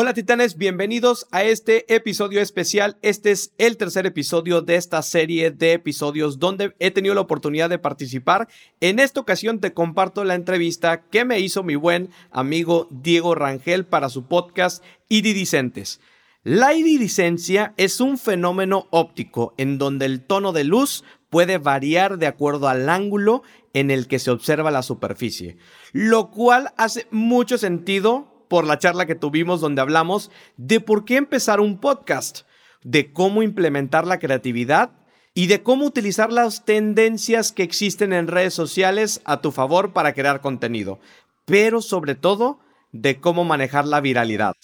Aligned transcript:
Hola 0.00 0.14
titanes, 0.14 0.56
bienvenidos 0.56 1.26
a 1.32 1.42
este 1.42 1.92
episodio 1.92 2.40
especial. 2.40 2.98
Este 3.02 3.32
es 3.32 3.52
el 3.58 3.76
tercer 3.76 4.06
episodio 4.06 4.62
de 4.62 4.76
esta 4.76 5.02
serie 5.02 5.50
de 5.50 5.72
episodios 5.72 6.38
donde 6.38 6.72
he 6.78 6.92
tenido 6.92 7.16
la 7.16 7.22
oportunidad 7.22 7.68
de 7.68 7.80
participar. 7.80 8.46
En 8.78 9.00
esta 9.00 9.18
ocasión 9.18 9.58
te 9.58 9.74
comparto 9.74 10.22
la 10.22 10.36
entrevista 10.36 11.02
que 11.10 11.24
me 11.24 11.40
hizo 11.40 11.64
mi 11.64 11.74
buen 11.74 12.10
amigo 12.30 12.86
Diego 12.92 13.34
Rangel 13.34 13.86
para 13.86 14.08
su 14.08 14.28
podcast 14.28 14.84
Iridicentes. 15.08 15.98
La 16.44 16.74
iridiscencia 16.74 17.74
es 17.76 18.00
un 18.00 18.18
fenómeno 18.18 18.86
óptico 18.92 19.52
en 19.56 19.78
donde 19.78 20.06
el 20.06 20.24
tono 20.24 20.52
de 20.52 20.62
luz 20.62 21.02
puede 21.28 21.58
variar 21.58 22.18
de 22.18 22.28
acuerdo 22.28 22.68
al 22.68 22.88
ángulo 22.88 23.42
en 23.72 23.90
el 23.90 24.06
que 24.06 24.20
se 24.20 24.30
observa 24.30 24.70
la 24.70 24.84
superficie, 24.84 25.56
lo 25.90 26.30
cual 26.30 26.72
hace 26.76 27.08
mucho 27.10 27.58
sentido 27.58 28.37
por 28.48 28.66
la 28.66 28.78
charla 28.78 29.06
que 29.06 29.14
tuvimos 29.14 29.60
donde 29.60 29.80
hablamos 29.80 30.30
de 30.56 30.80
por 30.80 31.04
qué 31.04 31.16
empezar 31.16 31.60
un 31.60 31.78
podcast, 31.78 32.40
de 32.82 33.12
cómo 33.12 33.42
implementar 33.42 34.06
la 34.06 34.18
creatividad 34.18 34.90
y 35.34 35.46
de 35.46 35.62
cómo 35.62 35.86
utilizar 35.86 36.32
las 36.32 36.64
tendencias 36.64 37.52
que 37.52 37.62
existen 37.62 38.12
en 38.12 38.26
redes 38.26 38.54
sociales 38.54 39.20
a 39.24 39.40
tu 39.40 39.52
favor 39.52 39.92
para 39.92 40.12
crear 40.12 40.40
contenido, 40.40 40.98
pero 41.44 41.80
sobre 41.80 42.14
todo 42.14 42.58
de 42.92 43.20
cómo 43.20 43.44
manejar 43.44 43.86
la 43.86 44.00
viralidad. 44.00 44.54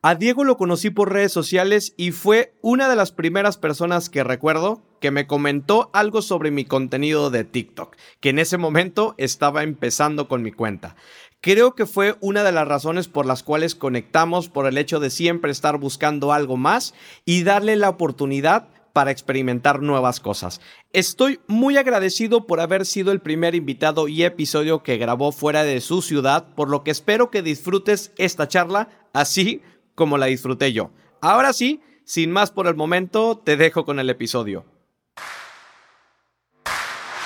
A 0.00 0.14
Diego 0.14 0.44
lo 0.44 0.56
conocí 0.56 0.90
por 0.90 1.12
redes 1.12 1.32
sociales 1.32 1.92
y 1.96 2.12
fue 2.12 2.54
una 2.62 2.88
de 2.88 2.94
las 2.94 3.10
primeras 3.10 3.58
personas 3.58 4.08
que 4.08 4.22
recuerdo 4.22 4.80
que 5.00 5.10
me 5.10 5.26
comentó 5.26 5.90
algo 5.92 6.22
sobre 6.22 6.52
mi 6.52 6.64
contenido 6.64 7.30
de 7.30 7.42
TikTok, 7.42 7.96
que 8.20 8.28
en 8.28 8.38
ese 8.38 8.58
momento 8.58 9.16
estaba 9.18 9.64
empezando 9.64 10.28
con 10.28 10.42
mi 10.42 10.52
cuenta. 10.52 10.94
Creo 11.40 11.76
que 11.76 11.86
fue 11.86 12.16
una 12.20 12.42
de 12.42 12.50
las 12.50 12.66
razones 12.66 13.06
por 13.06 13.24
las 13.24 13.44
cuales 13.44 13.76
conectamos 13.76 14.48
por 14.48 14.66
el 14.66 14.76
hecho 14.76 14.98
de 14.98 15.10
siempre 15.10 15.52
estar 15.52 15.78
buscando 15.78 16.32
algo 16.32 16.56
más 16.56 16.94
y 17.24 17.44
darle 17.44 17.76
la 17.76 17.88
oportunidad 17.88 18.68
para 18.92 19.12
experimentar 19.12 19.80
nuevas 19.80 20.18
cosas. 20.18 20.60
Estoy 20.92 21.38
muy 21.46 21.76
agradecido 21.76 22.48
por 22.48 22.58
haber 22.58 22.84
sido 22.84 23.12
el 23.12 23.20
primer 23.20 23.54
invitado 23.54 24.08
y 24.08 24.24
episodio 24.24 24.82
que 24.82 24.96
grabó 24.96 25.30
fuera 25.30 25.62
de 25.62 25.80
su 25.80 26.02
ciudad, 26.02 26.52
por 26.56 26.68
lo 26.68 26.82
que 26.82 26.90
espero 26.90 27.30
que 27.30 27.42
disfrutes 27.42 28.12
esta 28.18 28.48
charla 28.48 28.88
así 29.12 29.62
como 29.94 30.18
la 30.18 30.26
disfruté 30.26 30.72
yo. 30.72 30.90
Ahora 31.20 31.52
sí, 31.52 31.80
sin 32.04 32.32
más 32.32 32.50
por 32.50 32.66
el 32.66 32.74
momento, 32.74 33.38
te 33.38 33.56
dejo 33.56 33.84
con 33.84 34.00
el 34.00 34.10
episodio. 34.10 34.64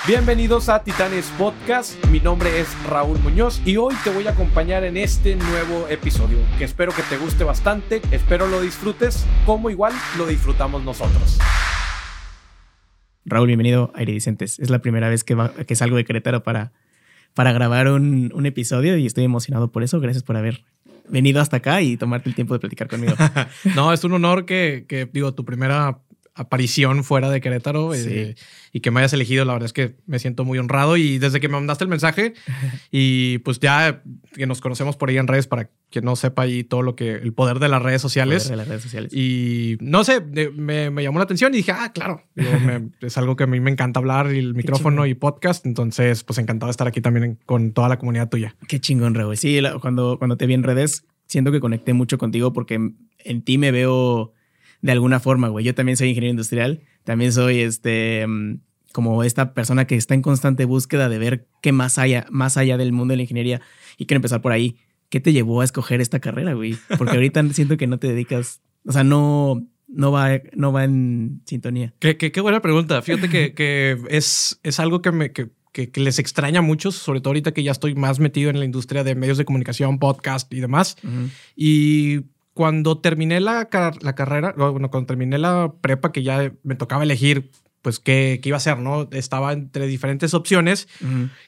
Bienvenidos 0.05 0.69
a 0.69 0.83
Titanes 0.83 1.27
Podcast, 1.39 2.05
mi 2.07 2.19
nombre 2.19 2.59
es 2.59 2.67
Raúl 2.89 3.21
Muñoz 3.21 3.63
y 3.65 3.77
hoy 3.77 3.95
te 4.03 4.11
voy 4.11 4.27
a 4.27 4.33
acompañar 4.33 4.83
en 4.83 4.97
este 4.97 5.37
nuevo 5.37 5.87
episodio 5.89 6.39
que 6.59 6.65
espero 6.65 6.91
que 6.91 7.03
te 7.03 7.17
guste 7.17 7.45
bastante, 7.45 8.03
espero 8.11 8.49
lo 8.49 8.61
disfrutes 8.61 9.25
como 9.47 9.71
igual 9.71 9.93
lo 10.19 10.27
disfrutamos 10.27 10.83
nosotros. 10.83 11.39
Raúl, 13.25 13.47
bienvenido 13.47 13.93
a 13.95 14.03
Iridicentes. 14.03 14.59
Es 14.59 14.71
la 14.71 14.81
primera 14.81 15.09
vez 15.09 15.23
que, 15.23 15.37
que 15.69 15.77
salgo 15.77 15.97
de 15.97 16.05
Querétaro 16.05 16.43
para, 16.43 16.73
para 17.35 17.53
grabar 17.53 17.87
un, 17.87 18.33
un 18.35 18.47
episodio 18.47 18.97
y 18.97 19.07
estoy 19.07 19.23
emocionado 19.23 19.71
por 19.71 19.85
eso. 19.85 20.01
Gracias 20.01 20.25
por 20.25 20.37
haber 20.37 20.65
venido 21.09 21.41
hasta 21.41 21.59
acá 21.59 21.81
y 21.81 21.97
tomarte 21.97 22.29
el 22.29 22.35
tiempo 22.35 22.55
de 22.55 22.59
platicar 22.59 22.89
conmigo. 22.89 23.15
no, 23.77 23.93
es 23.93 24.03
un 24.03 24.15
honor 24.15 24.47
que, 24.47 24.85
que, 24.89 25.09
digo, 25.13 25.33
tu 25.33 25.45
primera 25.45 26.01
aparición 26.35 27.05
fuera 27.05 27.31
de 27.31 27.41
Querétaro 27.41 27.95
eh, 27.95 28.37
y 28.73 28.81
que 28.81 28.91
me 28.91 29.01
hayas 29.01 29.13
elegido, 29.13 29.45
la 29.45 29.53
verdad 29.53 29.67
es 29.67 29.73
que 29.73 29.97
me 30.07 30.19
siento 30.19 30.45
muy 30.45 30.59
honrado 30.59 30.97
y 30.97 31.19
desde 31.19 31.41
que 31.41 31.49
me 31.49 31.55
mandaste 31.55 31.85
el 31.85 31.91
mensaje 31.91 32.33
y 32.91 33.39
pues 33.39 33.61
ya 33.61 34.03
que 34.33 34.47
nos 34.47 34.61
conocemos 34.61 34.97
por 34.97 35.11
ahí 35.11 35.19
en 35.19 35.27
redes 35.27 35.47
para 35.47 35.71
que 35.91 36.01
no 36.01 36.17
sepa 36.17 36.43
ahí 36.43 36.65
todo 36.65 36.81
lo 36.81 36.97
que, 36.97 37.17
el 37.17 37.35
poder 37.35 37.59
de 37.59 37.69
las 37.69 37.83
redes 37.83 38.01
sociales. 38.01 38.49
de 38.49 38.57
las 38.57 38.67
redes 38.67 38.83
sociales. 38.83 39.13
Y 39.13 39.77
no 39.81 40.05
sé, 40.05 40.23
me, 40.23 40.91
me, 40.91 41.03
llamó 41.03 41.19
la 41.19 41.25
atención 41.25 41.53
y 41.53 41.59
dije, 41.59 41.73
ah, 41.73 41.93
claro, 41.93 42.23
es 43.01 43.19
algo 43.19 43.37
que 43.37 43.45
a 43.45 43.47
mí 43.47 43.61
me 43.61 43.71
encanta 43.71 44.01
hablar, 44.01 44.29
el 44.29 44.55
micrófono 44.55 45.05
y 45.05 45.15
podcast, 45.15 45.67
entonces 45.67 46.25
pues 46.25 46.39
encantado 46.39 46.69
de 46.69 46.73
estar 46.73 46.87
aquí 46.87 47.03
también 47.03 47.39
con 47.45 47.73
toda 47.73 47.91
la 47.91 47.99
comunidad 47.99 48.31
tuya. 48.31 48.57
Qué 48.69 48.81
chingón, 48.81 49.15
Raúl. 49.15 49.37
Sí, 49.37 49.61
cuando, 49.83 50.19
cuando 50.19 50.39
te 50.39 50.47
vi 50.47 50.55
en 50.55 50.63
redes, 50.63 51.05
siento 51.27 51.53
que 51.53 51.61
conecté 51.61 51.93
mucho 51.93 52.17
contigo 52.17 52.55
porque 52.55 52.81
en 53.19 53.43
ti 53.43 53.59
me 53.59 53.71
veo 53.71 54.33
de 54.83 54.93
alguna 54.93 55.21
forma, 55.21 55.49
güey. 55.49 55.65
Yo 55.65 55.75
también 55.75 55.97
soy 55.97 56.11
ingeniero 56.11 56.33
industrial, 56.33 56.81
también 57.05 57.33
soy 57.33 57.61
este 57.61 58.27
mm, 58.27 58.59
como 58.93 59.25
esta 59.25 59.55
persona 59.55 59.87
que 59.87 59.97
está 59.97 60.15
en 60.15 60.23
constante 60.23 60.65
búsqueda 60.65 61.09
de 61.09 61.19
ver 61.19 61.47
qué 61.63 61.73
más 61.73 61.99
haya, 61.99 62.27
más 62.31 62.57
allá 62.57 62.77
del 62.77 62.93
mundo 62.93 63.13
de 63.13 63.17
la 63.17 63.23
ingeniería 63.23 63.63
y 63.97 64.07
quiero 64.07 64.19
empezar 64.19 64.43
por 64.43 64.53
ahí. 64.53 64.77
¿Qué 65.09 65.21
te 65.21 65.33
llevó 65.33 65.61
a 65.61 65.65
escoger 65.65 66.01
esta 66.01 66.21
carrera, 66.21 66.55
güey? 66.55 66.77
Porque 66.99 67.17
ahorita 67.17 67.43
siento 67.53 67.77
que 67.77 67.87
no 67.87 67.99
te 67.99 68.09
dedicas, 68.09 68.61
o 68.87 68.93
sea, 68.93 69.05
no, 69.05 69.67
no 69.89 70.13
va, 70.13 70.41
no 70.55 70.73
va 70.73 70.85
en 70.85 71.43
sintonía. 71.45 71.95
Qué, 71.99 72.17
qué, 72.17 72.41
buena 72.41 72.61
pregunta. 72.61 73.03
Fíjate 73.03 73.29
que, 73.29 73.55
que 73.55 73.99
es, 74.09 74.59
es 74.63 74.81
algo 74.81 75.03
que 75.03 75.13
me, 75.13 75.33
que, 75.33 75.51
que, 75.73 75.91
les 76.01 76.19
extraña 76.19 76.61
a 76.61 76.63
muchos, 76.63 76.95
sobre 76.95 77.21
todo 77.21 77.31
ahorita 77.31 77.53
que 77.53 77.63
ya 77.63 77.73
estoy 77.73 77.95
más 77.95 78.21
metido 78.21 78.51
en 78.51 78.59
la 78.59 78.65
industria 78.65 79.05
de 79.05 79.15
medios 79.15 79.39
de 79.39 79.45
comunicación, 79.45 79.99
podcast 79.99 80.53
y 80.53 80.61
demás. 80.61 80.97
Y 81.55 82.23
cuando 82.55 82.99
terminé 82.99 83.41
la, 83.41 83.69
la 84.01 84.15
carrera, 84.15 84.53
bueno, 84.57 84.91
cuando 84.91 85.07
terminé 85.07 85.39
la 85.39 85.73
prepa, 85.81 86.13
que 86.13 86.23
ya 86.23 86.53
me 86.63 86.75
tocaba 86.75 87.03
elegir 87.03 87.51
pues 87.83 87.99
qué, 87.99 88.39
qué, 88.43 88.49
iba 88.49 88.57
a 88.57 88.59
hacer, 88.59 88.79
¿no? 88.79 89.09
Estaba 89.11 89.53
entre 89.53 89.87
diferentes 89.87 90.35
opciones, 90.35 90.89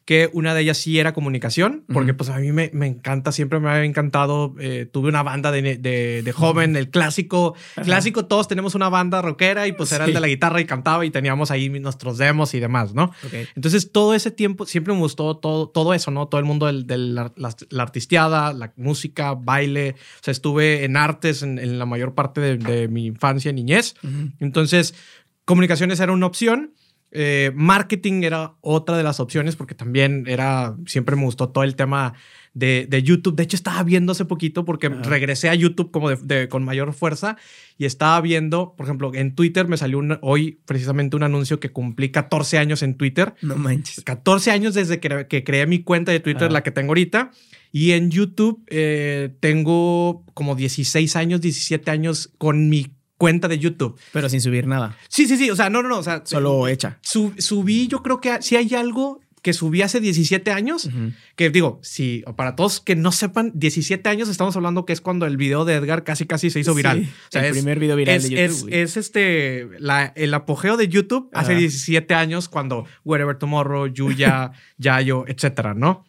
que 0.05 0.29
una 0.33 0.53
de 0.53 0.63
ellas 0.63 0.79
sí 0.79 0.99
era 0.99 1.15
comunicación, 1.15 1.85
porque 1.93 2.13
pues 2.13 2.29
a 2.29 2.39
mí 2.39 2.51
me, 2.51 2.71
me, 2.75 2.89
encanta, 2.89 3.31
siempre 3.33 3.61
me 3.61 3.71
ha 3.71 3.85
encantado, 3.85 4.55
eh, 4.59 4.87
tuve 4.91 5.09
una 5.09 5.23
banda 5.23 5.53
de, 5.53 5.77
de, 5.77 6.23
de 6.23 6.33
joven, 6.33 6.75
el 6.75 6.91
clásico, 6.91 7.55
clásico, 7.83 8.27
todos 8.27 8.49
tenemos 8.49 8.75
una 8.75 8.89
banda 8.89 9.23
rockera 9.23 9.69
y 9.69 9.73
pues 9.73 9.93
era 9.93 10.07
el 10.07 10.13
de 10.13 10.21
la 10.21 10.27
guitarra 10.27 10.61
y 10.61 10.65
cantaba 10.65 11.07
y 11.07 11.11
teníamos 11.11 11.53
ahí 11.53 11.69
nuestros 11.69 12.19
demos 12.19 12.53
y 12.55 12.61
demás, 12.61 12.95
¿no? 12.95 13.13
Entonces 13.55 13.93
todo 13.93 14.15
ese 14.15 14.33
tiempo 14.33 14.67
siempre 14.67 14.93
me 14.93 15.01
gustó 15.01 15.37
todo, 15.37 15.69
todo 15.69 15.95
eso, 15.95 16.11
¿no? 16.11 16.27
Todo 16.27 16.41
el 16.41 16.47
mundo 16.47 16.67
de 16.67 16.99
la, 16.99 17.33
la, 17.37 17.83
artisteada, 17.83 18.53
la 18.53 18.73
música, 18.77 19.35
baile, 19.35 19.95
o 19.97 20.25
sea, 20.25 20.33
estuve 20.33 20.85
en 20.85 20.97
artes 20.97 21.43
en, 21.43 21.61
en 21.61 21.79
la 21.79 21.87
mayor 21.87 22.15
parte 22.15 22.41
de, 22.41 22.57
de 22.57 22.89
mi 22.89 23.07
infancia, 23.07 23.53
niñez. 23.53 23.95
Entonces, 24.41 24.95
Comunicaciones 25.45 26.01
era 26.01 26.13
una 26.13 26.27
opción. 26.27 26.75
Eh, 27.17 27.53
marketing 27.55 28.25
era 28.25 28.55
otra 28.61 28.97
de 28.97 29.05
las 29.05 29.21
opciones 29.21 29.55
porque 29.55 29.77
también 29.77 30.25
era, 30.27 30.75
siempre 30.85 31.15
me 31.15 31.23
gustó 31.23 31.49
todo 31.51 31.63
el 31.63 31.77
tema 31.77 32.15
de, 32.55 32.87
de 32.89 33.03
YouTube. 33.05 33.37
De 33.37 33.45
hecho, 33.45 33.57
estaba 33.57 33.85
viendo 33.85 34.11
hace 34.11 34.25
poquito 34.25 34.65
porque 34.65 34.89
regresé 34.89 35.49
a 35.49 35.55
YouTube 35.55 35.93
como 35.93 36.11
de, 36.11 36.49
con 36.49 36.65
mayor 36.65 36.93
fuerza 36.93 37.37
y 37.79 37.85
estaba 37.85 38.21
viendo, 38.21 38.75
por 38.77 38.87
ejemplo, 38.87 39.15
en 39.15 39.37
Twitter 39.37 39.69
me 39.69 39.77
salió 39.77 40.01
hoy 40.23 40.61
precisamente 40.65 41.15
un 41.15 41.23
anuncio 41.23 41.61
que 41.61 41.71
cumplí 41.71 42.11
14 42.11 42.59
años 42.59 42.83
en 42.83 42.97
Twitter. 42.97 43.35
No 43.43 43.55
manches. 43.55 44.03
14 44.03 44.51
años 44.51 44.75
desde 44.75 44.99
que, 44.99 45.27
que 45.29 45.45
creé 45.45 45.67
mi 45.67 45.85
cuenta 45.85 46.11
de 46.11 46.19
Twitter, 46.19 46.51
la 46.51 46.65
que 46.65 46.73
tengo 46.73 46.91
ahorita. 46.91 47.31
Y 47.71 47.91
en 47.93 48.11
YouTube 48.11 48.63
eh, 48.69 49.35
tengo 49.41 50.25
como 50.35 50.55
16 50.55 51.17
años, 51.17 51.41
17 51.41 51.91
años 51.91 52.33
con 52.39 52.69
mi 52.69 52.94
cuenta 53.25 53.49
de 53.49 53.59
YouTube. 53.59 53.99
Pero 54.13 54.29
sin 54.29 54.43
subir 54.43 54.67
nada. 54.67 54.99
Sí, 55.09 55.27
sí, 55.27 55.39
sí. 55.39 55.49
O 55.49 55.57
sea, 55.57 55.71
no, 55.71 55.83
no, 55.83 55.89
no. 55.89 55.97
O 55.97 56.03
sea, 56.03 56.21
solo 56.27 56.69
hecha. 56.69 56.99
subí, 57.01 57.89
yo 57.89 58.03
creo 58.03 58.21
que 58.21 58.43
si 58.43 58.57
hay 58.57 58.75
algo 58.75 59.23
que 59.41 59.55
subí 59.55 59.81
hace 59.81 59.99
17 59.99 60.51
años, 60.51 60.91
que 61.37 61.49
digo, 61.49 61.81
si 61.83 62.23
para 62.37 62.55
todos 62.55 62.81
que 62.81 62.97
no 62.97 63.13
sepan, 63.13 63.51
17 63.55 64.07
años 64.11 64.29
estamos 64.29 64.55
hablando 64.57 64.85
que 64.85 64.93
es 64.93 65.01
cuando 65.01 65.25
el 65.25 65.39
video 65.39 65.65
de 65.65 65.73
Edgar 65.73 66.05
casi 66.05 66.27
casi 66.27 66.51
se 66.51 66.61
hizo 66.61 66.75
viral. 66.75 67.09
o 67.29 67.33
sea, 67.33 67.47
el 67.47 67.53
primer 67.53 67.79
video 67.79 67.97
viral 67.97 68.17
es, 68.17 68.25
de 68.25 68.29
YouTube. 68.31 68.69
Es, 68.71 68.99
este, 68.99 69.69
la, 69.79 70.13
el 70.17 70.35
apogeo 70.35 70.77
de 70.77 70.89
YouTube 70.89 71.31
hace 71.33 71.55
17 71.55 72.13
años 72.13 72.51
cuando 72.51 72.85
Wherever 73.05 73.39
Tomorrow, 73.39 73.87
Yuya, 73.87 74.53
Yayo, 74.77 75.25
etcétera, 75.27 75.73
¿no? 75.73 76.05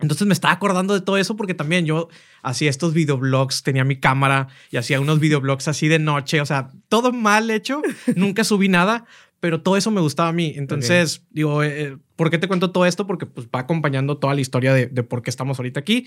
Entonces 0.00 0.26
me 0.26 0.32
estaba 0.32 0.54
acordando 0.54 0.94
de 0.94 1.00
todo 1.00 1.16
eso 1.16 1.36
porque 1.36 1.54
también 1.54 1.86
yo 1.86 2.08
hacía 2.42 2.70
estos 2.70 2.94
videoblogs, 2.94 3.62
tenía 3.62 3.84
mi 3.84 3.98
cámara 3.98 4.48
y 4.70 4.76
hacía 4.76 5.00
unos 5.00 5.20
videoblogs 5.20 5.68
así 5.68 5.88
de 5.88 5.98
noche, 5.98 6.40
o 6.40 6.46
sea, 6.46 6.70
todo 6.88 7.12
mal 7.12 7.50
hecho, 7.50 7.82
nunca 8.16 8.44
subí 8.44 8.68
nada, 8.68 9.04
pero 9.40 9.62
todo 9.62 9.76
eso 9.76 9.90
me 9.90 10.00
gustaba 10.00 10.28
a 10.28 10.32
mí. 10.32 10.52
Entonces, 10.56 11.24
digo, 11.30 11.62
eh, 11.62 11.82
eh, 11.82 11.96
¿por 12.16 12.30
qué 12.30 12.38
te 12.38 12.46
cuento 12.46 12.70
todo 12.70 12.86
esto? 12.86 13.06
Porque 13.06 13.26
pues 13.26 13.46
va 13.46 13.60
acompañando 13.60 14.18
toda 14.18 14.34
la 14.34 14.40
historia 14.40 14.74
de, 14.74 14.86
por 15.02 15.22
qué 15.22 15.30
estamos 15.30 15.58
ahorita 15.58 15.80
aquí. 15.80 16.06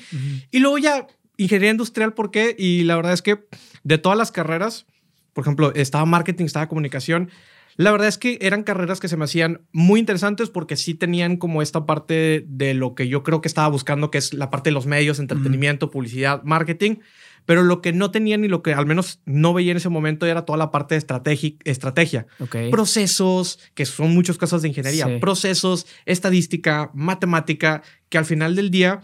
Y 0.52 0.60
luego 0.60 0.78
ya, 0.78 1.08
ingeniería 1.38 1.72
industrial, 1.72 2.14
¿por 2.14 2.32
qué? 2.32 2.56
Y 2.58 2.84
la 2.84 2.96
verdad 2.96 3.14
es 3.14 3.22
que 3.22 3.46
de 3.84 3.98
todas 3.98 4.18
las 4.18 4.32
carreras, 4.32 4.86
por 5.34 5.44
ejemplo, 5.44 5.74
estaba 5.74 6.06
marketing, 6.06 6.46
estaba 6.46 6.70
comunicación, 6.70 7.32
la 7.76 7.92
verdad 7.92 8.08
es 8.08 8.18
que 8.18 8.38
eran 8.42 8.64
carreras 8.64 9.00
que 9.00 9.08
se 9.08 9.18
me 9.18 9.26
hacían 9.26 9.62
muy 9.72 10.00
interesantes 10.00 10.50
porque 10.50 10.76
sí 10.76 10.94
tenían 10.94 11.38
como 11.38 11.62
esta 11.62 11.86
parte 11.86 12.46
de 12.48 12.74
lo 12.74 12.96
que 12.96 13.08
yo 13.08 13.24
creo 13.24 13.42
que 13.42 13.48
estaba 13.48 13.68
buscando, 13.68 14.12
que 14.12 14.18
es 14.18 14.34
la 14.34 14.50
parte 14.50 14.70
de 14.70 14.74
los 14.74 14.86
medios, 14.86 15.20
entretenimiento, 15.20 15.90
publicidad, 15.90 16.44
marketing. 16.44 16.98
Pero 17.46 17.64
lo 17.64 17.82
que 17.82 17.92
no 17.92 18.10
tenían 18.10 18.46
y 18.46 18.48
lo 18.48 18.64
que 18.64 18.74
al 18.74 18.86
menos 18.86 19.20
no 19.26 19.54
veía 19.54 19.72
en 19.72 19.78
ese 19.78 19.90
momento 19.90 20.26
era 20.26 20.46
toda 20.46 20.58
la 20.58 20.72
parte 20.72 20.96
de 20.96 21.54
estrategia. 21.66 22.26
Procesos, 22.72 23.60
que 23.74 23.86
son 23.86 24.14
muchos 24.14 24.38
casos 24.38 24.62
de 24.62 24.70
ingeniería, 24.70 25.20
procesos, 25.20 25.86
estadística, 26.06 26.90
matemática, 26.94 27.84
que 28.08 28.18
al 28.18 28.26
final 28.26 28.56
del 28.56 28.72
día 28.72 29.02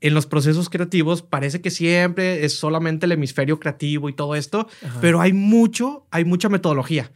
en 0.00 0.14
los 0.14 0.26
procesos 0.26 0.68
creativos 0.68 1.22
parece 1.22 1.60
que 1.60 1.70
siempre 1.70 2.44
es 2.44 2.54
solamente 2.54 3.06
el 3.06 3.12
hemisferio 3.12 3.58
creativo 3.58 4.08
y 4.08 4.12
todo 4.12 4.34
esto, 4.34 4.68
pero 5.00 5.20
hay 5.20 5.32
mucho, 5.32 6.06
hay 6.10 6.24
mucha 6.24 6.48
metodología. 6.48 7.10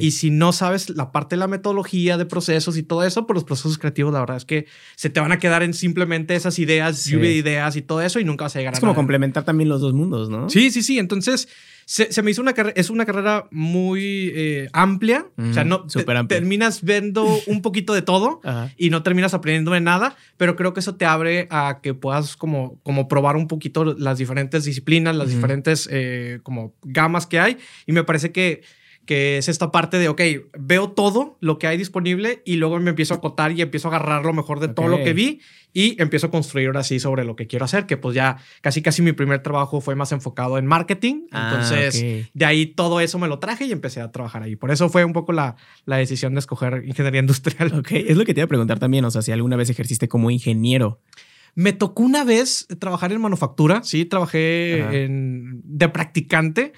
Y 0.00 0.12
si 0.12 0.30
no 0.30 0.52
sabes 0.52 0.90
la 0.90 1.12
parte 1.12 1.36
de 1.36 1.40
la 1.40 1.46
metodología 1.46 2.16
de 2.16 2.26
procesos 2.26 2.76
y 2.76 2.82
todo 2.82 3.04
eso, 3.04 3.26
pues 3.26 3.34
los 3.34 3.44
procesos 3.44 3.78
creativos, 3.78 4.12
la 4.12 4.20
verdad 4.20 4.36
es 4.36 4.44
que 4.44 4.66
se 4.96 5.10
te 5.10 5.20
van 5.20 5.32
a 5.32 5.38
quedar 5.38 5.62
en 5.62 5.74
simplemente 5.74 6.34
esas 6.34 6.58
ideas, 6.58 7.04
lluvia 7.04 7.30
de 7.30 7.36
ideas 7.36 7.76
y 7.76 7.82
todo 7.82 8.02
eso 8.02 8.18
y 8.18 8.24
nunca 8.24 8.44
vas 8.44 8.56
a 8.56 8.58
llegar 8.58 8.74
es 8.74 8.78
a 8.78 8.80
como 8.80 8.94
complementar 8.94 9.44
también 9.44 9.68
los 9.68 9.80
dos 9.80 9.92
mundos, 9.92 10.30
¿no? 10.30 10.48
Sí, 10.50 10.70
sí, 10.70 10.82
sí. 10.82 10.98
Entonces, 10.98 11.48
se, 11.88 12.22
me 12.22 12.30
hizo 12.30 12.42
una 12.42 12.52
carrera, 12.52 12.74
es 12.76 12.90
una 12.90 13.06
carrera 13.06 13.48
muy 13.50 14.30
eh, 14.34 14.68
amplia. 14.74 15.26
o 15.38 15.54
sea, 15.54 15.64
no 15.64 15.86
terminas 16.26 16.82
viendo 16.82 17.26
un 17.46 17.62
poquito 17.62 17.94
de 17.94 18.02
todo 18.02 18.42
y 18.76 18.90
no 18.90 19.02
terminas 19.02 19.32
aprendiendo 19.32 19.70
de 19.70 19.80
nada, 19.80 20.14
pero 20.36 20.54
creo 20.54 20.74
que 20.74 20.80
eso 20.80 20.96
te 20.96 21.06
abre 21.06 21.46
a 21.50 21.78
que 21.82 21.94
puedas 21.94 22.36
como, 22.36 22.78
como 22.82 23.08
probar 23.08 23.36
un 23.36 23.48
poquito 23.48 23.84
las 23.84 24.18
diferentes 24.18 24.64
disciplinas, 24.64 25.16
las 25.16 25.30
diferentes 25.30 25.88
eh, 25.90 26.40
como 26.42 26.74
gamas 26.82 27.26
que 27.26 27.40
hay. 27.40 27.56
Y 27.86 27.92
me 27.92 28.04
parece 28.04 28.32
que 28.32 28.62
que 29.08 29.38
es 29.38 29.48
esta 29.48 29.72
parte 29.72 29.98
de, 29.98 30.10
ok, 30.10 30.20
veo 30.58 30.90
todo 30.90 31.38
lo 31.40 31.58
que 31.58 31.66
hay 31.66 31.78
disponible 31.78 32.42
y 32.44 32.56
luego 32.56 32.78
me 32.78 32.90
empiezo 32.90 33.14
a 33.14 33.16
acotar 33.16 33.52
y 33.52 33.62
empiezo 33.62 33.88
a 33.88 33.96
agarrar 33.96 34.22
lo 34.26 34.34
mejor 34.34 34.60
de 34.60 34.68
todo 34.68 34.86
lo 34.86 35.02
que 35.02 35.14
vi 35.14 35.40
y 35.72 36.00
empiezo 36.00 36.26
a 36.26 36.30
construir 36.30 36.66
ahora 36.66 36.84
sí 36.84 37.00
sobre 37.00 37.24
lo 37.24 37.34
que 37.34 37.46
quiero 37.46 37.64
hacer, 37.64 37.86
que 37.86 37.96
pues 37.96 38.14
ya 38.14 38.36
casi 38.60 38.82
casi 38.82 39.00
mi 39.00 39.12
primer 39.12 39.42
trabajo 39.42 39.80
fue 39.80 39.94
más 39.94 40.12
enfocado 40.12 40.58
en 40.58 40.66
marketing. 40.66 41.22
Ah, 41.32 41.48
Entonces, 41.48 42.28
de 42.34 42.44
ahí 42.44 42.66
todo 42.66 43.00
eso 43.00 43.18
me 43.18 43.28
lo 43.28 43.38
traje 43.38 43.64
y 43.64 43.72
empecé 43.72 44.02
a 44.02 44.12
trabajar 44.12 44.42
ahí. 44.42 44.56
Por 44.56 44.70
eso 44.70 44.90
fue 44.90 45.06
un 45.06 45.14
poco 45.14 45.32
la, 45.32 45.56
la 45.86 45.96
decisión 45.96 46.34
de 46.34 46.40
escoger 46.40 46.84
ingeniería 46.86 47.20
industrial. 47.20 47.72
Ok, 47.78 47.92
es 47.92 48.14
lo 48.14 48.26
que 48.26 48.34
te 48.34 48.40
iba 48.40 48.44
a 48.44 48.48
preguntar 48.48 48.78
también, 48.78 49.06
o 49.06 49.10
sea, 49.10 49.22
si 49.22 49.32
alguna 49.32 49.56
vez 49.56 49.70
ejerciste 49.70 50.06
como 50.06 50.30
ingeniero. 50.30 51.00
Me 51.54 51.72
tocó 51.72 52.02
una 52.02 52.24
vez 52.24 52.66
trabajar 52.78 53.10
en 53.10 53.22
manufactura, 53.22 53.82
sí, 53.84 54.04
trabajé 54.04 55.04
en, 55.04 55.62
de 55.64 55.88
practicante 55.88 56.74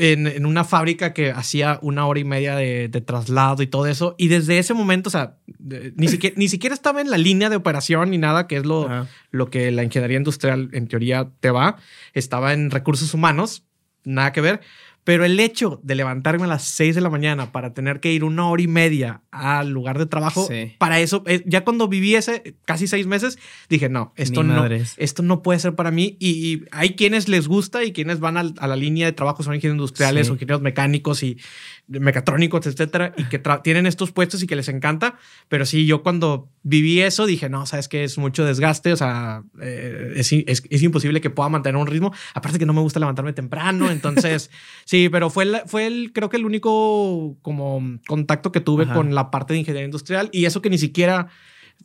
en, 0.00 0.46
una 0.46 0.64
fábrica 0.64 1.12
que 1.12 1.30
hacía 1.30 1.78
una 1.82 2.06
hora 2.06 2.20
y 2.20 2.24
media 2.24 2.56
de, 2.56 2.88
traslado 3.04 3.62
y 3.62 3.66
todo 3.66 3.86
eso. 3.86 4.14
Y 4.18 4.28
desde 4.28 4.58
ese 4.58 4.72
momento, 4.72 5.08
o 5.08 5.10
sea, 5.10 5.36
ni, 5.58 6.08
siquiera, 6.08 6.34
ni 6.38 6.48
siquiera 6.48 6.74
estaba 6.74 7.00
en 7.02 7.10
la 7.10 7.18
línea 7.18 7.50
de 7.50 7.56
operación 7.56 8.10
ni 8.10 8.18
nada, 8.18 8.46
que 8.46 8.56
es 8.56 8.64
lo, 8.64 8.88
lo 9.30 9.50
que 9.50 9.70
la 9.70 9.84
ingeniería 9.84 10.16
industrial 10.16 10.70
en 10.72 10.88
teoría 10.88 11.28
te 11.40 11.50
va. 11.50 11.76
Estaba 12.14 12.54
en 12.54 12.70
recursos 12.70 13.12
humanos, 13.12 13.64
nada 14.04 14.32
que 14.32 14.40
ver. 14.40 14.60
Pero 15.04 15.24
el 15.24 15.40
hecho 15.40 15.80
de 15.82 15.94
levantarme 15.94 16.44
a 16.44 16.46
las 16.46 16.64
6 16.64 16.94
de 16.94 17.00
la 17.00 17.10
mañana 17.10 17.52
para 17.52 17.72
tener 17.72 18.00
que 18.00 18.12
ir 18.12 18.22
una 18.22 18.46
hora 18.48 18.62
y 18.62 18.68
media 18.68 19.22
al 19.30 19.70
lugar 19.70 19.98
de 19.98 20.06
trabajo, 20.06 20.48
para 20.78 21.00
eso, 21.00 21.22
eh, 21.26 21.42
ya 21.46 21.64
cuando 21.64 21.88
viví 21.88 22.14
ese 22.14 22.56
casi 22.64 22.86
seis 22.86 23.06
meses, 23.06 23.38
dije, 23.68 23.88
no, 23.88 24.12
esto, 24.16 24.42
no, 24.42 24.66
esto 24.66 25.22
no 25.22 25.42
puede 25.42 25.58
ser 25.58 25.74
para 25.74 25.90
mí. 25.90 26.16
Y, 26.20 26.64
hay 26.70 26.94
quienes 26.94 27.28
les 27.28 27.48
gusta 27.48 27.84
y 27.84 27.92
quienes 27.92 28.20
van 28.20 28.36
a, 28.36 28.42
la 28.42 28.76
línea 28.76 29.06
de 29.06 29.12
trabajo, 29.12 29.42
son 29.42 29.54
ingenieros 29.54 29.76
industriales 29.76 30.28
o 30.28 30.34
ingenieros 30.34 30.62
mecánicos 30.62 31.22
y 31.22 31.38
mecatrónicos, 31.86 32.66
etcétera, 32.66 33.14
y 33.16 33.24
que 33.24 33.40
tienen 33.62 33.86
estos 33.86 34.12
puestos 34.12 34.42
y 34.42 34.46
que 34.46 34.56
les 34.56 34.68
encanta. 34.68 35.16
Pero 35.48 35.64
sí, 35.64 35.86
yo 35.86 36.02
cuando 36.02 36.48
viví 36.62 37.00
eso 37.00 37.26
dije, 37.26 37.48
no, 37.48 37.66
sabes 37.66 37.88
que 37.88 38.04
es 38.04 38.18
mucho 38.18 38.44
desgaste, 38.44 38.92
o 38.92 38.96
sea, 38.96 39.42
eh, 39.60 40.12
es, 40.16 40.32
es, 40.32 40.82
imposible 40.82 41.20
que 41.20 41.30
pueda 41.30 41.48
mantener 41.48 41.80
un 41.80 41.86
ritmo. 41.86 42.12
Aparte 42.34 42.58
que 42.58 42.66
no 42.66 42.72
me 42.72 42.80
gusta 42.80 43.00
levantarme 43.00 43.32
temprano, 43.32 43.90
entonces 43.90 44.50
sí, 44.90 45.08
pero 45.08 45.30
fue, 45.30 45.44
el, 45.44 45.56
fue 45.66 45.86
el, 45.86 46.12
creo 46.12 46.28
que 46.28 46.36
el 46.36 46.44
único 46.44 47.36
como 47.42 47.80
contacto 48.08 48.50
que 48.50 48.60
tuve 48.60 48.88
con 48.88 49.14
la 49.14 49.30
parte 49.30 49.52
de 49.52 49.60
ingeniería 49.60 49.84
industrial 49.84 50.28
y 50.32 50.46
eso 50.46 50.60
que 50.60 50.68
ni 50.68 50.78
siquiera 50.78 51.28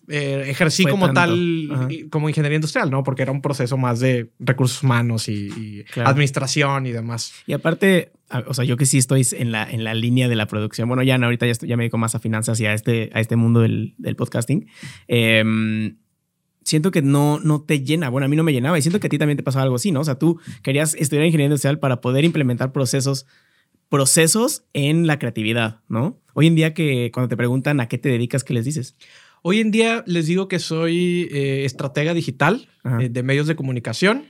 eh, 0.08 0.46
ejercí 0.48 0.86
como 0.86 1.14
tal, 1.14 1.88
como 2.10 2.30
ingeniería 2.30 2.56
industrial, 2.56 2.90
¿no? 2.90 3.04
Porque 3.04 3.22
era 3.22 3.32
un 3.32 3.42
proceso 3.42 3.78
más 3.78 4.00
de 4.00 4.32
recursos 4.40 4.82
humanos 4.84 5.30
y, 5.30 5.86
administración 6.04 6.88
y 6.88 6.92
demás. 6.92 7.34
Y 7.46 7.54
aparte, 7.54 8.12
o 8.48 8.54
sea, 8.54 8.66
yo 8.66 8.78
que 8.78 8.86
sí 8.86 8.98
estoy 8.98 9.26
en 9.34 9.52
la, 9.52 9.70
en 9.70 9.84
la 9.84 9.94
línea 9.94 10.28
de 10.28 10.36
la 10.36 10.48
producción, 10.48 10.88
bueno, 10.88 11.04
ya 11.04 11.16
ahorita 11.16 11.46
ya, 11.46 11.52
estoy, 11.52 11.70
ya 11.70 11.78
me 11.78 11.84
dedico 11.84 11.98
más 11.98 12.16
a 12.16 12.20
finanzas 12.20 12.60
y 12.60 12.66
a 12.66 12.74
este, 12.74 13.12
a 13.14 13.20
este 13.20 13.36
mundo 13.36 13.62
del, 13.62 13.94
del 13.98 14.16
podcasting. 14.16 14.68
Em, 15.08 15.98
siento 16.66 16.92
que 16.92 17.02
no, 17.02 17.40
no 17.40 17.62
te 17.62 17.82
llena. 17.82 18.10
Bueno, 18.10 18.26
a 18.26 18.28
mí 18.28 18.36
no 18.36 18.44
me 18.44 18.52
llenaba 18.52 18.78
y 18.78 18.82
siento 18.82 19.00
que 19.00 19.08
a 19.08 19.10
ti 19.10 19.18
también 19.18 19.38
te 19.38 19.44
pasó 19.44 19.60
algo 19.60 19.76
así, 19.76 19.92
¿no? 19.92 20.02
O 20.02 20.04
sea, 20.04 20.20
tú 20.20 20.40
querías 20.64 20.96
estudiar 20.96 21.26
ingeniería 21.26 21.46
industrial 21.46 21.80
para 21.80 22.02
poder 22.02 22.26
implementar 22.26 22.74
procesos 22.74 23.26
procesos 23.88 24.66
en 24.74 25.06
la 25.08 25.20
creatividad, 25.20 25.82
¿no? 25.88 26.20
Hoy 26.34 26.48
en 26.48 26.56
día 26.56 26.74
que 26.74 27.12
cuando 27.14 27.30
te 27.30 27.38
preguntan 27.38 27.80
a 27.80 27.88
qué 27.88 27.98
te 27.98 28.10
dedicas, 28.10 28.44
¿qué 28.44 28.54
les 28.54 28.66
dices? 28.66 28.96
Hoy 29.44 29.62
en 29.62 29.70
día 29.70 30.04
les 30.08 30.26
digo 30.26 30.48
que 30.48 30.58
soy 30.58 31.30
eh, 31.32 31.66
estratega 31.66 32.16
digital 32.16 32.68
eh, 32.84 33.10
de 33.10 33.24
medios 33.24 33.46
de 33.46 33.56
comunicación 33.56 34.26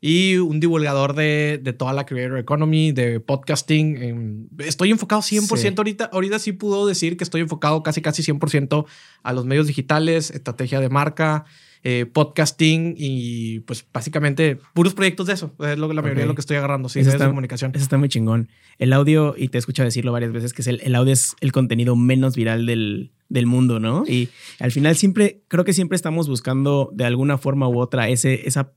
y 0.00 0.36
un 0.36 0.60
divulgador 0.60 1.14
de, 1.14 1.60
de, 1.62 1.72
toda 1.72 1.92
la 1.92 2.06
creator 2.06 2.38
economy, 2.38 2.92
de 2.92 3.20
podcasting. 3.20 4.48
estoy 4.58 4.92
enfocado 4.92 5.20
100% 5.20 5.76
ahorita. 5.76 6.04
Ahorita 6.12 6.38
sí 6.38 6.52
puedo 6.52 6.86
decir 6.86 7.16
que 7.16 7.24
estoy 7.24 7.40
enfocado 7.42 7.82
casi, 7.82 8.00
casi 8.00 8.22
100% 8.22 8.86
a 9.22 9.32
los 9.32 9.44
medios 9.44 9.66
digitales, 9.66 10.30
estrategia 10.30 10.80
de 10.80 10.88
marca, 10.88 11.44
eh, 11.82 12.04
podcasting 12.04 12.94
y 12.98 13.60
pues 13.60 13.86
básicamente 13.90 14.58
puros 14.74 14.92
proyectos 14.92 15.26
de 15.28 15.32
eso. 15.32 15.54
Es 15.60 15.78
lo, 15.78 15.90
la 15.92 16.02
mayoría 16.02 16.24
de 16.24 16.28
lo 16.28 16.34
que 16.34 16.42
estoy 16.42 16.58
agarrando, 16.58 16.90
sí, 16.90 17.02
de 17.02 17.16
comunicación. 17.18 17.72
Eso 17.74 17.82
está 17.82 17.96
muy 17.96 18.08
chingón. 18.08 18.50
El 18.78 18.92
audio, 18.92 19.34
y 19.36 19.48
te 19.48 19.56
he 19.56 19.60
escuchado 19.60 19.86
decirlo 19.86 20.12
varias 20.12 20.32
veces, 20.32 20.52
que 20.52 20.62
es 20.62 20.68
el, 20.68 20.94
audio 20.94 21.12
es 21.12 21.36
el 21.40 21.52
contenido 21.52 21.96
menos 21.96 22.36
viral 22.36 22.66
del, 22.66 23.12
del 23.30 23.46
mundo, 23.46 23.80
¿no? 23.80 24.04
Y 24.06 24.28
al 24.58 24.72
final 24.72 24.94
siempre, 24.96 25.42
creo 25.48 25.64
que 25.64 25.72
siempre 25.72 25.96
estamos 25.96 26.28
buscando 26.28 26.90
de 26.92 27.04
alguna 27.04 27.38
forma 27.38 27.66
u 27.66 27.78
otra 27.78 28.10
ese, 28.10 28.46
esa, 28.46 28.72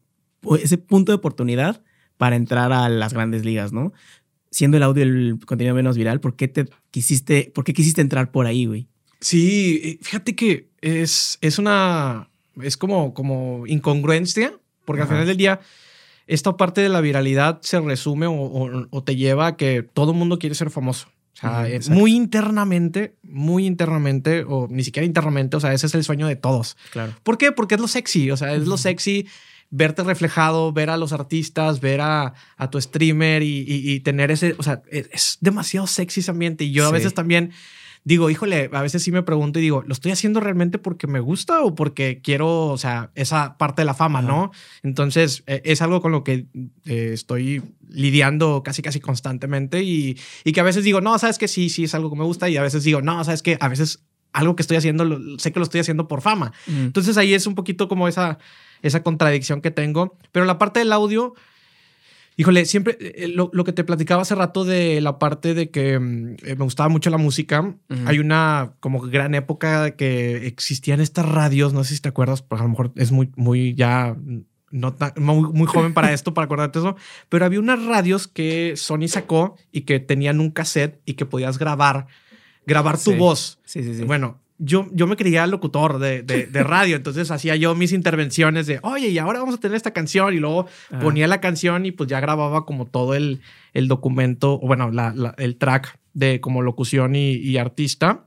ese 0.62 0.78
punto 0.78 1.12
de 1.12 1.18
oportunidad 1.18 1.84
para 2.18 2.38
entrar 2.38 2.72
a 2.72 2.88
las 2.88 3.14
grandes 3.14 3.44
ligas, 3.44 3.74
¿no? 3.74 3.92
Siendo 4.50 4.78
el 4.78 4.84
audio 4.84 5.04
el 5.04 5.40
contenido 5.46 5.76
menos 5.76 5.98
viral, 5.98 6.22
¿por 6.22 6.38
qué 6.38 6.48
te 6.48 6.70
quisiste, 6.90 7.52
por 7.54 7.66
qué 7.66 7.74
quisiste 7.74 8.00
entrar 8.00 8.32
por 8.32 8.46
ahí, 8.46 8.66
güey? 8.66 8.88
Sí, 9.20 10.00
fíjate 10.02 10.36
que 10.36 10.70
es, 10.82 11.38
es 11.42 11.58
una, 11.58 12.30
es 12.62 12.78
como, 12.78 13.14
como 13.14 13.66
incongruencia, 13.68 14.54
porque 14.86 15.04
al 15.04 15.08
final 15.08 15.26
del 15.26 15.38
día, 15.38 15.60
esta 16.28 16.56
parte 16.58 16.82
de 16.82 16.90
la 16.90 17.02
viralidad 17.02 17.60
se 17.62 17.80
resume 17.80 18.28
o, 18.28 19.04
te 19.04 19.16
lleva 19.16 19.48
a 19.48 19.58
que 19.58 19.84
todo 19.84 20.12
el 20.12 20.18
mundo 20.18 20.40
quiere 20.40 20.56
ser 20.56 20.70
famoso. 20.70 21.08
O 21.34 21.36
sea, 21.36 21.68
muy 21.90 22.14
internamente, 22.14 23.16
muy 23.24 23.66
internamente, 23.66 24.46
o 24.48 24.68
ni 24.70 24.84
siquiera 24.84 25.06
internamente, 25.06 25.58
o 25.58 25.60
sea, 25.60 25.74
ese 25.74 25.88
es 25.88 25.96
el 25.96 26.04
sueño 26.04 26.28
de 26.28 26.36
todos. 26.36 26.78
Claro. 26.92 27.14
¿Por 27.24 27.38
qué? 27.38 27.52
Porque 27.52 27.76
es 27.76 27.82
lo 27.82 27.88
sexy, 27.88 28.30
o 28.30 28.38
sea, 28.38 28.54
es 28.54 28.68
lo 28.68 28.78
sexy 28.78 29.28
verte 29.76 30.04
reflejado, 30.04 30.72
ver 30.72 30.92
a 30.92 30.98
los 30.98 31.14
artistas, 31.14 31.82
ver 31.82 32.02
a, 32.02 32.36
a 32.58 32.70
tu 32.70 32.80
streamer 32.80 33.42
y, 33.42 34.00
tener 34.02 34.30
ese, 34.30 34.56
o 34.60 34.64
sea, 34.64 34.84
es, 34.92 35.40
demasiado 35.42 35.88
sexy 35.88 36.20
ese 36.20 36.30
ambiente. 36.30 36.64
Y 36.66 36.72
yo 36.72 36.86
a 36.86 36.92
veces 36.92 37.16
también 37.16 37.52
digo, 38.04 38.30
híjole, 38.30 38.70
a 38.72 38.82
veces 38.82 39.04
sí 39.04 39.12
me 39.12 39.24
pregunto 39.24 39.60
y 39.60 39.62
digo, 39.62 39.84
¿lo 39.86 39.94
estoy 39.94 40.12
haciendo 40.12 40.40
realmente 40.40 40.78
porque 40.78 41.08
me 41.08 41.20
gusta 41.20 41.62
o 41.62 41.76
porque 41.76 42.22
quiero, 42.22 42.68
o 42.68 42.78
sea, 42.78 43.12
esa 43.16 43.58
parte 43.58 43.82
de 43.82 43.86
la 43.86 43.94
fama, 43.94 44.22
¿no? 44.22 44.52
Entonces, 44.82 45.44
e, 45.48 45.62
es 45.66 45.82
algo 45.82 46.02
con 46.02 46.12
lo 46.12 46.24
que 46.24 46.48
eh, 46.86 47.12
estoy 47.14 47.62
lidiando 47.88 48.64
casi, 48.64 48.82
casi 48.82 49.00
constantemente 49.00 49.84
y, 49.84 50.18
y 50.44 50.52
que 50.52 50.60
a 50.60 50.64
veces 50.64 50.84
digo, 50.84 51.02
no, 51.02 51.18
sabes 51.20 51.38
que 51.38 51.48
sí, 51.48 51.70
sí 51.70 51.86
es 51.86 51.96
algo 51.96 52.10
que 52.10 52.18
me 52.18 52.26
gusta 52.26 52.50
y 52.50 52.58
a 52.58 52.62
veces 52.62 52.84
digo, 52.84 53.02
no, 53.02 53.24
sabes 53.24 53.42
que 53.42 53.58
a 53.60 53.68
veces 53.68 54.04
algo 54.34 54.56
que 54.56 54.64
estoy 54.64 54.78
haciendo, 54.78 55.38
sé 55.38 55.54
que 55.54 55.60
lo 55.60 55.64
estoy 55.64 55.80
haciendo 55.80 56.08
por 56.08 56.22
fama. 56.22 56.52
Entonces 56.68 57.18
ahí 57.18 57.34
es 57.34 57.46
un 57.48 57.56
poquito 57.56 57.88
como 57.88 58.08
esa, 58.08 58.40
esa 58.82 59.04
contradicción 59.04 59.62
que 59.62 59.72
tengo. 59.72 60.18
Pero 60.32 60.46
la 60.46 60.58
parte 60.58 60.80
del 60.80 60.92
audio, 60.92 61.36
Híjole, 62.36 62.66
siempre 62.66 62.98
eh, 63.00 63.28
lo, 63.28 63.52
que 63.64 63.74
te 63.74 63.84
platicaba 63.84 64.24
hace 64.24 64.36
rato 64.36 64.66
de 64.66 65.02
la 65.02 65.20
parte 65.20 65.54
de 65.54 65.70
que 65.70 66.00
mm, 66.00 66.36
eh, 66.44 66.56
me 66.56 66.64
gustaba 66.64 66.90
mucho 66.90 67.10
la 67.10 67.18
música. 67.18 67.76
Hay 68.06 68.20
una 68.20 68.74
como 68.80 69.02
gran 69.02 69.36
época 69.36 69.92
que 69.92 70.48
existían 70.48 71.00
estas 71.00 71.28
radios, 71.28 71.74
no 71.74 71.84
sé 71.84 71.96
si 71.96 72.02
te 72.02 72.10
acuerdas, 72.10 72.42
porque 72.42 72.62
a 72.62 72.66
lo 72.66 72.72
mejor 72.72 72.92
es 72.96 73.12
muy, 73.12 73.32
muy 73.36 73.76
ya 73.76 74.16
no 74.74 74.96
muy, 75.18 75.68
joven 75.68 75.94
para 75.94 76.14
esto, 76.14 76.34
para 76.34 76.46
acordarte 76.46 76.80
eso, 76.80 76.96
pero 77.30 77.46
había 77.46 77.60
unas 77.60 77.86
radios 77.86 78.28
que 78.28 78.74
Sony 78.76 79.08
sacó 79.08 79.56
y 79.72 79.82
que 79.82 80.00
tenían 80.00 80.40
un 80.40 80.50
cassette 80.50 81.00
y 81.06 81.14
que 81.14 81.28
podías 81.28 81.60
grabar, 81.60 82.08
grabar 82.66 82.98
tu 82.98 83.14
voz. 83.14 83.60
Sí, 83.66 83.84
sí, 83.84 83.94
sí. 83.96 84.04
Bueno, 84.04 84.42
yo, 84.64 84.88
yo 84.92 85.08
me 85.08 85.16
creía 85.16 85.46
locutor 85.48 86.00
de, 86.00 86.24
de, 86.24 86.46
radio, 86.64 86.96
entonces 86.96 87.30
hacía 87.32 87.56
yo 87.56 87.76
mis 87.76 87.92
intervenciones 87.92 88.68
de, 88.68 88.80
oye, 88.82 89.10
y 89.10 89.18
ahora 89.18 89.40
vamos 89.40 89.56
a 89.56 89.60
tener 89.60 89.76
esta 89.76 89.92
canción, 89.92 90.34
y 90.34 90.38
luego 90.38 90.68
ponía 91.02 91.28
la 91.28 91.42
canción 91.42 91.86
y 91.86 91.92
pues 91.92 92.10
ya 92.10 92.20
grababa 92.20 92.66
como 92.66 92.86
todo 92.86 93.14
el, 93.14 93.42
el 93.74 93.88
documento, 93.88 94.54
o 94.54 94.68
bueno, 94.68 94.90
la, 94.92 95.36
el 95.38 95.58
track 95.58 96.00
de 96.14 96.40
como 96.40 96.62
locución 96.62 97.16
y, 97.16 97.34
y 97.34 97.58
artista. 97.58 98.26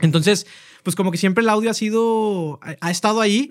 Entonces, 0.00 0.46
pues 0.88 0.96
como 0.96 1.10
que 1.10 1.18
siempre 1.18 1.42
el 1.42 1.50
audio 1.50 1.70
ha 1.70 1.74
sido, 1.74 2.60
ha, 2.62 2.90
estado 2.90 3.20
ahí. 3.20 3.48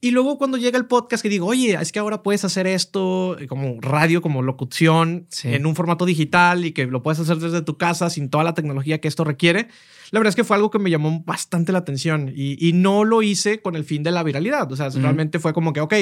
Y 0.00 0.10
luego 0.10 0.36
cuando 0.36 0.56
llega 0.56 0.78
el 0.78 0.86
podcast 0.86 1.22
que 1.22 1.28
digo, 1.28 1.46
oye, 1.46 1.78
es 1.80 1.92
que 1.92 2.00
ahora 2.00 2.24
puedes 2.24 2.44
hacer 2.44 2.66
esto 2.66 3.38
eh, 3.38 3.46
como 3.46 3.80
radio, 3.80 4.20
como 4.20 4.42
locución, 4.42 5.28
en 5.44 5.66
un 5.66 5.76
formato 5.76 6.06
digital 6.06 6.64
y 6.64 6.72
que 6.72 6.86
lo 6.86 7.00
puedes 7.02 7.20
hacer 7.20 7.36
desde 7.36 7.62
tu 7.62 7.76
casa 7.76 8.10
sin 8.10 8.30
toda 8.30 8.42
la 8.42 8.54
tecnología 8.54 9.00
que 9.00 9.06
esto 9.06 9.22
requiere. 9.22 9.68
La 10.12 10.20
verdad 10.20 10.28
es 10.28 10.36
que 10.36 10.44
fue 10.44 10.56
algo 10.56 10.70
que 10.70 10.78
me 10.78 10.90
llamó 10.90 11.24
bastante 11.24 11.72
la 11.72 11.78
atención 11.78 12.32
y, 12.34 12.68
y 12.68 12.74
no 12.74 13.04
lo 13.04 13.22
hice 13.22 13.60
con 13.60 13.74
el 13.74 13.84
fin 13.84 14.02
de 14.02 14.12
la 14.12 14.22
viralidad. 14.22 14.70
O 14.70 14.76
sea, 14.76 14.90
realmente 14.90 15.40
fue 15.40 15.52
como 15.52 15.72
que, 15.72 15.80
ok, 15.80 15.94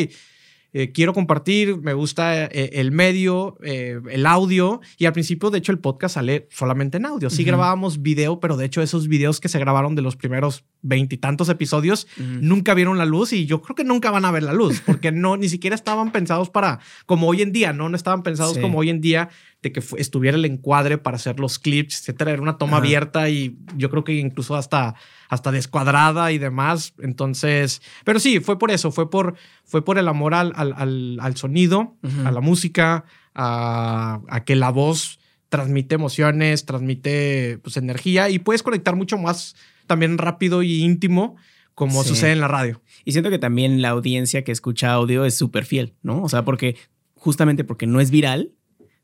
eh, 0.72 0.92
quiero 0.92 1.12
compartir, 1.12 1.78
me 1.78 1.94
gusta 1.94 2.44
eh, 2.44 2.70
el 2.74 2.92
medio, 2.92 3.56
eh, 3.62 4.00
el 4.10 4.26
audio. 4.26 4.80
Y 4.98 5.06
al 5.06 5.12
principio, 5.12 5.50
de 5.50 5.58
hecho, 5.58 5.72
el 5.72 5.78
podcast 5.78 6.14
sale 6.14 6.46
solamente 6.50 6.98
en 6.98 7.06
audio. 7.06 7.28
Sí 7.30 7.42
grabábamos 7.42 8.02
video, 8.02 8.38
pero 8.38 8.56
de 8.56 8.66
hecho 8.66 8.80
esos 8.80 9.08
videos 9.08 9.40
que 9.40 9.48
se 9.48 9.58
grabaron 9.58 9.94
de 9.94 10.02
los 10.02 10.16
primeros 10.16 10.64
veintitantos 10.82 11.48
episodios 11.50 12.06
nunca 12.16 12.72
vieron 12.72 12.96
la 12.96 13.04
luz 13.04 13.34
y 13.34 13.44
yo 13.44 13.60
creo 13.60 13.76
que 13.76 13.84
nunca 13.84 14.10
van 14.10 14.24
a 14.24 14.30
ver 14.30 14.42
la 14.42 14.54
luz 14.54 14.80
porque 14.86 15.12
no, 15.12 15.36
ni 15.36 15.48
siquiera 15.48 15.74
estaban 15.76 16.10
pensados 16.10 16.48
para, 16.48 16.80
como 17.04 17.28
hoy 17.28 17.42
en 17.42 17.52
día, 17.52 17.72
¿no? 17.72 17.88
No 17.88 17.96
estaban 17.96 18.22
pensados 18.22 18.56
como 18.58 18.78
hoy 18.78 18.88
en 18.88 19.00
día 19.00 19.28
de 19.62 19.72
que 19.72 19.82
estuviera 19.98 20.36
el 20.36 20.44
encuadre 20.44 20.96
para 20.96 21.16
hacer 21.16 21.38
los 21.38 21.58
clips, 21.58 22.00
etcétera. 22.00 22.32
Era 22.32 22.42
una 22.42 22.56
toma 22.56 22.78
abierta 22.78 23.28
y 23.28 23.58
yo 23.76 23.90
creo 23.90 24.04
que 24.04 24.14
incluso 24.14 24.56
hasta, 24.56 24.94
hasta 25.28 25.52
descuadrada 25.52 26.32
y 26.32 26.38
demás. 26.38 26.94
Entonces, 27.00 27.82
pero 28.04 28.18
sí, 28.20 28.40
fue 28.40 28.58
por 28.58 28.70
eso, 28.70 28.90
fue 28.90 29.10
por, 29.10 29.34
fue 29.64 29.84
por 29.84 29.98
el 29.98 30.08
amor 30.08 30.34
al, 30.34 30.52
al, 30.56 31.36
sonido, 31.36 31.96
a 32.24 32.30
la 32.30 32.40
música, 32.40 33.04
a, 33.34 34.20
a, 34.28 34.44
que 34.44 34.56
la 34.56 34.70
voz 34.70 35.20
transmite 35.50 35.94
emociones, 35.94 36.64
transmite 36.64 37.58
pues, 37.62 37.76
energía 37.76 38.30
y 38.30 38.38
puedes 38.38 38.62
conectar 38.62 38.96
mucho 38.96 39.18
más 39.18 39.56
también 39.86 40.16
rápido 40.16 40.62
y 40.62 40.82
íntimo 40.82 41.36
como 41.74 42.04
sucede 42.04 42.32
en 42.32 42.40
la 42.40 42.48
radio. 42.48 42.82
Y 43.04 43.12
siento 43.12 43.30
que 43.30 43.38
también 43.38 43.80
la 43.80 43.90
audiencia 43.90 44.44
que 44.44 44.52
escucha 44.52 44.92
audio 44.92 45.24
es 45.24 45.36
súper 45.36 45.64
fiel, 45.64 45.94
¿no? 46.02 46.22
O 46.22 46.28
sea, 46.28 46.44
porque 46.44 46.76
justamente 47.14 47.64
porque 47.64 47.86
no 47.86 48.00
es 48.00 48.10
viral, 48.10 48.52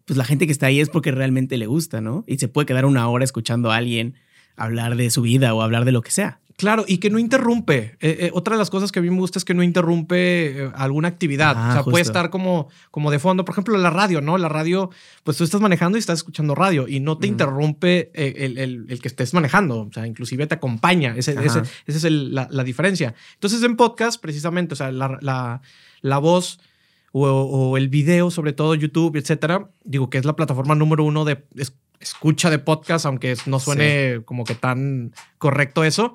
pues 0.07 0.17
la 0.17 0.25
gente 0.25 0.47
que 0.47 0.53
está 0.53 0.67
ahí 0.67 0.81
es 0.81 0.89
porque 0.89 1.11
realmente 1.11 1.59
le 1.59 1.67
gusta, 1.67 2.01
¿no? 2.01 2.25
Y 2.27 2.39
se 2.39 2.49
puede 2.49 2.67
quedar 2.67 2.87
una 2.87 3.09
hora 3.09 3.25
escuchando 3.25 3.71
a 3.71 3.77
alguien 3.77 4.15
hablar 4.57 4.97
de 4.97 5.11
su 5.11 5.23
vida 5.23 5.53
o 5.53 5.63
hablar 5.63 5.85
de 5.85 5.93
lo 5.93 6.01
que 6.01 6.11
sea. 6.11 6.41
Claro, 6.57 6.87
y 6.89 6.99
que 6.99 7.11
no 7.11 7.19
interrumpe. 7.19 7.97
Eh, 8.01 8.17
eh, 8.21 8.31
otra 8.33 8.55
de 8.55 8.59
las 8.59 8.71
cosas 8.71 8.91
que 8.91 9.01
a 9.01 9.03
mí 9.03 9.11
me 9.11 9.19
gusta 9.19 9.39
es 9.39 9.45
que 9.45 9.53
no 9.53 9.63
interrumpe 9.63 10.63
eh, 10.63 10.71
alguna 10.75 11.09
actividad. 11.09 11.51
o 11.51 11.73
sea, 11.73 11.81
ah, 11.81 11.85
puede 11.85 12.03
estar 12.03 12.31
como, 12.31 12.69
como 12.91 13.11
de 13.11 13.19
fondo. 13.19 13.45
Por 13.45 13.53
ejemplo, 13.53 13.77
la 13.77 13.91
radio, 13.91 14.23
¿no? 14.23 14.39
La 14.39 14.49
radio, 14.49 14.91
pues 15.23 15.37
tú 15.37 15.45
estás 15.45 15.61
manejando 15.61 15.99
y 15.99 16.01
estás 16.01 16.21
escuchando 16.21 16.55
radio 16.55 16.89
y 16.89 17.01
no 17.01 17.19
te 17.19 17.27
interrumpe 17.27 18.11
el, 18.15 18.57
el, 18.57 19.01
que 19.03 19.09
estés 19.09 19.35
manejando. 19.35 19.81
O 19.81 19.93
sea, 19.93 20.07
inclusive 20.07 20.47
te 20.47 20.55
acompaña. 20.55 21.15
Ese, 21.15 21.33
esa 21.33 21.63
es 21.87 22.05
la, 22.05 22.49
la, 22.51 22.65
diferencia. 22.65 23.15
Entonces, 23.35 23.63
en 23.63 23.77
podcast, 23.77 24.19
precisamente, 24.19 24.73
o 24.73 24.77
sea, 24.77 24.91
la, 24.91 25.19
la, 25.21 25.61
la 26.01 26.19
voz 26.19 26.59
o, 27.25 27.77
el 27.77 27.89
video, 27.89 28.31
sobre 28.31 28.53
todo 28.53 28.75
YouTube, 28.75 29.17
etcétera, 29.17 29.71
digo 29.85 30.11
que 30.11 30.19
es 30.19 30.25
la 30.25 30.37
plataforma 30.37 30.75
número 30.75 31.05
uno 31.05 31.25
de 31.25 31.45
escucha 32.01 32.51
de 32.51 32.59
podcast, 32.59 33.07
aunque 33.07 33.37
no 33.47 33.59
suene 33.59 34.23
como 34.25 34.45
que 34.45 34.55
tan 34.55 35.13
correcto 35.39 35.85
eso. 35.85 36.15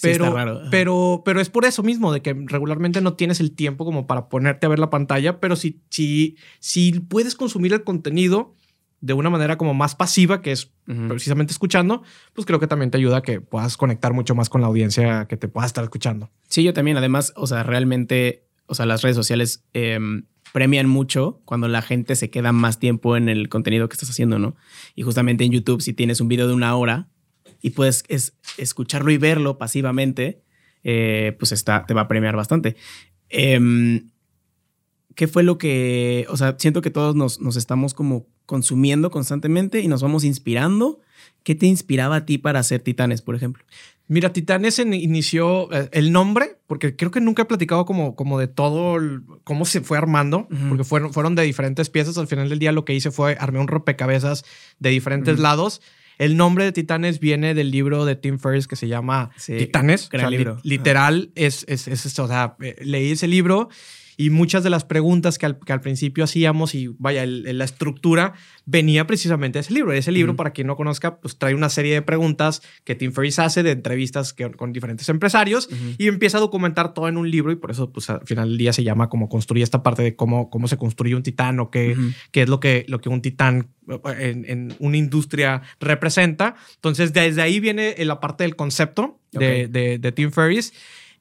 Pero, 0.00 0.32
pero, 0.70 1.22
pero 1.24 1.40
es 1.40 1.50
por 1.50 1.64
eso 1.64 1.82
mismo, 1.82 2.12
de 2.12 2.22
que 2.22 2.32
regularmente 2.32 3.00
no 3.00 3.14
tienes 3.14 3.40
el 3.40 3.50
tiempo 3.50 3.84
como 3.84 4.06
para 4.06 4.28
ponerte 4.28 4.64
a 4.64 4.68
ver 4.68 4.78
la 4.78 4.90
pantalla, 4.90 5.40
pero 5.40 5.56
si, 5.56 5.80
si, 5.90 6.36
si 6.60 7.00
puedes 7.00 7.34
consumir 7.34 7.72
el 7.72 7.82
contenido 7.82 8.54
de 9.00 9.12
una 9.12 9.28
manera 9.28 9.58
como 9.58 9.74
más 9.74 9.96
pasiva, 9.96 10.40
que 10.40 10.52
es 10.52 10.70
precisamente 10.84 11.52
escuchando, 11.52 12.02
pues 12.32 12.46
creo 12.46 12.58
que 12.60 12.66
también 12.66 12.90
te 12.90 12.98
ayuda 12.98 13.18
a 13.18 13.22
que 13.22 13.40
puedas 13.40 13.76
conectar 13.76 14.12
mucho 14.12 14.34
más 14.34 14.48
con 14.48 14.60
la 14.60 14.68
audiencia 14.68 15.26
que 15.26 15.36
te 15.36 15.48
pueda 15.48 15.66
estar 15.66 15.84
escuchando. 15.84 16.30
Sí, 16.48 16.62
yo 16.62 16.72
también, 16.72 16.96
además, 16.96 17.32
o 17.36 17.46
sea, 17.46 17.62
realmente, 17.62 18.44
o 18.66 18.74
sea, 18.74 18.86
las 18.86 19.02
redes 19.02 19.16
sociales 19.16 19.64
em, 19.72 20.24
premian 20.52 20.88
mucho 20.88 21.40
cuando 21.44 21.68
la 21.68 21.82
gente 21.82 22.16
se 22.16 22.30
queda 22.30 22.52
más 22.52 22.78
tiempo 22.78 23.16
en 23.16 23.28
el 23.28 23.48
contenido 23.48 23.88
que 23.88 23.94
estás 23.94 24.10
haciendo, 24.10 24.38
¿no? 24.38 24.56
Y 24.94 25.02
justamente 25.02 25.44
en 25.44 25.52
YouTube, 25.52 25.82
si 25.82 25.92
tienes 25.92 26.20
un 26.20 26.28
video 26.28 26.48
de 26.48 26.54
una 26.54 26.74
hora 26.76 27.08
y 27.60 27.70
puedes 27.70 28.04
escucharlo 28.56 29.10
y 29.10 29.18
verlo 29.18 29.58
pasivamente, 29.58 30.42
eh, 30.84 31.36
pues 31.38 31.52
está, 31.52 31.84
te 31.86 31.94
va 31.94 32.02
a 32.02 32.08
premiar 32.08 32.36
bastante. 32.36 32.76
Em, 33.28 34.10
¿Qué 35.14 35.26
fue 35.26 35.42
lo 35.42 35.58
que, 35.58 36.26
o 36.28 36.36
sea, 36.36 36.54
siento 36.58 36.80
que 36.80 36.90
todos 36.90 37.16
nos, 37.16 37.40
nos 37.40 37.56
estamos 37.56 37.92
como 37.92 38.28
consumiendo 38.46 39.10
constantemente 39.10 39.80
y 39.80 39.88
nos 39.88 40.02
vamos 40.02 40.24
inspirando? 40.24 41.00
¿Qué 41.42 41.54
te 41.54 41.66
inspiraba 41.66 42.16
a 42.16 42.26
ti 42.26 42.38
para 42.38 42.60
hacer 42.60 42.80
Titanes, 42.80 43.22
por 43.22 43.34
ejemplo? 43.34 43.64
Mira, 44.08 44.32
Titanes 44.32 44.78
inició 44.78 45.70
eh, 45.72 45.90
el 45.92 46.12
nombre, 46.12 46.56
porque 46.66 46.96
creo 46.96 47.10
que 47.10 47.20
nunca 47.20 47.42
he 47.42 47.44
platicado 47.44 47.84
como, 47.84 48.16
como 48.16 48.38
de 48.38 48.48
todo, 48.48 48.98
cómo 49.44 49.66
se 49.66 49.82
fue 49.82 49.98
armando, 49.98 50.48
porque 50.68 50.84
fueron, 50.84 51.12
fueron 51.12 51.34
de 51.34 51.42
diferentes 51.42 51.90
piezas. 51.90 52.16
Al 52.16 52.26
final 52.26 52.48
del 52.48 52.58
día 52.58 52.72
lo 52.72 52.86
que 52.86 52.94
hice 52.94 53.10
fue 53.10 53.36
armé 53.38 53.60
un 53.60 53.68
rompecabezas 53.68 54.44
de 54.78 54.90
diferentes 54.90 55.38
lados. 55.38 55.82
El 56.16 56.36
nombre 56.36 56.64
de 56.64 56.72
Titanes 56.72 57.20
viene 57.20 57.54
del 57.54 57.70
libro 57.70 58.06
de 58.06 58.16
Tim 58.16 58.38
Ferriss 58.38 58.66
que 58.66 58.76
se 58.76 58.88
llama 58.88 59.30
Titanes. 59.46 60.08
literal, 60.64 61.30
es, 61.34 61.64
es, 61.68 61.86
es, 61.86 62.18
o 62.18 62.26
sea, 62.26 62.56
eh, 62.60 62.76
leí 62.80 63.12
ese 63.12 63.28
libro 63.28 63.68
y 64.20 64.30
muchas 64.30 64.64
de 64.64 64.70
las 64.70 64.84
preguntas 64.84 65.38
que 65.38 65.46
al, 65.46 65.80
principio 65.80 66.24
hacíamos 66.24 66.74
y 66.74 66.88
vaya, 66.98 67.24
la 67.24 67.64
estructura 67.64 68.34
venía 68.66 69.06
precisamente 69.06 69.58
de 69.58 69.60
ese 69.60 69.72
libro. 69.72 69.92
Ese 69.92 70.10
libro, 70.10 70.34
para 70.34 70.50
quien 70.50 70.66
no 70.66 70.74
conozca, 70.74 71.20
pues 71.20 71.38
trae 71.38 71.54
una 71.54 71.68
serie 71.68 71.94
de 71.94 72.02
preguntas 72.02 72.60
que 72.82 72.96
Tim 72.96 73.12
Ferriss 73.12 73.38
hace 73.38 73.62
de 73.62 73.70
entrevistas 73.70 74.34
con 74.56 74.72
diferentes 74.72 75.08
empresarios 75.08 75.68
y 75.98 76.08
empieza 76.08 76.38
a 76.38 76.40
documentar 76.40 76.94
todo 76.94 77.06
en 77.06 77.16
un 77.16 77.30
libro 77.30 77.52
y 77.52 77.56
por 77.56 77.70
eso 77.70 77.92
pues 77.92 78.10
al 78.10 78.26
final 78.26 78.48
del 78.48 78.58
día 78.58 78.72
se 78.72 78.82
llama 78.82 79.08
como 79.08 79.28
construir 79.28 79.62
esta 79.62 79.84
parte 79.84 80.02
de 80.02 80.16
cómo, 80.16 80.50
cómo 80.50 80.66
se 80.66 80.76
construye 80.76 81.14
un 81.14 81.22
titán 81.22 81.60
o 81.60 81.70
qué, 81.70 81.96
qué 82.32 82.42
es 82.42 82.48
lo 82.48 82.58
que, 82.58 82.84
lo 82.88 83.00
que 83.00 83.08
un 83.08 83.22
titán 83.22 83.68
en, 84.18 84.74
una 84.80 84.96
industria 84.96 85.62
representa. 85.78 86.56
Entonces, 86.74 87.12
desde 87.12 87.40
ahí 87.40 87.60
viene 87.60 87.94
la 88.04 88.18
parte 88.18 88.42
del 88.42 88.56
concepto 88.56 89.20
de, 89.30 89.68
de, 89.68 89.98
de 89.98 90.12
Tim 90.12 90.32
Ferriss. 90.32 90.72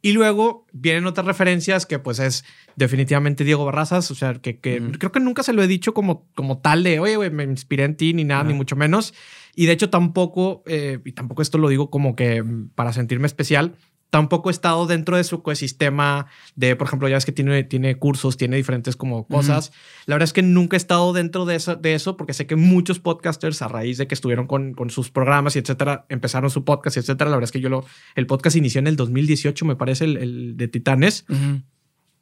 Y 0.07 0.13
luego 0.13 0.65
vienen 0.71 1.05
otras 1.05 1.27
referencias 1.27 1.85
que 1.85 1.99
pues 1.99 2.19
es 2.19 2.45
definitivamente 2.77 3.43
Diego 3.43 3.65
Barrazas, 3.65 4.09
o 4.09 4.15
sea, 4.15 4.35
que, 4.35 4.57
creo 4.57 5.11
que 5.11 5.19
nunca 5.19 5.43
se 5.43 5.51
lo 5.51 5.61
he 5.61 5.67
dicho 5.67 5.93
como, 5.93 6.29
como 6.33 6.59
tal 6.59 6.83
de, 6.83 7.01
oye, 7.01 7.17
güey, 7.17 7.29
me 7.29 7.43
inspiré 7.43 7.83
en 7.83 7.97
ti 7.97 8.13
ni 8.13 8.23
nada, 8.23 8.45
ni 8.45 8.53
mucho 8.53 8.77
menos. 8.77 9.13
Y 9.53 9.65
de 9.65 9.73
hecho 9.73 9.89
tampoco, 9.89 10.63
eh, 10.65 10.99
y 11.03 11.11
tampoco 11.11 11.41
esto 11.41 11.57
lo 11.57 11.67
digo 11.67 11.89
como 11.89 12.15
que 12.15 12.41
para 12.73 12.93
sentirme 12.93 13.27
especial, 13.27 13.75
tampoco 14.09 14.49
he 14.49 14.51
estado 14.51 14.85
dentro 14.87 15.17
de 15.17 15.23
su 15.23 15.35
ecosistema 15.35 16.27
de, 16.55 16.75
por 16.75 16.87
ejemplo, 16.87 17.07
ya 17.07 17.15
ves 17.15 17.25
que 17.25 17.31
tiene, 17.31 17.63
tiene 17.63 17.95
cursos, 17.97 18.37
tiene 18.37 18.55
diferentes 18.55 18.95
como 18.95 19.27
cosas. 19.27 19.71
La 20.05 20.15
verdad 20.15 20.25
es 20.25 20.33
que 20.33 20.41
nunca 20.41 20.75
he 20.75 20.77
estado 20.77 21.13
dentro 21.13 21.45
de 21.45 21.55
eso, 21.55 21.75
de 21.75 21.93
eso 21.93 22.17
porque 22.17 22.33
sé 22.33 22.47
que 22.47 22.55
muchos 22.55 22.99
podcasters 22.99 23.61
a 23.61 23.67
raíz 23.67 23.97
de 23.97 24.07
que 24.07 24.15
estuvieron 24.15 24.47
con, 24.47 24.73
con 24.73 24.89
sus 24.89 25.11
programas 25.11 25.55
y 25.55 25.59
etcétera, 25.59 26.05
empezaron 26.09 26.49
su 26.49 26.63
podcast 26.63 26.97
y 26.97 26.99
etcétera. 27.01 27.29
La 27.29 27.35
verdad 27.35 27.49
es 27.49 27.51
que 27.51 27.59
yo 27.59 27.69
lo, 27.69 27.85
el 28.15 28.27
podcast 28.27 28.55
inició 28.55 28.79
en 28.79 28.87
el 28.87 28.95
2018, 28.95 29.65
me 29.65 29.75
parece, 29.75 30.05
el, 30.05 30.55
de 30.57 30.67
Titanes, 30.67 31.25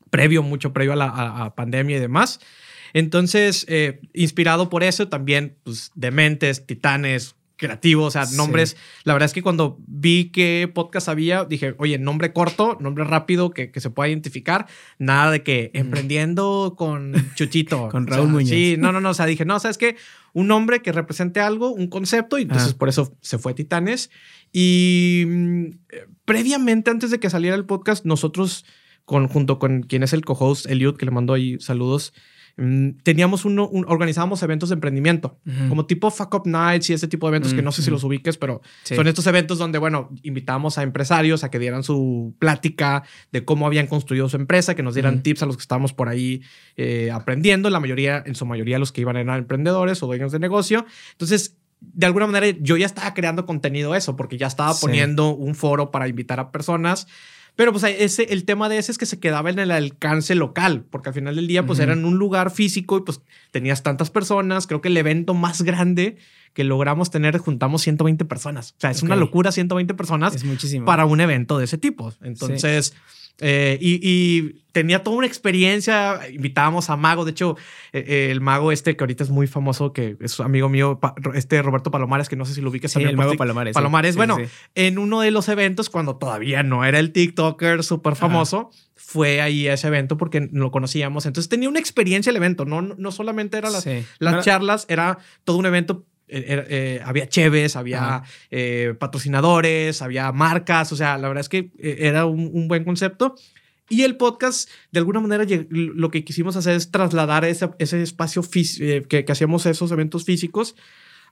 previo, 0.10 0.44
mucho 0.44 0.74
previo 0.74 0.94
a 0.94 0.96
la 0.96 1.54
pandemia 1.56 1.98
y 1.98 2.00
demás. 2.00 2.40
Entonces, 2.96 3.66
eh, 3.68 4.00
inspirado 4.14 4.70
por 4.70 4.82
eso, 4.82 5.10
también, 5.10 5.58
pues, 5.64 5.92
Dementes, 5.96 6.66
Titanes, 6.66 7.36
creativo, 7.58 8.06
o 8.06 8.12
sea, 8.12 8.26
nombres. 8.36 8.78
La 9.04 9.14
verdad 9.14 9.26
es 9.26 9.34
que 9.34 9.42
cuando 9.42 9.78
vi 9.88 10.32
qué 10.32 10.70
podcast 10.74 11.08
había, 11.08 11.46
dije, 11.46 11.76
oye, 11.78 11.98
nombre 11.98 12.34
corto, 12.34 12.78
nombre 12.80 13.04
rápido 13.04 13.52
que, 13.52 13.72
que 13.72 13.80
se 13.80 13.90
pueda 13.90 14.10
identificar. 14.10 14.68
Nada 14.98 15.32
de 15.32 15.44
que 15.44 15.72
emprendiendo 15.74 16.76
con 16.78 17.14
Chuchito. 17.36 17.90
con 17.92 18.08
Raúl 18.08 18.30
Muñoz. 18.30 18.50
Sí, 18.50 18.76
no, 18.78 18.92
no, 18.92 19.02
no. 19.02 19.12
O 19.12 19.14
sea, 19.14 19.26
dije, 19.26 19.46
no, 19.46 19.60
sabes 19.60 19.78
que 19.78 19.96
un 20.34 20.48
nombre 20.48 20.82
que 20.82 20.92
represente 20.92 21.40
algo, 21.40 21.72
un 21.72 21.88
concepto, 21.88 22.38
y 22.38 22.44
entonces 22.44 22.74
por 22.74 22.90
eso 22.90 23.16
se 23.22 23.38
fue 23.38 23.54
Titanes. 23.54 24.12
Y 24.52 25.24
mm, 25.28 25.66
previamente, 26.26 26.92
antes 26.92 27.12
de 27.12 27.20
que 27.20 27.30
saliera 27.30 27.56
el 27.56 27.66
podcast, 27.66 28.06
nosotros, 28.06 28.66
con, 29.06 29.28
junto 29.28 29.60
con 29.60 29.84
quien 29.84 30.04
es 30.04 30.14
el 30.14 30.26
co-host, 30.26 30.66
Eliud, 30.66 30.98
que 30.98 31.06
le 31.06 31.12
mando 31.12 31.34
ahí 31.34 31.58
saludos 31.60 32.14
teníamos 33.04 33.44
uno, 33.44 33.70
organizábamos 33.88 34.42
eventos 34.42 34.70
de 34.70 34.76
emprendimiento, 34.76 35.40
como 35.68 35.86
tipo 35.86 36.10
Fuck 36.10 36.36
Up 36.36 36.44
Nights 36.46 36.90
y 36.90 36.94
ese 36.94 37.08
tipo 37.10 37.28
de 37.28 37.32
eventos 37.32 37.54
que 37.54 37.62
no 37.62 37.74
sé 37.74 37.82
si 37.82 37.92
los 37.92 38.04
ubiques, 38.06 38.38
pero 38.38 38.62
son 38.84 39.08
estos 39.08 39.28
eventos 39.28 39.58
donde, 39.58 39.78
bueno, 39.78 40.10
invitamos 40.24 40.78
a 40.78 40.84
empresarios 40.84 41.44
a 41.44 41.52
que 41.52 41.60
dieran 41.60 41.84
su 41.84 42.34
plática 42.40 43.04
de 43.34 43.44
cómo 43.44 43.68
habían 43.68 43.88
construido 43.88 44.30
su 44.30 44.38
empresa, 44.38 44.74
que 44.74 44.84
nos 44.84 44.94
dieran 44.94 45.22
tips 45.22 45.44
a 45.44 45.46
los 45.48 45.58
que 45.58 45.62
estábamos 45.62 45.92
por 45.92 46.08
ahí 46.08 46.44
eh, 46.78 47.12
aprendiendo. 47.12 47.70
La 47.70 47.82
mayoría, 47.82 48.24
en 48.26 48.36
su 48.36 48.46
mayoría, 48.46 48.80
los 48.80 48.94
que 48.94 49.02
iban 49.02 49.18
eran 49.18 49.38
emprendedores 49.38 50.02
o 50.02 50.08
dueños 50.08 50.32
de 50.32 50.40
negocio. 50.40 50.86
Entonces, 51.12 51.58
de 51.82 52.06
alguna 52.06 52.28
manera, 52.28 52.58
yo 52.62 52.78
ya 52.78 52.86
estaba 52.86 53.14
creando 53.14 53.46
contenido 53.46 53.96
eso, 53.96 54.16
porque 54.16 54.38
ya 54.38 54.48
estaba 54.48 54.74
poniendo 54.76 55.36
un 55.36 55.56
foro 55.56 55.92
para 55.92 56.08
invitar 56.08 56.40
a 56.40 56.52
personas 56.52 57.08
Pero 57.56 57.72
pues 57.72 57.84
ese, 57.84 58.24
el 58.34 58.44
tema 58.44 58.68
de 58.68 58.78
ese 58.78 58.92
es 58.92 58.98
que 58.98 59.06
se 59.06 59.20
quedaba 59.20 59.50
en 59.50 59.60
el 59.60 59.72
alcance 59.72 60.36
local, 60.36 60.86
porque 60.90 61.10
al 61.10 61.16
final 61.16 61.36
del 61.36 61.48
día 61.48 61.66
pues 61.66 61.80
era 61.80 61.94
en 61.94 62.04
un 62.04 62.18
lugar 62.18 62.52
físico 62.52 62.98
y 62.98 63.02
pues 63.02 63.22
tenías 63.52 63.82
tantas 63.82 64.10
personas. 64.10 64.68
Creo 64.68 64.82
que 64.82 64.90
el 64.90 64.98
evento 64.98 65.34
más 65.34 65.62
grande 65.62 66.18
que 66.54 66.64
logramos 66.64 67.12
tener, 67.12 67.38
juntamos 67.38 67.82
120 67.82 68.26
personas. 68.26 68.72
O 68.72 68.82
sea, 68.82 68.92
es 68.92 69.04
una 69.04 69.16
locura 69.16 69.52
120 69.52 69.94
personas 69.94 70.36
es 70.36 70.44
muchísimo. 70.44 70.86
para 70.86 71.06
un 71.06 71.22
evento 71.22 71.58
de 71.58 71.66
ese 71.66 71.78
tipo. 71.78 72.14
Entonces... 72.22 72.94
Eh, 73.40 73.78
y, 73.82 74.64
tenía 74.72 75.04
toda 75.04 75.16
una 75.16 75.28
experiencia. 75.28 76.20
Invitábamos 76.32 76.90
a 76.90 76.98
Mago. 76.98 77.24
De 77.24 77.32
hecho, 77.32 77.56
eh, 77.94 78.04
eh, 78.06 78.28
el 78.32 78.42
Mago 78.42 78.74
este 78.74 78.98
que 78.98 79.04
ahorita 79.04 79.24
es 79.24 79.30
muy 79.30 79.48
famoso, 79.48 79.94
que 79.94 80.18
es 80.20 80.38
amigo 80.42 80.68
mío, 80.68 81.00
este 81.34 81.62
Roberto 81.62 81.92
Palomares, 81.92 82.28
que 82.28 82.36
no 82.36 82.44
sé 82.44 82.54
si 82.54 82.62
lo 82.62 82.72
ubiques 82.72 82.92
sí, 82.92 83.02
El 83.02 83.16
Mago 83.16 83.36
Palomares. 83.36 83.74
Palomares. 83.74 84.18
bueno, 84.18 84.38
en 84.76 84.98
uno 84.98 85.22
de 85.22 85.32
los 85.32 85.48
eventos, 85.48 85.90
cuando 85.90 86.18
todavía 86.18 86.62
no 86.64 86.84
era 86.84 87.00
el 87.00 87.14
TikToker 87.14 87.86
súper 87.86 88.18
famoso, 88.18 88.70
fue 88.96 89.40
ahí 89.40 89.68
a 89.70 89.76
ese 89.76 89.88
evento 89.88 90.18
porque 90.18 90.50
lo 90.52 90.72
conocíamos. 90.72 91.26
Entonces 91.26 91.48
tenía 91.48 91.70
una 91.70 91.80
experiencia 91.80 92.30
el 92.30 92.36
evento. 92.36 92.66
No, 92.66 92.82
no 92.82 93.12
solamente 93.14 93.58
eran 93.58 93.72
las, 93.72 93.88
las 94.20 94.44
charlas, 94.44 94.86
era 94.90 95.20
todo 95.46 95.58
un 95.58 95.68
evento 95.68 96.06
había 97.04 97.28
cheves, 97.28 97.76
había 97.76 98.24
patrocinadores, 99.00 100.02
había 100.02 100.32
marcas, 100.32 100.92
o 100.92 100.96
sea, 100.96 101.18
la 101.18 101.28
verdad 101.28 101.42
es 101.42 101.50
que 101.50 101.72
era 101.80 102.26
un, 102.26 102.68
buen 102.68 102.84
concepto. 102.84 103.36
Y 103.88 104.02
el 104.02 104.18
podcast, 104.18 104.70
de 104.92 105.00
alguna 105.00 105.20
manera, 105.20 105.46
lo 105.70 106.10
que 106.10 106.24
quisimos 106.24 106.56
hacer 106.56 106.76
es 106.76 106.90
trasladar 106.90 107.46
ese, 107.46 107.70
ese 107.78 108.02
espacio 108.02 108.42
eh, 108.80 109.06
que, 109.08 109.26
que, 109.26 109.32
hacíamos 109.32 109.66
esos 109.68 109.92
eventos 109.92 110.26
físicos 110.26 110.76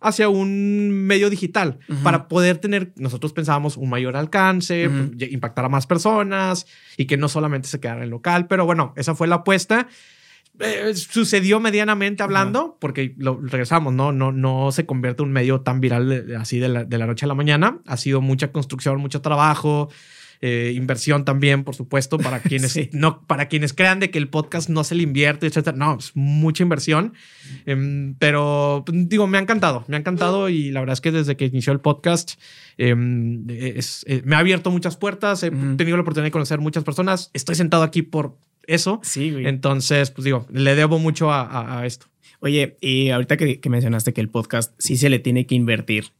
hacia 0.04 0.30
un 0.30 0.92
medio 0.92 1.30
digital 1.30 1.80
para 2.04 2.28
poder 2.28 2.58
tener, 2.58 2.92
nosotros 2.98 3.32
pensábamos, 3.32 3.78
un 3.78 3.90
mayor 3.90 4.18
alcance, 4.18 4.90
pues, 4.90 5.32
impactar 5.32 5.66
a 5.66 5.70
más 5.70 5.88
personas 5.88 6.68
y 6.98 7.06
que 7.06 7.16
no 7.16 7.30
solamente 7.30 7.70
se 7.70 7.80
quedara 7.80 8.04
en 8.04 8.10
local, 8.10 8.48
pero 8.48 8.66
bueno, 8.66 8.94
esa 8.98 9.16
fue 9.16 9.28
la 9.28 9.36
apuesta. 9.36 9.88
Eh, 10.60 10.94
sucedió 10.96 11.60
medianamente 11.60 12.22
hablando, 12.22 12.78
porque 12.80 13.16
lo 13.18 13.40
regresamos, 13.42 13.94
¿no? 13.94 14.12
No, 14.12 14.32
no 14.32 14.72
se 14.72 14.86
convierte 14.86 15.24
en 15.24 15.30
un 15.30 15.34
medio 15.34 15.62
tan 15.62 15.82
viral 15.82 16.36
así 16.40 16.60
de 16.60 16.70
la, 16.70 16.84
de 16.86 16.98
la 16.98 17.08
noche 17.08 17.26
a 17.26 17.28
la 17.28 17.34
mañana. 17.34 17.80
Ha 17.88 17.98
sido 17.98 18.22
mucha 18.22 18.52
construcción, 18.52 19.00
mucho 19.00 19.22
trabajo. 19.22 19.90
Eh, 20.46 20.74
inversión 20.76 21.24
también, 21.24 21.64
por 21.64 21.74
supuesto, 21.74 22.18
para 22.18 22.40
quienes 22.42 22.78
no, 22.92 23.26
para 23.26 23.48
quienes 23.48 23.74
crean 23.74 24.02
de 24.02 24.12
que 24.12 24.18
el 24.18 24.28
podcast 24.28 24.68
no 24.68 24.84
se 24.84 24.94
le 24.94 25.04
invierte, 25.04 25.48
etcétera. 25.48 25.78
No, 25.78 25.98
es 25.98 26.12
mucha 26.16 26.64
inversión. 26.64 27.14
Em, 27.66 28.16
pero 28.20 28.84
pues, 28.86 29.08
digo, 29.08 29.26
me 29.26 29.38
ha 29.38 29.42
encantado, 29.42 29.86
me 29.88 29.96
ha 29.96 30.00
encantado 30.02 30.50
y 30.50 30.70
la 30.70 30.82
verdad 30.82 30.96
es 30.96 31.02
que 31.02 31.14
desde 31.14 31.38
que 31.38 31.46
inició 31.46 31.72
el 31.72 31.80
podcast 31.80 32.34
em, 32.78 33.50
es, 33.50 34.04
eh, 34.06 34.22
me 34.26 34.36
ha 34.36 34.40
abierto 34.40 34.70
muchas 34.70 34.98
puertas, 34.98 35.44
he 35.44 35.50
tenido 35.50 35.96
la 35.96 36.02
oportunidad 36.02 36.28
de 36.28 36.32
conocer 36.32 36.60
muchas 36.60 36.84
personas. 36.84 37.32
Estoy 37.34 37.56
sentado 37.56 37.84
aquí 37.84 38.02
por 38.02 38.38
eso. 38.68 39.00
Sí, 39.04 39.32
güey. 39.32 39.48
Entonces, 39.48 40.12
pues 40.12 40.26
digo, 40.26 40.46
le 40.52 40.76
debo 40.76 41.00
mucho 41.00 41.32
a, 41.32 41.84
esto. 41.86 42.08
Oye, 42.40 42.78
y 42.82 43.10
ahorita 43.10 43.38
que, 43.38 43.60
que 43.60 43.70
mencionaste 43.70 44.14
que 44.14 44.22
el 44.22 44.30
podcast 44.30 44.74
sí 44.78 44.98
se 44.98 45.10
le 45.10 45.20
tiene 45.20 45.46
que 45.46 45.56
invertir 45.56 46.12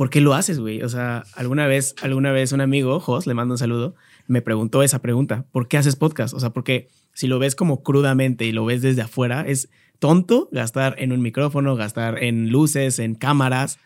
¿por 0.00 0.08
qué 0.08 0.22
lo 0.22 0.32
haces, 0.32 0.58
güey? 0.58 0.80
O 0.80 0.88
sea, 0.88 1.24
alguna 1.34 1.66
vez, 1.66 1.94
alguna 2.00 2.32
vez 2.32 2.52
un 2.52 2.62
amigo, 2.62 3.00
Jos, 3.00 3.26
le 3.26 3.34
mando 3.34 3.52
un 3.52 3.58
saludo, 3.58 3.94
me 4.26 4.40
preguntó 4.40 4.82
esa 4.82 5.02
pregunta, 5.02 5.44
¿por 5.52 5.68
qué 5.68 5.76
haces 5.76 5.94
podcast? 5.94 6.32
O 6.32 6.40
sea, 6.40 6.54
porque 6.54 6.88
si 7.12 7.26
lo 7.26 7.38
ves 7.38 7.54
como 7.54 7.82
crudamente 7.82 8.46
y 8.46 8.52
lo 8.52 8.64
ves 8.64 8.80
desde 8.80 9.02
afuera, 9.02 9.44
es 9.46 9.68
tonto 9.98 10.48
gastar 10.52 10.94
en 10.96 11.12
un 11.12 11.20
micrófono, 11.20 11.76
gastar 11.76 12.24
en 12.24 12.48
luces, 12.48 12.98
en 12.98 13.14
cámaras, 13.14 13.78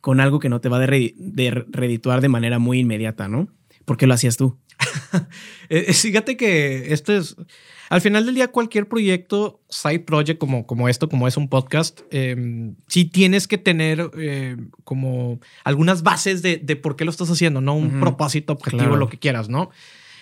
con 0.00 0.20
algo 0.20 0.38
que 0.38 0.48
no 0.48 0.60
te 0.60 0.68
va 0.68 0.76
a 0.76 0.86
de 0.86 1.64
redituar 1.66 2.20
de 2.20 2.28
manera 2.28 2.60
muy 2.60 2.78
inmediata, 2.78 3.26
¿no? 3.26 3.48
¿Por 3.86 3.96
qué 3.96 4.06
lo 4.06 4.12
hacías 4.12 4.36
tú? 4.36 4.58
Eh, 5.68 5.92
fíjate 5.94 6.36
que 6.36 6.92
esto 6.92 7.12
es, 7.12 7.34
al 7.88 8.00
final 8.00 8.24
del 8.24 8.36
día, 8.36 8.48
cualquier 8.48 8.86
proyecto, 8.86 9.60
side 9.68 9.98
project 9.98 10.38
como, 10.38 10.64
como 10.64 10.88
esto, 10.88 11.08
como 11.08 11.26
es 11.26 11.36
un 11.36 11.48
podcast, 11.48 12.02
eh, 12.12 12.72
sí 12.86 13.06
tienes 13.06 13.48
que 13.48 13.58
tener 13.58 14.10
eh, 14.16 14.56
como 14.84 15.40
algunas 15.64 16.04
bases 16.04 16.42
de, 16.42 16.58
de, 16.58 16.76
por 16.76 16.94
qué 16.94 17.04
lo 17.04 17.10
estás 17.10 17.30
haciendo, 17.30 17.60
¿no? 17.60 17.74
Un 17.74 17.98
propósito, 17.98 18.52
objetivo, 18.52 18.94
lo 18.94 19.08
que 19.08 19.18
quieras, 19.18 19.48
¿no? 19.48 19.70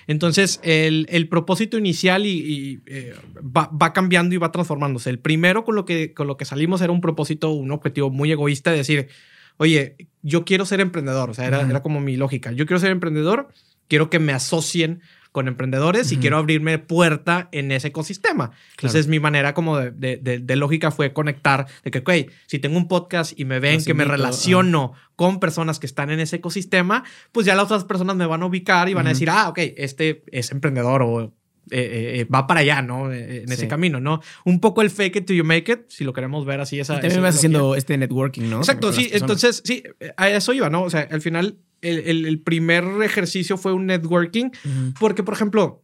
Entonces, 0.06 0.60
el, 0.62 1.06
el 1.10 1.28
propósito 1.28 1.78
inicial 1.78 2.26
y, 2.26 2.82
eh, 2.86 3.14
va, 3.38 3.70
va, 3.70 3.92
cambiando 3.92 4.34
y 4.34 4.38
va 4.38 4.52
transformándose. 4.52 5.10
El 5.10 5.18
primero 5.18 5.64
con 5.64 5.74
lo, 5.74 5.84
que, 5.84 6.12
con 6.12 6.26
lo 6.26 6.36
que 6.36 6.44
salimos 6.44 6.80
era 6.82 6.92
un 6.92 7.00
propósito, 7.00 7.50
un 7.50 7.70
objetivo 7.70 8.10
muy 8.10 8.30
egoísta 8.30 8.70
de 8.70 8.78
decir, 8.78 9.08
oye, 9.56 9.96
yo 10.22 10.44
quiero 10.44 10.66
ser 10.66 10.80
emprendedor. 10.80 11.30
O 11.30 11.34
sea, 11.34 11.46
era, 11.46 11.60
era 11.62 11.82
como 11.82 12.00
mi 12.00 12.16
lógica. 12.16 12.52
Yo 12.52 12.66
quiero 12.66 12.80
ser 12.80 12.90
emprendedor 12.90 13.48
quiero 13.88 14.10
que 14.10 14.18
me 14.18 14.32
asocien 14.32 15.00
con 15.32 15.48
emprendedores 15.48 16.12
y 16.12 16.18
quiero 16.18 16.36
abrirme 16.36 16.78
puerta 16.78 17.48
en 17.50 17.72
ese 17.72 17.88
ecosistema. 17.88 18.52
Entonces, 18.76 19.08
mi 19.08 19.18
manera 19.18 19.52
como 19.52 19.78
de, 19.78 20.16
de, 20.16 20.56
lógica 20.56 20.92
fue 20.92 21.12
conectar 21.12 21.66
de 21.82 21.90
que, 21.90 21.98
ok, 21.98 22.30
si 22.46 22.60
tengo 22.60 22.76
un 22.76 22.86
podcast 22.86 23.32
y 23.36 23.44
me 23.44 23.58
ven 23.58 23.84
que 23.84 23.94
me 23.94 24.04
relaciono 24.04 24.92
con 25.16 25.40
personas 25.40 25.80
que 25.80 25.86
están 25.86 26.10
en 26.10 26.20
ese 26.20 26.36
ecosistema, 26.36 27.02
pues 27.32 27.46
ya 27.46 27.56
las 27.56 27.64
otras 27.64 27.82
personas 27.82 28.14
me 28.14 28.26
van 28.26 28.44
a 28.44 28.46
ubicar 28.46 28.88
y 28.88 28.94
van 28.94 29.08
a 29.08 29.10
decir, 29.10 29.28
ah, 29.28 29.48
ok, 29.48 29.58
este 29.76 30.22
es 30.30 30.52
emprendedor 30.52 31.02
o 31.02 31.34
eh, 31.70 31.78
eh, 31.78 32.20
eh, 32.20 32.24
va 32.24 32.46
para 32.46 32.60
allá, 32.60 32.82
¿no? 32.82 33.12
En 33.12 33.50
ese 33.50 33.68
camino, 33.68 34.00
¿no? 34.00 34.20
Un 34.44 34.60
poco 34.60 34.82
el 34.82 34.90
fake 34.90 35.16
it 35.16 35.26
till 35.26 35.36
you 35.36 35.44
make 35.44 35.70
it, 35.70 35.80
si 35.88 36.04
lo 36.04 36.12
queremos 36.12 36.44
ver 36.44 36.60
así. 36.60 36.78
Esa, 36.78 37.00
también 37.00 37.22
vas 37.22 37.36
haciendo 37.36 37.74
este 37.74 37.96
networking, 37.96 38.50
¿no? 38.50 38.58
Exacto, 38.58 38.92
sí. 38.92 39.08
Entonces, 39.12 39.62
sí, 39.64 39.82
a 40.16 40.28
eso 40.30 40.52
iba, 40.52 40.68
¿no? 40.68 40.82
O 40.82 40.90
sea, 40.90 41.08
al 41.10 41.22
final 41.22 41.58
el, 41.80 42.40
primer 42.40 42.84
ejercicio 43.02 43.56
fue 43.56 43.72
un 43.72 43.86
networking, 43.86 44.50
porque, 44.98 45.22
por 45.22 45.34
ejemplo, 45.34 45.82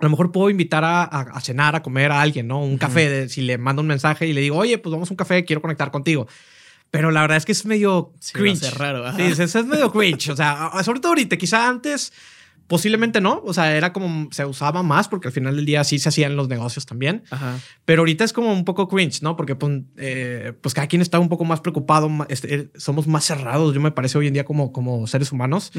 a 0.00 0.04
lo 0.04 0.10
mejor 0.10 0.32
puedo 0.32 0.50
invitar 0.50 0.84
a, 0.84 1.40
cenar, 1.42 1.76
a 1.76 1.82
comer 1.82 2.12
a 2.12 2.20
alguien, 2.20 2.46
¿no? 2.46 2.62
Un 2.62 2.78
café, 2.78 3.28
si 3.28 3.42
le 3.42 3.58
mando 3.58 3.82
un 3.82 3.88
mensaje 3.88 4.26
y 4.26 4.32
le 4.32 4.40
digo, 4.40 4.56
oye, 4.56 4.78
pues 4.78 4.92
vamos 4.92 5.10
a 5.10 5.12
un 5.12 5.16
café, 5.16 5.44
quiero 5.44 5.62
conectar 5.62 5.90
contigo. 5.90 6.26
Pero 6.90 7.10
la 7.10 7.22
verdad 7.22 7.38
es 7.38 7.46
que 7.46 7.52
es 7.52 7.64
medio 7.64 8.12
cringe. 8.32 8.64
Es 8.64 8.74
raro. 8.74 9.10
Sí, 9.16 9.22
es, 9.22 9.38
es, 9.38 9.64
medio 9.64 9.90
cringe. 9.90 10.28
O 10.28 10.36
sea, 10.36 10.70
sobre 10.84 11.00
todo 11.00 11.12
ahorita, 11.12 11.38
quizá 11.38 11.66
antes 11.66 12.12
Posiblemente 12.66 13.20
no, 13.20 13.42
o 13.44 13.52
sea, 13.52 13.76
era 13.76 13.92
como 13.92 14.28
se 14.30 14.44
usaba 14.44 14.82
más 14.82 15.08
porque 15.08 15.28
al 15.28 15.32
final 15.32 15.56
del 15.56 15.64
día 15.64 15.84
sí 15.84 15.98
se 15.98 16.08
hacían 16.08 16.36
los 16.36 16.48
negocios 16.48 16.86
también. 16.86 17.22
Pero 17.84 18.02
ahorita 18.02 18.24
es 18.24 18.32
como 18.32 18.52
un 18.52 18.64
poco 18.64 18.88
cringe, 18.88 19.22
¿no? 19.22 19.36
Porque 19.36 19.54
pues, 19.54 19.82
eh, 19.96 20.52
pues 20.60 20.74
cada 20.74 20.86
quien 20.86 21.02
está 21.02 21.18
un 21.18 21.28
poco 21.28 21.44
más 21.44 21.60
preocupado, 21.60 22.10
este, 22.28 22.54
eh, 22.54 22.70
somos 22.76 23.06
más 23.06 23.24
cerrados, 23.24 23.74
yo 23.74 23.80
me 23.80 23.90
parece 23.90 24.18
hoy 24.18 24.26
en 24.26 24.34
día 24.34 24.44
como, 24.44 24.72
como 24.72 25.06
seres 25.06 25.32
humanos. 25.32 25.72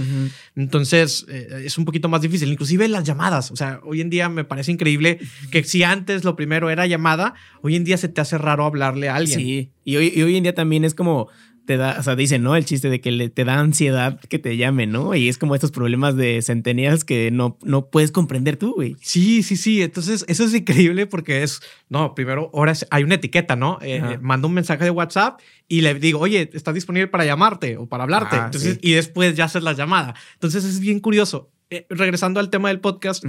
Entonces 0.56 1.26
eh, 1.30 1.64
es 1.66 1.78
un 1.78 1.86
poquito 1.86 2.10
más 2.10 2.22
difícil, 2.22 2.52
inclusive 2.52 2.88
las 2.88 3.04
llamadas, 3.04 3.52
o 3.52 3.56
sea, 3.56 3.80
hoy 3.84 4.02
en 4.02 4.10
día 4.10 4.30
me 4.30 4.44
parece 4.44 4.72
increíble 4.72 5.20
que 5.52 5.64
si 5.64 5.84
antes 5.84 6.24
lo 6.24 6.36
primero 6.36 6.70
era 6.70 6.86
llamada, 6.86 7.34
hoy 7.62 7.76
en 7.76 7.84
día 7.84 7.98
se 7.98 8.10
te 8.10 8.22
hace 8.22 8.38
raro 8.38 8.66
hablarle 8.66 9.10
a 9.10 9.16
alguien. 9.16 9.40
Sí, 9.40 9.72
y 9.84 9.96
hoy, 9.98 10.12
y 10.16 10.22
hoy 10.22 10.38
en 10.38 10.44
día 10.44 10.54
también 10.54 10.86
es 10.86 10.96
como 10.96 11.30
te 11.66 11.78
da, 11.78 11.98
o 12.00 12.04
sea, 12.04 12.16
dicen, 12.16 12.44
¿no? 12.44 12.56
El 12.56 12.66
chiste 12.66 12.90
de 12.90 13.00
que 13.00 13.12
le, 13.12 13.30
te 13.30 13.46
da 13.46 13.60
ansiedad 13.60 14.20
que 14.20 14.40
te 14.40 14.58
llamen, 14.58 14.92
¿no? 14.92 15.16
Y 15.16 15.30
es 15.30 15.38
como 15.38 15.56
estos 15.56 15.72
problemas 15.72 16.16
de 16.16 16.42
centenias 16.42 17.04
que 17.06 17.32
no, 17.32 17.58
no 17.64 17.90
puedes 17.90 18.12
comprender 18.12 18.58
tú, 18.58 18.74
güey. 18.74 18.96
Sí, 19.02 19.44
sí, 19.44 19.56
sí. 19.56 19.82
Entonces, 19.82 20.26
eso 20.28 20.44
es 20.44 20.54
increíble 20.54 21.08
porque 21.08 21.44
es, 21.44 21.62
no, 21.90 22.16
primero, 22.16 22.50
ahora 22.54 22.74
hay 22.90 23.04
una 23.04 23.16
etiqueta, 23.16 23.56
¿no? 23.56 23.80
Eh, 23.82 24.02
eh, 24.04 24.18
mando 24.22 24.48
un 24.48 24.54
mensaje 24.54 24.84
de 24.84 24.90
WhatsApp 24.90 25.40
y 25.68 25.82
le 25.82 25.94
digo, 25.96 26.20
oye, 26.20 26.50
¿estás 26.54 26.74
disponible 26.74 27.08
para 27.08 27.26
llamarte 27.26 27.78
o 27.78 27.88
para 27.88 28.04
hablarte? 28.04 28.36
Ah, 28.36 28.46
Entonces, 28.46 28.80
Y 28.82 28.92
después 28.92 29.36
ya 29.36 29.46
haces 29.46 29.64
la 29.64 29.74
llamada. 29.74 30.16
Entonces, 30.34 30.66
es 30.66 30.80
bien 30.80 31.00
curioso. 31.00 31.52
Eh, 31.70 31.88
regresando 31.90 32.40
al 32.40 32.50
tema 32.50 32.68
del 32.68 32.82
podcast, 32.82 33.24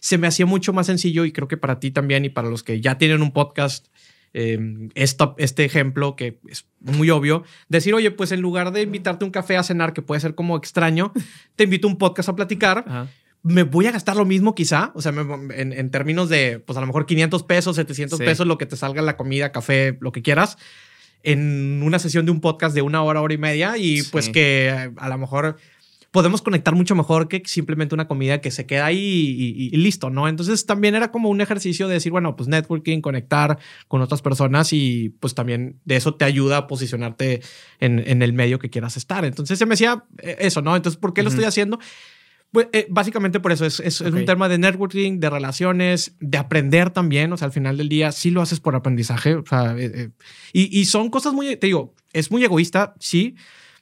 se 0.00 0.16
me 0.16 0.26
hacía 0.26 0.46
mucho 0.46 0.72
más 0.72 0.86
sencillo 0.86 1.26
y 1.26 1.32
creo 1.32 1.48
que 1.48 1.58
para 1.58 1.80
ti 1.80 1.90
también 1.90 2.24
y 2.24 2.30
para 2.30 2.48
los 2.48 2.62
que 2.62 2.80
ya 2.80 2.96
tienen 2.96 3.20
un 3.20 3.32
podcast, 3.32 3.88
Em, 4.32 4.90
este 4.94 5.64
ejemplo 5.64 6.14
que 6.14 6.38
es 6.48 6.64
muy 6.78 7.10
obvio, 7.10 7.42
decir, 7.68 7.94
oye, 7.94 8.12
pues 8.12 8.30
en 8.30 8.40
lugar 8.40 8.70
de 8.70 8.82
invitarte 8.82 9.24
a 9.24 9.26
un 9.26 9.32
café 9.32 9.56
a 9.56 9.64
cenar, 9.64 9.92
que 9.92 10.02
puede 10.02 10.20
ser 10.20 10.36
como 10.36 10.56
extraño, 10.56 11.12
te 11.56 11.64
invito 11.64 11.88
a 11.88 11.90
un 11.90 11.98
podcast 11.98 12.28
a 12.28 12.36
platicar. 12.36 13.08
Me 13.42 13.62
voy 13.62 13.86
a 13.86 13.90
gastar 13.90 14.16
lo 14.16 14.26
mismo 14.26 14.54
quizá, 14.54 14.92
o 14.94 15.00
sea, 15.00 15.12
en, 15.54 15.90
términos 15.90 16.28
de, 16.28 16.60
pues 16.60 16.76
a 16.76 16.80
lo 16.80 16.86
mejor 16.86 17.06
500 17.06 17.42
pesos, 17.42 17.76
700 17.76 18.18
pesos, 18.18 18.46
lo 18.46 18.58
que 18.58 18.66
te 18.66 18.76
salga 18.76 19.00
la 19.00 19.16
comida, 19.16 19.50
café, 19.50 19.96
lo 20.00 20.12
que 20.12 20.20
quieras, 20.20 20.58
en 21.22 21.82
una 21.82 21.98
sesión 21.98 22.26
de 22.26 22.32
un 22.32 22.40
podcast 22.40 22.74
de 22.74 22.82
una 22.82 23.02
hora, 23.02 23.22
hora 23.22 23.32
y 23.32 23.38
media, 23.38 23.78
y 23.78 24.02
pues 24.02 24.28
que 24.28 24.90
a 24.94 25.08
lo 25.08 25.18
mejor 25.18 25.56
podemos 26.10 26.42
conectar 26.42 26.74
mucho 26.74 26.94
mejor 26.94 27.28
que 27.28 27.42
simplemente 27.44 27.94
una 27.94 28.08
comida 28.08 28.40
que 28.40 28.50
se 28.50 28.66
queda 28.66 28.86
ahí 28.86 28.98
y, 28.98 29.76
listo, 29.76 30.10
¿no? 30.10 30.28
Entonces 30.28 30.66
también 30.66 30.94
era 30.94 31.12
como 31.12 31.28
un 31.28 31.40
ejercicio 31.40 31.86
de 31.86 31.94
decir, 31.94 32.10
bueno, 32.10 32.34
pues 32.34 32.48
networking, 32.48 33.00
conectar 33.00 33.58
con 33.86 34.00
otras 34.02 34.20
personas 34.20 34.72
y 34.72 35.14
pues 35.20 35.34
también 35.34 35.78
de 35.84 35.96
eso 35.96 36.14
te 36.14 36.24
ayuda 36.24 36.56
a 36.58 36.66
posicionarte 36.66 37.42
en, 37.78 38.22
el 38.22 38.32
medio 38.32 38.58
que 38.58 38.70
quieras 38.70 38.96
estar. 38.96 39.24
Entonces 39.24 39.58
se 39.58 39.66
me 39.66 39.70
decía 39.70 40.04
eh, 40.18 40.36
eso, 40.40 40.62
¿no? 40.62 40.74
Entonces, 40.74 40.98
¿por 40.98 41.14
qué 41.14 41.22
lo 41.22 41.28
estoy 41.28 41.44
haciendo? 41.44 41.78
Pues 42.50 42.66
eh, 42.72 42.86
básicamente 42.90 43.38
por 43.38 43.52
eso 43.52 43.64
es, 43.64 43.78
es, 43.78 44.00
un 44.00 44.24
tema 44.24 44.48
de 44.48 44.58
networking, 44.58 45.20
de 45.20 45.30
relaciones, 45.30 46.16
de 46.18 46.38
aprender 46.38 46.90
también. 46.90 47.32
O 47.32 47.36
sea, 47.36 47.46
al 47.46 47.52
final 47.52 47.76
del 47.76 47.88
día 47.88 48.10
sí 48.10 48.30
lo 48.32 48.42
haces 48.42 48.58
por 48.58 48.74
aprendizaje. 48.74 49.36
O 49.36 49.46
sea, 49.46 49.76
eh, 49.78 50.10
y, 50.52 50.80
y, 50.80 50.86
son 50.86 51.10
cosas 51.10 51.32
muy, 51.32 51.54
te 51.56 51.68
digo, 51.68 51.94
es 52.12 52.32
muy 52.32 52.42
egoísta, 52.42 52.94
sí, 52.98 53.36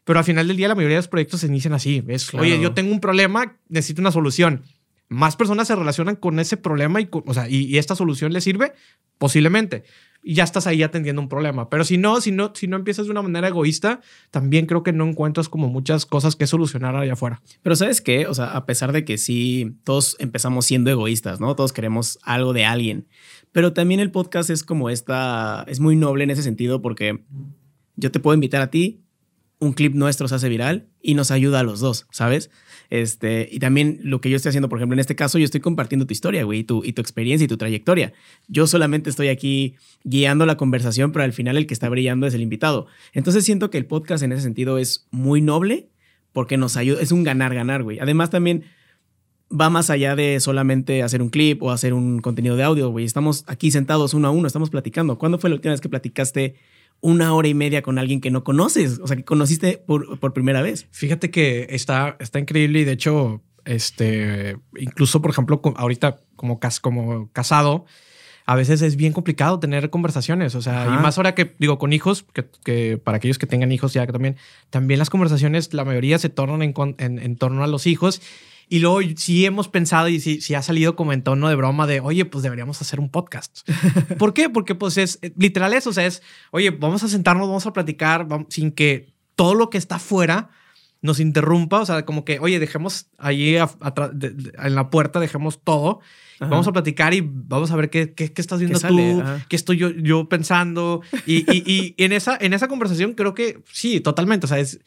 Pero 0.09 0.21
al 0.21 0.25
final 0.25 0.49
del 0.49 0.57
día 0.57 0.69
la 0.69 0.75
mayoría 0.75 0.97
de 0.97 1.01
los 1.01 1.09
proyectos 1.09 1.41
se 1.41 1.49
inician 1.49 1.75
así. 1.75 2.03
Es, 2.09 2.33
oye, 2.33 2.59
yo 2.59 2.73
tengo 2.73 2.91
un 2.93 2.99
problema, 2.99 3.59
necesito 3.69 4.01
una 4.01 4.11
solución. 4.11 4.63
Más 5.11 5.37
personas 5.37 5.69
se 5.69 5.77
relacionan 5.77 6.17
con 6.17 6.41
ese 6.41 6.57
problema 6.57 6.99
y, 7.03 7.11
o 7.13 7.35
sea, 7.35 7.47
y, 7.47 7.77
esta 7.77 7.95
solución 7.95 8.33
le 8.33 8.41
sirve, 8.41 8.73
posiblemente 9.19 9.85
y 10.23 10.33
ya 10.33 10.45
estás 10.45 10.67
ahí 10.67 10.83
atendiendo 10.83 11.21
un 11.21 11.29
problema. 11.29 11.69
Pero 11.69 11.85
si 11.85 11.99
no, 11.99 12.23
si 12.23 12.31
no, 12.31 12.53
si 12.55 12.69
no 12.69 12.77
empiezas 12.77 13.05
de 13.05 13.11
una 13.11 13.21
manera 13.21 13.49
egoísta, 13.49 14.01
también 14.31 14.65
creo 14.65 14.83
que 14.83 14.95
no 14.95 15.07
encuentras 15.07 15.51
como 15.51 15.69
muchas 15.69 16.07
cosas 16.07 16.37
que 16.37 16.47
solucionar 16.47 16.97
allá 16.97 17.13
afuera. 17.13 17.43
Pero 17.63 17.77
sabes 17.77 18.01
qué, 18.01 18.27
o 18.27 18.33
sea, 18.33 18.53
a 18.53 18.65
pesar 18.65 18.93
de 18.93 19.05
que 19.05 19.19
sí, 19.19 19.77
todos 19.85 20.17
empezamos 20.21 20.65
siendo 20.65 20.91
egoístas, 20.91 21.39
¿no? 21.39 21.55
Todos 21.55 21.75
queremos 21.75 22.19
algo 22.23 22.55
de 22.55 22.65
alguien. 22.65 23.09
Pero 23.53 23.75
también 23.75 24.01
el 24.01 24.11
podcast 24.11 24.49
es 24.49 24.65
como 24.65 24.89
esta, 24.89 25.67
es 25.69 25.81
muy 25.81 25.97
noble 25.97 26.25
en 26.25 26.31
ese 26.31 26.43
sentido 26.43 26.81
porque 26.81 27.23
yo 27.97 28.11
te 28.11 28.21
puedo 28.21 28.35
invitar 28.35 28.63
a 28.63 28.71
ti, 28.71 29.03
un 29.61 29.73
clip 29.73 29.95
nuestro 29.95 30.29
se 30.29 30.37
hace 30.37 30.49
viral 30.49 30.89
y 31.03 31.15
nos 31.15 31.31
ayuda 31.31 31.61
a 31.61 31.63
los 31.63 31.81
dos, 31.81 32.07
¿sabes? 32.11 32.51
Este, 32.91 33.49
y 33.51 33.59
también 33.59 33.99
lo 34.03 34.21
que 34.21 34.31
yo 34.31 34.37
estoy 34.37 34.51
haciendo, 34.51 34.69
por 34.69 34.79
ejemplo, 34.79 34.95
en 34.95 35.01
este 35.01 35.17
caso, 35.17 35.39
yo 35.39 35.45
estoy 35.45 35.61
compartiendo 35.61 36.07
tu 36.07 36.13
historia, 36.13 36.45
güey, 36.45 36.61
y 36.61 36.65
tu, 36.65 36.85
y 36.85 36.93
tu 36.93 37.03
experiencia 37.03 37.45
y 37.45 37.49
tu 37.49 37.57
trayectoria. 37.57 38.13
Yo 38.47 38.67
solamente 38.67 39.11
estoy 39.11 39.29
aquí 39.29 39.75
guiando 40.05 40.47
la 40.47 40.57
conversación, 40.57 41.13
pero 41.13 41.25
al 41.25 41.33
final 41.33 41.57
el 41.57 41.67
que 41.67 41.75
está 41.75 41.89
brillando 41.89 42.27
es 42.27 42.35
el 42.35 42.43
invitado. 42.43 42.87
Entonces 43.13 43.45
siento 43.45 43.71
que 43.71 43.79
el 43.79 43.87
podcast 43.87 44.23
en 44.23 44.33
ese 44.33 44.43
sentido 44.43 44.79
es 44.79 45.07
muy 45.11 45.41
noble 45.41 45.91
porque 46.33 46.57
nos 46.57 46.77
ayuda, 46.77 47.03
es 47.03 47.13
un 47.13 47.25
ganar-ganar, 47.25 47.83
güey. 47.83 47.99
Además 47.99 48.31
también 48.31 48.65
va 49.51 49.71
más 49.71 49.91
allá 49.91 50.15
de 50.15 50.41
solamente 50.41 51.03
hacer 51.03 51.23
un 51.23 51.31
clip 51.31 51.63
o 51.63 51.71
hacer 51.71 51.95
un 51.95 52.21
contenido 52.21 52.57
de 52.57 52.63
audio, 52.63 52.91
güey. 52.91 53.05
Estamos 53.05 53.45
aquí 53.49 53.71
sentados 53.71 54.15
uno 54.15 54.29
a 54.29 54.31
uno, 54.31 54.47
estamos 54.47 54.71
platicando. 54.71 55.19
¿Cuándo 55.19 55.39
fue 55.39 55.51
la 55.51 55.57
última 55.57 55.73
vez 55.73 55.81
que 55.81 55.89
platicaste 55.89 56.57
una 57.01 57.35
hora 57.35 57.49
y 57.49 57.55
media 57.55 57.83
con 57.83 57.99
alguien 57.99 58.21
que 58.21 58.31
no 58.31 58.45
conoces, 58.45 58.99
o 59.01 59.07
sea, 59.07 59.17
que 59.17 59.25
conociste 59.25 59.83
por, 59.87 60.19
por 60.19 60.33
primera 60.33 60.63
vez. 60.63 60.87
Fíjate 60.91 61.31
que 61.31 61.67
está, 61.71 62.17
está 62.19 62.39
increíble 62.39 62.81
y 62.81 62.85
de 62.85 62.93
hecho, 62.93 63.43
este, 63.65 64.57
incluso, 64.77 65.23
por 65.23 65.31
ejemplo, 65.31 65.61
ahorita 65.77 66.19
como, 66.37 66.59
como 66.81 67.31
casado, 67.33 67.85
a 68.47 68.55
veces 68.57 68.81
es 68.81 68.97
bien 68.97 69.13
complicado 69.13 69.61
tener 69.61 69.91
conversaciones, 69.91 70.55
o 70.55 70.63
sea, 70.63 70.87
y 70.87 71.03
más 71.03 71.19
ahora 71.19 71.35
que 71.35 71.55
digo 71.59 71.79
con 71.79 71.93
hijos, 71.93 72.25
que, 72.33 72.47
que, 72.65 72.97
para 72.97 73.19
aquellos 73.19 73.39
que 73.39 73.47
tengan 73.47 73.71
hijos 73.73 73.93
ya 73.93 74.07
que 74.07 74.13
también, 74.13 74.37
también 74.71 74.99
las 74.99 75.11
conversaciones, 75.11 75.75
la 75.75 75.85
mayoría 75.85 76.19
se 76.19 76.31
tornan 76.31 76.63
en, 76.63 76.75
en, 76.99 77.19
en 77.19 77.37
torno 77.37 77.63
a 77.63 77.67
los 77.67 77.87
hijos 77.87 78.23
y 78.69 78.81
luego 78.81 79.01
sí 79.17 79.45
hemos 79.47 79.69
pensado 79.69 80.09
y 80.09 80.21
sí, 80.21 80.55
ha 80.55 80.63
salido 80.63 80.97
como 80.97 81.13
en 81.13 81.23
tono 81.23 81.49
de 81.49 81.55
broma 81.55 81.87
de, 81.87 82.01
oye, 82.01 82.25
pues 82.25 82.43
deberíamos 82.43 82.81
hacer 82.81 83.01
un 83.01 83.09
podcast. 83.09 83.69
¿Por 84.19 84.35
qué? 84.35 84.49
Porque 84.49 84.75
pues 84.75 84.97
es 84.99 85.19
eh, 85.23 85.33
literal 85.37 85.73
eso, 85.73 85.91
o 85.91 85.93
sea, 85.93 86.07
es, 86.07 86.23
oye, 86.51 86.71
vamos 86.71 87.03
a 87.03 87.09
sentarnos, 87.09 87.49
vamos 87.49 87.67
a 87.67 87.73
platicar 87.73 88.27
sin 88.49 88.73
que 88.73 89.13
todo 89.37 89.55
lo 89.55 89.71
que 89.71 89.79
está 89.79 89.97
afuera 89.97 90.51
nos 91.01 91.21
interrumpa, 91.21 91.81
o 91.81 91.87
sea, 91.87 92.05
como 92.05 92.25
que, 92.25 92.41
oye, 92.41 92.59
dejemos 92.59 93.07
ahí 93.19 93.57
en 93.57 94.75
la 94.75 94.91
puerta, 94.91 95.21
dejemos 95.21 95.63
todo, 95.63 96.01
vamos 96.41 96.67
a 96.67 96.73
platicar 96.73 97.15
y 97.15 97.23
vamos 97.25 97.71
a 97.71 97.77
ver 97.77 97.89
qué, 97.89 98.15
qué, 98.15 98.33
estás 98.37 98.59
viendo 98.59 98.81
tú, 98.81 99.23
qué 99.49 99.55
estoy 99.55 99.77
yo, 99.77 99.91
yo 99.91 100.29
pensando. 100.29 101.03
Y, 101.25 101.45
y, 101.53 101.63
y, 101.65 101.95
en, 101.99 102.13
esa, 102.13 102.37
en 102.41 102.53
esa 102.53 102.67
conversación 102.67 103.15
creo 103.15 103.33
que 103.33 103.63
sí, 103.71 104.01
totalmente, 104.01 104.47
o 104.47 104.49
sea, 104.49 104.59
es 104.59 104.81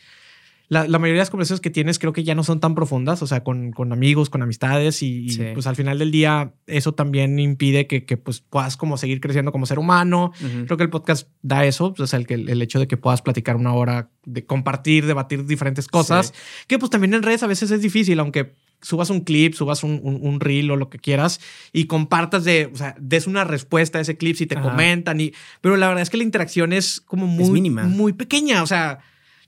la, 0.71 0.87
mayoría 0.99 1.15
de 1.15 1.19
las 1.19 1.29
conversaciones 1.29 1.59
que 1.59 1.69
tienes 1.69 1.99
creo 1.99 2.13
que 2.13 2.23
ya 2.23 2.33
no 2.33 2.45
son 2.45 2.61
tan 2.61 2.75
profundas, 2.75 3.21
o 3.21 3.27
sea, 3.27 3.43
con, 3.43 3.73
con 3.73 3.91
amigos, 3.91 4.29
con 4.29 4.41
amistades 4.41 5.03
y, 5.03 5.37
pues 5.53 5.67
al 5.67 5.75
final 5.75 5.99
del 5.99 6.11
día 6.11 6.53
eso 6.65 6.93
también 6.93 7.37
impide 7.39 7.87
que, 7.87 8.05
que 8.05 8.15
pues 8.15 8.39
puedas 8.39 8.77
como 8.77 8.95
seguir 8.95 9.19
creciendo 9.19 9.51
como 9.51 9.65
ser 9.65 9.79
humano. 9.79 10.31
Creo 10.39 10.77
que 10.77 10.83
el 10.83 10.89
podcast 10.89 11.27
da 11.41 11.65
eso, 11.65 11.93
pues, 11.93 12.05
o 12.05 12.07
sea, 12.07 12.19
el, 12.19 12.25
que, 12.25 12.35
el 12.35 12.61
hecho 12.61 12.79
de 12.79 12.87
que 12.87 12.95
puedas 12.95 13.21
platicar 13.21 13.57
una 13.57 13.73
hora, 13.73 14.11
de 14.25 14.45
compartir, 14.45 15.07
debatir 15.07 15.45
diferentes 15.45 15.89
cosas, 15.89 16.33
que 16.67 16.79
pues 16.79 16.89
también 16.89 17.15
en 17.15 17.23
redes 17.23 17.43
a 17.43 17.47
veces 17.47 17.69
es 17.71 17.81
difícil, 17.81 18.17
aunque 18.21 18.53
subas 18.81 19.09
un 19.09 19.21
clip, 19.21 19.53
subas 19.55 19.83
un, 19.83 19.99
un, 20.01 20.39
reel 20.39 20.71
o 20.71 20.77
lo 20.77 20.89
que 20.89 20.99
quieras 20.99 21.41
y 21.73 21.85
compartas 21.85 22.45
de, 22.45 22.69
o 22.73 22.77
sea, 22.77 22.95
des 22.97 23.27
una 23.27 23.43
respuesta 23.43 23.97
a 23.97 24.01
ese 24.01 24.15
clip 24.15 24.37
si 24.37 24.45
te 24.45 24.55
comentan 24.55 25.19
y, 25.19 25.33
pero 25.59 25.75
la 25.75 25.89
verdad 25.89 26.01
es 26.01 26.09
que 26.09 26.17
la 26.17 26.23
interacción 26.23 26.71
es 26.71 27.01
como 27.01 27.27
muy, 27.27 27.51
mínima. 27.51 27.83
muy 27.83 28.13
pequeña, 28.13 28.63
o 28.63 28.67
sea, 28.67 29.01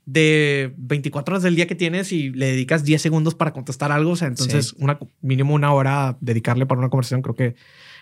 de 0.06 0.74
24 0.76 1.34
horas 1.34 1.42
del 1.42 1.56
día 1.56 1.66
que 1.66 1.74
tienes 1.74 2.12
y 2.12 2.30
le 2.30 2.46
dedicas 2.46 2.84
10 2.84 3.00
segundos 3.00 3.34
para 3.34 3.52
contestar 3.52 3.92
algo, 3.92 4.12
o 4.12 4.16
sea, 4.16 4.28
entonces 4.28 4.74
una, 4.74 4.98
mínimo 5.22 5.54
una 5.54 5.72
hora 5.72 6.18
dedicarle 6.20 6.66
para 6.66 6.78
una 6.80 6.90
conversación 6.90 7.22
creo 7.22 7.34
que 7.34 7.54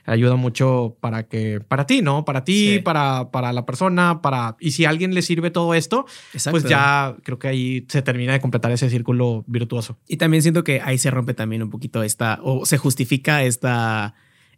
ayuda 0.05 0.37
mucho 0.37 0.97
para 1.01 1.29
que, 1.29 1.61
para 1.61 1.87
ti, 1.87 2.03
¿no? 2.03 2.25
Para 2.25 2.45
ti, 2.45 2.81
para, 2.81 3.31
para 3.31 3.53
la 3.53 3.65
persona, 3.65 4.21
para... 4.21 4.57
Y 4.59 4.73
si 4.73 4.85
a 4.85 4.91
alguien 4.91 5.15
le 5.15 5.23
sirve 5.23 5.51
todo 5.51 5.75
esto, 5.75 6.07
pues 6.51 6.65
ya 6.65 7.17
creo 7.23 7.39
que 7.39 7.49
ahí 7.49 7.87
se 7.89 8.03
termina 8.03 8.33
de 8.33 8.41
completar 8.41 8.73
ese 8.73 8.91
círculo 8.91 9.45
virtuoso. 9.47 9.99
Y 10.09 10.17
también 10.17 10.43
siento 10.43 10.65
que 10.65 10.81
ahí 10.81 10.99
se 10.99 11.11
rompe 11.11 11.35
también 11.35 11.63
un 11.63 11.71
poquito 11.71 12.03
esta, 12.03 12.41
o 12.43 12.67
se 12.67 12.79
justifica 12.79 13.43
esta... 13.45 14.15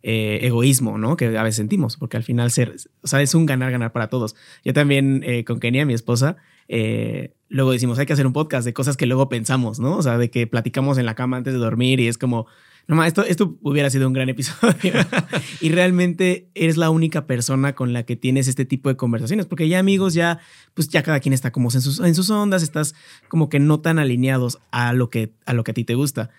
Eh, 0.07 0.40
egoísmo, 0.42 0.98
¿no? 0.98 1.16
Que 1.16 1.38
a 1.38 1.42
veces 1.42 1.57
sentimos, 1.57 1.96
porque 1.96 2.18
al 2.18 2.22
final 2.22 2.50
ser, 2.50 2.76
o 3.00 3.07
sea, 3.07 3.22
es 3.22 3.35
un 3.35 3.46
ganar-ganar 3.46 3.90
para 3.90 4.11
todos. 4.11 4.37
Yo 4.62 4.74
también 4.74 5.22
eh, 5.24 5.44
con 5.44 5.61
Kenia, 5.61 5.87
mi 5.87 5.94
esposa, 5.94 6.37
eh, 6.68 7.35
luego 7.48 7.72
decimos, 7.72 7.98
hay 7.98 8.07
que 8.07 8.12
hacer 8.12 8.27
un 8.27 8.33
podcast 8.33 8.64
de 8.64 8.72
cosas 8.72 8.96
que 8.96 9.07
luego 9.07 9.29
pensamos, 9.29 9.81
¿no? 9.81 9.96
O 9.96 10.03
sea, 10.03 10.18
de 10.18 10.31
que 10.31 10.46
platicamos 10.46 10.98
en 10.98 11.07
la 11.07 11.14
cama 11.14 11.37
antes 11.37 11.53
de 11.53 11.59
dormir 11.59 12.00
y 12.00 12.09
es 12.09 12.18
como, 12.18 12.46
no, 12.87 13.03
esto, 13.05 13.24
esto 13.24 13.57
hubiera 13.62 13.88
sido 13.90 14.07
un 14.07 14.12
gran 14.12 14.29
episodio. 14.29 14.92
y 15.61 15.70
realmente 15.70 16.48
eres 16.55 16.77
la 16.77 16.90
única 16.90 17.27
persona 17.27 17.74
con 17.74 17.92
la 17.92 18.03
que 18.03 18.16
tienes 18.16 18.48
este 18.48 18.64
tipo 18.64 18.88
de 18.88 18.96
conversaciones, 18.96 19.46
porque 19.46 19.68
ya 19.68 19.79
amigos, 19.79 20.14
ya, 20.14 20.40
pues 20.74 20.88
ya 20.88 21.03
cada 21.03 21.20
quien 21.20 21.33
está 21.33 21.50
como 21.50 21.70
en 21.72 21.81
sus, 21.81 22.00
en 22.00 22.14
sus 22.14 22.29
ondas, 22.31 22.62
estás 22.62 22.94
como 23.29 23.48
que 23.48 23.59
no 23.59 23.81
tan 23.81 23.98
alineados 23.98 24.59
a 24.70 24.92
lo 24.92 25.09
que, 25.09 25.33
a 25.46 25.55
lo 25.55 25.64
que 25.64 25.70
a 25.70 25.74
ti 25.74 25.85
te 25.85 25.94
gusta. 25.94 26.31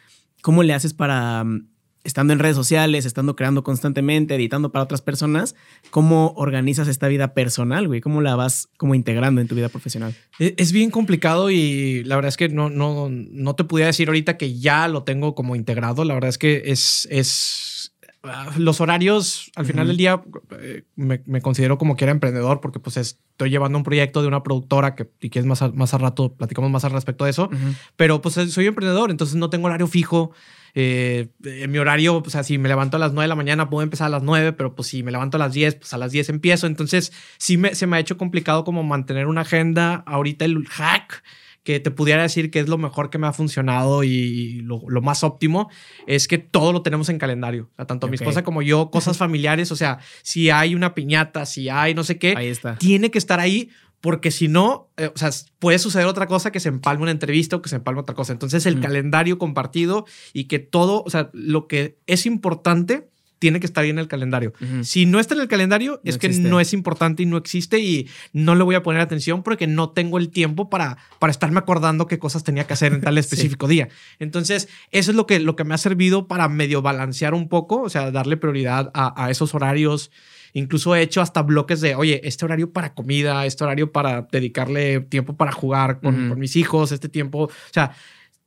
¿Cómo 0.41 0.61
le 0.61 0.73
haces 0.73 0.93
para 0.93 1.43
mm, 1.43 1.67
estando 2.05 2.33
en 2.33 2.39
redes 2.39 2.55
sociales, 2.55 3.05
estando 3.05 3.35
creando 3.35 3.63
constantemente, 3.63 4.35
editando 4.35 4.71
para 4.71 4.83
otras 4.83 5.01
personas, 5.01 5.55
¿cómo 5.89 6.33
organizas 6.37 6.87
esta 6.87 7.07
vida 7.07 7.33
personal, 7.33 7.87
güey? 7.87 7.99
¿Cómo 7.99 8.21
la 8.21 8.35
vas 8.35 8.69
como 8.77 8.95
integrando 8.95 9.41
en 9.41 9.47
tu 9.47 9.55
vida 9.55 9.69
profesional? 9.69 10.15
E, 10.39 10.53
es 10.57 10.71
bien 10.71 10.91
complicado 10.91 11.49
y 11.49 12.03
la 12.03 12.15
verdad 12.15 12.29
es 12.29 12.37
que 12.37 12.47
no, 12.47 12.69
no, 12.69 13.09
no 13.09 13.55
te 13.55 13.63
pudiera 13.63 13.87
decir 13.87 14.07
ahorita 14.07 14.37
que 14.37 14.57
ya 14.57 14.87
lo 14.87 15.03
tengo 15.03 15.33
como 15.33 15.55
integrado. 15.55 16.05
La 16.05 16.13
verdad 16.13 16.29
es 16.29 16.37
que 16.37 16.61
es, 16.67 17.07
es 17.09 17.95
ah, 18.23 18.51
los 18.57 18.81
horarios, 18.81 19.51
al 19.55 19.65
final 19.65 19.87
del 19.87 19.97
día, 19.97 20.21
eh, 20.61 20.83
me, 20.95 21.41
considero 21.41 21.79
como 21.79 21.95
que 21.95 22.05
era 22.05 22.11
emprendedor 22.11 22.61
porque 22.61 22.79
pues 22.79 22.97
estoy 22.97 23.49
llevando 23.49 23.79
un 23.79 23.83
proyecto 23.83 24.21
de 24.21 24.27
una 24.27 24.43
productora 24.43 24.93
que, 24.93 25.09
y 25.21 25.31
que 25.31 25.39
es 25.39 25.45
más, 25.45 25.73
más 25.73 25.95
al 25.95 26.01
rato, 26.01 26.35
platicamos 26.35 26.69
más 26.69 26.85
al 26.85 26.91
respecto 26.91 27.25
de 27.25 27.31
eso, 27.31 27.49
pero 27.95 28.21
pues 28.21 28.35
soy 28.35 28.67
emprendedor, 28.67 29.09
entonces 29.09 29.35
no 29.37 29.49
tengo 29.49 29.65
horario 29.65 29.87
fijo. 29.87 30.33
Eh, 30.77 31.29
en 31.45 31.71
mi 31.71 31.77
horario, 31.77 32.17
o 32.17 32.29
sea, 32.29 32.43
si 32.43 32.57
me 32.57 32.67
levanto 32.67 32.97
a 32.97 32.99
las 32.99 33.13
9 33.13 33.23
de 33.23 33.29
la 33.29 33.35
mañana, 33.35 33.69
puedo 33.69 33.81
empezar 33.81 34.07
a 34.07 34.09
las 34.09 34.23
9, 34.23 34.53
pero 34.53 34.75
pues 34.75 34.89
si 34.89 35.03
me 35.03 35.11
levanto 35.11 35.37
a 35.37 35.39
las 35.39 35.53
10, 35.53 35.75
pues 35.75 35.93
a 35.93 35.97
las 35.97 36.11
10 36.11 36.29
empiezo. 36.29 36.67
Entonces, 36.67 37.13
sí 37.37 37.57
me, 37.57 37.73
se 37.75 37.87
me 37.87 37.95
ha 37.95 37.99
hecho 38.01 38.17
complicado 38.17 38.65
como 38.65 38.83
mantener 38.83 39.27
una 39.27 39.41
agenda. 39.41 40.03
Ahorita 40.05 40.43
el 40.43 40.67
hack 40.67 41.23
que 41.65 41.79
te 41.79 41.89
pudiera 41.89 42.21
decir 42.21 42.51
que 42.51 42.59
es 42.59 42.67
lo 42.67 42.77
mejor 42.77 43.09
que 43.09 43.17
me 43.17 43.25
ha 43.25 43.33
funcionado 43.33 44.03
y 44.03 44.61
lo, 44.61 44.79
más 45.01 45.23
óptimo 45.23 45.71
es 46.05 46.27
que 46.27 46.37
todo 46.37 46.71
lo 46.71 46.83
tenemos 46.83 47.09
en 47.09 47.17
calendario. 47.17 47.69
O 47.73 47.75
sea, 47.75 47.87
tanto 47.87 48.07
mi 48.07 48.15
esposa 48.15 48.43
como 48.43 48.61
yo, 48.61 48.91
cosas 48.91 49.17
familiares, 49.17 49.71
o 49.71 49.75
sea, 49.75 49.97
si 50.21 50.51
hay 50.51 50.75
una 50.75 50.93
piñata, 50.93 51.47
si 51.47 51.67
hay 51.67 51.95
no 51.95 52.03
sé 52.03 52.19
qué, 52.19 52.35
tiene 52.77 53.09
que 53.09 53.17
estar 53.17 53.39
ahí 53.39 53.71
porque 54.05 54.29
si 54.29 54.47
no, 54.47 54.91
eh, 54.97 55.09
o 55.11 55.17
sea, 55.17 55.31
puede 55.57 55.79
suceder 55.79 56.05
otra 56.05 56.27
cosa 56.27 56.51
que 56.51 56.59
se 56.59 56.69
empalme 56.69 57.01
una 57.01 57.11
entrevista 57.11 57.55
o 57.55 57.63
que 57.63 57.69
se 57.69 57.77
empalme 57.77 58.01
otra 58.01 58.13
cosa. 58.13 58.33
Entonces, 58.33 58.67
el 58.67 58.79
calendario 58.79 59.39
compartido 59.39 60.05
y 60.31 60.43
que 60.43 60.59
todo, 60.59 61.01
o 61.03 61.09
sea, 61.09 61.31
lo 61.33 61.67
que 61.67 61.97
es 62.05 62.27
importante 62.27 63.09
tiene 63.39 63.59
que 63.59 63.65
estar 63.65 63.83
ahí 63.83 63.89
en 63.89 63.97
el 63.97 64.07
calendario. 64.07 64.53
Si 64.83 65.07
no 65.07 65.19
está 65.19 65.33
en 65.33 65.41
el 65.41 65.47
calendario, 65.47 66.01
es 66.03 66.19
que 66.19 66.29
no 66.29 66.59
es 66.59 66.71
importante 66.71 67.23
y 67.23 67.25
no 67.25 67.37
existe 67.37 67.79
y 67.79 68.07
no 68.31 68.53
le 68.53 68.63
voy 68.63 68.75
a 68.75 68.83
poner 68.83 69.01
atención 69.01 69.41
porque 69.41 69.65
no 69.65 69.89
tengo 69.89 70.19
el 70.19 70.29
tiempo 70.29 70.69
para, 70.69 70.99
para 71.17 71.31
estarme 71.31 71.57
acordando 71.57 72.05
qué 72.05 72.19
cosas 72.19 72.43
tenía 72.43 72.67
que 72.67 72.73
hacer 72.73 72.93
en 72.93 73.01
tal 73.01 73.17
específico 73.17 73.67
día. 73.67 73.89
Entonces, 74.19 74.69
eso 74.91 75.09
es 75.09 75.17
lo 75.17 75.25
que, 75.25 75.39
lo 75.39 75.55
que 75.55 75.63
me 75.63 75.73
ha 75.73 75.79
servido 75.79 76.27
para 76.27 76.47
medio 76.47 76.83
balancear 76.83 77.33
un 77.33 77.49
poco, 77.49 77.81
o 77.81 77.89
sea, 77.89 78.11
darle 78.11 78.37
prioridad 78.37 78.91
a, 78.93 79.25
a 79.25 79.31
esos 79.31 79.55
horarios 79.55 80.11
Incluso 80.57 80.95
he 80.95 81.01
hecho 81.01 81.21
hasta 81.21 81.41
bloques 81.41 81.81
de, 81.81 81.95
oye, 81.95 82.21
este 82.23 82.45
horario 82.45 82.71
para 82.71 82.93
comida, 82.93 83.45
este 83.45 83.65
horario 83.65 83.91
para 83.91 84.21
dedicarle 84.31 85.01
tiempo 85.01 85.35
para 85.35 85.51
jugar 85.51 85.99
con, 85.99 86.39
mis 86.39 86.55
hijos, 86.55 86.93
este 86.93 87.09
tiempo. 87.09 87.43
O 87.43 87.73
sea, 87.73 87.91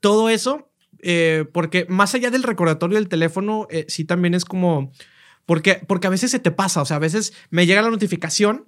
todo 0.00 0.30
eso, 0.30 0.70
eh, 1.02 1.44
porque 1.52 1.84
más 1.90 2.14
allá 2.14 2.30
del 2.30 2.44
recordatorio 2.44 2.96
del 2.96 3.08
teléfono, 3.08 3.66
eh, 3.70 3.84
sí 3.88 4.06
también 4.06 4.32
es 4.32 4.46
como, 4.46 4.90
porque, 5.44 5.82
porque 5.86 6.06
a 6.06 6.10
veces 6.10 6.30
se 6.30 6.38
te 6.38 6.50
pasa, 6.50 6.80
o 6.80 6.86
sea, 6.86 6.96
a 6.96 7.00
veces 7.00 7.34
me 7.50 7.66
llega 7.66 7.82
la 7.82 7.90
notificación 7.90 8.64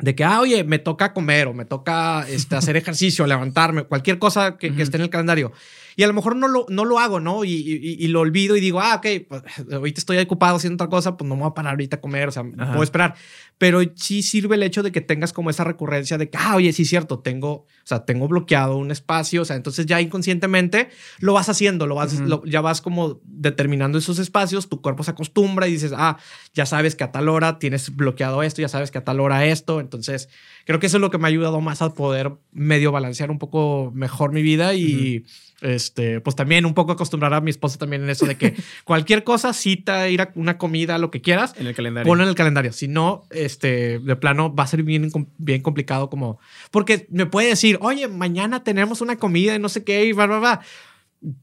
de 0.00 0.16
que, 0.16 0.24
ah, 0.24 0.40
oye, 0.40 0.64
me 0.64 0.80
toca 0.80 1.12
comer 1.12 1.46
o 1.46 1.54
me 1.54 1.66
toca 1.66 2.28
este, 2.28 2.56
hacer 2.56 2.76
ejercicio, 2.76 3.28
levantarme, 3.28 3.84
cualquier 3.84 4.18
cosa 4.18 4.58
que, 4.58 4.74
que 4.74 4.82
esté 4.82 4.96
en 4.96 5.04
el 5.04 5.10
calendario. 5.10 5.52
Y 5.96 6.02
a 6.02 6.06
lo 6.06 6.12
mejor 6.12 6.36
no 6.36 6.48
lo, 6.48 6.66
no 6.68 6.84
lo 6.84 6.98
hago, 6.98 7.20
¿no? 7.20 7.44
Y, 7.44 7.50
y, 7.50 8.08
lo 8.08 8.20
olvido 8.20 8.56
y 8.56 8.60
digo, 8.60 8.80
ah, 8.80 8.96
ok, 8.96 9.06
pues 9.28 9.42
ahorita 9.72 10.00
estoy 10.00 10.18
ocupado 10.18 10.56
haciendo 10.56 10.74
otra 10.74 10.88
cosa, 10.88 11.16
pues 11.16 11.28
no 11.28 11.36
me 11.36 11.42
voy 11.42 11.50
a 11.50 11.54
parar 11.54 11.72
ahorita 11.72 11.96
a 11.96 12.00
comer, 12.00 12.28
o 12.28 12.32
sea, 12.32 12.42
puedo 12.42 12.82
esperar. 12.82 13.14
Pero 13.58 13.80
sí 13.94 14.22
sirve 14.22 14.56
el 14.56 14.62
hecho 14.62 14.82
de 14.82 14.90
que 14.90 15.00
tengas 15.00 15.32
como 15.32 15.50
esa 15.50 15.64
recurrencia 15.64 16.16
de 16.16 16.30
que, 16.30 16.38
ah, 16.38 16.56
oye, 16.56 16.72
sí 16.72 16.82
es 16.82 16.88
cierto, 16.88 17.18
tengo, 17.18 17.50
o 17.50 17.66
sea, 17.84 18.04
tengo 18.04 18.26
bloqueado 18.26 18.76
un 18.76 18.90
espacio, 18.90 19.42
o 19.42 19.44
sea, 19.44 19.56
entonces 19.56 19.86
ya 19.86 20.00
inconscientemente 20.00 20.88
lo 21.18 21.34
vas 21.34 21.48
haciendo, 21.48 21.86
lo 21.86 21.94
vas, 21.94 22.14
ya 22.46 22.60
vas 22.60 22.80
como 22.80 23.20
determinando 23.24 23.98
esos 23.98 24.18
espacios, 24.18 24.68
tu 24.68 24.80
cuerpo 24.80 25.04
se 25.04 25.10
acostumbra 25.10 25.68
y 25.68 25.72
dices, 25.72 25.92
ah, 25.94 26.18
ya 26.54 26.66
sabes 26.66 26.96
que 26.96 27.04
a 27.04 27.12
tal 27.12 27.28
hora 27.28 27.58
tienes 27.58 27.94
bloqueado 27.94 28.42
esto, 28.42 28.62
ya 28.62 28.68
sabes 28.68 28.90
que 28.90 28.98
a 28.98 29.04
tal 29.04 29.20
hora 29.20 29.44
esto, 29.44 29.80
entonces 29.80 30.28
creo 30.64 30.78
que 30.78 30.86
eso 30.86 30.96
es 30.96 31.00
lo 31.00 31.10
que 31.10 31.18
me 31.18 31.24
ha 31.24 31.28
ayudado 31.28 31.60
más 31.60 31.82
a 31.82 31.94
poder 31.94 32.32
medio 32.52 32.92
balancear 32.92 33.30
un 33.30 33.38
poco 33.38 33.90
mejor 33.94 34.32
mi 34.32 34.42
vida 34.42 34.74
y 34.74 35.24
este, 35.60 36.20
pues 36.20 36.36
también 36.36 36.64
un 36.64 36.74
poco 36.74 36.92
acostumbrar 36.92 37.34
a 37.34 37.40
mi 37.40 37.50
esposa 37.50 37.78
también 37.78 38.02
en 38.02 38.10
eso 38.10 38.26
de 38.26 38.36
que 38.36 38.54
cualquier 38.84 39.24
cosa, 39.24 39.52
cita, 39.52 40.08
ir 40.08 40.22
a 40.22 40.32
una 40.34 40.58
comida, 40.58 40.98
lo 40.98 41.10
que 41.10 41.20
quieras, 41.20 41.54
en 41.58 41.66
el 41.66 41.74
calendario. 41.74 42.08
Ponlo 42.08 42.24
en 42.24 42.30
el 42.30 42.34
calendario. 42.34 42.72
Si 42.72 42.88
no, 42.88 43.24
este, 43.30 43.98
de 43.98 44.16
plano 44.16 44.54
va 44.54 44.64
a 44.64 44.68
ser 44.68 44.82
bien, 44.82 45.10
bien 45.38 45.62
complicado 45.62 46.08
como, 46.08 46.38
porque 46.70 47.06
me 47.10 47.26
puede 47.26 47.48
decir, 47.48 47.78
oye, 47.82 48.08
mañana 48.08 48.64
tenemos 48.64 49.00
una 49.00 49.16
comida 49.16 49.54
y 49.54 49.58
no 49.58 49.68
sé 49.68 49.84
qué 49.84 50.04
y 50.06 50.12
va, 50.12 50.26
va, 50.26 50.38
va. 50.38 50.60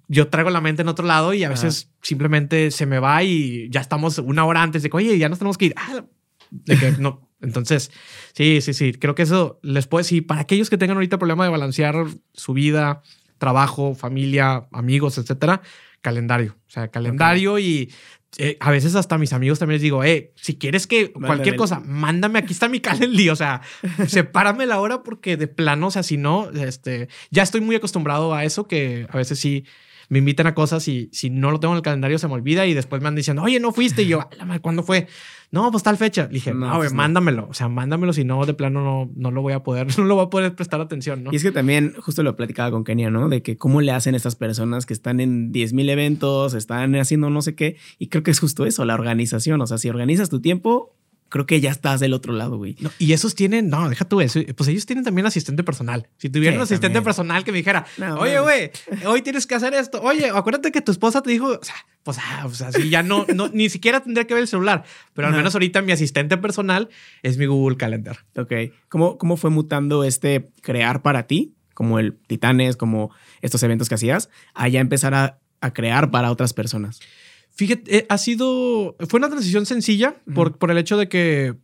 Yo 0.07 0.29
traigo 0.29 0.49
la 0.49 0.61
mente 0.61 0.81
en 0.81 0.87
otro 0.87 1.05
lado 1.05 1.35
y 1.35 1.43
a 1.43 1.49
veces 1.49 1.91
simplemente 2.01 2.71
se 2.71 2.87
me 2.87 2.97
va 2.97 3.21
y 3.23 3.69
ya 3.69 3.79
estamos 3.79 4.17
una 4.17 4.43
hora 4.43 4.63
antes 4.63 4.81
de 4.81 4.89
que, 4.89 4.97
oye, 4.97 5.17
ya 5.19 5.29
nos 5.29 5.37
tenemos 5.37 5.57
que 5.57 5.65
ir. 5.65 5.75
Ah, 5.77 6.03
de 6.49 6.77
que 6.77 6.91
no. 6.93 7.26
Entonces, 7.41 7.91
sí, 8.33 8.61
sí, 8.61 8.73
sí. 8.73 8.93
Creo 8.93 9.15
que 9.15 9.23
eso 9.23 9.59
les 9.61 9.87
puedo 9.87 10.03
decir 10.03 10.25
para 10.25 10.41
aquellos 10.41 10.69
que 10.69 10.77
tengan 10.77 10.97
ahorita 10.97 11.17
problema 11.17 11.43
de 11.43 11.51
balancear 11.51 12.05
su 12.33 12.53
vida, 12.53 13.01
trabajo, 13.37 13.95
familia, 13.95 14.67
amigos, 14.71 15.17
etcétera, 15.17 15.61
calendario. 16.01 16.55
O 16.67 16.69
sea, 16.69 16.87
calendario 16.89 17.59
y 17.59 17.91
eh, 18.37 18.57
a 18.59 18.71
veces 18.71 18.95
hasta 18.95 19.17
mis 19.17 19.33
amigos 19.33 19.59
también 19.59 19.75
les 19.75 19.81
digo, 19.81 20.03
eh, 20.03 20.33
si 20.35 20.57
quieres 20.57 20.85
que 20.85 21.11
cualquier 21.11 21.55
cosa, 21.55 21.79
mándame, 21.79 22.39
aquí 22.39 22.53
está 22.53 22.67
mi 22.67 22.79
calendario, 22.81 23.33
o 23.33 23.35
sea, 23.35 23.61
sepárame 24.07 24.65
la 24.65 24.79
hora 24.79 25.01
porque 25.01 25.37
de 25.37 25.47
plano, 25.47 25.87
o 25.87 25.91
sea, 25.91 26.03
si 26.03 26.17
no, 26.17 26.49
este, 26.51 27.07
ya 27.31 27.43
estoy 27.43 27.61
muy 27.61 27.75
acostumbrado 27.75 28.33
a 28.33 28.43
eso 28.43 28.67
que 28.67 29.07
a 29.09 29.17
veces 29.17 29.39
sí 29.39 29.65
me 30.09 30.19
invitan 30.19 30.47
a 30.47 30.53
cosas 30.53 30.87
y 30.87 31.09
si 31.11 31.29
no 31.29 31.51
lo 31.51 31.59
tengo 31.59 31.73
en 31.73 31.77
el 31.77 31.83
calendario 31.83 32.17
se 32.17 32.27
me 32.27 32.33
olvida 32.33 32.65
y 32.65 32.73
después 32.73 33.01
me 33.01 33.07
andan 33.09 33.17
diciendo, 33.17 33.43
oye, 33.43 33.59
no 33.59 33.71
fuiste. 33.71 34.03
Y 34.03 34.07
yo, 34.07 34.29
¿cuándo 34.61 34.83
fue? 34.83 35.07
No, 35.51 35.71
pues 35.71 35.83
tal 35.83 35.97
fecha. 35.97 36.23
Le 36.27 36.35
dije, 36.35 36.53
no, 36.53 36.75
pues 36.75 36.93
mándamelo. 36.93 37.47
O 37.49 37.53
sea, 37.53 37.69
mándamelo, 37.69 38.11
si 38.13 38.25
no, 38.25 38.45
de 38.45 38.53
plano 38.53 38.81
no, 38.83 39.11
no 39.15 39.31
lo 39.31 39.41
voy 39.41 39.53
a 39.53 39.63
poder, 39.63 39.87
no 39.97 40.05
lo 40.05 40.15
voy 40.15 40.25
a 40.25 40.29
poder 40.29 40.55
prestar 40.55 40.81
atención, 40.81 41.23
¿no? 41.23 41.31
Y 41.31 41.37
es 41.37 41.43
que 41.43 41.51
también, 41.51 41.93
justo 41.99 42.23
lo 42.23 42.35
platicaba 42.35 42.71
con 42.71 42.83
Kenia, 42.83 43.09
¿no? 43.09 43.29
De 43.29 43.41
que 43.41 43.57
cómo 43.57 43.81
le 43.81 43.91
hacen 43.91 44.15
estas 44.15 44.35
personas 44.35 44.85
que 44.85 44.93
están 44.93 45.19
en 45.19 45.53
10.000 45.53 45.89
eventos, 45.89 46.53
están 46.53 46.95
haciendo 46.95 47.29
no 47.29 47.41
sé 47.41 47.55
qué. 47.55 47.77
Y 47.97 48.07
creo 48.07 48.23
que 48.23 48.31
es 48.31 48.39
justo 48.39 48.65
eso, 48.65 48.83
la 48.85 48.93
organización. 48.93 49.61
O 49.61 49.67
sea, 49.67 49.77
si 49.77 49.89
organizas 49.89 50.29
tu 50.29 50.41
tiempo, 50.41 50.96
creo 51.29 51.45
que 51.45 51.59
ya 51.61 51.71
estás 51.71 51.99
del 51.99 52.13
otro 52.13 52.33
lado, 52.33 52.57
güey. 52.57 52.75
y 52.99 53.13
esos 53.13 53.35
tienen, 53.35 53.69
no, 53.69 53.89
deja 53.89 54.05
tú 54.05 54.21
eso. 54.21 54.39
Pues 54.55 54.69
ellos 54.69 54.85
tienen 54.85 55.03
también 55.03 55.25
asistente 55.25 55.63
personal. 55.63 56.07
Si 56.17 56.29
tuvieran 56.29 56.57
un 56.57 56.63
asistente 56.63 57.01
personal 57.01 57.43
que 57.43 57.51
me 57.51 57.59
dijera, 57.59 57.85
oye, 58.19 58.39
güey, 58.39 58.71
hoy 59.05 59.21
tienes 59.21 59.47
que 59.47 59.55
hacer 59.55 59.73
esto. 59.73 60.01
Oye, 60.01 60.29
acuérdate 60.29 60.71
que 60.71 60.81
tu 60.81 60.91
esposa 60.91 61.21
te 61.21 61.31
dijo, 61.31 61.47
o 61.47 61.63
sea, 61.63 61.75
pues, 62.03 62.17
ah, 62.19 62.45
o 62.45 62.53
sea, 62.53 62.69
ya 62.89 63.03
no, 63.03 63.25
no, 63.35 63.49
ni 63.49 63.69
siquiera 63.69 64.01
tendría 64.01 64.25
que 64.25 64.33
ver 64.33 64.43
el 64.43 64.47
celular. 64.47 64.83
Pero 65.13 65.27
al 65.27 65.33
menos 65.33 65.55
ahorita 65.55 65.81
mi 65.81 65.91
asistente 65.91 66.37
personal 66.37 66.89
es 67.23 67.37
mi 67.37 67.45
Google 67.45 67.77
Calendar. 67.77 68.19
Ok. 68.35 68.53
¿Cómo, 68.89 69.17
cómo 69.17 69.37
fue 69.37 69.49
mutando 69.49 70.03
este 70.03 70.49
crear 70.61 71.01
para 71.01 71.27
ti? 71.27 71.55
Como 71.73 71.99
el 71.99 72.17
Titanes, 72.27 72.75
como 72.75 73.11
estos 73.41 73.61
eventos 73.61 73.89
que 73.89 73.95
hacías, 73.95 74.29
a 74.55 74.67
ya 74.67 74.79
empezar 74.79 75.13
a, 75.13 75.39
a 75.61 75.73
crear 75.73 76.09
para 76.09 76.31
otras 76.31 76.53
personas. 76.53 76.99
Fíjate, 77.57 77.97
eh, 77.97 78.05
ha 78.07 78.19
sido, 78.19 78.95
fue 79.09 79.17
una 79.17 79.29
transición 79.29 79.65
sencilla 79.65 80.15
por, 80.35 80.57
por 80.59 80.69
el 80.69 80.77
hecho 80.77 80.95
de 80.95 81.09
que 81.09 81.47
eh, 81.47 81.55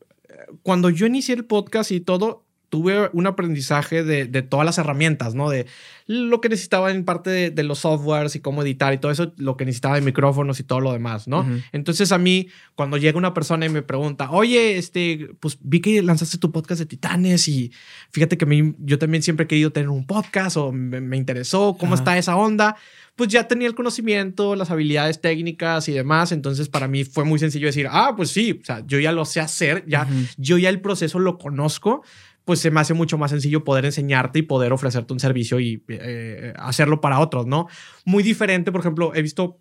cuando 0.64 0.90
yo 0.90 1.06
inicié 1.06 1.36
el 1.36 1.46
podcast 1.46 1.92
y 1.92 2.00
todo, 2.00 2.44
tuve 2.74 3.12
un 3.14 3.28
aprendizaje 3.28 4.04
de, 4.04 4.26
de, 4.26 4.42
todas 4.42 4.66
las 4.66 4.80
herramientas, 4.80 5.36
¿no? 5.36 5.48
De 5.52 5.68
lo 6.08 6.42
que 6.42 6.50
necesitaba 6.50 6.90
en 6.90 7.06
parte 7.06 7.52
de, 7.52 7.64
los 7.64 7.78
softwares 7.78 8.36
y 8.36 8.40
cómo 8.40 8.64
editar 8.64 8.92
y 8.96 8.98
todo 8.98 9.12
eso, 9.12 9.32
lo 9.38 9.58
que 9.58 9.66
necesitaba 9.66 9.94
de 9.94 10.02
micrófonos 10.02 10.60
y 10.60 10.64
todo 10.64 10.80
lo 10.80 10.92
demás, 10.92 11.28
¿no? 11.28 11.46
Entonces 11.72 12.12
a 12.12 12.18
mí, 12.18 12.48
cuando 12.74 12.98
llega 12.98 13.16
una 13.20 13.36
persona 13.36 13.68
y 13.68 13.70
me 13.70 13.84
pregunta, 13.84 14.32
oye, 14.32 14.80
este, 14.80 15.30
pues 15.40 15.60
vi 15.62 15.82
que 15.82 16.02
lanzaste 16.02 16.40
tu 16.40 16.52
podcast 16.52 16.80
de 16.80 16.88
Titanes 16.88 17.48
y 17.48 17.72
fíjate 18.10 18.40
que 18.40 18.46
a 18.46 18.48
mí, 18.48 18.74
yo 18.80 18.98
también 18.98 19.22
siempre 19.22 19.44
he 19.44 19.48
querido 19.48 19.72
tener 19.72 19.90
un 19.90 20.08
podcast 20.08 20.58
o 20.58 20.72
me, 20.72 21.16
interesó, 21.16 21.78
¿cómo 21.80 21.94
está 21.94 22.18
esa 22.18 22.36
onda? 22.36 22.76
Pues 23.16 23.30
ya 23.30 23.48
tenía 23.48 23.68
el 23.68 23.76
conocimiento, 23.76 24.56
las 24.56 24.72
habilidades 24.72 25.22
técnicas 25.22 25.88
y 25.88 25.92
demás. 25.92 26.32
Entonces, 26.32 26.70
para 26.70 26.88
mí 26.88 27.04
fue 27.04 27.26
muy 27.26 27.38
sencillo 27.40 27.68
decir, 27.68 27.88
ah, 27.90 28.14
pues 28.16 28.32
sí, 28.32 28.60
o 28.62 28.66
sea, 28.66 28.84
yo 28.86 29.00
ya 29.00 29.12
lo 29.12 29.26
sé 29.26 29.40
hacer, 29.40 29.86
ya, 29.88 30.08
yo 30.38 30.58
ya 30.58 30.70
el 30.70 30.82
proceso 30.82 31.20
lo 31.20 31.38
conozco. 31.38 32.04
Pues 32.46 32.60
se 32.60 32.72
me 32.72 32.82
hace 32.82 32.94
mucho 32.94 33.18
más 33.18 33.32
sencillo 33.32 33.64
poder 33.64 33.86
enseñarte 33.86 34.40
y 34.40 34.42
poder 34.42 34.74
ofrecerte 34.74 35.14
un 35.14 35.20
servicio 35.22 35.62
y 35.62 35.82
eh, 35.88 36.54
hacerlo 36.58 37.00
para 37.00 37.20
otros, 37.20 37.46
¿no? 37.46 37.68
Muy 38.04 38.22
diferente, 38.22 38.70
por 38.70 38.82
ejemplo, 38.82 39.14
he 39.16 39.22
visto, 39.22 39.60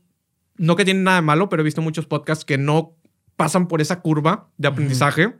no 0.57 0.75
que 0.75 0.85
tiene 0.85 1.01
nada 1.01 1.19
de 1.19 1.23
malo, 1.23 1.49
pero 1.49 1.63
he 1.63 1.65
visto 1.65 1.81
muchos 1.81 2.07
podcasts 2.07 2.45
que 2.45 2.59
no 2.59 2.97
pasan 3.37 3.69
por 3.69 3.81
esa 3.81 4.01
curva 4.01 4.51
de 4.57 4.67
aprendizaje. 4.67 5.35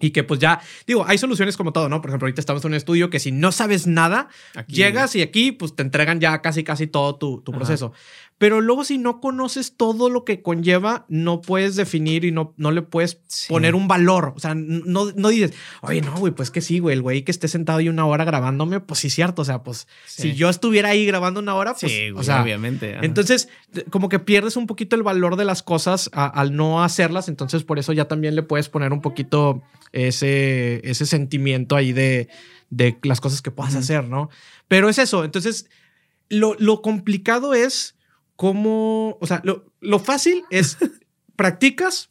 Y 0.00 0.10
que 0.10 0.22
pues 0.24 0.38
ya, 0.40 0.60
digo, 0.86 1.04
hay 1.06 1.18
soluciones 1.18 1.56
como 1.56 1.72
todo, 1.72 1.88
¿no? 1.88 2.00
Por 2.00 2.10
ejemplo, 2.10 2.26
ahorita 2.26 2.40
estamos 2.40 2.64
en 2.64 2.70
un 2.70 2.74
estudio 2.74 3.10
que 3.10 3.18
si 3.18 3.32
no 3.32 3.50
sabes 3.52 3.86
nada, 3.86 4.28
llegas 4.68 5.16
y 5.16 5.22
aquí 5.22 5.52
pues 5.52 5.74
te 5.74 5.82
entregan 5.82 6.20
ya 6.20 6.40
casi, 6.40 6.62
casi 6.64 6.86
todo 6.86 7.16
tu, 7.16 7.40
tu 7.40 7.52
proceso. 7.52 7.92
Pero 8.38 8.60
luego 8.60 8.84
si 8.84 8.98
no 8.98 9.20
conoces 9.20 9.76
todo 9.76 10.08
lo 10.08 10.24
que 10.24 10.42
conlleva, 10.42 11.04
no 11.08 11.40
puedes 11.40 11.74
definir 11.74 12.24
y 12.24 12.30
no, 12.30 12.54
no 12.56 12.70
le 12.70 12.82
puedes 12.82 13.20
poner 13.48 13.74
un 13.74 13.88
valor. 13.88 14.32
O 14.36 14.38
sea, 14.38 14.54
no, 14.54 15.10
no 15.16 15.28
dices, 15.28 15.54
oye, 15.82 16.00
no, 16.00 16.16
güey, 16.16 16.32
pues 16.32 16.52
que 16.52 16.60
sí, 16.60 16.78
güey, 16.78 16.94
el 16.94 17.02
güey 17.02 17.24
que 17.24 17.32
esté 17.32 17.48
sentado 17.48 17.80
ahí 17.80 17.88
una 17.88 18.06
hora 18.06 18.24
grabándome, 18.24 18.78
pues 18.78 19.00
sí, 19.00 19.10
cierto. 19.10 19.42
O 19.42 19.44
sea, 19.44 19.64
pues 19.64 19.88
si 20.06 20.34
yo 20.34 20.48
estuviera 20.48 20.90
ahí 20.90 21.04
grabando 21.04 21.40
una 21.40 21.56
hora, 21.56 21.74
pues, 21.74 21.90
sí, 21.90 22.10
o 22.14 22.22
sea, 22.22 22.40
obviamente. 22.40 22.96
Entonces, 23.02 23.48
como 23.90 24.08
que 24.08 24.20
pierdes 24.20 24.56
un 24.56 24.68
poquito 24.68 24.94
el 24.94 25.02
valor 25.02 25.34
de 25.34 25.44
las 25.44 25.64
cosas 25.64 26.08
al 26.12 26.54
no 26.54 26.84
hacerlas. 26.84 27.28
Entonces, 27.28 27.64
por 27.64 27.80
eso 27.80 27.92
ya 27.92 28.06
también 28.06 28.36
le 28.36 28.44
puedes 28.44 28.68
poner 28.68 28.92
un 28.92 29.00
poquito 29.00 29.62
ese, 29.90 30.80
ese 30.88 31.06
sentimiento 31.06 31.74
ahí 31.74 31.92
de, 31.92 32.28
de 32.70 32.98
las 33.02 33.20
cosas 33.20 33.42
que 33.42 33.50
puedas 33.50 33.74
hacer, 33.74 34.04
¿no? 34.04 34.30
Pero 34.68 34.88
es 34.88 34.98
eso. 34.98 35.24
Entonces, 35.24 35.68
lo, 36.28 36.54
lo 36.60 36.82
complicado 36.82 37.52
es 37.54 37.96
cómo, 38.38 39.18
o 39.20 39.26
sea, 39.26 39.42
lo, 39.42 39.98
fácil 39.98 40.44
es 40.50 40.78
practicas, 41.36 42.08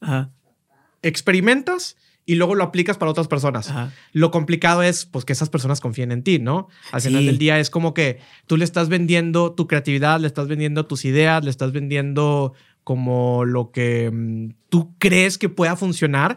experimentas 1.02 1.96
y 2.26 2.36
luego 2.36 2.54
lo 2.54 2.66
aplicas 2.66 2.98
para 2.98 3.10
otras 3.10 3.30
personas. 3.30 3.74
Lo 4.12 4.30
complicado 4.30 4.84
es 4.84 5.06
pues 5.06 5.24
que 5.24 5.32
esas 5.32 5.50
personas 5.50 5.80
confíen 5.80 6.12
en 6.12 6.24
ti, 6.24 6.40
¿no? 6.40 6.68
Al 6.92 7.00
final 7.00 7.26
del 7.26 7.38
día 7.38 7.60
es 7.60 7.70
como 7.70 7.94
que 7.94 8.20
tú 8.46 8.58
le 8.58 8.66
estás 8.66 8.90
vendiendo 8.90 9.54
tu 9.54 9.68
creatividad, 9.68 10.20
le 10.20 10.28
estás 10.28 10.50
vendiendo 10.50 10.86
tus 10.86 11.06
ideas, 11.06 11.46
le 11.46 11.50
estás 11.50 11.72
vendiendo 11.72 12.54
como 12.84 13.46
lo 13.46 13.72
que 13.72 14.12
mm, 14.12 14.50
tú 14.68 14.96
crees 14.98 15.38
que 15.38 15.48
pueda 15.48 15.78
funcionar, 15.78 16.36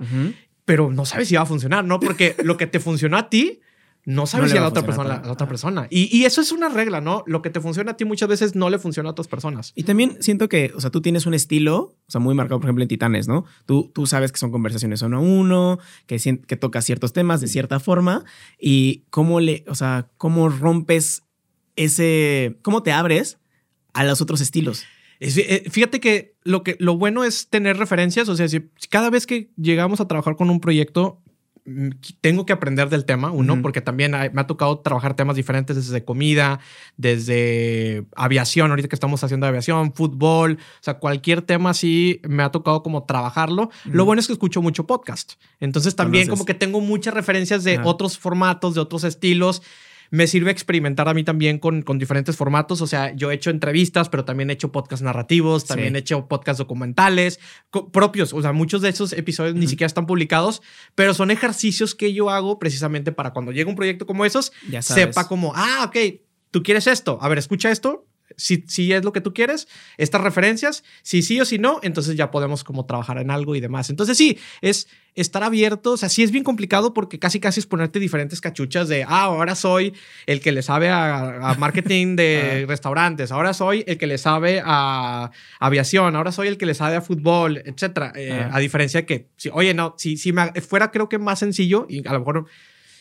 pero 0.65 0.93
no 0.93 1.05
sabes 1.05 1.27
si 1.27 1.35
va 1.35 1.43
a 1.43 1.47
funcionar, 1.47 1.85
¿no? 1.85 1.99
Porque 1.99 2.37
lo 2.45 2.57
que 2.57 2.69
te 2.69 2.79
funcionó 2.79 3.17
a 3.17 3.29
ti 3.29 3.61
no 4.05 4.27
sabes 4.27 4.51
si 4.51 4.57
a 4.57 4.61
la 4.61 4.69
otra 4.69 4.83
persona, 4.83 5.23
la 5.25 5.33
otra 5.33 5.47
persona. 5.47 5.87
Y, 5.91 6.25
eso 6.25 6.41
es 6.41 6.53
una 6.53 6.69
regla, 6.69 7.01
¿no? 7.01 7.23
Lo 7.27 7.43
que 7.43 7.51
te 7.51 7.61
funciona 7.61 7.93
a 7.93 7.97
ti 7.97 8.05
muchas 8.05 8.29
veces 8.29 8.55
no 8.55 8.71
le 8.71 8.79
funciona 8.79 9.09
a 9.09 9.13
otras 9.13 9.29
personas. 9.29 9.73
Y 9.75 9.83
también 9.83 10.17
siento 10.21 10.49
que, 10.49 10.73
o 10.75 10.81
sea, 10.81 10.91
tú 10.91 11.03
tienes 11.03 11.27
un 11.27 11.35
estilo, 11.35 11.97
o 12.07 12.11
sea, 12.11 12.21
muy 12.21 12.35
marcado, 12.35 12.61
por 12.61 12.67
ejemplo, 12.67 12.83
en 12.83 12.89
Titanes, 12.89 13.29
¿no? 13.29 13.45
Tú, 13.67 13.91
tú 13.95 14.07
sabes 14.07 14.33
que 14.33 14.39
son 14.39 14.51
conversaciones 14.51 15.03
uno 15.03 15.19
a 15.19 15.21
uno, 15.21 15.79
que, 16.07 16.19
que 16.47 16.57
tocas 16.57 16.85
ciertos 16.85 17.13
temas 17.13 17.41
de 17.41 17.49
cierta 17.49 17.81
forma 17.81 18.25
y 18.59 19.05
cómo 19.11 19.41
le, 19.41 19.65
o 19.69 19.75
sea, 19.75 20.09
cómo 20.17 20.49
rompes 20.49 21.23
ese, 21.77 22.59
cómo 22.63 22.83
te 22.83 22.93
abres 22.93 23.39
a 23.93 24.05
los 24.05 24.21
otros 24.21 24.41
estilos. 24.41 24.85
Eh, 25.21 25.65
fíjate 25.71 26.01
que 26.01 26.35
lo, 26.45 26.63
que 26.63 26.77
lo 26.79 26.97
bueno 26.97 27.25
es 27.25 27.49
tener 27.49 27.77
referencias, 27.77 28.29
o 28.29 28.37
sea, 28.37 28.49
si 28.49 28.71
cada 28.89 29.11
vez 29.11 29.27
que 29.27 29.51
llegamos 29.57 30.01
a 30.01 30.09
trabajar 30.09 30.37
con 30.37 30.49
un 30.49 30.61
proyecto, 30.61 31.23
tengo 32.21 32.47
que 32.47 32.53
aprender 32.53 32.89
del 32.89 33.05
tema, 33.05 33.31
uno, 33.31 33.61
porque 33.63 33.81
también 33.81 34.13
me 34.13 34.41
ha 34.41 34.47
tocado 34.47 34.79
trabajar 34.79 35.15
temas 35.15 35.37
diferentes 35.37 35.77
desde 35.77 36.05
comida, 36.05 36.61
desde 36.97 38.05
aviación, 38.17 38.71
ahorita 38.71 38.89
que 38.89 38.97
estamos 38.97 39.23
haciendo 39.23 39.47
aviación, 39.47 39.93
fútbol, 39.93 40.59
o 40.61 40.83
sea, 40.83 40.95
cualquier 40.95 41.43
tema 41.43 41.71
así 41.71 42.21
me 42.29 42.43
ha 42.43 42.51
tocado 42.51 42.83
como 42.83 43.05
trabajarlo. 43.05 43.71
Lo 43.85 44.05
bueno 44.05 44.21
es 44.21 44.27
que 44.27 44.33
escucho 44.33 44.63
mucho 44.63 44.87
podcast, 44.87 45.35
entonces 45.61 45.97
también 45.97 46.29
como 46.29 46.45
que 46.45 46.55
tengo 46.55 46.81
muchas 46.81 47.15
referencias 47.15 47.65
de 47.65 47.79
otros 47.85 48.19
formatos, 48.19 48.75
de 48.75 48.81
otros 48.81 49.05
estilos 49.05 49.63
me 50.11 50.27
sirve 50.27 50.51
experimentar 50.51 51.09
a 51.09 51.15
mí 51.15 51.25
también 51.25 51.59
con, 51.59 51.83
con 51.83 51.99
diferentes 51.99 52.37
formatos. 52.37 52.81
O 52.83 52.87
sea, 52.87 53.15
yo 53.15 53.31
he 53.31 53.35
hecho 53.35 53.51
entrevistas, 53.51 54.09
pero 54.09 54.25
también 54.25 54.51
he 54.51 54.55
hecho 54.55 54.73
podcasts 54.73 55.03
narrativos, 55.03 55.65
también 55.65 55.97
he 55.97 56.01
hecho 56.01 56.27
podcasts 56.27 56.59
documentales 56.59 57.41
propios. 57.93 58.33
O 58.33 58.43
sea, 58.43 58.53
muchos 58.53 58.83
de 58.83 58.89
esos 58.89 59.13
episodios 59.13 59.55
ni 59.55 59.67
siquiera 59.67 59.87
están 59.87 60.07
publicados, 60.07 60.63
pero 60.95 61.15
son 61.15 61.31
ejercicios 61.31 61.95
que 61.95 62.13
yo 62.13 62.31
hago 62.31 62.59
precisamente 62.59 63.13
para 63.13 63.33
cuando 63.33 63.53
llega 63.53 63.71
un 63.71 63.77
proyecto 63.77 64.07
como 64.07 64.25
esos, 64.25 64.53
sepa 64.81 65.29
como, 65.29 65.53
ah, 65.55 65.85
ok, 65.87 65.97
tú 66.51 66.63
quieres 66.63 66.87
esto. 66.87 67.19
A 67.21 67.29
ver, 67.29 67.39
escucha 67.39 67.71
esto 67.71 68.10
si, 68.37 68.65
si 68.67 68.93
es 68.93 69.05
lo 69.05 69.13
que 69.13 69.21
tú 69.21 69.35
quieres, 69.35 69.69
estas 69.97 70.21
referencias, 70.21 70.85
si 71.03 71.23
sí 71.23 71.41
o 71.41 71.45
si 71.45 71.59
no, 71.59 71.81
entonces 71.83 72.17
ya 72.17 72.31
podemos 72.31 72.65
como 72.65 72.87
trabajar 72.87 73.19
en 73.19 73.31
algo 73.31 73.57
y 73.57 73.61
demás. 73.61 73.91
Entonces 73.91 74.17
sí, 74.17 74.39
es 74.61 74.89
estar 75.15 75.43
abierto, 75.43 75.93
o 75.93 75.97
sea, 75.97 76.09
sí 76.09 76.23
es 76.23 76.31
bien 76.31 76.45
complicado 76.45 76.95
porque 76.95 77.19
casi 77.19 77.41
casi 77.41 77.61
es 77.61 77.67
ponerte 77.67 77.99
diferentes 77.99 78.41
cachuchas 78.41 78.89
de, 78.89 79.03
ah, 79.05 79.25
ahora 79.25 79.55
soy 79.55 79.95
el 80.27 80.41
que 80.41 80.53
le 80.53 80.63
sabe 80.63 80.89
a, 80.91 81.55
marketing 81.59 82.17
de 82.17 82.65
restaurantes, 82.69 83.33
ahora 83.33 83.53
soy 83.53 83.85
el 83.87 83.99
que 83.99 84.07
le 84.07 84.19
sabe 84.19 84.63
a 84.65 85.31
aviación, 85.59 86.17
ahora 86.17 86.33
soy 86.33 86.49
el 86.49 86.59
que 86.59 86.67
le 86.67 86.75
sabe 86.75 86.97
a 86.97 87.01
fútbol, 87.01 87.63
etcétera. 87.65 88.13
Eh, 88.15 88.49
a 88.51 88.59
diferencia 88.59 89.01
de 89.01 89.07
que, 89.07 89.29
si, 89.37 89.51
oye, 89.53 89.75
no, 89.75 89.95
si, 89.99 90.17
si 90.17 90.33
me, 90.33 90.53
fuera 90.61 90.91
creo 90.91 91.09
que 91.09 91.19
más 91.19 91.39
sencillo 91.39 91.87
y 91.89 92.07
a 92.07 92.13
lo 92.13 92.21
mejor 92.21 92.47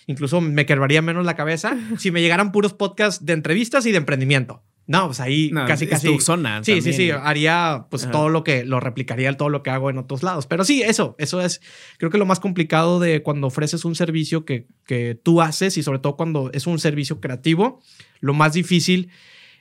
incluso 0.08 0.42
me 0.42 0.65
quebraría 0.65 1.02
menos 1.02 1.26
la 1.26 1.36
cabeza 1.36 1.78
si 1.98 2.12
me 2.12 2.22
llegaran 2.22 2.52
puros 2.52 2.74
podcasts 2.74 3.26
de 3.26 3.34
entrevistas 3.34 3.86
y 3.86 3.92
de 3.92 3.98
emprendimiento. 3.98 4.63
No, 4.89 5.06
pues 5.06 5.19
ahí 5.19 5.52
casi, 5.52 5.86
casi. 5.86 6.08
Tu 6.08 6.19
zona. 6.19 6.63
Sí, 6.63 6.82
sí, 6.82 6.93
sí. 6.93 7.12
Haría 7.12 7.86
pues 7.91 8.10
todo 8.10 8.28
lo 8.28 8.43
que 8.43 8.65
lo 8.65 8.80
replicaría 8.80 9.38
todo 9.38 9.49
lo 9.49 9.62
que 9.62 9.69
hago 9.69 9.91
en 9.91 9.99
otros 9.99 10.23
lados. 10.23 10.47
Pero 10.47 10.63
sí, 10.63 10.82
eso, 10.82 11.15
eso 11.19 11.41
es, 11.41 11.62
creo 11.99 12.10
que 12.10 12.17
lo 12.17 12.25
más 12.25 12.39
complicado 12.39 12.99
de 12.99 13.21
cuando 13.21 13.45
ofreces 13.45 13.86
un 13.86 13.93
servicio 13.93 14.45
que, 14.45 14.65
que 14.88 15.13
tú 15.13 15.43
haces 15.43 15.78
y 15.78 15.84
sobre 15.84 15.99
todo 15.99 16.15
cuando 16.15 16.49
es 16.54 16.65
un 16.65 16.80
servicio 16.80 17.21
creativo, 17.21 17.84
lo 18.19 18.34
más 18.34 18.54
difícil 18.54 19.12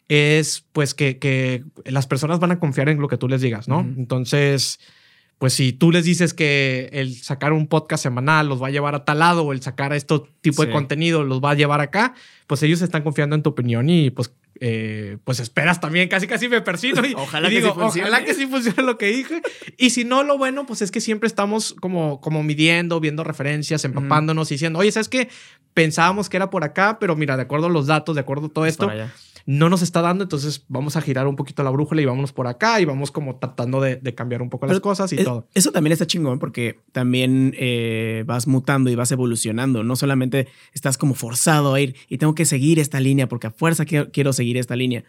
es 0.09 0.65
pues 0.73 0.95
que, 0.95 1.19
que 1.19 1.63
las 1.85 2.07
personas 2.07 2.41
van 2.41 2.53
a 2.53 2.59
confiar 2.59 2.89
en 2.89 2.99
lo 2.99 3.09
que 3.09 3.19
tú 3.19 3.29
les 3.29 3.43
digas, 3.43 3.69
¿no? 3.69 3.81
Entonces, 3.81 4.81
pues 5.39 5.53
si 5.53 5.73
tú 5.73 5.93
les 5.93 6.05
dices 6.05 6.35
que 6.35 6.91
el 6.93 7.15
sacar 7.15 7.53
un 7.53 7.69
podcast 7.69 8.03
semanal 8.03 8.49
los 8.49 8.61
va 8.61 8.67
a 8.67 8.71
llevar 8.71 8.95
a 8.95 9.05
tal 9.05 9.21
lado 9.21 9.45
o 9.45 9.53
el 9.53 9.63
sacar 9.63 9.93
este 9.93 10.21
tipo 10.41 10.65
de 10.65 10.73
contenido 10.73 11.23
los 11.23 11.41
va 11.43 11.53
a 11.53 11.55
llevar 11.55 11.81
acá, 11.81 12.15
pues 12.47 12.63
ellos 12.65 12.83
están 12.83 13.03
confiando 13.03 13.37
en 13.37 13.43
tu 13.43 13.51
opinión 13.51 13.89
y 13.89 14.11
pues 14.11 14.33
eh, 14.61 15.19
pues 15.23 15.39
esperas 15.39 15.81
también, 15.81 16.09
casi 16.09 16.27
casi 16.27 16.49
me 16.49 16.61
persino 16.61 17.07
y, 17.07 17.15
ojalá, 17.17 17.49
que 17.49 17.63
sí 17.63 17.69
funcione. 17.69 18.09
ojalá 18.09 18.25
que 18.25 18.35
sí 18.35 18.47
funcione 18.47 18.83
lo 18.83 18.99
que 18.99 19.07
dije. 19.07 19.41
Y 19.77 19.91
si 19.91 20.05
no, 20.05 20.25
lo 20.25 20.37
bueno, 20.37 20.67
pues 20.67 20.83
es 20.83 20.91
que 20.91 21.01
siempre 21.01 21.29
estamos 21.29 21.75
como, 21.75 22.21
como 22.21 22.43
midiendo, 22.43 22.99
viendo 22.99 23.23
referencias, 23.23 23.85
empapándonos 23.85 24.51
y 24.51 24.55
diciendo, 24.55 24.81
oye, 24.81 24.91
¿sabes 24.91 25.09
qué? 25.09 25.29
Pensábamos 25.75 26.29
que 26.29 26.39
era 26.39 26.51
por 26.51 26.65
acá, 26.65 26.99
pero 26.99 27.15
mira, 27.15 27.37
de 27.37 27.43
acuerdo 27.43 27.67
a 27.67 27.71
los 27.71 27.87
datos, 27.87 28.17
de 28.17 28.21
acuerdo 28.23 28.47
a 28.47 28.49
todo 28.51 28.67
esto, 28.67 28.91
no 29.49 29.71
nos 29.71 29.81
está 29.81 30.03
dando, 30.03 30.25
entonces 30.25 30.67
vamos 30.69 30.97
a 30.97 31.01
girar 31.01 31.27
un 31.27 31.35
poquito 31.35 31.63
la 31.63 31.71
brújula 31.71 32.03
y 32.03 32.05
vámonos 32.05 32.35
por 32.35 32.47
acá 32.47 32.83
y 32.83 32.85
vamos 32.85 33.11
como 33.11 33.37
tratando 33.37 33.81
de, 33.81 33.99
cambiar 34.15 34.43
un 34.43 34.51
poco 34.51 34.67
las 34.67 34.79
cosas 34.81 35.11
y 35.15 35.25
todo. 35.25 35.49
Eso 35.55 35.73
también 35.73 35.93
está 35.93 36.07
chingón 36.07 36.39
porque 36.39 36.81
también 36.93 37.55
eh, 37.57 38.25
vas 38.27 38.47
mutando 38.47 38.91
y 38.91 38.95
vas 38.95 39.11
evolucionando. 39.11 39.83
No 39.85 39.97
solamente 39.97 40.49
estás 40.75 40.99
como 40.99 41.15
forzado 41.15 41.73
a 41.73 41.81
ir 41.81 41.97
y 42.11 42.19
tengo 42.19 42.35
que 42.35 42.45
seguir 42.45 42.79
esta 42.79 43.01
línea 43.01 43.27
porque 43.27 43.47
a 43.47 43.51
fuerza 43.51 43.87
quiero 43.87 44.35
seguir 44.35 44.59
esta 44.59 44.77
línea 44.77 45.05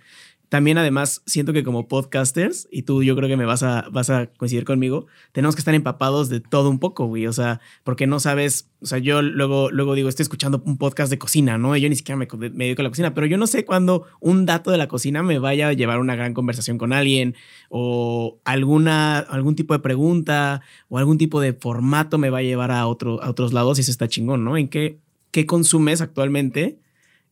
también 0.50 0.80
además 0.80 1.22
siento 1.28 1.54
que 1.54 1.64
como 1.64 1.88
podcasters, 1.88 2.68
y 2.72 2.82
tú 2.82 3.04
yo 3.04 3.16
creo 3.16 3.30
que 3.30 3.38
me 3.38 3.46
vas 3.46 3.62
a, 3.62 3.88
vas 3.92 4.10
a 4.10 4.28
coincidir 4.28 4.66
conmigo, 4.66 5.06
tenemos 5.32 5.56
que 5.56 5.62
estar 5.62 5.76
empapados 5.76 6.28
de 6.28 6.40
todo 6.40 6.72
un 6.72 6.80
poco, 6.80 7.06
güey. 7.06 7.28
O 7.28 7.34
sea, 7.34 7.62
porque 7.84 8.08
no 8.08 8.20
sabes, 8.20 8.72
o 8.82 8.88
sea, 8.88 8.98
yo 8.98 9.22
luego, 9.22 9.70
luego 9.70 9.94
digo, 9.94 10.10
estoy 10.10 10.24
escuchando 10.24 10.62
un 10.66 10.78
podcast 10.78 11.12
de 11.12 11.20
cocina, 11.20 11.60
¿no? 11.60 11.78
Yo 11.78 11.88
ni 11.88 11.96
siquiera 11.96 12.18
me, 12.18 12.28
me 12.50 12.66
dedico 12.66 12.82
a 12.82 12.84
la 12.84 12.90
cocina, 12.90 13.14
pero 13.14 13.28
yo 13.28 13.38
no 13.38 13.46
sé 13.46 13.64
cuándo 13.64 14.08
un 14.20 14.48
dato 14.48 14.72
de 14.72 14.80
la 14.80 14.88
cocina 14.88 15.22
me 15.22 15.38
vaya 15.38 15.68
a 15.68 15.74
llevar 15.74 16.00
una 16.00 16.16
gran 16.16 16.34
conversación 16.34 16.80
con 16.80 16.94
alguien 16.94 17.36
o 17.70 18.40
alguna, 18.44 19.20
algún 19.20 19.56
tipo 19.56 19.76
de 19.76 19.80
pregunta 19.80 20.62
o 20.90 20.98
algún 20.98 21.20
tipo 21.20 21.42
de 21.42 21.54
formato 21.54 22.18
me 22.18 22.32
va 22.32 22.40
a 22.40 22.44
llevar 22.44 22.72
a, 22.72 22.88
otro, 22.88 23.22
a 23.22 23.30
otros 23.30 23.54
lados 23.54 23.78
y 23.78 23.82
eso 23.82 23.92
está 23.92 24.08
chingón, 24.08 24.44
¿no? 24.44 24.58
¿En 24.58 24.68
qué, 24.68 24.98
qué 25.30 25.46
consumes 25.46 26.02
actualmente? 26.02 26.80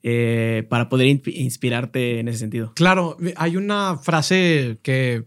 Eh, 0.09 0.65
para 0.69 0.87
poder 0.87 1.21
inspirarte 1.25 2.19
en 2.21 2.29
ese 2.29 2.37
sentido. 2.37 2.71
Claro, 2.75 3.17
hay 3.35 3.57
una 3.57 3.97
frase 3.97 4.79
que 4.81 5.25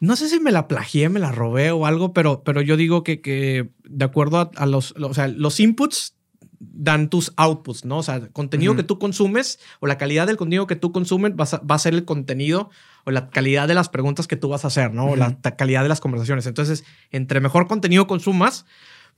no 0.00 0.16
sé 0.16 0.30
si 0.30 0.40
me 0.40 0.50
la 0.50 0.66
plagié, 0.66 1.10
me 1.10 1.20
la 1.20 1.30
robé 1.30 1.72
o 1.72 1.84
algo, 1.84 2.14
pero, 2.14 2.42
pero 2.42 2.62
yo 2.62 2.78
digo 2.78 3.04
que, 3.04 3.20
que 3.20 3.68
de 3.84 4.04
acuerdo 4.06 4.50
a, 4.56 4.64
los, 4.64 4.92
o 4.92 5.12
sea, 5.12 5.28
los 5.28 5.60
inputs 5.60 6.14
dan 6.58 7.10
tus 7.10 7.34
outputs, 7.36 7.84
¿no? 7.84 7.98
O 7.98 8.02
sea, 8.02 8.28
contenido 8.28 8.74
que 8.76 8.82
tú 8.82 8.98
consumes 8.98 9.60
o 9.78 9.86
la 9.86 9.98
calidad 9.98 10.26
del 10.26 10.38
contenido 10.38 10.66
que 10.66 10.76
tú 10.76 10.90
consumes 10.90 11.32
va 11.32 11.44
a, 11.44 11.66
va 11.66 11.74
a, 11.74 11.78
ser 11.78 11.92
el 11.92 12.06
contenido 12.06 12.70
o 13.04 13.10
la 13.10 13.28
calidad 13.28 13.68
de 13.68 13.74
las 13.74 13.90
preguntas 13.90 14.26
que 14.26 14.36
tú 14.36 14.48
vas 14.48 14.64
a 14.64 14.68
hacer, 14.68 14.94
¿no? 14.94 15.10
O 15.10 15.16
la 15.16 15.38
calidad 15.40 15.82
de 15.82 15.90
las 15.90 16.00
conversaciones. 16.00 16.46
Entonces, 16.46 16.82
entre 17.10 17.40
mejor 17.40 17.66
contenido 17.66 18.06
consumas, 18.06 18.64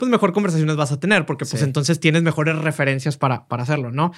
pues 0.01 0.11
mejor 0.11 0.33
conversaciones 0.33 0.75
vas 0.75 0.91
a 0.91 0.99
tener, 0.99 1.27
porque 1.27 1.45
pues 1.45 1.63
entonces 1.63 2.01
tienes 2.01 2.23
mejores 2.23 2.59
referencias 2.59 3.17
para, 3.17 3.47
para 3.47 3.63
hacerlo, 3.63 3.93
¿no? 3.93 4.11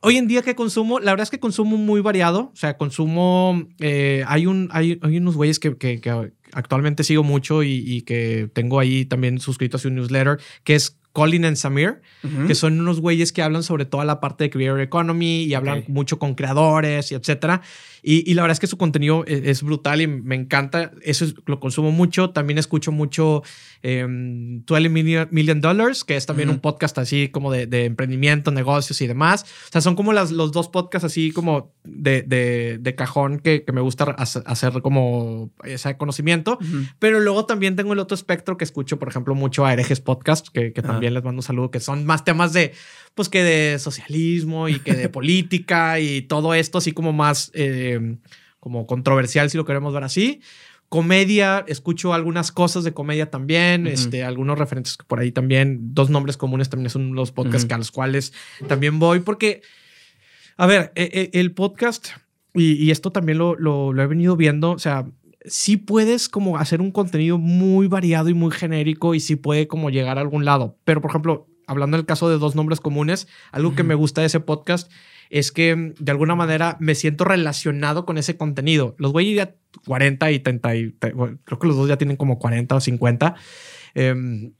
Hoy 0.00 0.16
en 0.16 0.28
día 0.28 0.42
que 0.42 0.54
consumo, 0.54 1.00
la 1.00 1.10
verdad 1.12 1.24
es 1.24 1.30
que 1.30 1.40
consumo 1.40 1.76
muy 1.76 2.00
variado. 2.00 2.50
O 2.52 2.56
sea, 2.56 2.76
consumo. 2.76 3.64
Eh, 3.80 4.22
hay, 4.28 4.46
un, 4.46 4.68
hay, 4.70 5.00
hay 5.02 5.16
unos 5.16 5.34
güeyes 5.34 5.58
que, 5.58 5.76
que, 5.76 6.00
que, 6.00 6.32
actualmente 6.52 7.02
sigo 7.02 7.24
mucho 7.24 7.62
y, 7.64 7.82
y, 7.84 8.02
que 8.02 8.48
tengo 8.52 8.78
ahí 8.78 9.06
también 9.06 9.40
suscritos 9.40 9.84
a 9.84 9.88
un 9.88 9.96
newsletter, 9.96 10.38
que 10.62 10.76
es 10.76 10.97
Colin 11.18 11.44
and 11.46 11.56
Samir, 11.56 12.00
que 12.46 12.54
son 12.54 12.78
unos 12.78 13.00
güeyes 13.00 13.32
que 13.32 13.42
hablan 13.42 13.64
sobre 13.64 13.84
toda 13.86 14.04
la 14.04 14.20
parte 14.20 14.44
de 14.44 14.50
Creator 14.50 14.80
Economy 14.80 15.42
y 15.42 15.54
hablan 15.54 15.82
mucho 15.88 16.20
con 16.20 16.36
creadores 16.36 17.10
y 17.10 17.16
etcétera. 17.16 17.60
Y, 18.02 18.34
la 18.34 18.42
verdad 18.42 18.52
es 18.52 18.60
que 18.60 18.66
su 18.66 18.78
contenido 18.78 19.24
e, 19.26 19.50
es, 19.50 19.62
brutal 19.62 20.00
y 20.00 20.06
me 20.06 20.34
encanta. 20.34 20.92
Eso 21.02 21.26
lo 21.46 21.60
consumo 21.60 21.90
mucho. 21.90 22.30
También 22.30 22.58
escucho 22.58 22.92
mucho 22.92 23.42
12 23.82 24.00
em, 24.00 24.92
million, 24.92 25.60
Dollars, 25.60 26.04
que 26.04 26.16
es 26.16 26.26
también 26.26 26.50
un 26.50 26.60
podcast 26.60 26.96
así 26.98 27.28
como 27.28 27.50
de, 27.50 27.84
emprendimiento, 27.84 28.50
negocios 28.50 29.00
y 29.00 29.06
demás. 29.06 29.44
O 29.68 29.72
sea, 29.72 29.80
son 29.80 29.96
como 29.96 30.12
las, 30.12 30.30
los 30.30 30.52
dos 30.52 30.68
podcasts 30.68 31.04
así 31.04 31.32
como 31.32 31.74
de, 31.84 32.22
de, 32.22 32.94
cajón 32.94 33.40
que, 33.40 33.64
que, 33.64 33.72
me 33.72 33.80
gusta 33.80 34.04
hacer 34.04 34.80
como 34.82 35.50
ese 35.64 35.96
conocimiento. 35.96 36.58
Pero 36.98 37.20
luego 37.20 37.46
también 37.46 37.76
tengo 37.76 37.92
el 37.92 37.98
otro 37.98 38.14
espectro 38.14 38.56
que 38.56 38.64
escucho, 38.64 38.98
por 38.98 39.08
ejemplo, 39.08 39.34
mucho 39.34 39.66
a 39.66 39.72
Herejes 39.72 40.00
Podcast, 40.00 40.48
que, 40.48 40.72
que 40.72 40.82
también 40.82 41.07
les 41.10 41.24
mando 41.24 41.40
un 41.40 41.42
saludo, 41.42 41.70
que 41.70 41.80
son 41.80 42.04
más 42.04 42.24
temas 42.24 42.52
de 42.52 42.72
pues 43.14 43.28
que 43.28 43.42
de 43.42 43.78
socialismo 43.78 44.68
y 44.68 44.78
que 44.80 44.94
de 44.94 45.08
política 45.10 45.98
y 46.00 46.22
todo 46.22 46.54
esto 46.54 46.78
así 46.78 46.92
como 46.92 47.12
más 47.12 47.50
eh, 47.54 48.16
como 48.60 48.86
controversial 48.86 49.50
si 49.50 49.56
lo 49.56 49.64
queremos 49.64 49.92
ver 49.92 50.04
así. 50.04 50.40
Comedia, 50.88 51.64
escucho 51.68 52.14
algunas 52.14 52.50
cosas 52.50 52.82
de 52.82 52.94
comedia 52.94 53.30
también, 53.30 53.86
este, 53.86 54.24
algunos 54.24 54.58
referentes 54.58 54.96
por 54.96 55.18
ahí 55.18 55.32
también, 55.32 55.94
dos 55.94 56.08
nombres 56.08 56.38
comunes 56.38 56.70
también 56.70 56.88
son 56.88 57.14
los 57.14 57.30
podcasts 57.30 57.70
a 57.70 57.76
los 57.76 57.90
cuales 57.90 58.32
también 58.68 58.98
voy, 58.98 59.20
porque, 59.20 59.60
a 60.56 60.64
ver, 60.66 60.90
e, 60.94 61.30
e, 61.34 61.40
el 61.40 61.52
podcast, 61.52 62.08
y, 62.54 62.90
esto 62.90 63.12
también 63.12 63.36
lo, 63.36 63.54
lo, 63.54 63.92
lo 63.92 64.02
he 64.02 64.06
venido 64.06 64.34
viendo, 64.34 64.70
o 64.70 64.78
sea, 64.78 65.04
sí 65.48 65.76
puedes 65.76 66.28
como 66.28 66.58
hacer 66.58 66.80
un 66.80 66.90
contenido 66.90 67.38
muy 67.38 67.88
variado 67.88 68.28
y 68.28 68.34
muy 68.34 68.50
genérico 68.50 69.14
y 69.14 69.20
sí 69.20 69.36
puede 69.36 69.68
como 69.68 69.90
llegar 69.90 70.18
a 70.18 70.20
algún 70.20 70.44
lado. 70.44 70.78
Pero, 70.84 71.00
por 71.00 71.10
ejemplo, 71.10 71.48
hablando 71.66 71.96
del 71.96 72.06
caso 72.06 72.28
de 72.28 72.38
dos 72.38 72.54
nombres 72.54 72.80
comunes, 72.80 73.28
algo 73.52 73.74
que 73.74 73.82
me 73.82 73.94
gusta 73.94 74.22
de 74.22 74.28
ese 74.28 74.40
podcast 74.40 74.90
es 75.30 75.52
que 75.52 75.94
de 75.98 76.10
alguna 76.10 76.34
manera 76.34 76.76
me 76.80 76.94
siento 76.94 77.24
relacionado 77.24 78.06
con 78.06 78.18
ese 78.18 78.36
contenido. 78.36 78.94
Los 78.98 79.12
güeyes 79.12 79.36
ya 79.36 79.54
40 79.86 80.30
y 80.30 80.38
30, 80.40 80.76
y, 80.76 80.92
creo 80.92 81.58
que 81.60 81.66
los 81.66 81.76
dos 81.76 81.88
ya 81.88 81.98
tienen 81.98 82.16
como 82.16 82.38
40 82.38 82.74
o 82.74 82.80
50. 82.80 83.34
Em, 83.94 84.52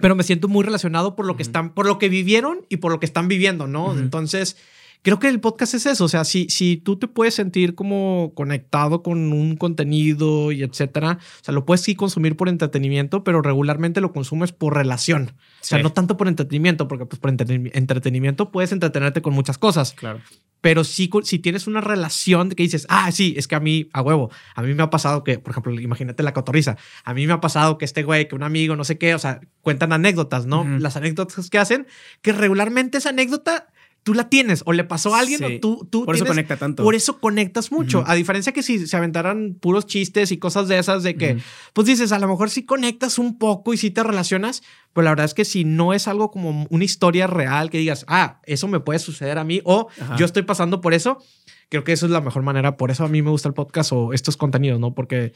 pero 0.00 0.14
me 0.14 0.22
siento 0.22 0.48
muy 0.48 0.64
relacionado 0.64 1.14
por 1.14 1.26
lo 1.26 1.36
que 1.36 1.42
están, 1.42 1.74
por 1.74 1.86
lo 1.86 1.98
que 1.98 2.08
vivieron 2.08 2.66
y 2.68 2.78
por 2.78 2.90
lo 2.90 3.00
que 3.00 3.06
están 3.06 3.28
viviendo, 3.28 3.66
¿no? 3.66 3.96
Entonces, 3.96 4.56
creo 5.02 5.18
que 5.18 5.28
el 5.28 5.40
podcast 5.40 5.74
es 5.74 5.86
eso. 5.86 6.04
O 6.04 6.08
sea, 6.08 6.24
si, 6.24 6.48
si 6.48 6.76
tú 6.76 6.98
te 6.98 7.08
puedes 7.08 7.34
sentir 7.34 7.74
como 7.74 8.32
conectado 8.34 9.02
con 9.02 9.32
un 9.32 9.56
contenido 9.56 10.52
y 10.52 10.62
etcétera, 10.62 11.18
o 11.20 11.44
sea, 11.44 11.54
lo 11.54 11.64
puedes 11.64 11.82
sí 11.82 11.94
consumir 11.94 12.36
por 12.36 12.48
entretenimiento, 12.48 13.24
pero 13.24 13.42
regularmente 13.42 14.00
lo 14.00 14.12
consumes 14.12 14.52
por 14.52 14.74
relación. 14.74 15.32
O 15.60 15.64
sea, 15.64 15.82
no 15.82 15.92
tanto 15.92 16.16
por 16.16 16.28
entretenimiento, 16.28 16.88
porque 16.88 17.06
pues 17.06 17.18
por 17.18 17.30
entretenimiento 17.30 18.50
puedes 18.50 18.72
entretenerte 18.72 19.22
con 19.22 19.34
muchas 19.34 19.58
cosas. 19.58 19.92
Claro. 19.92 20.20
Pero 20.60 20.84
sí, 20.84 21.10
si 21.22 21.38
tienes 21.38 21.66
una 21.66 21.80
relación 21.80 22.50
que 22.50 22.62
dices, 22.62 22.86
ah, 22.90 23.10
sí, 23.12 23.34
es 23.38 23.48
que 23.48 23.54
a 23.54 23.60
mí, 23.60 23.88
a 23.94 24.02
huevo, 24.02 24.30
a 24.54 24.62
mí 24.62 24.74
me 24.74 24.82
ha 24.82 24.90
pasado 24.90 25.24
que, 25.24 25.38
por 25.38 25.52
ejemplo, 25.52 25.72
imagínate 25.80 26.22
la 26.22 26.34
cotorriza, 26.34 26.76
a 27.02 27.14
mí 27.14 27.26
me 27.26 27.32
ha 27.32 27.40
pasado 27.40 27.78
que 27.78 27.86
este 27.86 28.02
güey, 28.02 28.28
que 28.28 28.34
un 28.34 28.42
amigo, 28.42 28.76
no 28.76 28.84
sé 28.84 28.98
qué, 28.98 29.14
o 29.14 29.18
sea, 29.18 29.40
cuentan 29.62 29.94
anécdotas, 29.94 30.44
¿no? 30.44 30.64
Las 30.78 30.96
anécdotas 30.96 31.48
que 31.48 31.58
hacen, 31.58 31.86
que 32.20 32.32
regularmente 32.32 32.98
esa 32.98 33.08
anécdota 33.08 33.68
tú 34.02 34.14
la 34.14 34.28
tienes 34.28 34.62
o 34.66 34.72
le 34.72 34.84
pasó 34.84 35.14
a 35.14 35.20
alguien 35.20 35.44
o 35.44 35.60
tú, 35.60 35.86
tú 35.90 36.04
por 36.04 36.16
eso 36.16 36.24
conecta 36.24 36.56
tanto. 36.56 36.82
Por 36.82 36.94
eso 36.94 37.18
conectas 37.20 37.70
mucho. 37.70 38.04
A 38.06 38.14
diferencia 38.14 38.52
que 38.52 38.62
si 38.62 38.86
se 38.86 38.96
aventaran 38.96 39.54
puros 39.60 39.86
chistes 39.86 40.32
y 40.32 40.38
cosas 40.38 40.68
de 40.68 40.78
esas 40.78 41.02
de 41.02 41.16
que, 41.16 41.38
pues 41.72 41.86
dices, 41.86 42.12
a 42.12 42.18
lo 42.18 42.28
mejor 42.28 42.50
sí 42.50 42.64
conectas 42.64 43.18
un 43.18 43.38
poco 43.38 43.74
y 43.74 43.76
sí 43.76 43.90
te 43.90 44.02
relacionas, 44.02 44.62
pero 44.92 45.04
la 45.04 45.10
verdad 45.10 45.26
es 45.26 45.34
que 45.34 45.44
si 45.44 45.64
no 45.64 45.92
es 45.92 46.08
algo 46.08 46.30
como 46.30 46.66
una 46.70 46.84
historia 46.84 47.26
real 47.26 47.70
que 47.70 47.78
digas, 47.78 48.04
ah, 48.08 48.40
eso 48.44 48.68
me 48.68 48.80
puede 48.80 48.98
suceder 48.98 49.38
a 49.38 49.44
mí 49.44 49.60
o 49.64 49.88
yo 50.16 50.24
estoy 50.26 50.42
pasando 50.42 50.80
por 50.80 50.94
eso, 50.94 51.22
creo 51.70 51.84
que 51.84 51.92
eso 51.92 52.04
es 52.04 52.12
la 52.12 52.20
mejor 52.20 52.42
manera. 52.42 52.76
Por 52.76 52.90
eso 52.90 53.04
a 53.04 53.08
mí 53.08 53.22
me 53.22 53.30
gusta 53.30 53.48
el 53.48 53.54
podcast 53.54 53.92
o 53.92 54.12
estos 54.12 54.36
contenidos, 54.36 54.78
¿no? 54.78 54.92
Porque 54.94 55.32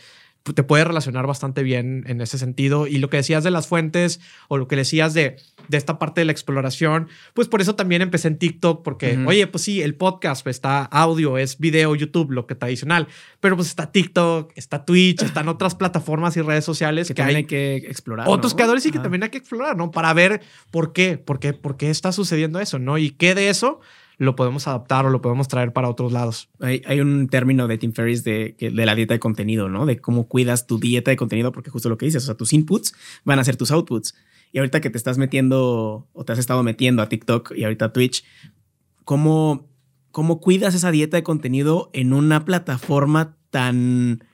te 0.52 0.62
puede 0.62 0.84
relacionar 0.84 1.26
bastante 1.26 1.62
bien 1.62 2.04
en 2.06 2.20
ese 2.20 2.36
sentido. 2.36 2.86
Y 2.86 2.98
lo 2.98 3.08
que 3.08 3.16
decías 3.16 3.44
de 3.44 3.50
las 3.50 3.66
fuentes 3.66 4.20
o 4.48 4.58
lo 4.58 4.68
que 4.68 4.76
decías 4.76 5.14
de, 5.14 5.36
de 5.68 5.78
esta 5.78 5.98
parte 5.98 6.20
de 6.20 6.26
la 6.26 6.32
exploración, 6.32 7.08
pues 7.32 7.48
por 7.48 7.62
eso 7.62 7.76
también 7.76 8.02
empecé 8.02 8.28
en 8.28 8.36
TikTok, 8.36 8.82
porque, 8.82 9.16
oye, 9.26 9.46
pues 9.46 9.64
sí, 9.64 9.80
el 9.80 9.94
podcast 9.94 10.42
pues, 10.42 10.56
está 10.56 10.84
audio, 10.84 11.38
es 11.38 11.58
video, 11.58 11.94
YouTube, 11.94 12.32
lo 12.32 12.46
que 12.46 12.54
tradicional, 12.54 13.08
pero 13.40 13.56
pues 13.56 13.68
está 13.68 13.90
TikTok, 13.90 14.52
está 14.54 14.84
Twitch, 14.84 15.22
están 15.22 15.48
otras 15.48 15.74
plataformas 15.76 16.36
y 16.36 16.42
redes 16.42 16.64
sociales 16.64 17.10
que, 17.14 17.22
hay, 17.22 17.44
que 17.44 17.76
explorar. 17.76 18.28
Otros 18.28 18.54
creadores 18.54 18.84
y 18.84 18.90
que 18.90 18.98
también 18.98 19.22
hay 19.22 19.30
que 19.30 19.38
explorar, 19.38 19.76
¿no? 19.76 19.92
Para 19.92 20.12
ver 20.12 20.42
por 20.70 20.92
qué, 20.92 21.16
por 21.16 21.38
qué, 21.38 21.54
por 21.54 21.78
qué 21.78 21.88
está 21.88 22.12
sucediendo 22.12 22.60
eso, 22.60 22.78
¿no? 22.78 22.98
Y 22.98 23.12
qué 23.12 23.34
de 23.34 23.48
eso 23.48 23.80
lo 24.16 24.36
podemos 24.36 24.66
adaptar 24.68 25.06
o 25.06 25.10
lo 25.10 25.20
podemos 25.20 25.48
traer 25.48 25.72
para 25.72 25.88
otros 25.88 26.12
lados. 26.12 26.48
Hay, 26.60 27.00
un 27.00 27.28
término 27.28 27.66
de 27.66 27.78
Tim 27.78 27.92
Ferriss 27.92 28.24
de, 28.24 28.56
de, 28.58 28.86
la 28.86 28.94
dieta 28.94 29.14
de 29.14 29.20
contenido, 29.20 29.68
¿no? 29.68 29.86
De 29.86 30.00
cómo 30.00 30.28
cuidas 30.28 30.66
tu 30.66 30.78
dieta 30.78 31.10
de 31.10 31.16
contenido, 31.16 31.52
porque 31.52 31.70
justo 31.70 31.88
lo 31.88 31.98
que 31.98 32.06
dices, 32.06 32.22
o 32.22 32.26
sea, 32.26 32.36
tus 32.36 32.52
inputs 32.52 32.94
van 33.24 33.38
a 33.38 33.44
ser 33.44 33.56
tus 33.56 33.70
outputs. 33.70 34.14
Y 34.52 34.58
ahorita 34.58 34.80
que 34.80 34.90
te 34.90 34.98
estás 34.98 35.18
metiendo 35.18 36.08
o 36.12 36.24
te 36.24 36.32
has 36.32 36.38
estado 36.38 36.62
metiendo 36.62 37.02
a 37.02 37.08
TikTok 37.08 37.52
y 37.56 37.64
ahorita 37.64 37.86
a 37.86 37.92
Twitch, 37.92 38.24
¿cómo, 39.04 39.68
cómo 40.12 40.40
cuidas 40.40 40.74
esa 40.74 40.92
dieta 40.92 41.16
de 41.16 41.24
contenido 41.24 41.90
en 41.92 42.12
una 42.12 42.44
plataforma 42.44 43.36
tan... 43.50 44.24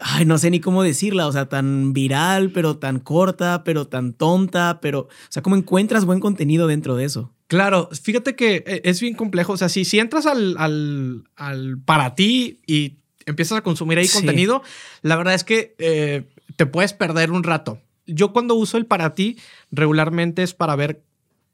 Ay, 0.00 0.24
no 0.24 0.38
sé 0.38 0.50
ni 0.50 0.58
cómo 0.58 0.82
decirla, 0.82 1.26
o 1.26 1.32
sea, 1.32 1.50
tan 1.50 1.92
viral, 1.92 2.50
pero 2.50 2.78
tan 2.78 2.98
corta, 2.98 3.62
pero 3.62 3.86
tan 3.86 4.14
tonta, 4.14 4.80
pero, 4.80 5.00
o 5.00 5.08
sea, 5.28 5.42
¿cómo 5.42 5.54
encuentras 5.54 6.06
buen 6.06 6.18
contenido 6.18 6.66
dentro 6.66 6.96
de 6.96 7.04
eso? 7.04 7.30
Claro, 7.52 7.90
fíjate 7.92 8.34
que 8.34 8.64
eh, 8.66 8.80
es 8.84 8.98
bien 9.02 9.12
complejo. 9.12 9.52
O 9.52 9.56
sea, 9.58 9.68
si, 9.68 9.84
si 9.84 9.98
entras 9.98 10.24
al, 10.24 10.56
al, 10.56 11.24
al 11.36 11.78
para 11.84 12.14
ti 12.14 12.60
y 12.66 12.96
empiezas 13.26 13.58
a 13.58 13.60
consumir 13.60 13.98
ahí 13.98 14.08
contenido, 14.08 14.62
la 15.02 15.16
verdad 15.16 15.34
es 15.34 15.44
que 15.44 15.74
eh, 15.76 16.30
te 16.56 16.64
puedes 16.64 16.94
perder 16.94 17.30
un 17.30 17.42
rato. 17.42 17.78
Yo 18.06 18.32
cuando 18.32 18.54
uso 18.54 18.78
el 18.78 18.86
para 18.86 19.12
ti 19.12 19.36
regularmente 19.70 20.42
es 20.42 20.54
para 20.54 20.76
ver 20.76 21.02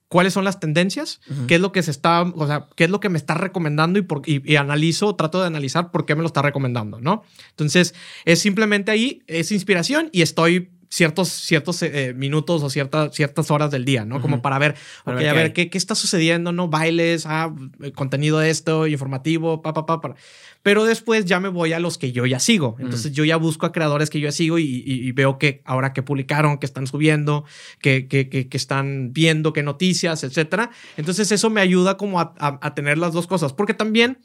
cuáles 0.07 0.34
son 0.34 0.44
las 0.44 0.61
tendencias, 0.61 1.20
qué 1.49 1.57
es 1.57 1.61
lo 1.61 1.72
que 1.72 1.82
se 1.82 1.90
está, 1.90 2.22
o 2.22 2.46
sea, 2.46 2.68
qué 2.76 2.84
es 2.84 2.90
lo 2.90 3.01
que 3.01 3.09
me 3.09 3.18
está 3.18 3.34
recomendando 3.34 3.99
y, 3.99 4.03
por, 4.03 4.22
y, 4.24 4.55
analizo, 4.55 5.16
trato 5.16 5.40
de 5.40 5.49
analizar 5.49 5.90
por 5.90 6.07
qué 6.07 6.14
me 6.14 6.20
lo 6.20 6.28
está 6.28 6.42
recomendando, 6.42 7.01
¿no? 7.01 7.24
Entonces, 7.51 7.92
es 8.24 8.38
simplemente 8.38 8.92
ahí, 8.92 9.24
es 9.26 9.51
inspiración 9.51 10.11
y 10.12 10.22
estoy 10.22 10.70
ciertos, 10.89 11.28
ciertos 11.28 11.82
eh, 11.82 12.14
minutos 12.16 12.62
o 12.62 12.70
ciertas, 12.70 13.14
ciertas 13.14 13.51
horas 13.51 13.70
del 13.70 13.84
día, 13.84 14.05
¿no? 14.05 14.20
Como 14.20 14.43
para 14.43 14.59
ver, 14.59 14.74
a 15.05 15.12
ver, 15.12 15.53
¿qué, 15.53 15.68
¿qué, 15.70 15.78
está 15.78 15.95
sucediendo, 15.95 16.53
¿no? 16.53 16.68
Bailes, 16.68 17.26
ah, 17.26 17.55
eh, 17.82 17.93
contenido 17.93 18.39
de 18.39 18.51
esto, 18.51 18.86
informativo, 18.86 19.62
pa, 19.62 19.74
pa, 19.74 19.86
pa, 19.86 20.01
pa. 20.01 20.14
Pero 20.62 20.84
después 20.84 21.24
ya 21.24 21.41
me 21.41 21.49
voy 21.49 21.72
a 21.72 21.78
los 21.78 21.99
que 21.99 22.12
yo 22.12 22.26
ya 22.26 22.41
sigo. 22.41 22.76
Entonces 22.78 23.12
yo 23.12 23.24
ya 23.24 23.36
busco 23.36 23.66
a 23.66 23.72
creadores 23.72 24.11
que 24.11 24.20
yo 24.20 24.28
ya 24.28 24.32
sigo 24.32 24.59
y, 24.59 25.12
veo 25.12 25.39
que 25.39 25.62
ahora 25.64 25.93
que 25.93 26.03
publicaron, 26.03 26.59
que 26.59 26.66
están 26.66 26.86
subiendo, 26.86 27.45
que, 27.80 28.09
que, 28.09 28.28
que, 28.28 28.57
están 28.57 29.12
viendo, 29.12 29.53
qué 29.53 29.62
noticias, 29.62 30.24
etcétera. 30.24 30.70
Entonces 30.97 31.30
eso 31.32 31.49
me 31.49 31.61
ayuda 31.61 31.97
como 31.97 32.20
a, 32.20 32.34
a, 32.39 32.74
tener 32.74 32.99
las 32.99 33.12
dos 33.12 33.26
cosas. 33.26 33.53
Porque 33.53 33.72
también, 33.72 34.18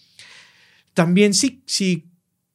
también 0.94 1.34
si, 1.34 1.64
si 1.66 2.13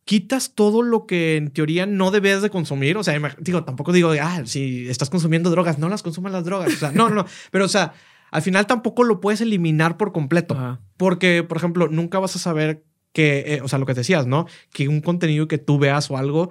quitas 0.09 0.55
todo 0.55 0.81
lo 0.81 1.05
que 1.05 1.37
en 1.37 1.51
teoría 1.51 1.85
no 1.85 2.11
debes 2.11 2.41
de 2.41 2.49
consumir. 2.49 2.97
O 2.97 3.05
sea, 3.05 3.21
digo, 3.41 3.65
tampoco 3.65 3.93
digo, 3.93 4.13
ah, 4.19 4.41
si 4.47 4.89
estás 4.89 5.11
consumiendo 5.11 5.51
drogas, 5.51 5.79
no 5.79 5.91
las 5.91 6.03
consuman 6.03 6.33
las 6.33 6.47
drogas. 6.47 6.73
O 6.73 6.77
sea, 6.79 6.93
no, 6.93 7.11
no, 7.11 7.27
pero 7.51 7.67
o 7.67 7.69
sea, 7.69 7.93
al 8.31 8.41
final 8.41 8.67
tampoco 8.67 9.05
lo 9.05 9.21
puedes 9.21 9.43
eliminar 9.43 9.99
por 9.99 10.13
completo. 10.13 10.81
Porque, 10.97 11.43
por 11.43 11.59
ejemplo, 11.59 11.89
nunca 11.89 12.19
vas 12.21 12.35
a 12.37 12.39
saber 12.39 12.87
que, 13.13 13.57
eh, 13.57 13.61
o 13.63 13.69
sea, 13.69 13.79
lo 13.79 13.85
que 13.85 13.93
decías, 13.93 14.27
¿no? 14.27 14.47
Que 14.73 14.89
un 14.89 15.03
contenido 15.03 15.47
que 15.47 15.59
tú 15.59 15.79
veas 15.79 16.11
o 16.11 16.17
algo 16.17 16.51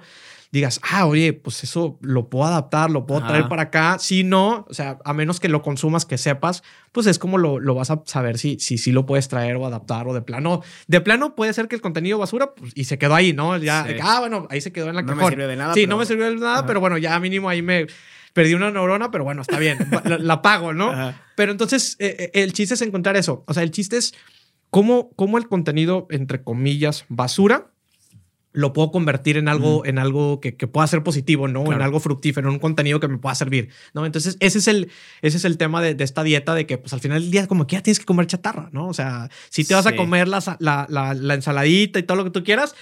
digas, 0.50 0.80
ah, 0.82 1.06
oye, 1.06 1.32
pues 1.32 1.62
eso 1.62 1.98
lo 2.00 2.30
puedo 2.30 2.44
adaptar, 2.44 2.90
lo 2.90 3.06
puedo 3.06 3.26
traer 3.26 3.48
para 3.48 3.62
acá. 3.62 3.98
Si 3.98 4.24
no, 4.24 4.66
o 4.68 4.74
sea, 4.74 4.98
a 5.04 5.12
menos 5.12 5.40
que 5.40 5.48
lo 5.48 5.62
consumas, 5.62 6.06
que 6.06 6.16
sepas, 6.16 6.62
pues 6.92 7.06
es 7.06 7.18
como 7.18 7.36
lo, 7.36 7.60
lo 7.60 7.74
vas 7.74 7.90
a 7.90 8.02
saber 8.06 8.38
si, 8.38 8.58
si, 8.58 8.78
si 8.78 8.92
lo 8.92 9.04
puedes 9.04 9.28
traer 9.28 9.56
o 9.56 9.66
adaptar 9.66 10.08
o 10.08 10.14
de 10.14 10.22
plano. 10.22 10.62
De 10.86 11.00
plano 11.00 11.34
puede 11.34 11.52
ser 11.52 11.68
que 11.68 11.74
el 11.74 11.82
contenido 11.82 12.18
basura 12.18 12.54
pues, 12.54 12.72
y 12.74 12.84
se 12.84 12.98
quedó 12.98 13.14
ahí, 13.14 13.32
¿no? 13.32 13.56
Ya, 13.58 13.86
ah, 14.02 14.20
bueno, 14.20 14.46
ahí 14.50 14.60
se 14.60 14.72
quedó 14.72 14.88
en 14.88 14.96
la 14.96 15.02
no 15.02 15.14
me 15.14 15.26
sirvió 15.26 15.48
de 15.48 15.56
nada. 15.56 15.74
Sí, 15.74 15.86
no 15.86 15.98
me 15.98 16.06
sirvió 16.06 16.26
de 16.26 16.36
nada, 16.36 16.66
pero 16.66 16.80
bueno, 16.80 16.96
ya 16.98 17.18
mínimo 17.20 17.48
ahí 17.48 17.60
me 17.60 17.86
perdí 18.32 18.54
una 18.54 18.70
neurona, 18.70 19.10
pero 19.10 19.24
bueno, 19.24 19.42
está 19.42 19.58
bien, 19.58 19.78
la, 20.04 20.42
pago, 20.42 20.72
¿no? 20.72 21.14
Pero 21.34 21.52
entonces 21.52 21.96
eh, 21.98 22.16
eh, 22.18 22.30
el 22.42 22.52
chiste 22.52 22.74
es 22.74 22.82
encontrar 22.82 23.16
eso. 23.16 23.44
O 23.46 23.54
sea, 23.54 23.62
el 23.62 23.70
chiste 23.70 23.96
es 23.96 24.14
cómo, 24.70 25.10
cómo 25.16 25.38
el 25.38 25.48
contenido, 25.48 26.06
entre 26.10 26.42
comillas, 26.42 27.04
basura, 27.08 27.72
lo 28.52 28.72
puedo 28.72 28.90
convertir 28.90 29.36
en 29.36 29.48
algo, 29.48 29.84
en 29.84 29.98
algo 29.98 30.40
que, 30.40 30.52
pueda 30.52 30.86
ser 30.86 31.02
positivo, 31.02 31.48
¿no? 31.48 31.72
En 31.72 31.82
algo 31.82 32.00
fructífero, 32.00 32.48
en 32.48 32.54
un 32.54 32.58
contenido 32.58 32.98
que 32.98 33.08
me 33.08 33.18
pueda 33.18 33.34
servir, 33.34 33.68
¿no? 33.94 34.06
Entonces, 34.06 34.36
ese 34.40 34.58
es 34.58 34.68
el, 34.68 34.90
ese 35.22 35.36
es 35.36 35.44
el 35.44 35.58
tema 35.58 35.82
de, 35.82 36.02
esta 36.02 36.22
dieta 36.22 36.54
de 36.54 36.66
que, 36.66 36.78
pues, 36.78 36.92
al 36.92 37.00
final 37.00 37.20
del 37.20 37.30
día, 37.30 37.46
como 37.46 37.66
que 37.66 37.76
ya 37.76 37.82
tienes 37.82 37.98
que 37.98 38.06
comer 38.06 38.26
chatarra, 38.26 38.70
¿no? 38.72 38.88
O 38.88 38.94
sea, 38.94 39.28
si 39.50 39.64
te 39.64 39.74
vas 39.74 39.86
a 39.86 39.94
comer 39.94 40.28
la, 40.28 40.40
la, 40.58 41.34
ensaladita 41.34 41.98
y 41.98 42.02
todo 42.02 42.16
lo 42.16 42.24
que 42.24 42.30
tú 42.30 42.42
quieras, 42.42 42.74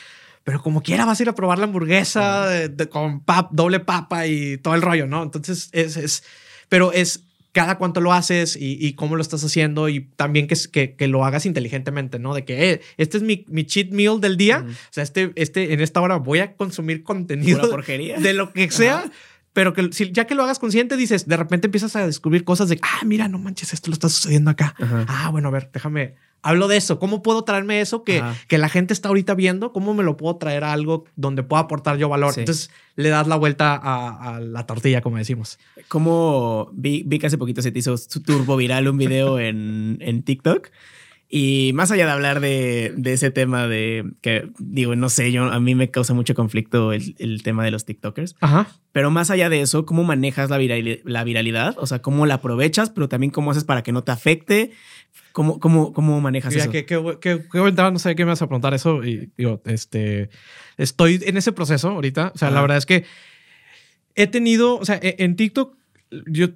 pero 0.45 0.63
como 0.63 0.83
quiera 0.83 1.05
vas 1.05 1.19
a 1.19 1.23
ir 1.25 1.29
a 1.29 1.35
probar 1.35 1.59
la 1.59 1.65
hamburguesa 1.65 2.49
con 2.91 3.21
pap, 3.21 3.51
doble 3.51 3.81
papa 3.81 4.27
y 4.27 4.59
todo 4.59 4.75
el 4.75 4.83
rollo, 4.83 5.07
¿no? 5.07 5.25
Entonces, 5.25 5.69
es, 5.73 5.97
es 5.97 6.23
pero 6.69 6.93
es, 6.93 7.26
cada 7.57 7.79
cuánto 7.79 8.03
lo 8.03 8.13
haces 8.13 8.59
y, 8.61 8.93
cómo 8.93 9.17
lo 9.17 9.23
estás 9.23 9.43
haciendo 9.43 9.89
y 9.89 10.01
también 10.01 10.47
que, 10.47 10.95
que, 10.95 11.09
lo 11.09 11.25
hagas 11.25 11.47
inteligentemente, 11.47 12.19
¿no? 12.19 12.35
De 12.35 12.45
que 12.45 12.71
eh, 12.71 12.81
este 12.99 13.17
es 13.17 13.23
mi, 13.23 13.47
mi, 13.49 13.65
cheat 13.65 13.93
meal 13.93 14.21
del 14.21 14.37
día, 14.37 14.63
o 14.69 14.93
sea, 14.93 15.03
este, 15.03 15.33
este, 15.37 15.73
en 15.73 15.81
esta 15.81 16.03
hora 16.03 16.17
voy 16.17 16.41
a 16.41 16.55
consumir 16.55 17.03
contenido 17.03 17.71
porquería. 17.71 18.19
de 18.19 18.35
lo 18.35 18.53
que 18.53 18.71
sea. 18.71 19.11
Pero 19.55 19.73
que 19.73 19.89
si, 19.93 20.13
ya 20.13 20.27
que 20.27 20.35
lo 20.35 20.43
hagas 20.43 20.59
consciente, 20.59 20.99
dices, 20.99 21.27
de 21.27 21.35
repente 21.35 21.69
empiezas 21.69 21.97
a 21.97 22.07
descubrir 22.07 22.45
cosas 22.45 22.69
de, 22.69 22.79
ah, 22.83 23.07
mira, 23.07 23.27
no 23.27 23.39
manches, 23.39 23.73
esto 23.73 23.89
lo 23.89 23.95
está 23.95 24.11
sucediendo 24.11 24.51
acá. 24.51 24.75
Ah, 25.09 25.31
bueno, 25.33 25.49
a 25.49 25.51
ver, 25.51 25.71
déjame, 25.73 26.15
hablo 26.43 26.69
de 26.69 26.77
eso. 26.77 26.99
¿Cómo 26.99 27.23
puedo 27.23 27.43
traerme 27.45 27.81
eso 27.81 28.05
que, 28.05 28.23
que 28.49 28.59
la 28.59 28.69
gente 28.69 28.93
está 28.93 29.09
ahorita 29.09 29.35
viendo? 29.35 29.73
¿Cómo 29.73 29.95
me 29.95 30.03
lo 30.03 30.17
puedo 30.17 30.37
traer 30.37 30.65
a 30.65 30.73
algo 30.73 31.05
donde 31.17 31.43
pueda 31.43 31.63
aportar 31.63 31.99
yo 31.99 32.09
valor? 32.09 32.35
Entonces 32.37 32.71
le 32.95 33.09
das 33.09 33.27
la 33.27 33.37
vuelta 33.37 33.79
a, 33.83 34.41
la 34.41 34.67
tortilla, 34.67 35.01
como 35.01 35.19
decimos. 35.19 35.59
Como 35.89 36.71
vi, 36.73 37.03
vi, 37.07 37.19
que 37.19 37.27
hace 37.27 37.39
poquito 37.39 37.63
se 37.63 37.73
te 37.73 37.79
hizo 37.79 37.97
turbo 38.25 38.57
viral 38.57 38.89
un 38.89 38.97
video 38.99 39.39
en, 39.39 39.99
en 40.01 40.23
TikTok. 40.23 40.71
Y 41.29 41.73
más 41.75 41.91
allá 41.91 42.07
de 42.07 42.13
hablar 42.13 42.41
de, 42.41 42.93
de, 42.97 43.13
ese 43.13 43.31
tema 43.31 43.67
de 43.67 44.05
que, 44.21 44.49
digo, 44.59 44.95
no 44.95 45.09
sé, 45.09 45.33
yo 45.33 45.45
a 45.45 45.59
mí 45.59 45.75
me 45.75 45.91
causa 45.91 46.15
mucho 46.15 46.35
conflicto 46.35 46.93
el, 46.93 47.17
el 47.19 47.43
tema 47.43 47.65
de 47.65 47.73
los 47.73 47.85
TikTokers. 47.85 48.37
Ajá. 48.41 48.69
Pero 48.93 49.11
más 49.11 49.31
allá 49.31 49.49
de 49.49 49.61
eso, 49.61 49.87
¿cómo 49.87 50.05
manejas 50.05 50.51
la, 50.51 50.59
la 51.05 51.25
viralidad? 51.25 51.75
O 51.79 51.87
sea, 51.87 52.01
¿cómo 52.01 52.27
la 52.27 52.35
aprovechas? 52.35 52.91
Pero 52.91 53.09
también 53.09 53.33
cómo 53.33 53.51
haces 53.51 53.65
para 53.65 53.83
que 53.83 53.93
no 53.93 54.05
te 54.05 54.13
afecte 54.13 54.71
¿Cómo, 55.37 55.61
cómo, 55.61 55.93
cómo 55.93 56.19
manejas 56.23 56.55
eso? 56.55 56.71
Que, 56.71 56.87
que, 56.87 56.97
que, 57.21 57.43
no 57.53 57.99
sé 57.99 58.17
qué 58.17 58.25
me 58.25 58.31
vas 58.31 58.41
a 58.41 58.47
preguntar 58.47 58.73
eso. 58.73 59.05
Y 59.05 59.31
digo, 59.37 59.61
este, 59.67 60.31
estoy 60.79 61.21
en 61.23 61.37
ese 61.37 61.53
proceso 61.53 61.91
ahorita. 61.91 62.33
O 62.35 62.39
sea, 62.39 62.51
la 62.51 62.63
verdad 62.63 62.79
es 62.79 62.87
que 62.87 63.05
he 64.15 64.27
tenido, 64.27 64.79
o 64.79 64.85
sea, 64.87 64.99
e, 65.03 65.17
en 65.19 65.37
TikTok, 65.37 65.77
yo 66.11 66.49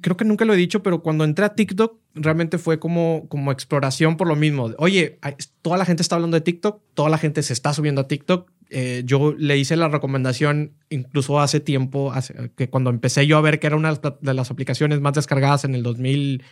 creo 0.00 0.16
que 0.16 0.24
nunca 0.24 0.44
lo 0.44 0.54
he 0.54 0.56
dicho, 0.56 0.82
pero 0.82 1.02
cuando 1.02 1.24
entré 1.24 1.44
a 1.44 1.54
TikTok, 1.54 1.98
realmente 2.14 2.58
fue 2.58 2.78
como, 2.78 3.26
como 3.28 3.52
exploración 3.52 4.16
por 4.16 4.26
lo 4.26 4.36
mismo. 4.36 4.70
Oye, 4.78 5.18
toda 5.62 5.76
la 5.76 5.84
gente 5.84 6.02
está 6.02 6.16
hablando 6.16 6.36
de 6.36 6.40
TikTok, 6.40 6.80
toda 6.94 7.10
la 7.10 7.18
gente 7.18 7.42
se 7.42 7.52
está 7.52 7.72
subiendo 7.74 8.00
a 8.00 8.08
TikTok. 8.08 8.50
Eh, 8.70 9.02
yo 9.04 9.34
le 9.36 9.58
hice 9.58 9.76
la 9.76 9.88
recomendación 9.88 10.72
incluso 10.88 11.40
hace 11.40 11.60
tiempo, 11.60 12.12
que 12.56 12.68
cuando 12.68 12.90
empecé 12.90 13.26
yo 13.26 13.36
a 13.36 13.42
ver 13.42 13.60
que 13.60 13.66
era 13.66 13.76
una 13.76 13.94
de 13.94 14.34
las 14.34 14.50
aplicaciones 14.50 15.00
más 15.00 15.14
descargadas 15.14 15.64
en 15.64 15.74
el 15.74 15.82
2000 15.82 16.42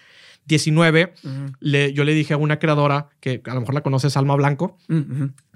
19, 0.46 1.14
le, 1.60 1.92
yo 1.92 2.04
le 2.04 2.14
dije 2.14 2.34
a 2.34 2.36
una 2.36 2.58
creadora 2.58 3.08
que 3.20 3.40
a 3.44 3.54
lo 3.54 3.60
mejor 3.60 3.74
la 3.74 3.82
conoces, 3.82 4.16
Alma 4.16 4.34
Blanco, 4.36 4.76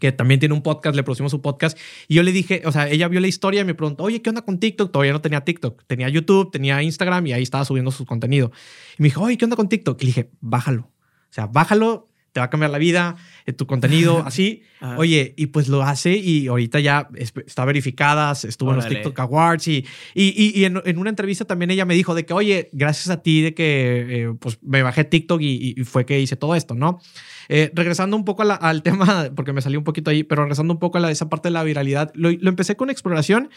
que 0.01 0.13
también 0.13 0.41
tiene 0.41 0.55
un 0.55 0.63
podcast, 0.63 0.97
le 0.97 1.03
producimos 1.03 1.31
su 1.31 1.43
podcast, 1.43 1.79
y 2.09 2.15
yo 2.15 2.23
le 2.23 2.33
dije, 2.33 2.63
o 2.65 2.73
sea, 2.73 2.89
ella 2.89 3.09
vio 3.09 3.21
la 3.21 3.29
historia 3.29 3.61
y 3.61 3.65
me 3.65 3.75
preguntó, 3.75 4.05
oye, 4.05 4.23
¿qué 4.23 4.31
onda 4.31 4.43
con 4.43 4.59
TikTok? 4.59 4.91
Todavía 4.91 5.13
no 5.13 5.21
tenía 5.21 5.43
TikTok, 5.43 5.85
tenía 5.87 6.09
YouTube, 6.09 6.51
tenía 6.51 6.83
Instagram 6.83 7.27
y 7.27 7.33
ahí 7.33 7.43
estaba 7.43 7.65
subiendo 7.65 7.91
su 7.91 8.07
contenido. 8.07 8.51
Y 8.99 9.03
me 9.03 9.09
dijo, 9.09 9.23
oye, 9.23 9.37
¿qué 9.37 9.45
onda 9.45 9.57
con 9.57 9.69
TikTok? 9.69 10.01
Y 10.03 10.05
le 10.05 10.09
dije, 10.09 10.31
bájalo. 10.41 10.83
O 10.83 11.33
sea, 11.33 11.47
bájalo, 11.47 12.09
te 12.33 12.41
va 12.41 12.47
a 12.47 12.51
cambiar 12.51 12.71
la 12.71 12.79
vida, 12.79 13.17
eh, 13.47 13.53
tu 13.53 13.67
contenido, 13.67 14.23
así. 14.27 14.63
Oye, 14.97 15.35
y 15.37 15.47
pues 15.47 15.69
lo 15.69 15.83
hace 15.83 16.17
y 16.17 16.47
ahorita 16.47 16.79
ya 16.79 17.09
está 17.17 17.65
verificada, 17.65 18.33
estuvo 18.33 18.71
en 18.71 18.77
los 18.77 18.89
TikTok 18.89 19.19
Awards 19.19 19.67
y, 19.67 19.85
y, 20.15 20.53
y 20.61 20.65
en, 20.65 20.81
en, 20.85 20.99
una 20.99 21.11
entrevista 21.11 21.45
también 21.45 21.73
ella 21.73 21.85
me 21.85 21.95
dijo 21.95 22.15
de 22.15 22.25
que, 22.25 22.33
oye, 22.33 22.69
gracias 22.73 23.11
a 23.11 23.23
ti 23.23 23.43
de 23.43 23.55
que 23.55 24.07
eh, 24.09 24.35
pues 24.39 24.59
me 24.63 24.83
bajé 24.83 25.05
TikTok 25.05 25.41
y, 25.41 25.75
y, 25.77 25.85
fue 25.85 26.07
que 26.07 26.21
hice 26.21 26.37
todo 26.37 26.55
esto, 26.55 26.75
¿no? 26.75 27.01
Eh, 27.49 27.73
regresando 27.75 28.17
un 28.17 28.25
poco 28.25 28.43
al 28.43 28.83
tema, 28.83 29.31
porque 29.35 29.53
me 29.53 29.63
salí 29.63 29.77
un 29.77 29.85
poquito 29.85 30.11
ahí, 30.11 30.23
pero 30.23 30.43
regresando 30.43 30.73
un 30.73 30.79
poco 30.79 30.99
a 30.99 31.01
la, 31.01 31.11
esa 31.11 31.29
parte 31.29 31.49
de 31.49 31.55
la 31.55 31.65
viralidad, 31.65 32.13
lo, 32.15 32.31
lo 32.31 32.49
empecé 32.49 32.77
con 32.77 32.91
exploración. 32.91 33.51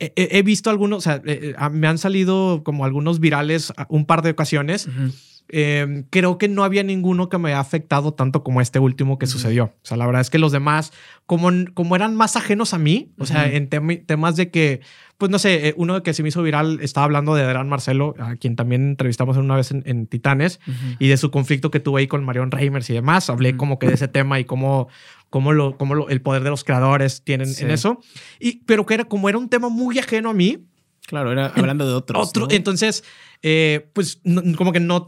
He, 0.00 0.42
visto 0.42 0.70
algunos, 0.70 0.98
o 0.98 1.00
sea, 1.00 1.20
me 1.70 1.88
han 1.88 1.98
salido 1.98 2.62
como 2.62 2.84
algunos 2.84 3.18
virales 3.18 3.72
un 3.88 4.06
par 4.06 4.22
de 4.22 4.30
ocasiones 4.30 4.88
eh, 5.50 6.04
creo 6.10 6.38
que 6.38 6.48
no 6.48 6.64
había 6.64 6.82
ninguno 6.82 7.28
que 7.28 7.38
me 7.38 7.50
haya 7.50 7.60
afectado 7.60 8.12
tanto 8.12 8.42
como 8.42 8.60
este 8.60 8.78
último 8.78 9.18
que 9.18 9.26
sucedió. 9.26 9.64
O 9.64 9.72
sea, 9.82 9.96
la 9.96 10.06
verdad 10.06 10.20
es 10.20 10.30
que 10.30 10.38
los 10.38 10.52
demás, 10.52 10.92
como, 11.26 11.50
como 11.74 11.96
eran 11.96 12.14
más 12.14 12.36
ajenos 12.36 12.74
a 12.74 12.78
mí, 12.78 13.12
o 13.18 13.26
sea, 13.26 13.46
en 13.46 13.68
temas 13.68 14.36
de 14.36 14.50
que, 14.50 14.80
pues 15.16 15.30
no 15.30 15.38
sé, 15.38 15.68
eh, 15.68 15.74
uno 15.76 16.02
que 16.02 16.14
se 16.14 16.22
me 16.22 16.28
hizo 16.28 16.42
viral 16.42 16.80
estaba 16.82 17.04
hablando 17.04 17.34
de 17.34 17.42
Adrián 17.42 17.68
Marcelo, 17.68 18.14
a 18.18 18.36
quien 18.36 18.56
también 18.56 18.90
entrevistamos 18.90 19.36
una 19.36 19.56
vez 19.56 19.70
en, 19.72 20.06
Titanes, 20.06 20.60
y 20.98 21.08
de 21.08 21.16
su 21.16 21.30
conflicto 21.30 21.70
que 21.70 21.80
tuve 21.80 22.00
ahí 22.00 22.06
con 22.06 22.24
Marion 22.24 22.50
Reimers 22.50 22.88
y 22.90 22.94
demás. 22.94 23.30
Hablé 23.30 23.56
como 23.56 23.78
que 23.78 23.86
de 23.86 23.94
ese 23.94 24.08
tema 24.08 24.38
y 24.38 24.44
cómo 24.44 24.88
cómo, 25.30 25.52
lo, 25.52 25.76
cómo 25.76 26.08
el 26.08 26.20
poder 26.20 26.42
de 26.42 26.50
los 26.50 26.64
creadores 26.64 27.22
tienen 27.22 27.48
en 27.58 27.70
eso. 27.70 28.00
Y, 28.40 28.60
pero 28.64 28.86
que 28.86 28.94
era 28.94 29.04
como 29.04 29.28
era 29.28 29.38
un 29.38 29.48
tema 29.48 29.68
muy 29.68 29.98
ajeno 29.98 30.30
a 30.30 30.34
mí, 30.34 30.64
Claro, 31.08 31.32
era 31.32 31.46
hablando 31.56 31.88
de 31.88 31.94
otros. 31.94 32.28
Otro, 32.28 32.48
Entonces, 32.50 33.02
eh, 33.42 33.88
pues 33.94 34.20
como 34.58 34.72
que 34.72 34.80
no, 34.80 35.06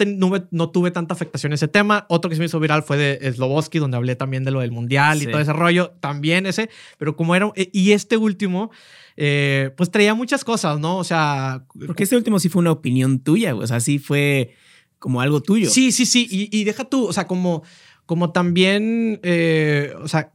no, 0.50 0.70
tuve 0.70 0.90
tanta 0.90 1.12
afectación 1.12 1.52
ese 1.52 1.68
tema. 1.68 2.06
Otro 2.08 2.30
que 2.30 2.36
se 2.36 2.40
me 2.40 2.46
hizo 2.46 2.58
viral 2.58 2.82
fue 2.82 2.96
de 2.96 3.30
Sloboski, 3.30 3.78
donde 3.78 3.98
hablé 3.98 4.16
también 4.16 4.42
de 4.42 4.50
lo 4.50 4.60
del 4.60 4.72
mundial 4.72 5.20
y 5.20 5.26
todo 5.26 5.42
ese 5.42 5.52
rollo. 5.52 5.90
También 6.00 6.46
ese, 6.46 6.70
pero 6.96 7.16
como 7.16 7.36
era. 7.36 7.52
Eh, 7.54 7.68
y 7.74 7.92
este 7.92 8.16
último, 8.16 8.70
eh, 9.18 9.74
pues 9.76 9.90
traía 9.90 10.14
muchas 10.14 10.42
cosas, 10.42 10.80
¿no? 10.80 10.96
O 10.96 11.04
sea. 11.04 11.66
Porque 11.86 12.04
este 12.04 12.16
último 12.16 12.40
sí 12.40 12.48
fue 12.48 12.60
una 12.60 12.72
opinión 12.72 13.18
tuya, 13.18 13.54
o 13.54 13.66
sea, 13.66 13.78
sí 13.80 13.98
fue 13.98 14.54
como 14.98 15.20
algo 15.20 15.42
tuyo. 15.42 15.68
Sí, 15.68 15.92
sí, 15.92 16.06
sí. 16.06 16.26
Y, 16.30 16.48
y 16.50 16.64
deja 16.64 16.84
tú, 16.84 17.08
o 17.08 17.12
sea, 17.12 17.26
como, 17.26 17.62
como 18.06 18.32
también, 18.32 19.20
o 20.02 20.08
sea 20.08 20.32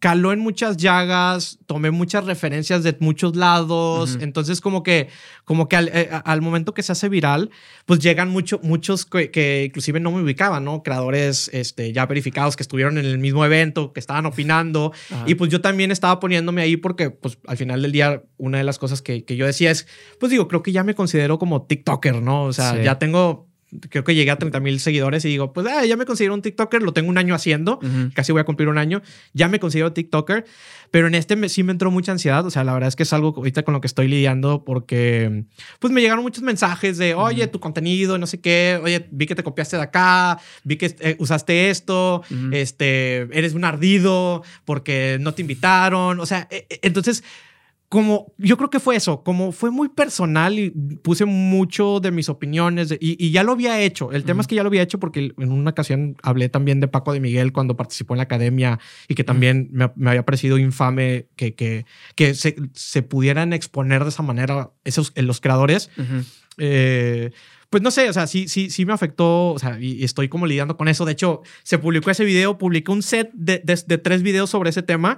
caló 0.00 0.32
en 0.32 0.40
muchas 0.40 0.78
llagas, 0.78 1.58
tomé 1.66 1.90
muchas 1.90 2.24
referencias 2.24 2.82
de 2.82 2.96
muchos 3.00 3.36
lados, 3.36 4.16
entonces 4.22 4.62
como 4.62 4.82
que, 4.82 5.08
como 5.44 5.68
que 5.68 5.76
eh, 5.76 6.08
al, 6.24 6.40
momento 6.40 6.72
que 6.72 6.82
se 6.82 6.92
hace 6.92 7.10
viral, 7.10 7.50
pues 7.84 8.00
llegan 8.00 8.30
mucho, 8.30 8.58
muchos 8.62 9.04
que, 9.04 9.64
inclusive 9.66 10.00
no 10.00 10.10
me 10.10 10.22
ubicaban, 10.22 10.64
¿no? 10.64 10.82
Creadores 10.82 11.50
este, 11.52 11.92
ya 11.92 12.06
verificados 12.06 12.56
que 12.56 12.62
estuvieron 12.62 12.96
en 12.96 13.04
el 13.04 13.18
mismo 13.18 13.44
evento, 13.44 13.92
que 13.92 14.00
estaban 14.00 14.24
opinando, 14.24 14.92
y 15.26 15.34
pues 15.34 15.50
yo 15.50 15.60
también 15.60 15.90
estaba 15.90 16.18
poniéndome 16.18 16.62
ahí 16.62 16.78
porque 16.78 17.10
pues 17.10 17.38
al 17.46 17.58
final 17.58 17.82
del 17.82 17.92
día 17.92 18.22
una 18.38 18.56
de 18.56 18.64
las 18.64 18.78
cosas 18.78 19.02
que, 19.02 19.26
que 19.26 19.36
yo 19.36 19.44
decía 19.44 19.70
es, 19.70 19.86
pues 20.18 20.30
digo, 20.30 20.48
creo 20.48 20.62
que 20.62 20.72
ya 20.72 20.82
me 20.82 20.94
considero 20.94 21.38
como 21.38 21.66
TikToker, 21.66 22.22
¿no? 22.22 22.44
O 22.44 22.52
sea, 22.54 22.82
ya 22.82 22.98
tengo 22.98 23.49
creo 23.88 24.04
que 24.04 24.14
llegué 24.14 24.30
a 24.30 24.36
30 24.36 24.60
mil 24.60 24.80
seguidores 24.80 25.24
y 25.24 25.28
digo, 25.28 25.52
pues 25.52 25.66
ah, 25.66 25.84
ya 25.84 25.96
me 25.96 26.04
considero 26.04 26.34
un 26.34 26.42
TikToker, 26.42 26.82
lo 26.82 26.92
tengo 26.92 27.08
un 27.08 27.18
año 27.18 27.34
haciendo, 27.34 27.78
casi 28.14 28.32
voy 28.32 28.40
a 28.40 28.44
cumplir 28.44 28.68
un 28.68 28.78
año, 28.78 29.02
ya 29.32 29.48
me 29.48 29.60
considero 29.60 29.92
TikToker, 29.92 30.44
pero 30.90 31.06
en 31.06 31.14
este 31.14 31.48
sí 31.48 31.62
me 31.62 31.72
entró 31.72 31.90
mucha 31.90 32.12
ansiedad, 32.12 32.44
o 32.44 32.50
sea, 32.50 32.64
la 32.64 32.72
verdad 32.72 32.88
es 32.88 32.96
que 32.96 33.04
es 33.04 33.12
algo 33.12 33.32
ahorita 33.36 33.62
con 33.62 33.74
lo 33.74 33.80
que 33.80 33.86
estoy 33.86 34.08
lidiando 34.08 34.64
porque 34.64 35.44
pues 35.78 35.92
me 35.92 36.00
llegaron 36.00 36.24
muchos 36.24 36.42
mensajes 36.42 36.98
de, 36.98 37.14
oye, 37.14 37.46
tu 37.46 37.60
contenido, 37.60 38.18
no 38.18 38.26
sé 38.26 38.40
qué, 38.40 38.80
oye, 38.82 39.06
vi 39.10 39.26
que 39.26 39.34
te 39.34 39.44
copiaste 39.44 39.76
de 39.76 39.82
acá, 39.82 40.40
vi 40.64 40.76
que 40.76 40.96
eh, 41.00 41.16
usaste 41.18 41.70
esto, 41.70 42.22
este, 42.52 43.28
eres 43.36 43.54
un 43.54 43.64
ardido 43.64 44.42
porque 44.64 45.18
no 45.20 45.34
te 45.34 45.42
invitaron, 45.42 46.18
o 46.18 46.26
sea, 46.26 46.48
e, 46.50 46.66
e, 46.68 46.80
entonces 46.82 47.22
como 47.90 48.32
yo 48.38 48.56
creo 48.56 48.70
que 48.70 48.78
fue 48.78 48.94
eso, 48.94 49.24
como 49.24 49.50
fue 49.50 49.72
muy 49.72 49.88
personal 49.88 50.56
y 50.60 50.70
puse 50.70 51.24
mucho 51.24 51.98
de 51.98 52.12
mis 52.12 52.28
opiniones 52.28 52.94
y, 53.00 53.32
ya 53.32 53.42
lo 53.42 53.50
había 53.50 53.80
hecho. 53.80 54.12
El 54.12 54.22
tema 54.22 54.42
es 54.42 54.46
que 54.46 54.54
ya 54.54 54.62
lo 54.62 54.68
había 54.68 54.82
hecho 54.82 55.00
porque 55.00 55.34
en 55.36 55.50
una 55.50 55.72
ocasión 55.72 56.16
hablé 56.22 56.48
también 56.48 56.78
de 56.78 56.86
Paco 56.86 57.12
de 57.12 57.18
Miguel 57.18 57.52
cuando 57.52 57.76
participó 57.76 58.14
en 58.14 58.18
la 58.18 58.22
academia 58.22 58.78
y 59.08 59.16
que 59.16 59.24
también 59.24 59.70
me, 59.72 59.90
había 60.08 60.24
parecido 60.24 60.56
infame 60.56 61.26
que, 61.34 61.56
que, 61.56 61.84
que 62.14 62.34
se, 62.34 62.54
se, 62.74 63.02
pudieran 63.02 63.52
exponer 63.52 64.04
de 64.04 64.10
esa 64.10 64.22
manera 64.22 64.70
esos, 64.84 65.12
los 65.16 65.40
creadores 65.40 65.90
pues 67.70 67.84
no 67.84 67.92
sé, 67.92 68.08
o 68.08 68.12
sea, 68.12 68.26
sí, 68.26 68.48
sí, 68.48 68.68
sí 68.68 68.84
me 68.84 68.92
afectó, 68.92 69.52
o 69.52 69.58
sea, 69.60 69.78
y, 69.80 70.02
estoy 70.02 70.28
como 70.28 70.44
lidiando 70.46 70.76
con 70.76 70.88
eso. 70.88 71.04
De 71.04 71.12
hecho, 71.12 71.42
se 71.62 71.78
publicó 71.78 72.10
ese 72.10 72.24
video, 72.24 72.58
publiqué 72.58 72.90
un 72.90 73.00
set 73.00 73.30
de, 73.32 73.62
de, 73.64 73.98
tres 73.98 74.22
videos 74.22 74.50
sobre 74.50 74.70
ese 74.70 74.82
tema 74.82 75.16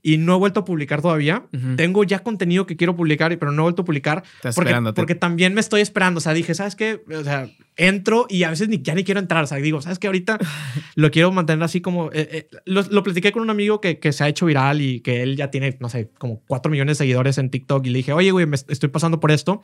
y 0.00 0.16
no 0.16 0.36
he 0.36 0.38
vuelto 0.38 0.60
a 0.60 0.64
publicar 0.64 1.02
todavía. 1.02 1.46
Tengo 1.76 2.04
ya 2.04 2.20
contenido 2.20 2.66
que 2.66 2.76
quiero 2.76 2.94
publicar, 2.94 3.36
pero 3.36 3.50
no 3.50 3.62
he 3.62 3.64
vuelto 3.64 3.82
a 3.82 3.84
publicar 3.84 4.22
porque, 4.54 4.74
porque 4.94 5.14
también 5.16 5.54
me 5.54 5.60
estoy 5.60 5.80
esperando. 5.80 6.18
O 6.18 6.20
sea, 6.20 6.34
dije, 6.34 6.54
¿sabes 6.54 6.76
qué? 6.76 7.02
O 7.12 7.24
sea, 7.24 7.50
entro 7.76 8.26
y 8.28 8.44
a 8.44 8.50
veces 8.50 8.68
ni, 8.68 8.80
ya 8.80 8.94
ni 8.94 9.02
quiero 9.02 9.18
entrar. 9.18 9.42
O 9.42 9.46
sea, 9.48 9.58
digo, 9.58 9.82
¿sabes 9.82 9.98
qué? 9.98 10.06
Ahorita 10.06 10.38
lo 10.94 11.10
quiero 11.10 11.32
mantener 11.32 11.64
así 11.64 11.80
como... 11.80 12.12
Eh, 12.12 12.28
eh, 12.30 12.48
lo, 12.64 12.82
lo, 12.82 13.02
platiqué 13.02 13.32
con 13.32 13.42
un 13.42 13.50
amigo 13.50 13.80
que, 13.80 13.98
que 13.98 14.12
se 14.12 14.22
ha 14.22 14.28
hecho 14.28 14.46
viral 14.46 14.80
y 14.80 15.00
que 15.00 15.22
él 15.22 15.36
ya 15.36 15.50
tiene, 15.50 15.76
no 15.80 15.88
sé, 15.88 16.10
como 16.16 16.42
cuatro 16.46 16.70
millones 16.70 16.96
de 16.96 17.04
seguidores 17.04 17.38
en 17.38 17.50
TikTok 17.50 17.84
y 17.86 17.90
le 17.90 17.98
dije, 17.98 18.12
oye, 18.12 18.30
güey, 18.30 18.46
me 18.46 18.54
estoy 18.54 18.88
pasando 18.88 19.18
por 19.18 19.32
esto 19.32 19.62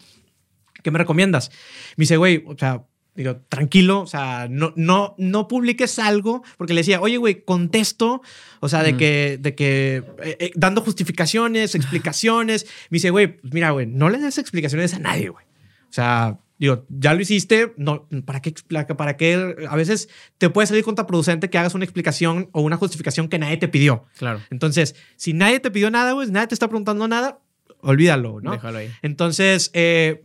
¿qué 0.85 0.93
me 0.93 0.99
recomiendas? 0.99 1.51
Me 1.97 2.03
dice, 2.03 2.16
güey, 2.16 2.45
o 2.47 2.57
sea, 2.57 2.85
digo, 3.16 3.37
tranquilo, 3.49 4.03
o 4.03 4.07
sea, 4.07 4.47
no, 4.51 4.72
no, 4.76 5.14
no 5.18 5.49
publiques 5.49 5.99
algo, 5.99 6.45
porque 6.57 6.74
le 6.74 6.80
decía, 6.80 7.01
oye, 7.01 7.16
güey, 7.16 7.45
contesto, 7.45 8.22
o 8.61 8.68
sea, 8.68 8.82
de 8.82 8.97
que, 8.97 9.39
de 9.41 9.55
que, 9.55 10.05
eh, 10.22 10.37
eh, 10.39 10.51
dando 10.55 10.82
justificaciones, 10.82 11.74
explicaciones. 11.74 12.66
Me 12.91 12.97
dice, 12.97 13.11
güey, 13.11 13.41
pues 13.41 13.53
mira, 13.53 13.70
güey, 13.70 13.87
no 13.87 14.11
le 14.11 14.18
des 14.18 14.39
explicaciones 14.39 14.95
a 14.95 14.99
nadie, 14.99 15.30
güey. 15.30 15.45
O 15.89 15.93
sea, 15.95 16.39
digo, 16.59 16.87
ya 16.89 17.14
lo 17.14 17.20
hiciste, 17.20 17.72
no, 17.76 18.09
¿para 18.24 18.43
qué, 18.43 18.53
para 18.97 19.16
qué? 19.16 19.57
A 19.68 19.76
veces 19.76 20.09
te 20.39 20.51
puede 20.51 20.66
salir 20.66 20.85
contraproducente 20.85 21.51
que 21.51 21.59
hagas 21.59 21.74
una 21.74 21.85
explicación 21.85 22.49
o 22.53 22.62
una 22.62 22.76
justificación 22.76 23.28
que 23.28 23.39
nadie 23.39 23.57
te 23.57 23.68
pidió. 23.68 24.07
Claro. 24.18 24.41
Entonces, 24.51 24.97
si 25.16 25.32
nadie 25.32 25.61
te 25.61 25.70
pidió 25.70 25.91
nada, 25.91 26.12
güey, 26.12 26.30
nadie 26.30 26.49
te 26.49 26.55
está 26.55 26.66
preguntando 26.66 27.07
nada, 27.07 27.39
olvídalo, 27.85 28.41
¿no? 28.41 28.53
Déjalo 28.53 28.78
ahí. 28.78 28.91
Entonces, 29.03 29.70
eh, 29.74 30.22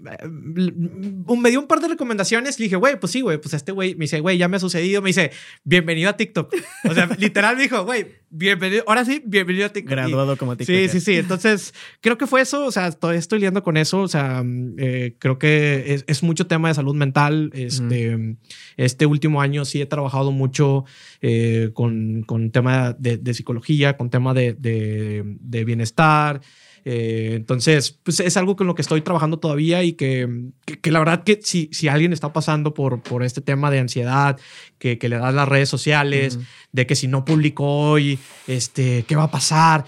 me 1.38 1.50
dio 1.50 1.60
un 1.60 1.68
par 1.68 1.80
de 1.80 1.88
recomendaciones. 1.88 2.60
Le 2.60 2.66
dije, 2.66 2.76
güey, 2.76 3.00
pues 3.00 3.12
sí, 3.12 3.22
güey, 3.22 3.40
pues 3.40 3.54
este 3.54 3.72
güey 3.72 3.96
me 3.96 4.06
dice, 4.06 4.20
güey, 4.20 4.38
ya 4.38 4.48
me 4.48 4.58
ha 4.58 4.60
sucedido. 4.60 5.02
Me 5.02 5.10
dice, 5.10 5.32
bienvenido 5.64 6.10
a 6.10 6.18
TikTok. 6.18 6.54
O 6.90 6.94
sea, 6.94 7.08
literal 7.18 7.56
me 7.56 7.64
dijo, 7.64 7.84
güey, 7.86 8.08
bienvenido, 8.30 8.84
ahora 8.88 9.06
sí, 9.06 9.22
bienvenido 9.26 9.66
a 9.66 9.70
TikTok. 9.70 9.92
Graduado 9.92 10.38
como 10.38 10.56
TikTok. 10.56 10.76
Sí, 10.76 10.90
sí, 10.90 11.00
sí. 11.00 11.16
Entonces, 11.16 11.74
creo 12.02 12.18
que 12.18 12.28
fue 12.28 12.42
eso. 12.42 12.66
O 12.66 12.72
sea, 12.72 12.92
todavía 12.92 13.20
estoy 13.20 13.40
lidiando 13.40 13.64
con 13.64 13.78
eso. 13.78 14.02
O 14.02 14.08
sea, 14.08 14.44
eh, 14.78 15.16
creo 15.20 15.38
que 15.38 16.04
es, 16.08 16.24
mucho 16.24 16.48
tema 16.48 16.68
de 16.68 16.74
salud 16.74 16.96
mental. 16.96 17.52
Este, 17.54 18.38
este 18.78 19.06
último 19.06 19.42
año 19.42 19.66
sí 19.66 19.82
he 19.82 19.86
trabajado 19.86 20.32
mucho 20.32 20.86
eh, 21.22 21.72
con, 21.74 22.24
con 22.24 22.52
tema 22.52 22.94
de, 22.98 23.34
psicología, 23.34 23.98
con 23.98 24.10
tema 24.10 24.34
de, 24.34 24.56
de 24.60 25.66
bienestar. 25.66 26.42
Eh, 26.92 27.34
entonces, 27.36 27.92
pues 28.02 28.20
es 28.20 28.36
algo 28.36 28.56
con 28.56 28.66
lo 28.66 28.74
que 28.74 28.82
estoy 28.82 29.02
trabajando 29.02 29.38
todavía 29.38 29.84
y 29.84 29.94
que, 29.94 30.28
que, 30.82 30.90
la 30.90 30.98
verdad 30.98 31.24
que 31.24 31.40
si, 31.44 31.70
si 31.72 31.88
alguien 31.88 32.14
está 32.14 32.34
pasando 32.34 32.74
por, 32.74 33.04
por 33.04 33.22
este 33.22 33.42
tema 33.42 33.70
de 33.70 33.78
ansiedad, 33.78 34.40
que, 34.80 34.98
que 34.98 35.08
le 35.08 35.20
das 35.20 35.32
las 35.32 35.48
redes 35.48 35.70
sociales, 35.70 36.40
de 36.72 36.88
que 36.88 36.96
si 36.96 37.08
no 37.08 37.26
publico 37.26 37.64
hoy, 37.64 38.18
este, 38.48 39.04
¿qué 39.08 39.16
va 39.16 39.26
a 39.26 39.30
pasar? 39.30 39.86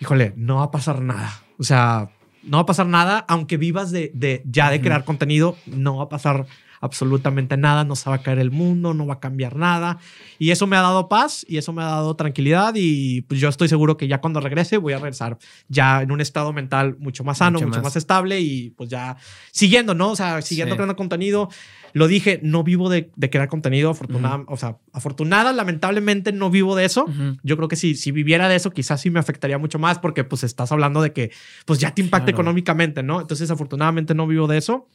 Híjole, 0.00 0.32
no 0.36 0.56
va 0.56 0.62
a 0.62 0.70
pasar 0.70 1.02
nada. 1.02 1.42
O 1.58 1.64
sea, 1.64 2.12
no 2.42 2.56
va 2.56 2.62
a 2.62 2.66
pasar 2.66 2.86
nada, 2.86 3.26
aunque 3.28 3.58
vivas 3.58 3.90
de, 3.90 4.10
de 4.14 4.40
ya 4.46 4.70
de 4.70 4.80
crear 4.80 5.04
contenido, 5.04 5.58
no 5.66 5.98
va 5.98 6.04
a 6.04 6.08
pasar 6.08 6.46
absolutamente 6.80 7.56
nada, 7.56 7.84
no 7.84 7.96
se 7.96 8.08
va 8.08 8.16
a 8.16 8.22
caer 8.22 8.38
el 8.38 8.50
mundo, 8.50 8.94
no 8.94 9.06
va 9.06 9.14
a 9.14 9.20
cambiar 9.20 9.56
nada. 9.56 9.98
Y 10.38 10.50
eso 10.50 10.66
me 10.66 10.76
ha 10.76 10.82
dado 10.82 11.08
paz 11.08 11.44
y 11.48 11.58
eso 11.58 11.72
me 11.72 11.82
ha 11.82 11.86
dado 11.86 12.16
tranquilidad 12.16 12.74
y 12.76 13.22
pues 13.22 13.40
yo 13.40 13.48
estoy 13.48 13.68
seguro 13.68 13.96
que 13.96 14.08
ya 14.08 14.20
cuando 14.20 14.40
regrese 14.40 14.76
voy 14.76 14.92
a 14.92 14.98
regresar 14.98 15.38
ya 15.68 16.02
en 16.02 16.10
un 16.10 16.20
estado 16.20 16.52
mental 16.52 16.96
mucho 16.98 17.24
más 17.24 17.38
sano, 17.38 17.60
mucho, 17.60 17.82
más. 17.82 17.96
estable 17.96 18.40
y 18.40 18.70
pues 18.70 18.90
ya 18.90 19.16
siguiendo, 19.50 19.94
¿no? 19.94 20.10
O 20.10 20.16
sea, 20.16 20.42
siguiendo 20.42 20.74
creando 20.74 20.96
contenido. 20.96 21.48
Lo 21.94 22.06
dije, 22.06 22.38
no 22.42 22.62
vivo 22.64 22.90
de, 22.90 23.10
crear 23.30 23.48
contenido, 23.48 23.90
afortunada, 23.90 24.44
o 24.46 24.58
sea, 24.58 24.76
afortunada, 24.92 25.52
lamentablemente 25.54 26.32
no 26.32 26.50
vivo 26.50 26.76
de 26.76 26.84
eso. 26.84 27.06
Yo 27.42 27.56
creo 27.56 27.68
que 27.68 27.76
si, 27.76 27.94
si 27.94 28.12
viviera 28.12 28.48
de 28.48 28.56
eso, 28.56 28.70
quizás 28.70 29.00
sí 29.00 29.10
me 29.10 29.18
afectaría 29.18 29.58
mucho 29.58 29.78
más 29.78 29.98
porque 29.98 30.22
pues 30.22 30.44
estás 30.44 30.70
hablando 30.70 31.00
de 31.00 31.12
que 31.12 31.30
pues 31.64 31.80
ya 31.80 31.94
te 31.94 32.02
impacta 32.02 32.30
económicamente, 32.30 33.02
¿no? 33.02 33.20
Entonces, 33.20 33.50
afortunadamente 33.50 34.14
no 34.14 34.26
vivo 34.26 34.46
de 34.46 34.58
eso 34.58 34.86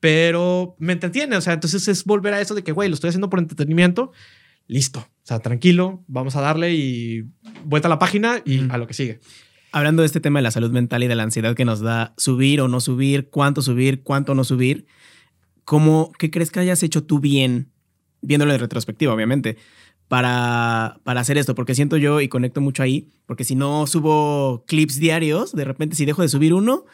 pero 0.00 0.76
me 0.78 0.92
entretiene. 0.92 1.36
O 1.36 1.40
sea, 1.40 1.54
entonces 1.54 1.88
es 1.88 2.04
volver 2.04 2.34
a 2.34 2.40
eso 2.40 2.54
de 2.54 2.62
que, 2.62 2.72
güey, 2.72 2.88
lo 2.88 2.94
estoy 2.94 3.08
haciendo 3.08 3.30
por 3.30 3.38
entretenimiento. 3.38 4.12
Listo. 4.68 5.00
O 5.00 5.26
sea, 5.26 5.38
tranquilo, 5.40 6.04
vamos 6.08 6.36
a 6.36 6.40
darle 6.40 6.74
y 6.74 7.24
vuelta 7.64 7.88
a 7.88 7.90
la 7.90 7.98
página 7.98 8.42
y 8.44 8.68
a 8.70 8.78
lo 8.78 8.86
que 8.86 8.94
sigue. 8.94 9.20
Hablando 9.72 10.02
de 10.02 10.06
este 10.06 10.20
tema 10.20 10.38
de 10.38 10.44
la 10.44 10.50
salud 10.50 10.70
mental 10.70 11.02
y 11.02 11.08
de 11.08 11.14
la 11.14 11.22
ansiedad 11.22 11.54
que 11.54 11.64
nos 11.64 11.80
da 11.80 12.14
subir 12.16 12.60
o 12.60 12.68
no 12.68 12.80
subir, 12.80 13.28
cuánto 13.28 13.62
subir, 13.62 14.02
cuánto 14.02 14.34
no 14.34 14.44
subir, 14.44 14.86
¿cómo, 15.64 16.12
¿qué 16.18 16.30
crees 16.30 16.50
que 16.50 16.60
hayas 16.60 16.82
hecho 16.82 17.04
tú 17.04 17.20
bien, 17.20 17.72
viéndolo 18.22 18.54
en 18.54 18.60
retrospectiva, 18.60 19.12
obviamente, 19.12 19.56
para, 20.08 21.00
para 21.04 21.20
hacer 21.20 21.38
esto? 21.38 21.54
Porque 21.54 21.74
siento 21.74 21.96
yo 21.96 22.20
y 22.20 22.28
conecto 22.28 22.60
mucho 22.60 22.82
ahí, 22.82 23.10
porque 23.26 23.44
si 23.44 23.54
no 23.54 23.86
subo 23.86 24.64
clips 24.66 24.98
diarios, 24.98 25.52
de 25.52 25.64
repente 25.64 25.96
si 25.96 26.06
dejo 26.06 26.22
de 26.22 26.28
subir 26.28 26.54
uno, 26.54 26.86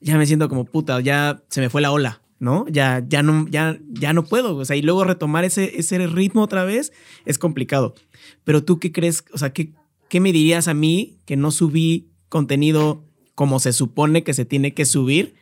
ya 0.00 0.16
me 0.16 0.26
siento 0.26 0.48
como 0.48 0.64
puta, 0.64 1.00
ya 1.00 1.42
se 1.48 1.60
me 1.60 1.68
fue 1.68 1.82
la 1.82 1.92
ola. 1.92 2.19
¿No? 2.40 2.66
Ya, 2.68 3.04
ya, 3.06 3.22
no, 3.22 3.46
ya, 3.48 3.78
ya 3.88 4.12
no 4.12 4.24
puedo, 4.24 4.56
o 4.56 4.64
sea, 4.64 4.74
y 4.74 4.82
luego 4.82 5.04
retomar 5.04 5.44
ese, 5.44 5.78
ese 5.78 6.04
ritmo 6.08 6.42
otra 6.42 6.64
vez 6.64 6.92
es 7.24 7.38
complicado. 7.38 7.94
Pero 8.42 8.64
tú 8.64 8.80
qué 8.80 8.90
crees, 8.90 9.24
o 9.32 9.38
sea, 9.38 9.52
¿qué, 9.52 9.72
¿qué 10.08 10.18
me 10.18 10.32
dirías 10.32 10.66
a 10.66 10.74
mí 10.74 11.18
que 11.26 11.36
no 11.36 11.52
subí 11.52 12.08
contenido 12.28 13.04
como 13.36 13.60
se 13.60 13.72
supone 13.72 14.24
que 14.24 14.34
se 14.34 14.44
tiene 14.44 14.74
que 14.74 14.84
subir? 14.84 15.34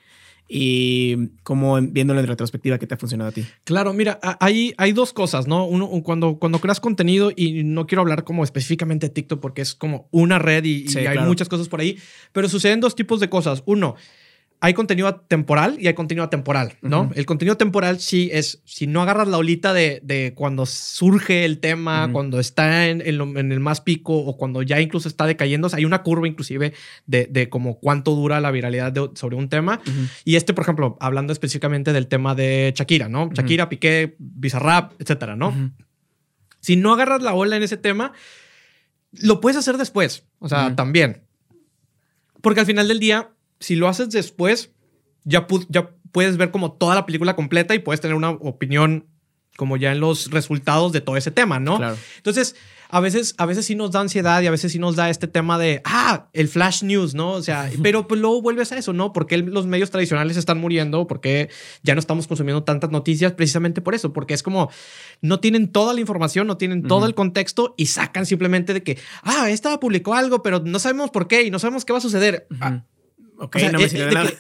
y 0.51 1.28
cómo 1.42 1.78
viéndolo 1.80 2.20
en 2.20 2.26
retrospectiva, 2.26 2.78
¿qué 2.78 2.86
te 2.86 2.94
ha 2.94 2.96
funcionado 2.96 3.28
a 3.28 3.32
ti? 3.32 3.44
Claro, 3.64 3.92
mira, 3.92 4.18
hay, 4.40 4.72
hay 4.78 4.92
dos 4.92 5.12
cosas, 5.12 5.46
¿no? 5.46 5.66
Uno, 5.66 5.90
cuando, 6.03 6.38
cuando 6.38 6.59
creas 6.59 6.80
contenido, 6.80 7.30
y 7.36 7.64
no 7.64 7.86
quiero 7.86 8.01
hablar 8.01 8.24
como 8.24 8.44
específicamente 8.44 9.09
de 9.09 9.14
TikTok 9.14 9.40
porque 9.40 9.61
es 9.61 9.74
como 9.74 10.09
una 10.11 10.38
red 10.38 10.64
y, 10.64 10.86
hay 10.96 11.18
muchas 11.18 11.51
cosas 11.51 11.68
por 11.68 11.80
ahí, 11.80 11.99
pero 12.32 12.49
suceden 12.49 12.80
dos 12.80 12.96
tipos 12.96 13.20
de 13.20 13.28
cosas. 13.28 13.62
Uno, 13.66 13.94
hay 14.61 14.74
contenido 14.74 15.14
temporal 15.14 15.76
y 15.78 15.86
hay 15.86 15.94
contenido 15.94 16.28
temporal, 16.28 16.74
¿no? 16.82 17.11
El 17.14 17.26
contenido 17.26 17.56
temporal 17.56 18.00
sí 18.00 18.28
es, 18.32 18.61
si 18.64 18.88
no 18.88 19.02
agarras 19.02 19.28
la 19.28 19.38
olita 19.38 19.72
de, 19.72 20.00
de 20.02 20.32
cuando 20.34 20.66
surge 20.66 21.44
el 21.44 21.61
tema, 21.61 22.11
cuando 22.11 22.40
está 22.40 22.88
en, 22.88 23.00
en, 23.00 23.52
el 23.52 23.61
más 23.61 23.80
pico 23.80 24.16
o 24.16 24.36
cuando 24.36 24.62
ya 24.62 24.80
incluso 24.80 25.09
está 25.09 25.26
decayendo, 25.26 25.68
hay 25.72 25.84
una 25.84 26.02
curva 26.02 26.26
inclusive 26.26 26.72
de, 27.06 27.28
de 27.30 27.48
como 27.48 27.78
cuánto 27.78 28.16
dura 28.16 28.40
la 28.40 28.50
viralidad 28.50 28.92
sobre 29.14 29.36
un 29.36 29.48
tema. 29.48 29.80
Y 30.24 30.34
este, 30.34 30.54
por 30.54 30.62
ejemplo, 30.62 30.96
hablando 31.00 31.32
específicamente 31.32 31.92
del 31.92 32.09
tema 32.09 32.34
de 32.34 32.72
Shakira, 32.74 33.09
¿no? 33.09 33.30
Shakira, 33.32 33.68
Piqué, 33.68 34.16
Bizarrap, 34.18 35.00
etcétera, 35.00 35.36
¿no? 35.36 35.72
Si 36.61 36.74
no 36.74 36.92
agarras 36.92 37.22
la 37.22 37.34
ola 37.34 37.56
en 37.56 37.62
ese 37.62 37.76
tema, 37.76 38.12
lo 39.12 39.40
puedes 39.40 39.56
hacer 39.56 39.76
después, 39.76 40.24
o 40.40 40.48
sea, 40.48 40.74
también. 40.74 41.22
Porque 42.40 42.61
al 42.61 42.66
final 42.66 42.88
del 42.88 42.98
día 42.98 43.30
si 43.61 43.76
lo 43.76 43.88
haces 43.88 44.11
después, 44.11 44.72
ya, 45.24 45.46
ya 45.68 45.90
puedes 46.12 46.36
ver 46.36 46.50
como 46.50 46.72
toda 46.72 46.94
la 46.94 47.06
película 47.06 47.36
completa 47.36 47.74
y 47.74 47.80
puedes 47.80 48.00
tener 48.00 48.16
una 48.16 48.30
opinión 48.30 49.06
como 49.56 49.76
ya 49.76 49.90
en 49.90 50.00
los 50.00 50.30
resultados 50.30 50.92
de 50.92 51.00
todo 51.00 51.16
ese 51.16 51.32
tema, 51.32 51.59
¿no? 51.59 51.78
Claro. 51.78 51.96
Entonces, 52.16 52.54
a 52.90 53.00
veces, 53.00 53.34
a 53.38 53.44
veces 53.44 53.66
sí 53.66 53.74
nos 53.74 53.90
da 53.90 54.00
ansiedad 54.00 54.40
y 54.40 54.46
a 54.46 54.50
veces 54.50 54.72
sí 54.72 54.78
nos 54.78 54.96
da 54.96 55.11
este 55.11 55.26
tema 55.26 55.59
de, 55.59 55.82
ah, 55.84 56.28
el 56.32 56.48
flash 56.48 56.82
news, 56.82 57.14
¿no? 57.14 57.32
O 57.32 57.42
sea, 57.42 57.68
pero 57.82 58.06
pues 58.06 58.20
luego 58.20 58.40
vuelves 58.40 58.72
a 58.72 58.78
eso, 58.78 58.92
¿no? 58.92 59.12
Porque 59.12 59.36
los 59.38 59.66
medios 59.66 59.90
tradicionales 59.90 60.36
están 60.36 60.59
muriendo, 60.59 61.06
porque 61.06 61.50
ya 61.82 61.94
no 61.94 61.98
estamos 61.98 62.26
consumiendo 62.26 62.62
tantas 62.62 62.90
noticias 62.90 63.32
precisamente 63.32 63.80
por 63.80 63.94
eso, 63.94 64.12
porque 64.12 64.34
es 64.34 64.42
como, 64.42 64.70
no 65.20 65.40
tienen 65.40 65.72
toda 65.72 65.92
la 65.92 66.00
información, 66.00 66.46
no 66.46 66.56
tienen 66.56 66.84
todo 66.84 67.06
el 67.06 67.14
contexto 67.14 67.74
y 67.76 67.86
sacan 67.86 68.26
simplemente 68.26 68.72
de 68.72 68.82
que, 68.82 68.98
ah, 69.22 69.50
esta 69.50 69.78
publicó 69.80 70.14
algo, 70.14 70.42
pero 70.42 70.61
no 70.61 70.78
sabemos 70.78 71.11
por 71.11 71.28
qué 71.28 71.42
y 71.42 71.50
no 71.50 71.59
sabemos 71.59 71.84
qué 71.84 71.92
va 71.92 71.98
a 71.98 72.02
suceder. 72.02 72.46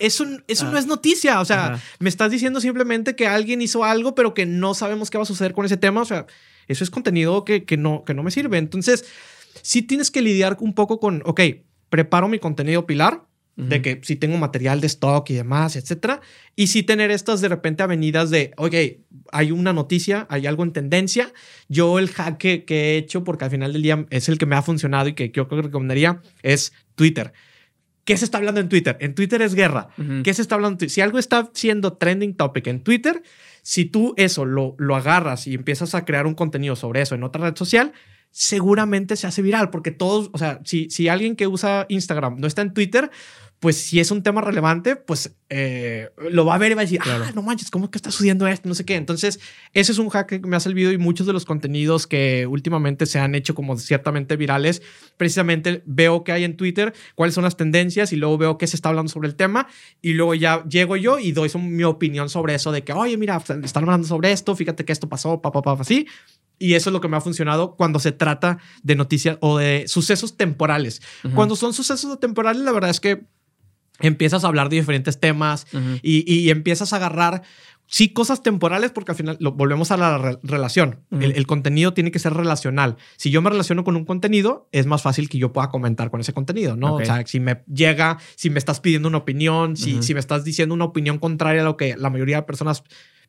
Eso, 0.00 0.26
eso 0.46 0.70
no 0.70 0.78
es 0.78 0.86
noticia. 0.86 1.40
O 1.40 1.44
sea, 1.44 1.80
me 1.98 2.08
estás 2.08 2.30
diciendo 2.30 2.60
simplemente 2.60 3.14
que 3.16 3.26
alguien 3.26 3.62
hizo 3.62 3.84
algo, 3.84 4.14
pero 4.14 4.34
que 4.34 4.46
no 4.46 4.74
sabemos 4.74 5.10
qué 5.10 5.18
va 5.18 5.22
a 5.22 5.26
suceder 5.26 5.52
con 5.52 5.64
ese 5.64 5.76
tema. 5.76 6.02
O 6.02 6.04
sea, 6.04 6.26
eso 6.66 6.84
es 6.84 6.90
contenido 6.90 7.44
que, 7.44 7.64
que, 7.64 7.76
no, 7.76 8.04
que 8.04 8.14
no 8.14 8.22
me 8.22 8.30
sirve. 8.30 8.58
Entonces, 8.58 9.04
sí 9.62 9.82
tienes 9.82 10.10
que 10.10 10.22
lidiar 10.22 10.56
un 10.60 10.74
poco 10.74 11.00
con, 11.00 11.22
ok, 11.24 11.40
preparo 11.88 12.28
mi 12.28 12.38
contenido 12.38 12.86
pilar, 12.86 13.24
de 13.56 13.82
que 13.82 14.00
si 14.04 14.14
tengo 14.14 14.38
material 14.38 14.80
de 14.80 14.86
stock 14.86 15.28
y 15.30 15.34
demás, 15.34 15.74
etcétera. 15.74 16.20
Y 16.54 16.68
sí 16.68 16.84
tener 16.84 17.10
estas 17.10 17.40
de 17.40 17.48
repente 17.48 17.82
avenidas 17.82 18.30
de, 18.30 18.52
ok, 18.56 18.74
hay 19.32 19.50
una 19.50 19.72
noticia, 19.72 20.28
hay 20.30 20.46
algo 20.46 20.62
en 20.62 20.72
tendencia. 20.72 21.32
Yo 21.68 21.98
el 21.98 22.08
hack 22.08 22.38
que, 22.38 22.64
que, 22.64 22.94
he 22.94 22.96
hecho, 22.98 23.24
porque 23.24 23.46
al 23.46 23.50
final 23.50 23.72
del 23.72 23.82
día 23.82 24.06
es 24.10 24.28
el 24.28 24.38
que 24.38 24.46
me 24.46 24.54
ha 24.54 24.62
funcionado 24.62 25.08
y 25.08 25.14
que 25.14 25.32
yo 25.34 25.48
creo 25.48 25.62
que 25.62 25.66
recomendaría, 25.66 26.22
es 26.44 26.72
Twitter. 26.94 27.32
¿Qué 28.08 28.16
se 28.16 28.24
está 28.24 28.38
hablando 28.38 28.58
en 28.58 28.70
Twitter? 28.70 28.96
En 29.00 29.14
Twitter 29.14 29.42
es 29.42 29.54
guerra. 29.54 29.90
¿Qué 30.24 30.32
se 30.32 30.40
está 30.40 30.54
hablando? 30.54 30.88
Si 30.88 31.02
algo 31.02 31.18
está 31.18 31.50
siendo 31.52 31.92
trending 31.98 32.36
topic 32.36 32.66
en 32.68 32.82
Twitter, 32.82 33.22
si 33.60 33.84
tú 33.84 34.14
eso 34.16 34.46
lo, 34.46 34.74
lo 34.78 34.96
agarras 34.96 35.46
y 35.46 35.52
empiezas 35.52 35.94
a 35.94 36.06
crear 36.06 36.26
un 36.26 36.32
contenido 36.32 36.74
sobre 36.74 37.02
eso 37.02 37.14
en 37.14 37.22
otra 37.22 37.44
red 37.44 37.54
social, 37.54 37.92
seguramente 38.30 39.14
se 39.14 39.26
hace 39.26 39.42
viral 39.42 39.68
porque 39.68 39.90
todos, 39.90 40.30
o 40.32 40.38
sea, 40.38 40.62
si, 40.64 40.88
si 40.88 41.08
alguien 41.08 41.36
que 41.36 41.48
usa 41.48 41.84
Instagram 41.90 42.38
no 42.38 42.46
está 42.46 42.62
en 42.62 42.72
Twitter, 42.72 43.10
pues 43.60 43.76
si 43.76 43.98
es 43.98 44.10
un 44.10 44.22
tema 44.22 44.40
relevante, 44.40 44.94
pues 44.94 45.34
eh, 45.48 46.10
lo 46.30 46.44
va 46.44 46.54
a 46.54 46.58
ver 46.58 46.72
y 46.72 46.74
va 46.74 46.82
a 46.82 46.84
decir, 46.84 47.00
ah, 47.04 47.32
no 47.34 47.42
manches, 47.42 47.70
¿cómo 47.70 47.90
que 47.90 47.98
está 47.98 48.10
sucediendo 48.12 48.46
esto? 48.46 48.68
No 48.68 48.74
sé 48.74 48.84
qué. 48.84 48.94
Entonces, 48.94 49.40
ese 49.72 49.90
es 49.90 49.98
un 49.98 50.10
hack 50.10 50.28
que 50.28 50.38
me 50.40 50.56
ha 50.56 50.60
servido 50.60 50.92
y 50.92 50.98
muchos 50.98 51.26
de 51.26 51.32
los 51.32 51.44
contenidos 51.44 52.06
que 52.06 52.46
últimamente 52.46 53.06
se 53.06 53.18
han 53.18 53.34
hecho 53.34 53.54
como 53.54 53.76
ciertamente 53.76 54.36
virales, 54.36 54.82
precisamente 55.16 55.82
veo 55.86 56.22
que 56.22 56.30
hay 56.32 56.44
en 56.44 56.56
Twitter, 56.56 56.94
cuáles 57.16 57.34
son 57.34 57.42
las 57.44 57.56
tendencias 57.56 58.12
y 58.12 58.16
luego 58.16 58.38
veo 58.38 58.58
qué 58.58 58.66
se 58.68 58.76
está 58.76 58.90
hablando 58.90 59.10
sobre 59.10 59.28
el 59.28 59.34
tema 59.34 59.66
y 60.00 60.12
luego 60.12 60.34
ya 60.34 60.62
llego 60.64 60.96
yo 60.96 61.18
y 61.18 61.32
doy 61.32 61.50
mi 61.58 61.82
opinión 61.82 62.28
sobre 62.28 62.54
eso 62.54 62.70
de 62.70 62.84
que, 62.84 62.92
oye, 62.92 63.16
mira, 63.16 63.42
están 63.64 63.84
hablando 63.84 64.06
sobre 64.06 64.30
esto, 64.30 64.54
fíjate 64.54 64.84
que 64.84 64.92
esto 64.92 65.08
pasó, 65.08 65.40
papá, 65.40 65.62
papá, 65.62 65.82
así. 65.82 66.06
Y 66.60 66.74
eso 66.74 66.90
es 66.90 66.92
lo 66.92 67.00
que 67.00 67.08
me 67.08 67.16
ha 67.16 67.20
funcionado 67.20 67.76
cuando 67.76 67.98
se 68.00 68.12
trata 68.12 68.58
de 68.82 68.96
noticias 68.96 69.38
o 69.40 69.58
de 69.58 69.84
sucesos 69.86 70.36
temporales. 70.36 71.00
Cuando 71.34 71.54
son 71.54 71.72
sucesos 71.72 72.18
temporales, 72.18 72.62
la 72.62 72.72
verdad 72.72 72.90
es 72.90 72.98
que 72.98 73.26
empiezas 74.00 74.44
a 74.44 74.48
hablar 74.48 74.68
de 74.68 74.76
diferentes 74.76 75.20
temas 75.20 75.66
y, 76.02 76.50
empiezas 76.50 76.92
a 76.92 76.96
agarrar, 76.96 77.42
sí, 77.86 78.10
cosas 78.10 78.42
temporales, 78.42 78.90
porque 78.90 79.12
al 79.12 79.16
final 79.16 79.36
lo, 79.40 79.52
volvemos 79.52 79.90
a 79.90 79.96
la 79.96 80.38
relación. 80.42 81.00
el, 81.20 81.46
contenido 81.46 81.94
tiene 81.94 82.10
que 82.10 82.18
ser 82.18 82.34
relacional. 82.34 82.96
Si 83.16 83.30
yo 83.30 83.42
me 83.42 83.50
relaciono 83.50 83.84
con 83.84 83.96
un 83.96 84.04
contenido, 84.04 84.68
es 84.72 84.86
más 84.86 85.02
fácil 85.02 85.28
que 85.28 85.38
yo 85.38 85.52
pueda 85.52 85.68
comentar 85.68 86.10
con 86.10 86.20
ese 86.20 86.32
contenido, 86.32 86.76
¿no? 86.76 86.94
O 86.94 87.04
sea, 87.04 87.26
si 87.26 87.40
me 87.40 87.62
llega, 87.72 88.18
si 88.36 88.50
me 88.50 88.58
estás 88.58 88.80
pidiendo 88.80 89.08
una 89.08 89.18
opinión, 89.18 89.76
si, 89.76 90.02
si 90.02 90.14
me 90.14 90.20
estás 90.20 90.44
diciendo 90.44 90.74
una 90.74 90.84
opinión 90.84 91.18
contraria 91.18 91.62
a 91.62 91.64
lo 91.64 91.76
que 91.76 91.96
la 91.96 92.10
mayoría 92.10 92.36
de 92.36 92.42
personas 92.42 92.82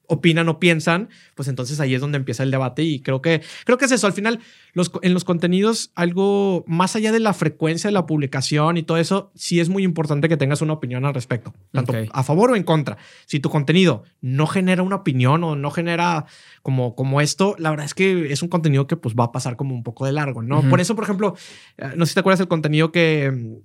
opinan 0.08 0.50
o 0.50 0.60
piensan, 0.60 1.10
pues 1.36 1.48
entonces 1.48 1.80
ahí 1.80 1.94
es 1.94 2.02
donde 2.02 2.18
empieza 2.18 2.44
el 2.44 2.52
debate 2.52 2.84
y 2.84 3.00
creo 3.00 3.22
que 3.22 3.42
creo 3.64 3.78
que 3.78 3.86
es 3.86 3.92
eso. 3.92 4.08
Al 4.08 4.14
final, 4.14 4.40
los, 4.74 4.92
en 5.02 5.14
los 5.14 5.24
contenidos, 5.24 5.92
algo 5.96 6.64
más 6.68 6.96
allá 6.96 7.12
de 7.12 7.20
la 7.20 7.34
frecuencia 7.34 7.90
de 7.90 7.92
la 7.94 8.06
publicación 8.06 8.78
y 8.78 8.84
todo 8.84 8.98
eso, 8.98 9.32
sí 9.36 9.60
es 9.60 9.70
muy 9.70 9.84
importante 9.84 10.28
que 10.28 10.38
tengas 10.38 10.62
una 10.62 10.74
opinión 10.74 11.06
al 11.06 11.14
respecto, 11.14 11.54
tanto 11.72 11.94
a 12.12 12.24
favor 12.24 12.52
o 12.52 12.56
en 12.56 12.64
contra. 12.64 12.98
Si 13.28 13.40
tu 13.40 13.50
contenido 13.50 14.04
no 14.22 14.48
genera 14.48 14.82
una 14.82 14.98
opinión 14.98 15.44
o 15.44 15.56
no 15.56 15.72
genera 15.72 16.26
como, 16.64 16.96
como 16.96 17.22
esto, 17.22 17.56
la 17.60 17.70
verdad 17.70 17.86
es 17.86 17.94
que 17.94 18.32
es 18.32 18.42
un 18.42 18.50
contenido 18.50 18.88
que 18.88 18.98
pues 18.98 19.16
va 19.16 19.26
a 19.26 19.32
pasar 19.32 19.56
como 19.56 19.76
un 19.76 19.84
poco 19.84 20.06
de 20.06 20.12
largo, 20.12 20.42
¿no? 20.42 20.68
Por 20.70 20.82
eso, 20.82 20.96
por 20.96 21.04
ejemplo, 21.04 21.36
eh, 21.78 21.92
no 21.96 22.06
sé 22.06 22.12
si 22.12 22.14
te 22.16 22.20
acuerdas 22.22 22.40
del 22.40 22.48
contenido 22.48 22.92
que 22.92 23.62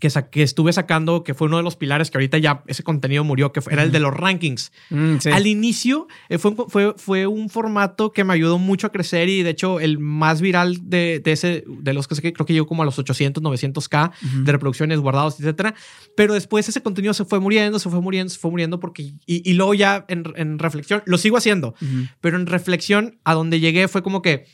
que, 0.00 0.10
que, 0.30 0.42
estuve 0.42 0.72
sacando, 0.72 1.24
que 1.24 1.34
fue 1.34 1.48
uno 1.48 1.56
de 1.56 1.62
los 1.62 1.76
pilares 1.76 2.10
que 2.10 2.18
ahorita 2.18 2.38
ya 2.38 2.62
ese 2.66 2.82
contenido 2.82 3.24
murió, 3.24 3.52
que 3.52 3.60
era 3.70 3.82
el 3.82 3.92
de 3.92 4.00
los 4.00 4.14
rankings. 4.14 4.72
Mm, 4.90 5.16
Al 5.32 5.46
inicio 5.46 6.06
eh, 6.28 6.38
fue, 6.38 6.54
fue, 6.68 6.94
fue, 6.96 7.26
un 7.26 7.48
formato 7.48 8.12
que 8.12 8.24
me 8.24 8.32
ayudó 8.32 8.58
mucho 8.58 8.86
a 8.86 8.92
crecer 8.92 9.28
y 9.28 9.42
de 9.42 9.50
hecho 9.50 9.80
el 9.80 9.98
más 9.98 10.40
viral 10.40 10.78
de, 10.82 11.20
de 11.22 11.32
ese, 11.32 11.64
de 11.66 11.92
los 11.92 12.08
que 12.08 12.14
sé 12.14 12.22
que 12.22 12.32
creo 12.32 12.46
que 12.46 12.52
llegó 12.52 12.66
como 12.66 12.82
a 12.82 12.84
los 12.84 12.98
800, 12.98 13.42
900k 13.42 14.12
de 14.44 14.52
reproducciones 14.52 15.00
guardados, 15.00 15.40
etcétera. 15.40 15.74
Pero 16.16 16.34
después 16.34 16.68
ese 16.68 16.82
contenido 16.82 17.14
se 17.14 17.24
fue 17.24 17.40
muriendo, 17.40 17.78
se 17.78 17.90
fue 17.90 18.00
muriendo, 18.00 18.32
se 18.32 18.38
fue 18.38 18.50
muriendo 18.50 18.80
porque, 18.80 19.02
y, 19.02 19.50
y 19.50 19.54
luego 19.54 19.74
ya 19.74 20.04
en, 20.08 20.24
en, 20.36 20.58
reflexión, 20.58 21.02
lo 21.06 21.18
sigo 21.18 21.36
haciendo, 21.36 21.74
pero 22.20 22.36
en 22.36 22.46
reflexión 22.46 23.18
a 23.24 23.34
donde 23.34 23.60
llegué 23.60 23.88
fue 23.88 24.02
como 24.02 24.22
que 24.22 24.46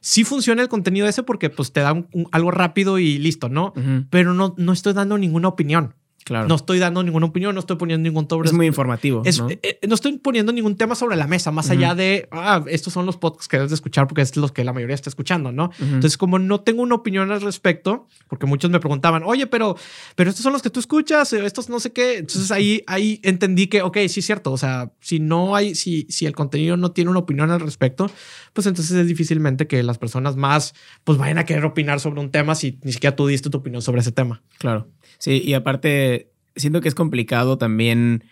sí 0.00 0.24
funciona 0.24 0.62
el 0.62 0.68
contenido 0.68 1.06
ese 1.06 1.22
porque 1.22 1.50
pues 1.50 1.72
te 1.72 1.80
da 1.80 1.94
algo 2.32 2.50
rápido 2.50 2.98
y 2.98 3.18
listo, 3.18 3.48
¿no? 3.48 3.72
Pero 4.10 4.34
no, 4.34 4.54
no 4.56 4.72
estoy 4.72 4.92
dando 4.92 5.18
ninguna 5.18 5.48
opinión. 5.48 5.94
Claro. 6.26 6.48
No 6.48 6.56
estoy 6.56 6.80
dando 6.80 7.04
ninguna 7.04 7.26
opinión, 7.26 7.54
no 7.54 7.60
estoy 7.60 7.76
poniendo 7.76 8.02
ningún 8.02 8.26
sobre. 8.26 8.48
Es 8.48 8.52
muy 8.52 8.66
informativo. 8.66 9.22
¿no? 9.24 9.48
Eh, 9.48 9.60
eh, 9.62 9.78
¿no? 9.86 9.94
estoy 9.94 10.18
poniendo 10.18 10.52
ningún 10.52 10.74
tema 10.74 10.96
sobre 10.96 11.14
la 11.14 11.28
mesa, 11.28 11.52
más 11.52 11.70
allá 11.70 11.94
de, 11.94 12.26
ah, 12.32 12.64
estos 12.66 12.92
son 12.92 13.06
los 13.06 13.16
podcasts 13.16 13.46
que 13.46 13.58
debes 13.58 13.70
de 13.70 13.76
escuchar 13.76 14.08
porque 14.08 14.22
es 14.22 14.36
los 14.36 14.50
que 14.50 14.64
la 14.64 14.72
mayoría 14.72 14.96
está 14.96 15.08
escuchando, 15.08 15.52
¿no? 15.52 15.70
Entonces, 15.78 16.18
como 16.18 16.40
no 16.40 16.62
tengo 16.62 16.82
una 16.82 16.96
opinión 16.96 17.30
al 17.30 17.42
respecto, 17.42 18.08
porque 18.26 18.46
muchos 18.46 18.72
me 18.72 18.80
preguntaban, 18.80 19.22
oye, 19.22 19.46
pero, 19.46 19.76
pero 20.16 20.30
estos 20.30 20.42
son 20.42 20.52
los 20.52 20.62
que 20.62 20.70
tú 20.70 20.80
escuchas, 20.80 21.32
eh, 21.32 21.46
estos 21.46 21.68
no 21.68 21.78
sé 21.78 21.92
qué. 21.92 22.18
Entonces 22.18 22.50
ahí, 22.50 22.82
ahí 22.88 23.20
entendí 23.22 23.68
que, 23.68 23.82
ok, 23.82 23.96
sí 24.08 24.18
es 24.18 24.26
cierto. 24.26 24.50
O 24.50 24.58
sea, 24.58 24.90
si 24.98 25.20
no 25.20 25.54
hay, 25.54 25.76
si, 25.76 26.08
si 26.08 26.26
el 26.26 26.34
contenido 26.34 26.76
no 26.76 26.90
tiene 26.90 27.10
una 27.10 27.20
opinión 27.20 27.52
al 27.52 27.60
respecto, 27.60 28.10
pues 28.52 28.66
entonces 28.66 28.96
es 28.96 29.06
difícilmente 29.06 29.68
que 29.68 29.80
las 29.84 29.98
personas 29.98 30.34
más, 30.34 30.74
pues 31.04 31.18
vayan 31.18 31.38
a 31.38 31.44
querer 31.44 31.64
opinar 31.64 32.00
sobre 32.00 32.20
un 32.20 32.32
tema 32.32 32.56
si 32.56 32.80
ni 32.82 32.92
siquiera 32.92 33.14
tú 33.14 33.28
diste 33.28 33.48
tu 33.48 33.58
opinión 33.58 33.80
sobre 33.80 34.00
ese 34.00 34.10
tema. 34.10 34.42
Claro. 34.58 34.88
Sí, 35.18 35.40
y 35.44 35.54
aparte 35.54 36.15
siento 36.56 36.80
que 36.80 36.88
es 36.88 36.94
complicado 36.94 37.58
también 37.58 38.24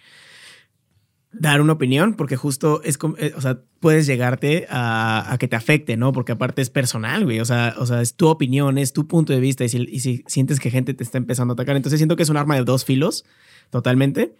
dar 1.33 1.61
una 1.61 1.72
opinión, 1.72 2.14
porque 2.14 2.37
justo 2.37 2.81
es, 2.85 2.99
eh, 3.18 3.33
o 3.37 3.41
sea, 3.41 3.61
puedes 3.81 4.07
llegarte 4.07 4.66
a, 4.70 5.37
que 5.39 5.49
te 5.49 5.57
afecte, 5.57 5.97
¿no? 5.97 6.12
Porque 6.12 6.33
aparte 6.33 6.62
es 6.62 6.70
personal, 6.70 7.25
güey, 7.25 7.41
o 7.41 7.45
sea, 7.45 7.75
o 7.79 7.87
sea, 7.87 8.01
es 8.01 8.14
tu 8.14 8.29
opinión, 8.29 8.79
es 8.79 8.93
tu 8.93 9.09
punto 9.09 9.33
de 9.33 9.41
vista, 9.41 9.64
y 9.64 9.68
si, 9.68 9.79
y 9.91 10.01
si 10.01 10.25
sientes 10.27 10.61
que 10.61 10.70
gente 10.70 10.95
te 10.95 11.03
está 11.03 11.18
empezando 11.18 11.53
a 11.53 11.55
atacar, 11.55 11.77
entonces 11.77 11.99
siento 11.99 12.16
que 12.16 12.22
es 12.22 12.29
un 12.29 12.37
arma 12.37 12.55
de 12.55 12.64
dos 12.64 12.85
filos, 12.85 13.25
totalmente, 13.70 14.35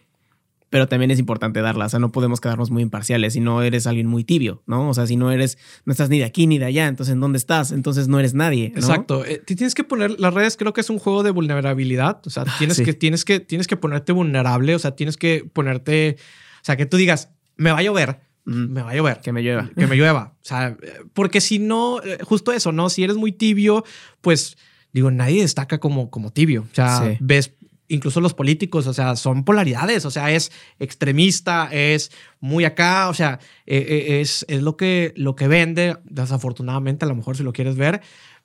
pero 0.75 0.89
también 0.89 1.13
es 1.13 1.21
importante 1.21 1.61
darla. 1.61 1.87
O 1.87 1.89
sea, 1.89 2.01
no 2.01 2.11
podemos 2.11 2.41
quedarnos 2.41 2.73
muy 2.73 2.83
imparciales 2.83 3.35
si 3.35 3.41
no 3.41 3.63
eres 3.63 3.87
alguien 3.87 4.09
muy 4.09 4.25
tibio, 4.25 4.65
¿no? 4.67 4.89
O 4.89 4.93
sea, 4.93 5.07
si 5.07 5.15
no 5.15 5.31
eres, 5.31 5.57
no 5.85 5.93
estás 5.93 6.09
ni 6.09 6.19
de 6.19 6.25
aquí 6.25 6.49
ni 6.49 6.59
de 6.59 6.65
allá, 6.65 6.89
entonces 6.89 7.13
¿en 7.13 7.21
dónde 7.21 7.39
estás? 7.39 7.71
Entonces 7.71 8.09
no 8.09 8.19
eres 8.19 8.35
nadie. 8.35 8.73
Exacto. 8.75 9.25
Eh, 9.25 9.41
tienes 9.47 9.77
que 9.77 9.85
poner, 9.85 10.19
las 10.19 10.35
redes 10.35 10.57
creo 10.57 10.73
que 10.73 10.81
es 10.81 10.91
un 10.91 10.99
juego 10.99 11.23
de 11.23 11.31
vulnerabilidad. 11.31 12.21
O 12.27 12.31
sea, 12.31 12.45
tienes, 12.59 12.81
que, 12.81 12.93
tienes, 12.93 13.25
que, 13.25 13.39
tienes 13.39 13.69
que 13.69 13.77
ponerte 13.77 14.11
vulnerable, 14.11 14.75
o 14.75 14.79
sea, 14.81 14.97
tienes 14.97 15.17
que 15.17 15.49
ponerte, 15.53 16.17
o 16.19 16.65
sea, 16.65 16.77
que 16.77 16.87
tú 16.87 16.97
digas, 16.97 17.31
me 17.57 17.71
va 17.71 17.79
a 17.79 17.83
llover. 17.85 18.23
Me 18.45 18.83
va 18.83 18.91
a 18.91 18.97
llover. 18.97 19.21
Que 19.21 19.31
me 19.31 19.43
llueva. 19.43 19.71
Que 19.77 19.87
me 19.87 19.95
llueva. 19.97 20.35
O 20.35 20.45
sea, 20.45 20.77
porque 21.13 21.41
si 21.41 21.61
no, 21.61 22.03
eh, 22.03 22.19
justo 22.25 22.51
eso, 22.51 22.73
¿no? 22.73 22.91
Si 22.91 23.05
eres 23.05 23.15
muy 23.15 23.31
tibio, 23.31 23.85
pues 24.21 24.57
digo, 24.93 25.13
nadie 25.13 25.43
destaca 25.43 25.79
como, 25.79 26.11
como 26.11 26.33
tibio. 26.33 26.63
O 26.63 26.75
sea, 26.75 27.17
ves 27.21 27.53
incluso 27.89 28.21
los 28.21 28.35
políticos, 28.35 28.87
o 28.87 28.93
sea, 28.93 29.17
son 29.17 29.45
polaridades, 29.45 30.05
o 30.05 30.11
sea, 30.11 30.31
es 30.31 30.53
extremista, 30.79 31.69
es 31.73 32.11
muy 32.41 32.65
acá, 32.65 33.09
o 33.09 33.15
sea, 33.15 33.39
eh, 33.67 33.85
eh, 33.89 34.21
es, 34.21 34.45
es 34.49 34.63
lo, 34.63 34.77
que, 34.77 35.13
lo 35.17 35.37
que 35.37 35.49
vende, 35.49 35.97
desafortunadamente, 36.05 37.05
a 37.05 37.09
lo 37.09 37.15
mejor 37.15 37.37
si 37.37 37.43
lo 37.43 37.53
quieres 37.53 37.77
ver, 37.77 38.01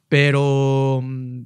pero, 0.09 1.03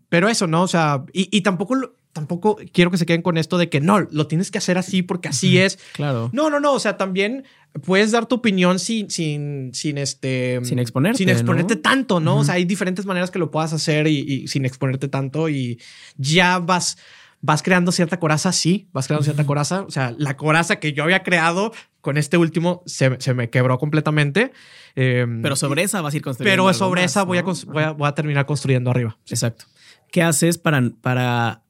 pero 0.10 0.30
eso, 0.30 0.48
¿no? 0.48 0.64
O 0.64 0.68
sea, 0.68 1.04
y, 1.14 1.30
y 1.36 1.41
tampoco 1.41 1.76
tampoco 2.14 2.58
quiero 2.72 2.91
que 2.91 2.98
se 2.98 3.06
queden 3.06 3.24
con 3.24 3.38
esto 3.38 3.58
de 3.58 3.70
que 3.70 3.82
no, 3.82 4.00
lo 4.00 4.28
tienes 4.28 4.52
que 4.52 4.60
hacer 4.60 4.78
así 4.78 5.02
porque 5.02 5.28
así 5.28 5.58
es. 5.58 5.80
Claro. 5.94 6.30
No, 6.32 6.50
no, 6.50 6.60
no. 6.60 6.74
O 6.74 6.80
sea, 6.80 6.96
también 6.96 7.44
puedes 7.84 8.12
dar 8.12 8.28
tu 8.28 8.36
opinión 8.36 8.80
sin, 8.80 9.10
sin, 9.10 9.74
sin 9.74 9.98
este. 9.98 10.60
Sin 10.64 10.80
exponerte. 10.80 11.18
Sin 11.18 11.30
exponerte 11.30 11.76
¿no? 11.76 11.82
tanto, 11.82 12.20
¿no? 12.20 12.38
O 12.38 12.44
sea, 12.44 12.54
hay 12.54 12.66
diferentes 12.66 13.06
maneras 13.06 13.32
que 13.32 13.39
lo 13.39 13.52
puedas 13.52 13.74
hacer 13.74 14.08
y, 14.08 14.20
y, 14.20 14.48
sin 14.48 14.64
exponerte 14.66 15.08
tanto 15.08 15.50
y 15.50 15.80
ya 16.16 16.60
vas. 16.60 16.98
Vas 17.46 17.62
creando 17.62 17.91
cierta 17.91 18.20
coraza, 18.20 18.54
sí, 18.54 18.88
vas 18.94 19.08
creando 19.08 19.26
cierta 19.26 19.46
coraza. 19.46 19.82
O 19.82 19.91
sea, 19.91 20.16
la 20.18 20.38
coraza 20.38 20.78
que 20.78 20.94
yo 20.94 21.04
había 21.04 21.24
creado 21.24 21.74
con 22.00 22.18
este 22.18 22.38
último 22.38 22.84
se, 22.86 23.20
se 23.20 23.34
me 23.34 23.50
quebró 23.50 23.78
completamente. 23.78 24.54
Eh, 24.96 25.28
pero 25.41 25.58
sobre 25.58 25.84
esa 25.84 26.02
vas 26.02 26.14
a 26.14 26.18
ir 26.18 26.24
construyendo. 26.24 26.64
Pero 26.64 26.74
sobre 26.74 27.02
más, 27.02 27.12
esa 27.12 27.20
¿no? 27.20 27.26
voy, 27.26 27.39
a, 27.39 27.44
voy, 27.44 27.84
a, 27.84 27.91
voy, 27.91 28.08
a, 28.08 28.16
terminar 28.16 28.46
construyendo 28.46 28.91
arriba. 28.91 29.18
Exacto. 29.28 29.66
¿Qué 30.10 30.24
haces 30.24 30.58
para, 30.58 30.82
para 31.02 31.64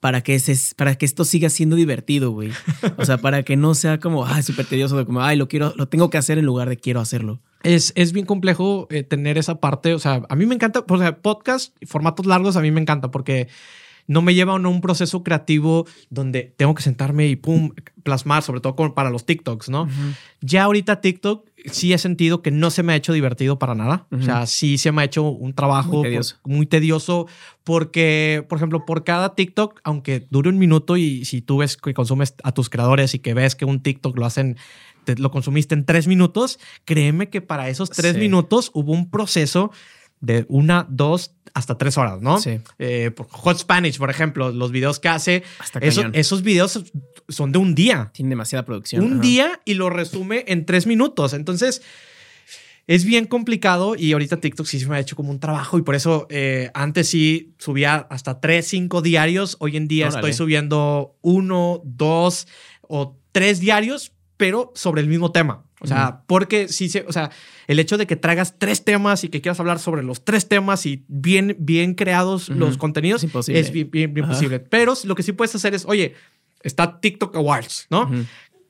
para 0.00 0.22
que, 0.22 0.38
se, 0.38 0.74
para 0.76 0.94
que 0.96 1.04
esto 1.04 1.24
siga 1.24 1.50
siendo 1.50 1.76
divertido, 1.76 2.30
güey. 2.30 2.50
O 2.96 3.04
sea, 3.04 3.18
para 3.18 3.42
que 3.42 3.56
no 3.56 3.74
sea 3.74 4.00
como, 4.00 4.24
ay, 4.26 4.42
súper 4.42 4.64
tedioso, 4.64 4.96
de 4.96 5.04
como, 5.04 5.22
ay, 5.22 5.36
lo 5.36 5.46
quiero, 5.46 5.74
lo 5.76 5.88
tengo 5.88 6.08
que 6.08 6.16
hacer 6.16 6.38
en 6.38 6.46
lugar 6.46 6.70
de 6.70 6.78
quiero 6.78 7.00
hacerlo. 7.00 7.40
Es, 7.62 7.92
es 7.96 8.12
bien 8.12 8.24
complejo 8.24 8.88
eh, 8.90 9.02
tener 9.02 9.36
esa 9.36 9.60
parte. 9.60 9.92
O 9.92 9.98
sea, 9.98 10.22
a 10.28 10.36
mí 10.36 10.46
me 10.46 10.54
encanta, 10.54 10.84
o 10.88 10.98
sea, 10.98 11.18
podcast, 11.18 11.76
formatos 11.86 12.24
largos, 12.24 12.56
a 12.56 12.62
mí 12.62 12.70
me 12.70 12.80
encanta 12.80 13.10
porque 13.10 13.48
no 14.10 14.22
me 14.22 14.34
lleva 14.34 14.54
a 14.54 14.56
un 14.56 14.80
proceso 14.80 15.22
creativo 15.22 15.86
donde 16.10 16.52
tengo 16.56 16.74
que 16.74 16.82
sentarme 16.82 17.28
y 17.28 17.36
pum, 17.36 17.70
plasmar, 18.02 18.42
sobre 18.42 18.60
todo 18.60 18.74
con, 18.74 18.92
para 18.92 19.08
los 19.08 19.24
TikToks, 19.24 19.68
¿no? 19.68 19.82
Uh 19.82 19.86
-huh. 19.86 20.16
Ya 20.40 20.64
ahorita 20.64 21.00
TikTok 21.00 21.48
sí 21.66 21.92
he 21.92 21.98
sentido 21.98 22.42
que 22.42 22.50
no 22.50 22.70
se 22.70 22.82
me 22.82 22.92
ha 22.92 22.96
hecho 22.96 23.12
divertido 23.12 23.60
para 23.60 23.76
nada. 23.76 24.08
Uh 24.10 24.16
-huh. 24.16 24.20
O 24.20 24.22
sea, 24.24 24.46
sí 24.46 24.78
se 24.78 24.90
me 24.90 25.02
ha 25.02 25.04
hecho 25.04 25.22
un 25.22 25.54
trabajo 25.54 25.92
muy 25.92 26.02
tedioso. 26.02 26.36
Por, 26.42 26.52
muy 26.52 26.66
tedioso 26.66 27.28
porque, 27.62 28.44
por 28.48 28.58
ejemplo, 28.58 28.84
por 28.84 29.04
cada 29.04 29.36
TikTok, 29.36 29.80
aunque 29.84 30.26
dure 30.28 30.48
un 30.48 30.58
minuto 30.58 30.96
y 30.96 31.24
si 31.24 31.40
tú 31.40 31.58
ves 31.58 31.76
que 31.76 31.94
consumes 31.94 32.34
a 32.42 32.50
tus 32.50 32.68
creadores 32.68 33.14
y 33.14 33.20
que 33.20 33.32
ves 33.32 33.54
que 33.54 33.64
un 33.64 33.80
TikTok 33.80 34.18
lo 34.18 34.26
hacen 34.26 34.56
te, 35.04 35.14
lo 35.14 35.30
consumiste 35.30 35.76
en 35.76 35.84
tres 35.84 36.08
minutos, 36.08 36.58
créeme 36.84 37.28
que 37.28 37.42
para 37.42 37.68
esos 37.68 37.90
tres 37.90 38.14
sí. 38.14 38.18
minutos 38.18 38.72
hubo 38.74 38.92
un 38.92 39.08
proceso 39.08 39.70
de 40.20 40.44
una, 40.48 40.86
dos, 40.88 41.34
hasta 41.54 41.78
tres 41.78 41.96
horas, 41.98 42.20
¿no? 42.20 42.38
Sí. 42.38 42.60
Eh, 42.78 43.10
Hot 43.30 43.58
Spanish, 43.58 43.98
por 43.98 44.10
ejemplo, 44.10 44.50
los 44.50 44.70
videos 44.70 45.00
que 45.00 45.08
hace, 45.08 45.42
Hasta 45.58 45.78
esos, 45.80 46.06
esos 46.12 46.42
videos 46.42 46.84
son 47.28 47.52
de 47.52 47.58
un 47.58 47.74
día. 47.74 48.10
Tiene 48.12 48.30
demasiada 48.30 48.64
producción. 48.64 49.04
Un 49.04 49.12
Ajá. 49.14 49.20
día 49.22 49.60
y 49.64 49.74
lo 49.74 49.90
resume 49.90 50.44
en 50.48 50.66
tres 50.66 50.86
minutos. 50.86 51.32
Entonces, 51.32 51.82
es 52.86 53.04
bien 53.04 53.26
complicado 53.26 53.94
y 53.96 54.12
ahorita 54.12 54.38
TikTok 54.38 54.66
sí 54.66 54.80
se 54.80 54.88
me 54.88 54.96
ha 54.96 55.00
hecho 55.00 55.16
como 55.16 55.30
un 55.30 55.38
trabajo 55.38 55.78
y 55.78 55.82
por 55.82 55.94
eso 55.94 56.26
eh, 56.28 56.70
antes 56.74 57.08
sí 57.08 57.54
subía 57.58 57.94
hasta 58.10 58.40
tres, 58.40 58.66
cinco 58.66 59.00
diarios. 59.00 59.56
Hoy 59.60 59.76
en 59.76 59.88
día 59.88 60.08
Órale. 60.08 60.18
estoy 60.18 60.32
subiendo 60.32 61.16
uno, 61.22 61.80
dos 61.84 62.48
o 62.82 63.16
tres 63.32 63.60
diarios, 63.60 64.12
pero 64.36 64.72
sobre 64.74 65.02
el 65.02 65.08
mismo 65.08 65.30
tema. 65.32 65.64
O 65.80 65.86
sea, 65.86 66.08
Ujú. 66.08 66.18
porque 66.26 66.68
sí 66.68 66.88
se, 66.88 67.04
o 67.08 67.12
sea, 67.12 67.30
el 67.66 67.78
hecho 67.78 67.96
de 67.96 68.06
que 68.06 68.16
traigas 68.16 68.58
tres 68.58 68.84
temas 68.84 69.24
y 69.24 69.28
que 69.30 69.40
quieras 69.40 69.58
hablar 69.60 69.78
sobre 69.78 70.02
los 70.02 70.24
tres 70.24 70.46
temas 70.48 70.84
y 70.86 71.04
bien, 71.08 71.56
bien 71.58 71.94
creados 71.94 72.50
Ujú. 72.50 72.58
los 72.58 72.76
contenidos 72.76 73.22
Es 73.22 73.24
imposible. 73.24 73.60
es 73.60 73.72
bien, 73.72 73.90
bien, 73.90 74.12
bien 74.14 74.26
posible. 74.26 74.60
Pero 74.60 74.94
lo 75.04 75.14
que 75.14 75.22
sí 75.22 75.32
puedes 75.32 75.54
hacer 75.54 75.74
es, 75.74 75.84
oye, 75.86 76.14
está 76.62 77.00
TikTok 77.00 77.34
Awards, 77.36 77.86
¿no? 77.90 78.02
Ujú. 78.02 78.24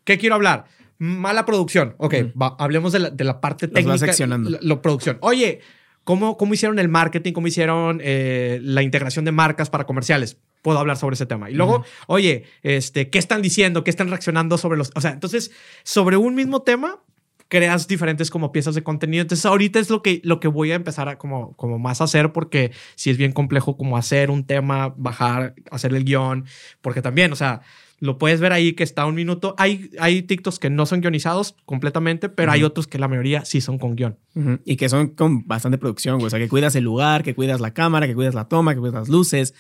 ¿Qué 0.05 0.19
quiero 0.19 0.37
hablar? 0.37 0.67
Mala 0.99 1.47
producción. 1.47 1.95
Ok, 1.99 2.15
va, 2.41 2.55
hablemos 2.59 2.93
de 2.93 2.99
la, 3.01 3.11
de 3.11 3.25
la 3.25 3.41
parte 3.41 3.67
Los 3.67 3.75
técnica. 3.75 3.91
vas 3.93 4.01
seccionando. 4.01 4.51
La, 4.51 4.59
la 4.61 4.83
producción. 4.83 5.19
Oye, 5.23 5.61
¿cómo, 6.05 6.37
¿cómo 6.37 6.55
hicieron 6.55 6.79
el 6.79 6.89
marketing? 6.89 7.33
¿Cómo 7.33 7.47
hicieron 7.49 8.01
eh, 8.05 8.61
la 8.63 8.83
integración 8.83 9.25
de 9.25 9.33
marcas 9.33 9.71
para 9.71 9.85
comerciales? 9.85 10.37
Puedo 10.63 10.79
hablar 10.79 10.97
sobre 10.97 11.15
ese 11.15 11.27
tema. 11.27 11.51
Y 11.51 11.55
luego, 11.55 11.77
Ujú. 11.77 11.85
oye, 12.09 12.45
este, 12.63 13.09
¿qué 13.11 13.19
están 13.19 13.43
diciendo? 13.43 13.83
¿Qué 13.85 13.91
están 13.91 14.09
reaccionando 14.09 14.59
sobre 14.59 14.77
los... 14.79 14.91
O 14.95 15.01
sea, 15.01 15.13
entonces, 15.13 15.51
sobre 15.85 16.17
un 16.17 16.35
mismo 16.35 16.63
tema, 16.63 17.01
creas 17.49 17.89
diferentes 17.89 18.31
como 18.31 18.53
piezas 18.53 18.75
de 18.75 18.83
contenido. 18.83 19.23
Entonces, 19.23 19.45
ahorita 19.47 19.79
es 19.81 19.91
lo 19.91 20.03
que, 20.03 20.21
lo 20.23 20.39
que 20.39 20.49
voy 20.49 20.71
a 20.73 20.77
empezar 20.77 21.09
a 21.09 21.19
como, 21.19 21.57
como 21.57 21.79
más 21.79 22.01
hacer 22.01 22.33
porque 22.33 22.73
sí 22.95 23.11
es 23.11 23.17
bien 23.17 23.33
complejo 23.33 23.77
como 23.77 23.97
hacer 23.97 24.31
un 24.31 24.45
tema, 24.45 24.95
bajar, 24.97 25.55
hacer 25.71 25.93
el 25.95 26.05
guion, 26.05 26.45
porque 26.81 27.03
también, 27.03 27.33
o 27.33 27.37
sea, 27.37 27.63
lo 27.99 28.19
puedes 28.19 28.41
ver 28.41 28.53
ahí 28.53 28.73
que 28.75 28.85
está 28.85 29.05
un 29.05 29.15
minuto. 29.15 29.55
Hay, 29.59 29.91
hay 29.99 30.23
TikToks 30.23 30.59
que 30.59 30.71
no 30.71 30.87
son 30.87 31.01
guionizados 31.01 31.57
completamente, 31.67 32.29
pero 32.29 32.53
hay 32.53 32.61
Ujú. 32.61 32.69
otros 32.69 32.87
que 32.87 32.99
la 32.99 33.09
mayoría 33.09 33.45
sí 33.45 33.61
son 33.61 33.79
con 33.79 33.97
guion. 33.97 34.17
Ujú. 34.35 34.61
Y 34.65 34.77
que 34.77 34.89
son 34.89 35.09
con 35.09 35.47
bastante 35.47 35.77
producción, 35.77 36.17
güey. 36.17 36.29
O 36.29 36.31
sea, 36.31 36.39
que 36.39 36.49
cuidas 36.49 36.75
el 36.77 36.85
lugar, 36.85 37.23
que 37.23 37.35
cuidas 37.35 37.61
la 37.61 37.75
cámara, 37.75 38.07
que 38.07 38.15
cuidas 38.15 38.35
la 38.35 38.49
toma, 38.49 38.75
que 38.75 38.81
cuidas 38.81 38.95
las 38.95 39.09
luces. 39.09 39.55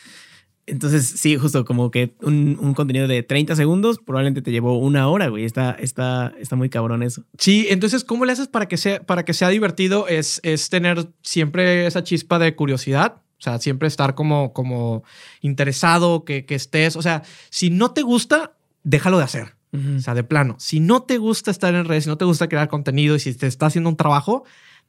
Entonces, 0.71 1.07
sí, 1.07 1.37
justo 1.37 1.64
como 1.64 1.91
que 1.91 2.14
un, 2.23 2.59
un 2.61 2.75
contenido 2.75 3.09
de 3.09 3.23
30 3.23 3.57
segundos 3.57 3.99
probablemente 3.99 4.43
te 4.43 4.51
llevó 4.51 4.79
una 4.79 5.09
hora, 5.09 5.29
güey. 5.29 5.45
Está, 5.45 5.73
está, 5.73 6.33
está 6.39 6.57
muy 6.57 6.71
cabrón 6.71 7.03
eso. 7.03 7.25
Sí, 7.39 7.66
entonces, 7.71 8.05
¿cómo 8.05 8.25
le 8.25 8.33
haces 8.33 8.49
para 8.49 8.66
que 8.66 8.77
sea, 8.77 9.03
para 9.03 9.25
que 9.25 9.35
sea 9.35 9.49
divertido? 9.49 10.09
Es, 10.09 10.41
es 10.45 10.71
tener 10.71 11.09
siempre 11.23 11.87
esa 11.87 12.05
chispa 12.05 12.39
de 12.39 12.55
curiosidad. 12.55 13.16
O 13.39 13.43
sea, 13.43 13.59
siempre 13.59 13.89
estar 13.89 14.14
como, 14.14 14.53
como 14.53 15.03
interesado, 15.41 16.25
que, 16.25 16.45
que 16.45 16.55
estés. 16.55 16.97
O 16.97 17.03
sea, 17.03 17.23
si 17.49 17.71
no 17.71 17.93
te 17.93 18.03
gusta, 18.03 18.53
déjalo 18.83 19.18
de 19.18 19.25
hacer. 19.25 19.55
O 19.73 20.01
sea, 20.01 20.14
de 20.14 20.25
plano. 20.25 20.57
Si 20.59 20.81
no 20.81 21.03
te 21.03 21.18
gusta 21.18 21.53
estar 21.53 21.73
en 21.75 21.85
redes, 21.85 22.05
si 22.05 22.11
no 22.11 22.18
te 22.18 22.25
gusta 22.25 22.49
crear 22.49 22.68
contenido 22.68 23.14
y 23.14 23.21
si 23.21 23.33
te 23.35 23.47
está 23.47 23.66
haciendo 23.66 23.89
un 23.89 23.97
trabajo, 23.97 24.45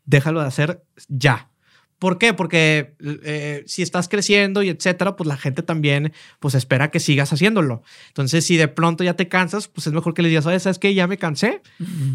déjalo 0.05 0.41
de 0.41 0.47
hacer 0.47 0.83
ya. 1.07 1.50
¿Por 2.01 2.17
qué? 2.17 2.33
Porque 2.33 2.95
eh, 3.23 3.63
si 3.67 3.83
estás 3.83 4.09
creciendo 4.09 4.63
y 4.63 4.69
etcétera, 4.69 5.15
pues 5.15 5.27
la 5.27 5.37
gente 5.37 5.61
también 5.61 6.13
pues 6.39 6.55
espera 6.55 6.89
que 6.89 6.99
sigas 6.99 7.31
haciéndolo. 7.31 7.83
Entonces, 8.07 8.43
si 8.43 8.57
de 8.57 8.67
pronto 8.67 9.03
ya 9.03 9.13
te 9.15 9.27
cansas, 9.27 9.67
pues 9.67 9.85
es 9.85 9.93
mejor 9.93 10.15
que 10.15 10.23
le 10.23 10.29
digas, 10.29 10.47
oye, 10.47 10.59
¿sabes 10.59 10.79
qué? 10.79 10.95
Ya 10.95 11.05
me 11.05 11.17
cansé, 11.19 11.61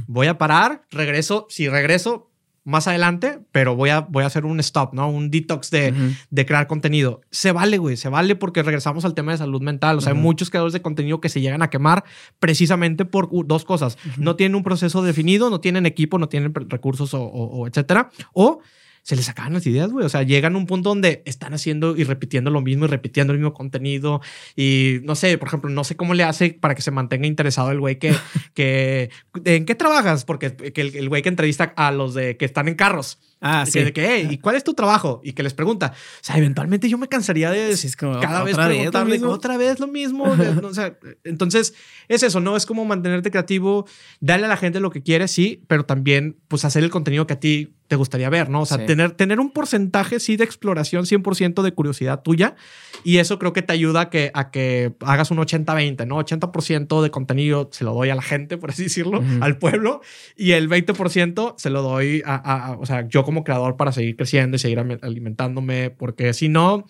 voy 0.08 0.26
a 0.26 0.38
parar, 0.38 0.82
regreso. 0.90 1.46
Si 1.50 1.68
regreso 1.68 2.32
más 2.64 2.88
adelante, 2.88 3.38
pero 3.52 3.76
voy 3.76 3.90
a, 3.90 4.00
voy 4.00 4.24
a 4.24 4.26
hacer 4.26 4.44
un 4.44 4.58
stop, 4.58 4.92
¿no? 4.92 5.08
Un 5.08 5.30
detox 5.30 5.70
de, 5.70 5.94
de 6.30 6.46
crear 6.46 6.66
contenido. 6.66 7.20
Se 7.30 7.52
vale, 7.52 7.78
güey, 7.78 7.96
se 7.96 8.08
vale 8.08 8.34
porque 8.34 8.64
regresamos 8.64 9.04
al 9.04 9.14
tema 9.14 9.30
de 9.30 9.38
salud 9.38 9.62
mental. 9.62 9.98
O 9.98 10.00
sea, 10.00 10.14
hay 10.14 10.18
muchos 10.18 10.50
creadores 10.50 10.72
de 10.72 10.82
contenido 10.82 11.20
que 11.20 11.28
se 11.28 11.40
llegan 11.40 11.62
a 11.62 11.70
quemar 11.70 12.02
precisamente 12.40 13.04
por 13.04 13.28
dos 13.46 13.64
cosas. 13.64 13.98
No 14.16 14.34
tienen 14.34 14.56
un 14.56 14.64
proceso 14.64 15.02
definido, 15.02 15.48
no 15.48 15.60
tienen 15.60 15.86
equipo, 15.86 16.18
no 16.18 16.28
tienen 16.28 16.52
recursos 16.54 17.14
o, 17.14 17.22
o- 17.22 17.60
o 17.60 17.66
etcétera. 17.68 18.10
O 18.32 18.58
se 19.06 19.14
les 19.14 19.28
acaban 19.28 19.52
las 19.52 19.64
ideas, 19.68 19.92
güey. 19.92 20.04
O 20.04 20.08
sea, 20.08 20.24
llegan 20.24 20.56
a 20.56 20.58
un 20.58 20.66
punto 20.66 20.88
donde 20.88 21.22
están 21.26 21.54
haciendo 21.54 21.96
y 21.96 22.02
repitiendo 22.02 22.50
lo 22.50 22.60
mismo 22.60 22.86
y 22.86 22.88
repitiendo 22.88 23.32
el 23.32 23.38
mismo 23.38 23.54
contenido. 23.54 24.20
Y 24.56 24.98
no 25.04 25.14
sé, 25.14 25.38
por 25.38 25.46
ejemplo, 25.46 25.70
no 25.70 25.84
sé 25.84 25.94
cómo 25.94 26.12
le 26.12 26.24
hace 26.24 26.58
para 26.60 26.74
que 26.74 26.82
se 26.82 26.90
mantenga 26.90 27.28
interesado 27.28 27.70
el 27.70 27.78
güey 27.78 28.00
que, 28.00 28.16
que 28.54 29.10
¿en 29.44 29.64
qué 29.64 29.76
trabajas? 29.76 30.24
Porque 30.24 30.56
que 30.56 30.80
el 30.80 30.96
el 30.96 31.08
güey 31.08 31.22
que 31.22 31.28
entrevista 31.28 31.72
a 31.76 31.92
los 31.92 32.14
de 32.14 32.36
que 32.36 32.44
están 32.46 32.66
en 32.66 32.74
carros. 32.74 33.20
Ah, 33.40 33.64
Y 33.66 33.70
sí. 33.70 33.78
que 33.78 33.84
de 33.84 33.92
que, 33.92 34.06
"Hey, 34.08 34.28
¿y 34.30 34.38
cuál 34.38 34.56
es 34.56 34.64
tu 34.64 34.72
trabajo? 34.74 35.20
Y 35.22 35.32
que 35.32 35.42
les 35.42 35.52
pregunta. 35.54 35.92
O 35.94 36.24
sea, 36.24 36.38
eventualmente 36.38 36.88
yo 36.88 36.96
me 36.98 37.06
cansaría 37.08 37.50
de 37.50 37.76
Sí, 37.76 37.86
es 37.88 37.96
como, 37.96 38.18
cada 38.18 38.42
vez 38.42 38.54
¿otra 38.54 38.68
vez 38.68 38.76
preguntarle 38.78 39.12
mismo? 39.12 39.30
otra 39.30 39.56
vez 39.58 39.78
lo 39.78 39.86
mismo. 39.88 40.24
o 40.70 40.74
sea, 40.74 40.96
entonces, 41.24 41.74
es 42.08 42.22
eso, 42.22 42.40
¿no? 42.40 42.56
Es 42.56 42.64
como 42.66 42.84
mantenerte 42.86 43.30
creativo, 43.30 43.86
darle 44.20 44.46
a 44.46 44.48
la 44.48 44.56
gente 44.56 44.80
lo 44.80 44.90
que 44.90 45.02
quiere, 45.02 45.28
sí, 45.28 45.62
pero 45.68 45.84
también, 45.84 46.38
pues, 46.48 46.64
hacer 46.64 46.82
el 46.82 46.90
contenido 46.90 47.26
que 47.26 47.34
a 47.34 47.40
ti 47.40 47.72
te 47.88 47.94
gustaría 47.94 48.28
ver, 48.30 48.48
¿no? 48.50 48.62
O 48.62 48.66
sea, 48.66 48.78
Sí. 48.78 48.86
tener, 48.86 49.12
tener 49.12 49.38
un 49.38 49.52
porcentaje, 49.52 50.18
sí, 50.18 50.36
de 50.36 50.42
exploración, 50.42 51.06
100% 51.06 51.62
de 51.62 51.70
curiosidad 51.72 52.22
tuya. 52.22 52.56
Y 53.04 53.18
eso 53.18 53.38
creo 53.38 53.52
que 53.52 53.62
te 53.62 53.72
ayuda 53.72 54.00
a 54.00 54.10
que, 54.10 54.32
a 54.34 54.50
que 54.50 54.94
hagas 55.02 55.30
un 55.30 55.38
80-20, 55.38 56.04
¿no? 56.04 56.16
80% 56.18 57.00
de 57.00 57.12
contenido 57.12 57.68
se 57.72 57.84
lo 57.84 57.94
doy 57.94 58.10
a 58.10 58.16
la 58.16 58.22
gente, 58.22 58.56
por 58.58 58.70
así 58.70 58.82
decirlo, 58.84 59.22
al 59.40 59.58
pueblo, 59.58 60.00
y 60.36 60.52
el 60.52 60.68
20% 60.68 61.54
se 61.58 61.70
lo 61.70 61.82
doy 61.82 62.22
a, 62.26 62.34
a- 62.34 62.66
a- 62.72 62.78
o 62.78 62.86
sea, 62.86 63.06
yo 63.06 63.22
como 63.26 63.44
creador 63.44 63.76
para 63.76 63.92
seguir 63.92 64.16
creciendo 64.16 64.56
y 64.56 64.58
seguir 64.58 64.78
alimentándome, 65.02 65.90
porque 65.90 66.32
si 66.32 66.48
no, 66.48 66.86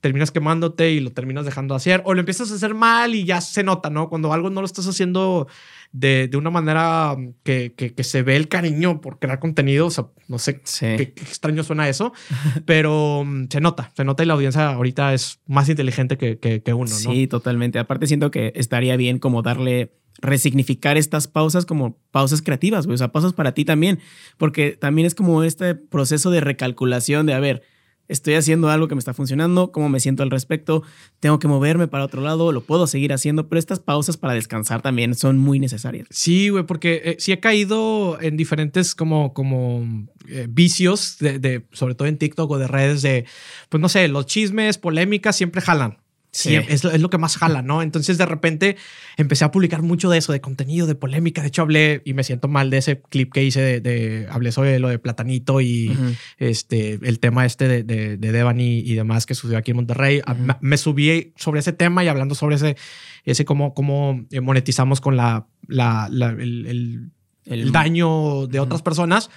terminas 0.00 0.30
quemándote 0.30 0.90
y 0.90 1.00
lo 1.00 1.12
terminas 1.12 1.44
dejando 1.46 1.74
de 1.74 1.76
hacer, 1.76 2.02
o 2.04 2.12
lo 2.14 2.20
empiezas 2.20 2.50
a 2.50 2.54
hacer 2.56 2.74
mal 2.74 3.14
y 3.14 3.24
ya 3.24 3.40
se 3.40 3.62
nota, 3.62 3.88
¿no? 3.88 4.08
Cuando 4.10 4.32
algo 4.32 4.50
no 4.50 4.60
lo 4.60 4.66
estás 4.66 4.86
haciendo 4.86 5.46
de, 5.92 6.28
de 6.28 6.36
una 6.36 6.50
manera 6.50 7.16
que, 7.42 7.72
que, 7.74 7.94
que 7.94 8.04
se 8.04 8.22
ve 8.22 8.36
el 8.36 8.48
cariño 8.48 9.00
por 9.00 9.18
crear 9.18 9.38
contenido, 9.38 9.86
o 9.86 9.90
sea, 9.90 10.06
no 10.28 10.38
sé 10.38 10.60
Sí. 10.64 10.86
qué, 10.98 11.12
qué 11.14 11.22
extraño 11.22 11.62
suena 11.62 11.88
eso, 11.88 12.12
pero 12.66 13.22
mm, 13.24 13.44
se 13.48 13.60
nota, 13.60 13.92
se 13.96 14.04
nota 14.04 14.22
y 14.22 14.26
la 14.26 14.34
audiencia 14.34 14.70
ahorita 14.72 15.14
es 15.14 15.40
más 15.46 15.68
inteligente 15.70 16.18
que, 16.18 16.38
que, 16.38 16.62
que 16.62 16.74
uno, 16.74 16.90
¿no? 16.90 16.96
Sí, 16.96 17.26
totalmente. 17.26 17.78
Aparte 17.78 18.06
siento 18.06 18.30
que 18.30 18.52
estaría 18.56 18.96
bien 18.96 19.18
como 19.18 19.40
darle, 19.42 19.92
resignificar 20.24 20.96
estas 20.96 21.28
pausas 21.28 21.66
como 21.66 21.98
pausas 22.10 22.42
creativas, 22.42 22.86
güey. 22.86 22.94
O 22.94 22.98
sea, 22.98 23.12
pausas 23.12 23.32
para 23.32 23.52
ti 23.52 23.64
también. 23.64 24.00
Porque 24.38 24.72
también 24.72 25.06
es 25.06 25.14
como 25.14 25.42
este 25.44 25.74
proceso 25.74 26.30
de 26.30 26.40
recalculación 26.40 27.26
de, 27.26 27.34
a 27.34 27.40
ver, 27.40 27.62
estoy 28.08 28.34
haciendo 28.34 28.68
algo 28.68 28.88
que 28.88 28.94
me 28.94 28.98
está 28.98 29.14
funcionando, 29.14 29.72
cómo 29.72 29.88
me 29.88 30.00
siento 30.00 30.22
al 30.22 30.30
respecto, 30.30 30.82
tengo 31.20 31.38
que 31.38 31.48
moverme 31.48 31.88
para 31.88 32.04
otro 32.04 32.20
lado, 32.20 32.52
lo 32.52 32.62
puedo 32.62 32.86
seguir 32.86 33.12
haciendo, 33.12 33.48
pero 33.48 33.58
estas 33.58 33.80
pausas 33.80 34.16
para 34.16 34.34
descansar 34.34 34.82
también 34.82 35.14
son 35.14 35.38
muy 35.38 35.58
necesarias. 35.58 36.06
Sí, 36.10 36.50
güey, 36.50 36.64
porque 36.64 37.00
eh, 37.04 37.16
sí 37.18 37.32
he 37.32 37.40
caído 37.40 38.20
en 38.20 38.36
diferentes 38.36 38.94
como, 38.94 39.32
como 39.32 40.06
eh, 40.28 40.46
vicios, 40.50 41.16
de, 41.18 41.64
sobre 41.72 41.94
todo 41.94 42.08
en 42.08 42.18
TikTok 42.18 42.50
o 42.50 42.58
de 42.58 42.68
redes 42.68 43.02
de, 43.02 43.24
pues 43.68 43.80
no 43.80 43.88
sé, 43.88 44.08
los 44.08 44.26
chismes, 44.26 44.78
polémicas 44.78 45.36
siempre 45.36 45.62
jalan. 45.62 45.98
Sí, 46.34 46.56
es, 46.56 46.82
lo 46.82 47.10
que 47.10 47.16
más 47.16 47.36
jala, 47.36 47.62
¿no? 47.62 47.80
Entonces 47.80 48.18
de 48.18 48.26
repente 48.26 48.76
empecé 49.16 49.44
a 49.44 49.52
publicar 49.52 49.82
mucho 49.82 50.10
de 50.10 50.18
eso, 50.18 50.32
de 50.32 50.40
contenido, 50.40 50.88
de 50.88 50.96
polémica. 50.96 51.42
De 51.42 51.48
hecho, 51.48 51.62
hablé 51.62 52.02
y 52.04 52.12
me 52.12 52.24
siento 52.24 52.48
mal 52.48 52.70
de 52.70 52.78
ese 52.78 53.00
clip 53.02 53.32
que 53.32 53.44
hice 53.44 53.80
de, 53.80 54.26
hablé 54.28 54.50
sobre 54.50 54.80
lo 54.80 54.88
de 54.88 54.98
Platanito 54.98 55.60
y 55.60 55.96
este, 56.38 56.98
el 57.02 57.20
tema 57.20 57.46
este 57.46 57.68
de, 57.68 57.84
de, 57.84 58.32
Devani 58.32 58.80
y 58.80 58.94
demás 58.94 59.26
que 59.26 59.36
sucedió 59.36 59.58
aquí 59.58 59.70
en 59.70 59.76
Monterrey. 59.76 60.22
me, 60.60 60.76
subí 60.76 61.32
sobre 61.36 61.60
ese 61.60 61.72
tema 61.72 62.02
y 62.02 62.08
hablando 62.08 62.34
sobre 62.34 62.56
ese, 62.56 62.76
ese 63.24 63.44
cómo, 63.44 63.72
cómo 63.72 64.26
monetizamos 64.42 65.00
con 65.00 65.16
la, 65.16 65.46
la, 65.68 66.08
el, 66.10 67.12
el, 67.44 67.70
daño 67.70 68.48
de 68.48 68.58
otras 68.58 68.82
personas. 68.82 69.30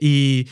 Y, 0.00 0.46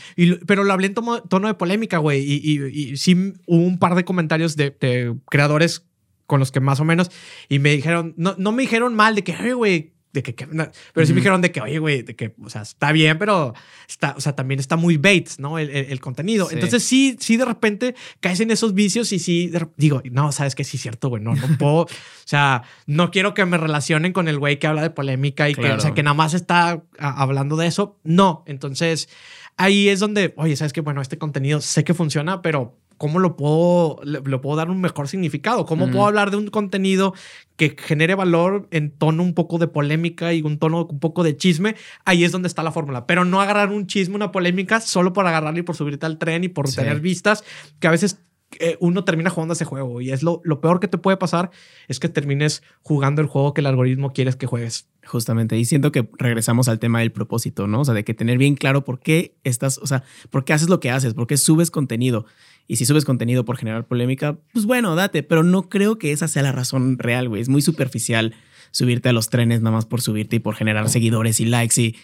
pero 0.45 0.63
lo 0.63 0.73
hablé 0.73 0.87
en 0.87 0.93
tono, 0.93 1.21
de 1.21 1.53
polémica, 1.55 1.97
güey. 1.97 2.21
Y, 2.21 2.61
y, 2.67 2.97
sí 2.97 3.33
hubo 3.47 3.63
un 3.63 3.79
par 3.79 3.95
de 3.95 4.05
comentarios 4.05 4.55
de, 4.57 4.75
de, 4.79 5.15
creadores 5.27 5.86
con 6.27 6.39
los 6.39 6.51
que 6.51 6.59
más 6.59 6.79
o 6.79 6.85
menos. 6.85 7.09
Y 7.49 7.59
me 7.59 7.71
dijeron, 7.71 8.13
no, 8.17 8.35
no 8.37 8.51
me 8.51 8.61
dijeron 8.61 8.93
mal 8.93 9.15
de 9.15 9.23
que, 9.23 9.35
oye, 9.35 9.53
güey, 9.53 9.97
de 10.13 10.23
que, 10.23 10.33
pero 10.33 11.05
sí 11.05 11.13
me 11.13 11.17
dijeron 11.17 11.41
de 11.41 11.51
que, 11.51 11.61
oye, 11.61 11.79
güey, 11.79 12.01
de 12.01 12.15
que, 12.15 12.33
o 12.41 12.49
sea, 12.49 12.63
está 12.63 12.91
bien, 12.91 13.19
pero 13.19 13.53
está, 13.87 14.15
o 14.17 14.21
sea, 14.21 14.35
también 14.35 14.59
está 14.59 14.75
muy 14.75 14.97
Bates, 14.97 15.39
¿no? 15.39 15.59
El, 15.59 15.69
el, 15.69 15.99
contenido. 15.99 16.49
Entonces, 16.49 16.83
sí, 16.83 17.17
sí, 17.19 17.37
de 17.37 17.45
repente 17.45 17.95
caes 18.19 18.39
en 18.39 18.49
esos 18.49 18.73
vicios 18.73 19.11
y 19.11 19.19
sí, 19.19 19.51
digo, 19.75 20.01
no, 20.11 20.31
sabes 20.31 20.55
que 20.55 20.63
sí 20.63 20.77
es 20.77 20.83
cierto, 20.83 21.09
güey, 21.09 21.21
no, 21.21 21.35
no 21.35 21.47
puedo, 21.59 21.81
o 21.81 21.87
sea, 22.25 22.63
no 22.87 23.11
quiero 23.11 23.33
que 23.33 23.45
me 23.45 23.57
relacionen 23.57 24.13
con 24.13 24.27
el 24.27 24.39
güey 24.39 24.57
que 24.59 24.67
habla 24.67 24.81
de 24.81 24.89
polémica 24.89 25.49
y 25.49 25.55
que, 25.55 25.71
o 25.71 25.79
sea, 25.79 25.93
que 25.93 26.03
nada 26.03 26.15
más 26.15 26.33
está 26.33 26.83
hablando 26.97 27.55
de 27.55 27.67
eso. 27.67 27.99
No, 28.03 28.43
entonces 28.47 29.09
ahí 29.57 29.89
es 29.89 29.99
donde, 29.99 30.33
oye, 30.37 30.55
sabes 30.55 30.73
que, 30.73 30.81
bueno, 30.81 31.01
este 31.01 31.17
contenido 31.17 31.61
sé 31.61 31.83
que 31.83 31.93
funciona, 31.93 32.41
pero 32.41 32.77
¿cómo 32.97 33.19
lo 33.19 33.35
puedo, 33.35 33.99
le, 34.03 34.21
puedo 34.21 34.55
dar 34.55 34.69
un 34.69 34.81
mejor 34.81 35.07
significado? 35.07 35.65
¿Cómo 35.65 35.89
puedo 35.89 36.05
hablar 36.05 36.31
de 36.31 36.37
un 36.37 36.47
contenido 36.47 37.13
que 37.55 37.75
genere 37.77 38.15
valor 38.15 38.67
en 38.71 38.91
tono 38.91 39.23
un 39.23 39.33
poco 39.33 39.57
de 39.57 39.67
polémica 39.67 40.33
y 40.33 40.41
un 40.41 40.59
tono 40.59 40.85
un 40.85 40.99
poco 40.99 41.23
de 41.23 41.37
chisme? 41.37 41.75
Ahí 42.05 42.23
es 42.23 42.31
donde 42.31 42.47
está 42.47 42.63
la 42.63 42.71
fórmula. 42.71 43.05
Pero 43.05 43.25
no 43.25 43.41
agarrar 43.41 43.71
un 43.71 43.87
chisme, 43.87 44.15
una 44.15 44.31
polémica, 44.31 44.81
solo 44.81 45.13
por 45.13 45.27
agarrarle 45.27 45.59
y 45.59 45.63
por 45.63 45.75
subirte 45.75 46.05
al 46.05 46.17
tren 46.17 46.43
y 46.43 46.49
por 46.49 46.71
tener 46.71 46.99
vistas, 46.99 47.43
que 47.79 47.87
a 47.87 47.91
veces 47.91 48.19
eh, 48.59 48.77
uno 48.79 49.03
termina 49.03 49.29
jugando 49.29 49.53
ese 49.53 49.65
juego 49.65 49.99
y 49.99 50.11
es 50.11 50.23
lo, 50.23 50.41
lo 50.43 50.61
peor 50.61 50.79
que 50.79 50.87
te 50.87 50.97
puede 50.97 51.17
pasar 51.17 51.51
es 51.87 51.99
que 51.99 52.07
termines 52.07 52.63
jugando 52.81 53.21
el 53.21 53.27
juego 53.27 53.53
que 53.53 53.61
el 53.61 53.67
algoritmo 53.67 54.13
quieres 54.13 54.35
que 54.35 54.47
juegues. 54.47 54.87
Justamente, 55.05 55.57
y 55.57 55.63
siento 55.63 55.93
que 55.93 56.09
regresamos 56.17 56.67
al 56.67 56.79
tema 56.79 56.99
del 56.99 57.13
propósito, 57.13 57.65
¿no? 57.65 57.81
O 57.81 57.85
sea, 57.85 57.93
de 57.93 58.03
que 58.03 58.13
tener 58.13 58.37
bien 58.37 58.55
claro 58.55 58.83
por 58.83 58.99
qué 58.99 59.35
estás, 59.45 59.77
o 59.77 59.87
sea, 59.87 60.03
por 60.29 60.43
qué 60.43 60.51
haces 60.51 60.67
lo 60.67 60.81
que 60.81 60.91
haces, 60.91 61.13
por 61.13 61.27
qué 61.27 61.37
subes 61.37 61.71
contenido. 61.71 62.25
Y 62.67 62.75
si 62.75 62.85
subes 62.85 63.05
contenido 63.05 63.45
por 63.45 63.55
generar 63.55 63.85
polémica, 63.85 64.37
pues 64.51 64.65
bueno, 64.65 64.95
date, 64.95 65.23
pero 65.23 65.43
no 65.43 65.69
creo 65.69 65.97
que 65.97 66.11
esa 66.11 66.27
sea 66.27 66.43
la 66.43 66.51
razón 66.51 66.97
real, 66.99 67.29
güey. 67.29 67.41
Es 67.41 67.47
muy 67.47 67.61
superficial 67.61 68.35
subirte 68.71 69.07
a 69.07 69.13
los 69.13 69.29
trenes 69.29 69.61
nada 69.61 69.77
más 69.77 69.85
por 69.85 70.01
subirte 70.01 70.35
y 70.35 70.39
por 70.39 70.55
generar 70.55 70.89
seguidores 70.89 71.39
y 71.39 71.45
likes 71.45 71.81
y 71.81 71.95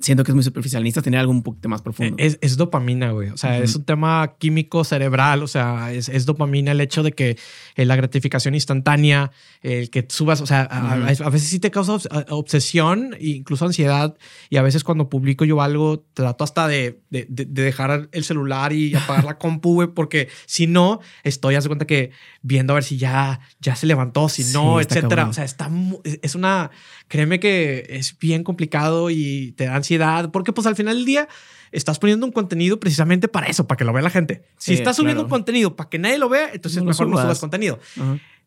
siento 0.00 0.24
que 0.24 0.30
es 0.30 0.34
muy 0.34 0.44
superficial. 0.44 0.82
Necesitas 0.82 1.04
tener 1.04 1.20
algo 1.20 1.32
un 1.32 1.42
poquito 1.42 1.68
más 1.68 1.82
profundo. 1.82 2.16
Es, 2.18 2.56
dopamina, 2.56 3.12
güey. 3.12 3.30
O 3.30 3.36
sea, 3.36 3.58
es 3.58 3.74
un 3.76 3.84
tema 3.84 4.34
químico 4.38 4.84
cerebral. 4.84 5.42
O 5.42 5.46
sea, 5.46 5.92
es, 5.92 6.26
dopamina 6.26 6.72
el 6.72 6.80
hecho 6.80 7.02
de 7.02 7.12
que 7.12 7.36
eh, 7.76 7.84
la 7.84 7.96
gratificación 7.96 8.54
instantánea, 8.54 9.30
el 9.62 9.90
que 9.90 10.06
subas, 10.08 10.40
o 10.40 10.46
sea, 10.46 10.62
a, 10.62 11.30
veces 11.30 11.48
sí 11.48 11.60
te 11.60 11.70
causa 11.70 11.98
obsesión, 12.30 13.16
incluso 13.20 13.64
ansiedad. 13.64 14.16
Y 14.48 14.56
a 14.56 14.62
veces 14.62 14.84
cuando 14.84 15.08
publico 15.08 15.44
yo 15.44 15.60
algo, 15.62 16.04
trato 16.14 16.44
hasta 16.44 16.68
de, 16.68 17.00
de, 17.10 17.26
dejar 17.28 18.08
el 18.12 18.24
celular 18.24 18.72
y 18.72 18.94
apagar 18.94 19.24
la 19.24 19.38
compu, 19.38 19.74
güey, 19.74 19.88
porque 19.88 20.28
si 20.46 20.66
no, 20.66 21.00
estoy, 21.22 21.54
haz 21.54 21.66
cuenta 21.66 21.86
que 21.86 22.10
viendo 22.42 22.72
a 22.72 22.74
ver 22.74 22.84
si 22.84 22.96
ya, 22.96 23.40
ya 23.60 23.76
se 23.76 23.86
levantó, 23.86 24.28
si 24.28 24.44
no, 24.52 24.80
etcétera. 24.80 25.28
O 25.28 25.32
sea, 25.32 25.44
está, 25.44 25.70
es 26.04 26.34
una, 26.34 26.70
créeme 27.10 27.40
que 27.40 27.86
es 27.90 28.16
bien 28.18 28.44
complicado 28.44 29.10
y 29.10 29.52
te 29.56 29.64
da 29.64 29.74
ansiedad, 29.74 30.30
porque 30.30 30.52
pues 30.52 30.66
al 30.68 30.76
final 30.76 30.96
del 30.96 31.04
día 31.04 31.28
estás 31.72 31.98
poniendo 31.98 32.24
un 32.24 32.30
contenido 32.30 32.78
precisamente 32.78 33.26
para 33.26 33.48
eso, 33.48 33.66
para 33.66 33.76
que 33.76 33.84
lo 33.84 33.92
vea 33.92 34.02
la 34.02 34.10
gente. 34.10 34.44
Si 34.58 34.74
estás 34.74 34.96
subiendo 34.96 35.24
un 35.24 35.28
contenido 35.28 35.74
para 35.74 35.90
que 35.90 35.98
nadie 35.98 36.18
lo 36.18 36.28
vea, 36.28 36.50
entonces 36.54 36.82
mejor 36.84 37.08
no 37.08 37.20
subas 37.20 37.40
contenido. 37.40 37.80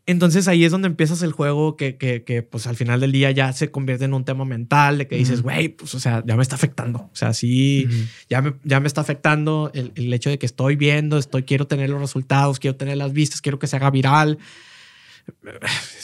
Entonces 0.05 0.47
ahí 0.47 0.63
es 0.63 0.71
donde 0.71 0.87
empiezas 0.87 1.21
el 1.23 1.33
juego 1.33 1.75
que, 1.75 1.97
que, 1.97 2.23
que, 2.23 2.41
pues 2.41 2.65
al 2.65 2.77
final 2.77 3.01
del 3.01 3.11
día 3.11 3.31
ya 3.31 3.51
se 3.51 3.69
convierte 3.69 4.05
en 4.05 4.13
un 4.13 4.23
tema 4.23 4.45
mental 4.45 4.97
de 4.97 5.07
que 5.07 5.17
dices, 5.17 5.41
güey, 5.41 5.67
pues 5.69 5.93
o 5.93 5.99
sea, 5.99 6.23
ya 6.25 6.37
me 6.37 6.41
está 6.41 6.55
afectando. 6.55 6.99
O 6.99 7.15
sea, 7.15 7.33
sí, 7.33 7.87
ya, 8.29 8.41
me, 8.41 8.53
ya 8.63 8.79
me 8.79 8.87
está 8.87 9.01
afectando 9.01 9.71
el, 9.73 9.91
el, 9.95 10.13
hecho 10.13 10.29
de 10.29 10.39
que 10.39 10.45
estoy 10.45 10.77
viendo, 10.77 11.17
estoy, 11.17 11.43
quiero 11.43 11.67
tener 11.67 11.89
los 11.89 11.99
resultados, 11.99 12.59
quiero 12.59 12.77
tener 12.77 12.95
las 12.95 13.11
vistas, 13.11 13.41
quiero 13.41 13.59
que 13.59 13.67
se 13.67 13.75
haga 13.75 13.91
viral. 13.91 14.39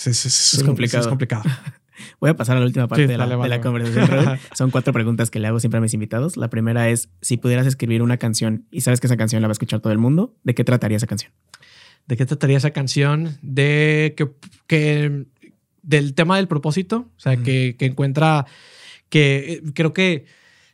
Es, 0.05 0.61
complicado. 0.65 1.03
Es 1.03 1.07
complicado. 1.07 1.43
Voy 2.19 2.29
a 2.29 2.35
pasar 2.35 2.57
a 2.57 2.59
la 2.59 2.65
última 2.65 2.87
parte 2.87 3.07
de, 3.07 3.17
la, 3.17 3.27
de 3.27 3.49
la, 3.49 3.61
conversación. 3.61 4.39
Son 4.53 4.71
cuatro 4.71 4.93
preguntas 4.93 5.29
que 5.29 5.39
le 5.39 5.47
hago 5.47 5.59
siempre 5.59 5.77
a 5.77 5.81
mis 5.81 5.93
invitados. 5.93 6.37
La 6.37 6.49
primera 6.49 6.89
es, 6.89 7.09
si 7.21 7.37
pudieras 7.37 7.67
escribir 7.67 8.01
una 8.01 8.17
canción 8.17 8.65
y 8.71 8.81
sabes 8.81 8.99
que 8.99 9.07
esa 9.07 9.17
canción 9.17 9.41
la 9.41 9.47
va 9.47 9.51
a 9.51 9.53
escuchar 9.53 9.79
todo 9.79 9.93
el 9.93 9.99
mundo, 9.99 10.35
¿de 10.43 10.55
qué 10.55 10.63
trataría 10.63 10.97
esa 10.97 11.07
canción? 11.07 11.31
¿De 12.07 12.17
qué 12.17 12.25
trataría 12.25 12.57
esa 12.57 12.71
canción? 12.71 13.37
De 13.41 14.13
que, 14.17 14.29
que 14.67 15.25
del 15.81 16.13
tema 16.13 16.37
del 16.37 16.47
propósito, 16.47 17.09
o 17.15 17.19
sea, 17.19 17.37
que, 17.37 17.75
que, 17.77 17.85
encuentra, 17.85 18.45
que 19.09 19.53
eh, 19.53 19.61
creo 19.73 19.93
que 19.93 20.25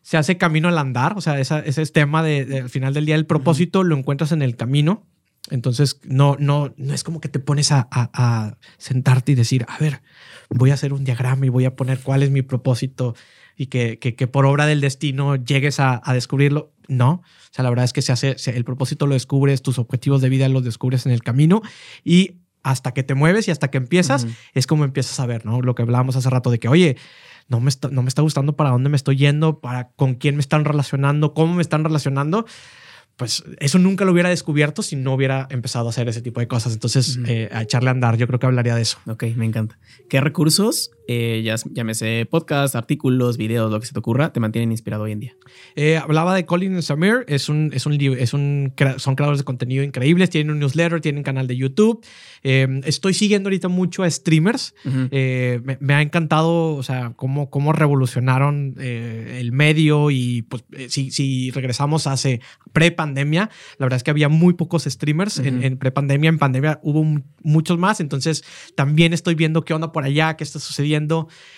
se 0.01 0.17
hace 0.17 0.37
camino 0.37 0.67
al 0.67 0.77
andar, 0.77 1.17
o 1.17 1.21
sea, 1.21 1.39
esa, 1.39 1.59
ese 1.59 1.83
tema 1.87 2.21
de, 2.21 2.59
al 2.61 2.69
final 2.69 2.93
del 2.93 3.05
día 3.05 3.15
el 3.15 3.25
propósito 3.25 3.83
lo 3.83 3.97
encuentras 3.97 4.31
en 4.31 4.41
el 4.41 4.55
camino, 4.55 5.03
entonces 5.51 5.99
no, 6.03 6.37
no, 6.39 6.73
no 6.77 6.93
es 6.93 7.03
como 7.03 7.21
que 7.21 7.29
te 7.29 7.39
pones 7.39 7.71
a, 7.71 7.87
a, 7.91 8.57
sentarte 8.77 9.33
y 9.33 9.35
decir, 9.35 9.65
a 9.67 9.77
ver, 9.77 10.01
voy 10.49 10.71
a 10.71 10.75
hacer 10.75 10.93
un 10.93 11.03
diagrama 11.03 11.45
y 11.45 11.49
voy 11.49 11.65
a 11.65 11.75
poner 11.75 11.99
cuál 11.99 12.23
es 12.23 12.31
mi 12.31 12.41
propósito 12.41 13.15
y 13.55 13.67
que, 13.67 13.99
que, 13.99 14.15
que 14.15 14.27
por 14.27 14.45
obra 14.45 14.65
del 14.65 14.81
destino 14.81 15.35
llegues 15.35 15.79
a, 15.79 16.01
a 16.03 16.13
descubrirlo. 16.13 16.71
No, 16.87 17.11
o 17.11 17.23
sea, 17.51 17.63
la 17.63 17.69
verdad 17.69 17.85
es 17.85 17.93
que 17.93 18.03
se 18.03 18.11
hace, 18.11 18.35
el 18.51 18.63
propósito 18.63 19.07
lo 19.07 19.13
descubres, 19.13 19.63
tus 19.63 19.79
objetivos 19.79 20.21
de 20.21 20.29
vida 20.29 20.47
los 20.49 20.63
descubres 20.63 21.07
en 21.07 21.11
el 21.11 21.23
camino 21.23 21.63
y 22.03 22.41
hasta 22.61 22.93
que 22.93 23.01
te 23.03 23.15
mueves 23.15 23.47
y 23.47 23.51
hasta 23.51 23.69
que 23.69 23.77
empiezas, 23.77 24.27
es 24.53 24.67
como 24.67 24.85
empiezas 24.85 25.19
a 25.19 25.25
ver, 25.25 25.45
¿no? 25.45 25.61
Lo 25.61 25.75
que 25.75 25.83
hablábamos 25.83 26.15
hace 26.15 26.29
rato 26.29 26.51
de 26.51 26.59
que, 26.59 26.67
oye, 26.67 26.97
no 27.47 27.59
me, 27.59 27.69
está, 27.69 27.89
no 27.89 28.01
me 28.01 28.07
está 28.07 28.23
gustando 28.23 28.55
para 28.55 28.71
dónde 28.71 28.89
me 28.89 28.95
estoy 28.95 29.17
yendo, 29.17 29.59
para 29.59 29.89
con 29.89 30.15
quién 30.15 30.35
me 30.35 30.41
están 30.41 30.65
relacionando, 30.65 31.33
cómo 31.33 31.53
me 31.53 31.61
están 31.61 31.83
relacionando 31.83 32.45
pues 33.17 33.43
eso 33.59 33.79
nunca 33.79 34.03
lo 34.05 34.11
hubiera 34.11 34.29
descubierto 34.29 34.81
si 34.81 34.95
no 34.95 35.13
hubiera 35.13 35.47
empezado 35.49 35.87
a 35.87 35.89
hacer 35.89 36.07
ese 36.09 36.21
tipo 36.21 36.39
de 36.39 36.47
cosas. 36.47 36.73
Entonces, 36.73 37.17
eh, 37.27 37.49
a 37.51 37.61
echarle 37.61 37.89
a 37.89 37.91
andar, 37.91 38.17
yo 38.17 38.27
creo 38.27 38.39
que 38.39 38.45
hablaría 38.45 38.75
de 38.75 38.81
eso. 38.81 38.97
Ok, 39.07 39.23
me 39.35 39.45
encanta. 39.45 39.79
¿Qué 40.09 40.19
recursos, 40.19 40.91
eh, 41.07 41.41
ya, 41.43 41.55
llámese 41.71 42.25
podcast, 42.29 42.75
artículos, 42.75 43.37
videos, 43.37 43.71
lo 43.71 43.79
que 43.79 43.85
se 43.85 43.93
te 43.93 43.99
ocurra, 43.99 44.33
te 44.33 44.39
mantienen 44.39 44.71
inspirado 44.71 45.03
hoy 45.03 45.13
en 45.13 45.19
día? 45.19 45.35
Eh, 45.75 45.97
hablaba 45.97 46.35
de 46.35 46.45
Colin 46.45 46.81
Samir, 46.81 47.23
es 47.27 47.47
un, 47.47 47.71
es 47.73 47.85
un, 47.85 47.93
es 47.93 48.33
un, 48.33 48.73
son 48.97 49.15
creadores 49.15 49.39
de 49.39 49.45
contenido 49.45 49.83
increíbles, 49.83 50.29
tienen 50.29 50.51
un 50.51 50.59
newsletter, 50.59 50.99
tienen 50.99 51.19
un 51.19 51.23
canal 51.23 51.47
de 51.47 51.55
YouTube. 51.55 52.03
estoy 52.43 53.13
siguiendo 53.13 53.47
ahorita 53.47 53.67
mucho 53.67 54.03
a 54.03 54.09
streamers. 54.09 54.73
me, 54.83 55.93
ha 55.93 56.01
encantado, 56.01 56.75
o 56.75 56.83
sea, 56.83 57.13
cómo, 57.15 57.49
cómo 57.49 57.71
revolucionaron 57.71 58.75
el 58.77 59.51
medio 59.51 60.11
y 60.11 60.41
pues 60.41 60.63
si, 60.89 61.11
si 61.11 61.51
regresamos 61.51 62.07
hace 62.07 62.41
prepa 62.73 63.05
pandemia, 63.05 63.49
la 63.77 63.85
verdad 63.85 63.97
es 63.97 64.03
que 64.03 64.11
había 64.11 64.29
muy 64.29 64.53
pocos 64.53 64.83
streamers 64.85 65.37
en, 65.39 65.63
en 65.63 65.77
pre-pandemia. 65.77 66.29
En 66.29 66.39
pandemia 66.39 66.79
hubo 66.81 67.05
muchos 67.43 67.77
más. 67.77 67.99
Entonces 67.99 68.43
también 68.75 69.13
estoy 69.13 69.35
viendo 69.35 69.63
qué 69.63 69.73
onda 69.73 69.91
por 69.91 70.03
allá, 70.03 70.35
qué 70.35 70.43
está 70.43 70.59
sucediendo. 70.59 70.94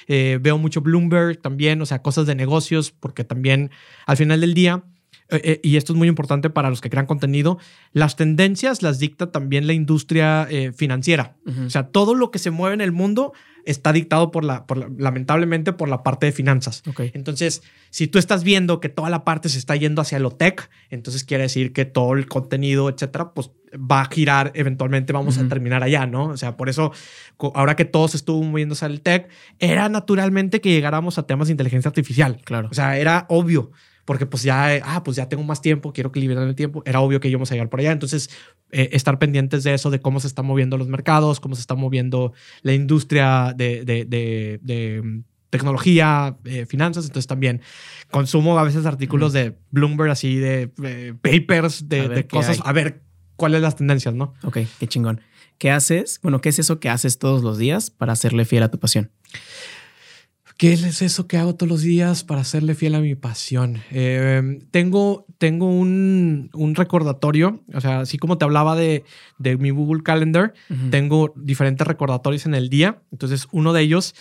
Eh, 0.07 0.39
veo 0.41 0.57
mucho 0.57 0.81
Bloomberg 0.81 1.39
también, 1.41 1.81
o 1.81 1.85
sea, 1.85 2.01
cosas 2.01 2.25
de 2.25 2.35
negocios, 2.35 2.91
porque 2.91 3.23
también 3.23 3.71
al 4.05 4.17
final 4.17 4.41
del 4.41 4.53
día 4.53 4.83
eh, 5.29 5.41
eh, 5.43 5.59
y 5.61 5.75
esto 5.75 5.93
es 5.93 5.97
muy 5.97 6.07
importante 6.07 6.49
para 6.49 6.69
los 6.69 6.79
que 6.79 6.89
crean 6.89 7.05
contenido, 7.05 7.57
las 7.91 8.15
tendencias 8.15 8.81
las 8.81 8.99
dicta 8.99 9.31
también 9.31 9.67
la 9.67 9.73
industria 9.73 10.47
eh, 10.49 10.71
financiera. 10.71 11.35
O 11.65 11.69
sea, 11.69 11.88
todo 11.88 12.15
lo 12.15 12.31
que 12.31 12.39
se 12.39 12.51
mueve 12.51 12.75
en 12.75 12.81
el 12.81 12.91
mundo 12.91 13.33
está 13.65 13.91
dictado 13.91 14.31
por 14.31 14.45
la, 14.45 14.65
por 14.65 14.99
lamentablemente 14.99 15.73
por 15.73 15.89
la 15.89 16.03
parte 16.03 16.25
de 16.25 16.31
finanzas. 16.31 16.83
Entonces, 17.13 17.63
si 17.89 18.07
tú 18.07 18.19
estás 18.19 18.43
viendo 18.43 18.79
que 18.79 18.89
toda 18.89 19.09
la 19.09 19.25
parte 19.25 19.49
se 19.49 19.59
está 19.59 19.75
yendo 19.75 20.01
hacia 20.01 20.19
lo 20.19 20.31
tech, 20.31 20.69
entonces 20.89 21.25
quiere 21.25 21.43
decir 21.43 21.73
que 21.73 21.83
todo 21.83 22.13
el 22.13 22.27
contenido, 22.27 22.89
etcétera, 22.89 23.33
pues 23.33 23.51
va 23.78 24.01
a 24.01 24.05
girar, 24.05 24.51
eventualmente 24.55 25.13
vamos 25.13 25.38
a 25.38 25.47
terminar 25.47 25.84
allá, 25.84 26.05
¿no? 26.05 26.28
O 26.28 26.38
sea, 26.38 26.57
por 26.57 26.69
eso, 26.69 26.91
ahora 27.53 27.75
que 27.75 27.86
todos 27.86 28.15
estuvo 28.15 28.43
moviéndose 28.43 28.86
al 28.86 29.01
tech, 29.01 29.30
era 29.59 29.89
naturalmente 29.89 30.61
que 30.61 30.71
llegáramos 30.71 31.17
a 31.17 31.23
temas 31.23 31.47
de 31.47 31.53
inteligencia 31.53 31.89
artificial. 31.89 32.41
Claro. 32.43 32.69
O 32.71 32.73
sea, 32.73 32.97
era 32.97 33.25
obvio 33.30 33.71
porque 34.07 34.25
pues 34.25 34.41
ya, 34.41 34.80
ah, 34.86 35.03
pues 35.03 35.17
ya 35.17 35.28
tengo 35.28 35.43
más 35.43 35.59
tiempo, 35.59 35.91
quiero 35.91 36.13
que 36.13 36.21
liberar 36.21 36.47
el 36.47 36.55
tiempo. 36.55 36.82
Era 36.86 37.01
obvio 37.01 37.19
que 37.19 37.28
íbamos 37.28 37.51
a 37.51 37.55
llegar 37.55 37.69
por 37.69 37.82
allá. 37.82 37.91
Entonces, 37.91 38.30
eh, 38.71 38.88
estar 38.93 39.19
pendientes 39.19 39.65
de 39.65 39.73
eso, 39.73 39.89
de 39.89 39.99
cómo 39.99 40.21
se 40.21 40.28
están 40.28 40.45
moviendo 40.45 40.78
los 40.78 40.88
mercados, 40.88 41.41
cómo 41.41 41.55
se 41.55 41.61
está 41.61 41.75
moviendo 41.75 42.32
la 42.61 42.71
industria 42.71 43.53
de, 43.53 43.84
de, 43.84 44.05
de, 44.05 44.61
de 44.63 45.01
mm, 45.03 45.23
tecnología, 45.49 46.38
eh, 46.45 46.65
finanzas. 46.65 47.03
Entonces, 47.03 47.28
también 47.28 47.59
consumo 48.09 48.57
a 48.57 48.63
veces 48.63 48.86
artículos 48.86 49.34
de 49.34 49.57
Bloomberg, 49.71 50.11
así 50.11 50.38
de 50.38 50.71
eh, 50.84 51.13
papers, 51.21 51.89
de, 51.89 52.25
cosas, 52.28 52.61
hay. 52.61 52.63
a 52.63 52.71
ver 52.71 53.07
cuáles 53.38 53.61
las 53.61 53.77
tendencias, 53.77 54.13
¿no? 54.13 54.33
Ok, 54.43 54.59
qué 54.79 54.88
chingón. 54.88 55.21
¿Qué 55.57 55.71
haces? 55.71 56.19
Bueno, 56.21 56.41
¿qué 56.41 56.49
es 56.49 56.59
eso 56.59 56.79
que 56.79 56.89
haces 56.89 57.17
todos 57.17 57.41
los 57.43 57.57
días 57.57 57.89
para 57.89 58.15
serle 58.15 58.45
fiel 58.45 58.63
a 58.63 58.69
tu 58.69 58.79
pasión? 58.79 59.11
¿Qué 60.57 60.73
es 60.73 61.03
eso 61.03 61.27
que 61.27 61.38
hago 61.38 61.53
todos 61.55 61.69
los 61.69 61.81
días 61.81 62.23
para 62.23 62.43
serle 62.43 62.73
fiel 62.73 62.95
a 62.95 62.99
mi 62.99 63.13
pasión? 63.13 63.79
Eh, 63.91 64.59
tengo 64.71 65.27
tengo 65.38 65.69
un, 65.69 66.49
un, 66.53 66.73
recordatorio, 66.73 67.63
o 67.75 67.79
sea, 67.79 67.99
así 67.99 68.17
como 68.17 68.39
te 68.39 68.45
hablaba 68.45 68.75
de, 68.75 69.03
de 69.38 69.55
mi 69.57 69.69
Google 69.69 70.01
Calendar, 70.01 70.55
uh 70.71 70.73
-huh. 70.73 70.89
tengo 70.89 71.31
diferentes 71.35 71.85
recordatorios 71.85 72.47
en 72.47 72.55
el 72.55 72.69
día. 72.69 73.03
Entonces, 73.11 73.47
uno 73.51 73.71
de 73.71 73.81
ellos 73.81 74.15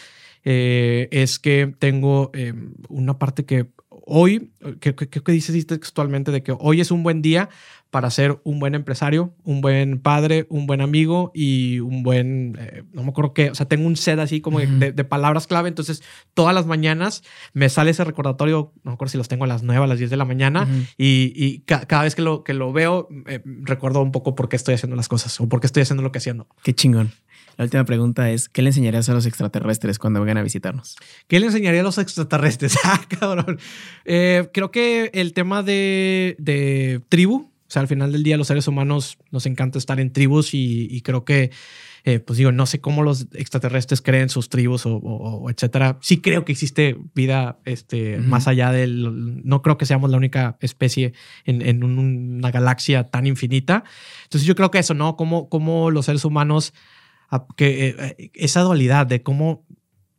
eh, 0.44 1.08
es 1.10 1.38
que 1.38 1.74
tengo 1.78 2.30
eh, 2.34 2.52
una 2.90 3.18
parte 3.18 3.46
que 3.46 3.70
hoy, 3.88 4.50
¿qué 4.80 4.94
que, 4.94 5.08
que, 5.08 5.22
que 5.22 5.32
dices 5.32 5.66
textualmente? 5.66 6.32
De 6.32 6.42
que 6.42 6.54
hoy 6.58 6.82
es 6.82 6.90
un 6.90 7.02
buen 7.02 7.22
día 7.22 7.48
para 7.97 8.11
ser 8.11 8.42
un 8.44 8.61
buen 8.61 8.74
empresario, 8.74 9.34
un 9.42 9.62
buen 9.62 9.99
padre, 10.01 10.47
un 10.51 10.66
buen 10.66 10.82
amigo 10.82 11.30
y 11.34 11.80
un 11.80 12.03
buen, 12.03 12.55
eh, 12.61 12.82
no 12.92 13.03
me 13.03 13.09
acuerdo 13.09 13.32
qué, 13.32 13.49
o 13.49 13.55
sea, 13.55 13.64
tengo 13.64 13.86
un 13.86 13.97
set 13.97 14.18
así 14.18 14.42
como 14.42 14.59
uh 14.59 14.61
-huh. 14.61 14.78
de, 14.78 14.92
de, 14.92 15.05
palabras 15.05 15.47
clave, 15.47 15.70
entonces 15.70 16.03
todas 16.34 16.55
las 16.55 16.66
mañanas 16.66 17.22
me 17.55 17.70
sale 17.70 17.92
ese 17.92 18.05
recordatorio, 18.05 18.74
no 18.84 18.90
me 18.90 18.94
acuerdo 18.97 19.12
si 19.12 19.16
los 19.16 19.28
tengo 19.28 19.44
a 19.44 19.47
las 19.47 19.62
9, 19.62 19.82
a 19.82 19.86
las 19.86 19.99
10 19.99 20.11
de 20.11 20.16
la 20.18 20.26
mañana 20.26 20.64
uh 20.64 20.66
-huh. 20.66 20.86
y, 20.99 21.32
y 21.34 21.61
ca 21.61 21.86
cada 21.86 22.03
vez 22.03 22.14
que 22.14 22.20
lo, 22.20 22.44
que 22.44 22.53
lo 22.53 22.70
veo 22.70 23.09
eh, 23.28 23.40
recuerdo 23.62 24.03
un 24.03 24.12
poco 24.12 24.34
por 24.34 24.51
qué 24.51 24.57
estoy 24.57 24.74
haciendo 24.74 24.94
las 24.94 25.09
cosas 25.09 25.40
o 25.40 25.49
por 25.49 25.61
qué 25.61 25.68
estoy 25.68 25.82
haciendo 25.82 26.03
lo 26.03 26.12
que 26.12 26.18
haciendo. 26.18 26.49
Qué 26.62 26.74
chingón. 26.74 27.12
La 27.57 27.64
última 27.64 27.84
pregunta 27.84 28.30
es, 28.30 28.51
¿qué 28.51 28.61
le 28.61 28.68
enseñarías 28.68 29.09
a 29.09 29.14
los 29.14 29.24
extraterrestres 29.24 29.99
cuando 29.99 30.20
vengan 30.20 30.36
a 30.36 30.42
visitarnos? 30.42 30.97
¿Qué 31.26 31.40
le 31.40 31.47
enseñaría 31.47 31.80
a 31.80 31.84
los 31.84 31.97
extraterrestres? 31.97 32.76
ah, 32.84 33.01
cabrón. 33.09 33.59
Eh, 34.05 34.51
creo 34.53 34.70
que 34.70 35.11
el 35.14 35.32
tema 35.32 35.62
de, 35.62 36.36
de 36.38 37.01
tribu, 37.09 37.51
o 37.66 37.70
sea, 37.70 37.82
al 37.82 37.88
final 37.88 38.12
del 38.12 38.22
día 38.22 38.36
los 38.36 38.46
seres 38.46 38.68
humanos 38.68 39.18
nos 39.30 39.46
encanta 39.46 39.78
estar 39.78 39.98
en 39.98 40.12
tribus 40.12 40.54
y, 40.54 40.86
y 40.90 41.00
creo 41.00 41.24
que, 41.24 41.50
eh, 42.04 42.20
pues 42.20 42.36
digo, 42.36 42.52
no 42.52 42.64
sé 42.66 42.80
cómo 42.80 43.02
los 43.02 43.26
extraterrestres 43.32 44.00
creen 44.00 44.28
sus 44.28 44.48
tribus 44.48 44.86
o, 44.86 44.96
o, 44.96 45.38
o 45.38 45.50
etcétera. 45.50 45.98
Sí 46.00 46.20
creo 46.20 46.44
que 46.44 46.52
existe 46.52 46.96
vida 47.14 47.58
este, 47.64 48.18
uh 48.18 48.20
-huh. 48.20 48.24
más 48.24 48.46
allá 48.46 48.70
del... 48.70 49.42
No 49.44 49.62
creo 49.62 49.76
que 49.76 49.86
seamos 49.86 50.10
la 50.10 50.16
única 50.16 50.56
especie 50.60 51.12
en, 51.44 51.60
en 51.62 51.82
un, 51.82 51.98
una 51.98 52.50
galaxia 52.52 53.04
tan 53.04 53.26
infinita. 53.26 53.82
Entonces 54.24 54.46
yo 54.46 54.54
creo 54.54 54.70
que 54.70 54.78
eso, 54.78 54.94
¿no? 54.94 55.16
Cómo, 55.16 55.48
cómo 55.48 55.90
los 55.90 56.06
seres 56.06 56.24
humanos, 56.24 56.72
que 57.56 57.88
eh, 57.88 58.30
esa 58.34 58.60
dualidad 58.60 59.06
de 59.08 59.22
cómo 59.22 59.66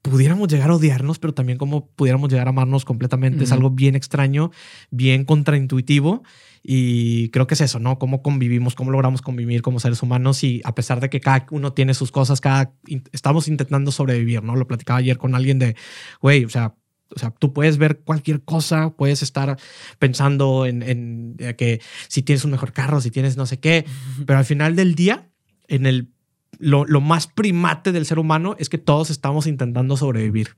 pudiéramos 0.09 0.47
llegar 0.47 0.69
a 0.69 0.75
odiarnos, 0.75 1.19
pero 1.19 1.33
también 1.33 1.57
cómo 1.57 1.87
pudiéramos 1.95 2.29
llegar 2.29 2.47
a 2.47 2.49
amarnos 2.49 2.85
completamente. 2.85 3.39
-huh. 3.39 3.43
Es 3.43 3.51
algo 3.51 3.69
bien 3.69 3.95
extraño, 3.95 4.51
bien 4.91 5.25
contraintuitivo. 5.25 6.23
Y 6.63 7.29
creo 7.29 7.47
que 7.47 7.53
es 7.53 7.61
eso, 7.61 7.79
¿no? 7.79 7.97
Cómo 7.97 8.21
convivimos, 8.21 8.75
cómo 8.75 8.91
logramos 8.91 9.21
convivir 9.21 9.61
como 9.61 9.79
seres 9.79 10.03
humanos 10.03 10.43
y 10.43 10.61
a 10.65 10.75
pesar 10.75 10.99
de 10.99 11.09
que 11.09 11.21
cada 11.21 11.45
uno 11.51 11.71
tiene 11.71 11.93
sus 11.93 12.11
cosas, 12.11 12.41
cada 12.41 12.73
estamos 13.13 13.47
intentando 13.47 13.91
sobrevivir, 13.91 14.43
¿no? 14.43 14.55
Lo 14.55 14.67
platicaba 14.67 14.99
ayer 14.99 15.17
con 15.17 15.33
alguien 15.33 15.59
de, 15.59 15.75
güey, 16.21 16.43
o 16.43 16.49
sea, 16.49 16.75
o 17.15 17.19
sea, 17.19 17.31
tú 17.31 17.53
puedes 17.53 17.77
ver 17.77 17.99
cualquier 17.99 18.43
cosa, 18.43 18.89
puedes 18.97 19.23
estar 19.23 19.57
pensando 19.97 20.65
en, 20.65 20.83
en, 20.83 21.35
en 21.39 21.55
que 21.55 21.79
si 22.09 22.21
tienes 22.21 22.43
un 22.43 22.51
mejor 22.51 22.73
carro, 22.73 22.99
si 22.99 23.11
tienes 23.11 23.37
no 23.37 23.45
sé 23.45 23.59
qué, 23.59 23.85
pero 24.25 24.39
al 24.39 24.45
final 24.45 24.75
del 24.75 24.95
día, 24.95 25.29
en 25.67 25.85
el 25.85 26.09
lo, 26.59 26.85
lo, 26.85 27.01
más 27.01 27.27
primate 27.27 27.91
del 27.91 28.05
ser 28.05 28.19
humano 28.19 28.55
es 28.59 28.69
que 28.69 28.77
todos 28.77 29.09
estamos 29.09 29.47
intentando 29.47 29.97
sobrevivir. 29.97 30.55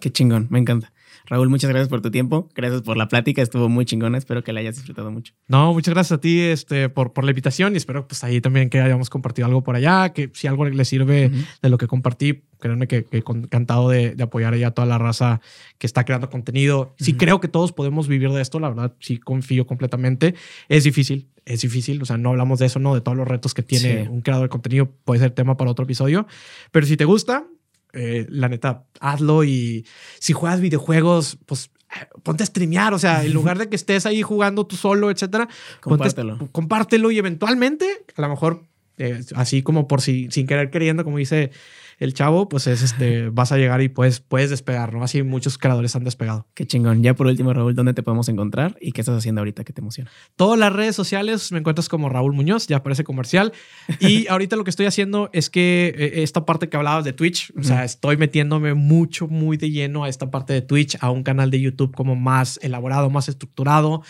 Qué 0.00 0.10
chingón, 0.10 0.46
me 0.50 0.58
encanta. 0.58 0.92
Raúl, 1.30 1.48
muchas 1.48 1.70
gracias 1.70 1.88
por 1.88 2.02
tu 2.02 2.10
tiempo. 2.10 2.48
Gracias 2.56 2.82
por 2.82 2.96
la 2.96 3.06
plática. 3.06 3.40
Estuvo 3.40 3.68
muy 3.68 3.84
chingona. 3.84 4.18
Espero 4.18 4.42
que 4.42 4.52
la 4.52 4.58
hayas 4.58 4.74
disfrutado 4.74 5.12
mucho. 5.12 5.32
No, 5.46 5.72
muchas 5.72 5.94
gracias 5.94 6.18
a 6.18 6.20
ti 6.20 6.40
este, 6.40 6.88
por, 6.88 7.12
por 7.12 7.22
la 7.22 7.30
invitación 7.30 7.74
y 7.74 7.76
espero 7.76 8.08
pues 8.08 8.24
ahí 8.24 8.40
también 8.40 8.68
que 8.68 8.80
hayamos 8.80 9.10
compartido 9.10 9.46
algo 9.46 9.62
por 9.62 9.76
allá, 9.76 10.12
que 10.12 10.30
si 10.34 10.48
algo 10.48 10.68
le 10.68 10.84
sirve 10.84 11.26
uh 11.26 11.30
-huh. 11.30 11.46
de 11.62 11.68
lo 11.70 11.78
que 11.78 11.86
compartí, 11.86 12.42
créanme 12.58 12.88
que, 12.88 13.04
que 13.04 13.18
encantado 13.18 13.88
de, 13.88 14.16
de, 14.16 14.22
apoyar 14.24 14.54
a 14.54 14.70
toda 14.72 14.86
la 14.86 14.98
raza 14.98 15.40
que 15.78 15.86
está 15.86 16.04
creando 16.04 16.28
contenido. 16.30 16.80
Uh 16.80 16.84
-huh. 16.84 17.04
Sí 17.04 17.12
creo 17.14 17.38
que 17.38 17.46
todos 17.46 17.72
podemos 17.72 18.08
vivir 18.08 18.30
de 18.30 18.42
esto, 18.42 18.58
la 18.58 18.68
verdad, 18.68 18.96
sí 18.98 19.18
confío 19.18 19.68
completamente. 19.68 20.34
Es 20.68 20.82
difícil, 20.82 21.28
es 21.44 21.60
difícil, 21.60 22.02
o 22.02 22.06
sea, 22.06 22.18
no 22.18 22.30
hablamos 22.30 22.58
de 22.58 22.66
eso, 22.66 22.80
¿no? 22.80 22.92
De 22.92 23.02
todos 23.02 23.16
los 23.16 23.28
retos 23.28 23.54
que 23.54 23.62
tiene 23.62 24.02
sí. 24.02 24.10
un 24.10 24.22
creador 24.22 24.46
de 24.46 24.50
contenido, 24.50 24.90
puede 25.04 25.20
ser 25.20 25.30
tema 25.30 25.56
para 25.56 25.70
otro 25.70 25.84
episodio, 25.84 26.26
pero 26.72 26.86
si 26.86 26.96
te 26.96 27.04
gusta, 27.04 27.46
eh, 27.92 28.26
la 28.28 28.48
neta, 28.48 28.84
hazlo 29.00 29.44
y 29.44 29.86
si 30.18 30.32
juegas 30.32 30.60
videojuegos, 30.60 31.38
pues 31.46 31.70
ponte 32.22 32.42
a 32.42 32.46
streamear, 32.46 32.94
o 32.94 32.98
sea, 32.98 33.24
en 33.24 33.32
lugar 33.32 33.58
de 33.58 33.68
que 33.68 33.76
estés 33.76 34.06
ahí 34.06 34.22
jugando 34.22 34.66
tú 34.66 34.76
solo, 34.76 35.10
etcétera, 35.10 35.48
compártelo. 35.80 36.38
Ponte, 36.38 36.52
compártelo 36.52 37.10
y 37.10 37.18
eventualmente, 37.18 38.04
a 38.16 38.22
lo 38.22 38.28
mejor, 38.28 38.62
eh, 38.98 39.20
así 39.34 39.62
como 39.62 39.88
por 39.88 40.00
si, 40.00 40.28
sin 40.30 40.46
querer 40.46 40.70
queriendo, 40.70 41.04
como 41.04 41.18
dice 41.18 41.50
el 42.00 42.14
chavo, 42.14 42.48
pues 42.48 42.66
es 42.66 42.82
este, 42.82 43.28
vas 43.32 43.52
a 43.52 43.58
llegar 43.58 43.80
y 43.82 43.88
puedes, 43.88 44.20
puedes 44.20 44.50
despegar, 44.50 44.92
¿no? 44.92 45.04
Así 45.04 45.22
muchos 45.22 45.58
creadores 45.58 45.94
han 45.94 46.02
despegado. 46.02 46.48
Qué 46.54 46.66
chingón. 46.66 47.02
Ya 47.02 47.14
por 47.14 47.26
último, 47.26 47.52
Raúl, 47.52 47.74
¿dónde 47.74 47.94
te 47.94 48.02
podemos 48.02 48.28
encontrar 48.28 48.76
y 48.80 48.92
qué 48.92 49.02
estás 49.02 49.16
haciendo 49.16 49.42
ahorita 49.42 49.62
que 49.62 49.72
te 49.72 49.82
emociona? 49.82 50.10
Todas 50.34 50.58
las 50.58 50.72
redes 50.72 50.96
sociales 50.96 51.52
me 51.52 51.58
encuentras 51.58 51.88
como 51.88 52.08
Raúl 52.08 52.32
Muñoz, 52.32 52.66
ya 52.66 52.78
aparece 52.78 53.04
comercial. 53.04 53.52
Y 54.00 54.26
ahorita 54.28 54.56
lo 54.56 54.64
que 54.64 54.70
estoy 54.70 54.86
haciendo 54.86 55.28
es 55.32 55.50
que 55.50 55.94
eh, 55.96 56.22
esta 56.22 56.46
parte 56.46 56.68
que 56.70 56.76
hablabas 56.76 57.04
de 57.04 57.12
Twitch, 57.12 57.52
o 57.56 57.62
sea, 57.62 57.84
estoy 57.84 58.16
metiéndome 58.16 58.74
mucho, 58.74 59.28
muy 59.28 59.58
de 59.58 59.70
lleno 59.70 60.04
a 60.04 60.08
esta 60.08 60.30
parte 60.30 60.54
de 60.54 60.62
Twitch, 60.62 60.96
a 61.00 61.10
un 61.10 61.22
canal 61.22 61.50
de 61.50 61.60
YouTube 61.60 61.94
como 61.94 62.16
más 62.16 62.58
elaborado, 62.62 63.10
más 63.10 63.28
estructurado. 63.28 64.02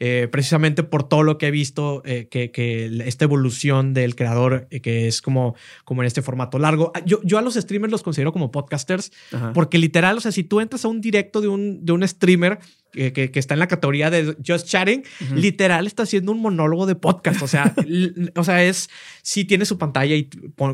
Eh, 0.00 0.28
precisamente 0.30 0.84
por 0.84 1.08
todo 1.08 1.24
lo 1.24 1.38
que 1.38 1.48
he 1.48 1.50
visto, 1.50 2.02
eh, 2.04 2.28
que, 2.30 2.52
que, 2.52 2.86
esta 3.04 3.24
evolución 3.24 3.94
del 3.94 4.14
creador, 4.14 4.68
eh, 4.70 4.80
que 4.80 5.08
es 5.08 5.20
como, 5.20 5.56
como 5.84 6.02
en 6.02 6.06
este 6.06 6.22
formato 6.22 6.60
largo. 6.60 6.92
Yo, 7.04 7.20
yo 7.24 7.37
a 7.38 7.42
los 7.42 7.54
streamers 7.54 7.90
los 7.90 8.02
considero 8.02 8.32
como 8.32 8.50
podcasters, 8.50 9.12
Ajá. 9.32 9.52
porque 9.52 9.78
literal, 9.78 10.16
o 10.16 10.20
sea, 10.20 10.32
si 10.32 10.44
tú 10.44 10.60
entras 10.60 10.84
a 10.84 10.88
un 10.88 11.00
directo 11.00 11.40
de 11.40 11.48
un, 11.48 11.84
de 11.84 11.92
un 11.92 12.06
streamer 12.06 12.58
que, 12.92 13.12
que, 13.12 13.30
que, 13.30 13.38
está 13.38 13.54
en 13.54 13.60
la 13.60 13.68
categoría 13.68 14.10
de 14.10 14.36
Just 14.46 14.66
Chatting, 14.66 15.00
uh 15.00 15.24
-huh. 15.24 15.34
literal 15.34 15.86
está 15.86 16.04
haciendo 16.04 16.32
un 16.32 16.40
monólogo 16.40 16.86
de 16.86 16.94
podcast. 16.94 17.42
O 17.42 17.48
sea, 17.48 17.74
o 18.36 18.44
sea 18.44 18.64
es 18.64 18.88
sí 19.22 19.44
tiene 19.44 19.64
su 19.64 19.78
pantalla 19.78 20.14
y 20.14 20.28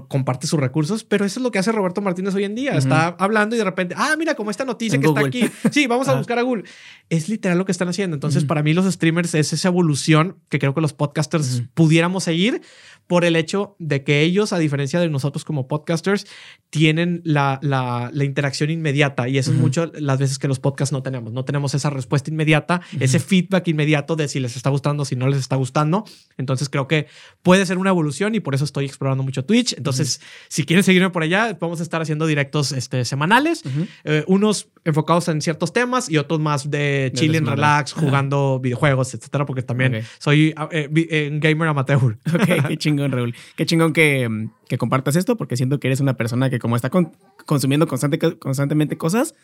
comparte 0.09 0.47
sus 0.47 0.61
recursos, 0.61 1.05
pero 1.05 1.25
eso 1.25 1.41
es 1.41 1.43
lo 1.43 1.51
que 1.51 1.59
hace 1.59 1.73
Roberto 1.73 2.01
Martínez 2.01 2.35
hoy 2.35 2.45
en 2.45 2.55
día. 2.55 2.73
Uh 2.73 2.75
-huh. 2.75 2.79
Está 2.79 3.09
hablando 3.19 3.57
y 3.57 3.59
de 3.59 3.65
repente, 3.65 3.95
ah, 3.99 4.15
mira, 4.19 4.35
como 4.35 4.51
esta 4.51 4.65
noticia 4.65 4.97
en 4.97 5.03
que 5.03 5.09
Google. 5.09 5.29
está 5.29 5.47
aquí. 5.47 5.71
Sí, 5.73 5.87
vamos 5.87 6.09
a 6.09 6.15
buscar 6.15 6.39
a 6.39 6.43
Google. 6.43 6.65
Es 7.11 7.29
literal 7.29 7.59
lo 7.59 7.65
que 7.65 7.73
están 7.73 7.89
haciendo. 7.89 8.15
Entonces, 8.15 8.45
para 8.45 8.63
mí, 8.63 8.75
los 8.75 8.91
streamers 8.93 9.35
es 9.35 9.53
esa 9.53 9.69
evolución 9.69 10.39
que 10.49 10.59
creo 10.59 10.75
que 10.75 10.81
los 10.81 10.93
podcasters 10.93 11.63
pudiéramos 11.75 12.25
seguir 12.25 12.63
por 13.07 13.25
el 13.25 13.37
hecho 13.37 13.77
de 13.79 14.03
que 14.03 14.23
ellos, 14.23 14.53
a 14.53 14.59
diferencia 14.59 14.99
de 14.99 15.11
nosotros 15.11 15.45
como 15.45 15.69
podcasters, 15.69 16.27
tienen 16.71 17.21
la, 17.25 17.59
la, 17.63 18.11
la 18.13 18.25
interacción 18.25 18.71
inmediata 18.71 19.29
y 19.29 19.37
eso 19.37 19.53
es 19.53 19.59
mucho 19.59 19.93
las 19.95 20.19
veces 20.19 20.39
que 20.39 20.49
los 20.49 20.59
podcasts 20.59 20.93
no 20.93 21.03
tenemos. 21.03 21.33
No 21.33 21.45
tenemos 21.45 21.75
esa 21.75 21.91
respuesta 21.91 22.14
inmediata, 22.27 22.81
uh 22.93 22.97
-huh. 22.97 23.03
ese 23.03 23.19
feedback 23.19 23.69
inmediato 23.69 24.17
de 24.17 24.29
si 24.29 24.41
les 24.41 24.57
está 24.57 24.71
gustando, 24.71 25.05
si 25.05 25.17
no 25.17 25.29
les 25.29 25.39
está 25.39 25.57
gustando. 25.57 26.05
Entonces 26.37 26.69
creo 26.69 26.87
que 26.89 27.07
puede 27.43 27.67
ser 27.67 27.79
una 27.79 27.91
evolución 27.91 28.35
y 28.35 28.41
por 28.41 28.55
eso 28.55 28.65
estoy 28.65 28.87
explorando 28.87 29.23
mucho 29.23 29.45
Twitch. 29.45 29.75
Entonces, 29.77 30.21
uh 30.21 30.25
-huh. 30.25 30.47
si 30.49 30.65
quieren 30.65 30.83
seguirme 30.83 31.11
por 31.11 31.23
allá, 31.23 31.57
vamos 31.61 31.81
a 31.81 31.83
estar 31.83 32.01
haciendo 32.01 32.27
directos 32.27 32.73
este, 32.73 33.05
semanales, 33.05 33.63
eh, 34.05 34.25
unos 34.27 34.69
enfocados 34.85 35.29
en 35.29 35.41
ciertos 35.41 35.73
temas 35.73 36.11
y 36.11 36.19
otros 36.19 36.41
más 36.41 36.71
de 36.71 37.11
chilling, 37.15 37.47
relax, 37.47 37.93
jugando 37.93 38.61
videojuegos, 38.61 39.15
etcétera, 39.15 39.47
porque 39.47 39.63
también 39.63 39.95
okay. 39.95 40.05
soy 40.19 40.55
eh, 40.71 40.89
eh, 40.95 41.31
gamer 41.41 41.69
amateur. 41.69 42.19
Ok, 42.35 42.69
qué 42.69 42.77
chingón, 42.77 43.13
Raúl. 43.13 43.35
Qué 43.57 43.65
chingón 43.65 43.93
que, 43.93 44.49
que, 44.69 44.77
compartas 44.77 45.17
esto, 45.17 45.37
porque 45.37 45.57
siento 45.57 45.79
que 45.79 45.87
eres 45.89 46.01
una 46.01 46.15
persona 46.15 46.51
que, 46.51 46.59
como 46.59 46.77
está 46.77 46.91
con, 46.91 47.13
consumiendo 47.47 47.87
constante, 47.87 48.19
constantemente 48.19 48.99
cosas, 48.99 49.35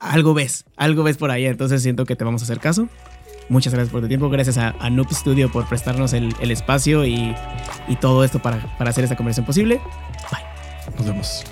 algo 0.00 0.34
ves, 0.34 0.64
algo 0.76 1.04
ves 1.04 1.16
por 1.16 1.30
ahí. 1.30 1.46
Entonces 1.46 1.82
siento 1.82 2.04
que 2.04 2.16
te 2.16 2.24
vamos 2.24 2.42
a 2.42 2.44
hacer 2.44 2.58
caso. 2.58 2.88
Muchas 3.48 3.72
gracias 3.72 3.92
por 3.92 4.00
tu 4.00 4.08
tiempo. 4.08 4.28
Gracias 4.30 4.58
a, 4.58 4.70
a 4.78 4.90
Noob 4.90 5.12
Studio 5.12 5.50
por 5.50 5.68
prestarnos 5.68 6.12
el, 6.12 6.34
espacio 6.50 7.04
y, 7.04 7.34
y, 7.88 7.96
todo 7.96 8.24
esto 8.24 8.40
para, 8.40 8.76
para 8.78 8.90
hacer 8.90 9.04
esta 9.04 9.16
conversación 9.16 9.46
posible. 9.46 9.80
Bye. 10.30 10.96
Nos 10.96 11.06
vemos. 11.06 11.44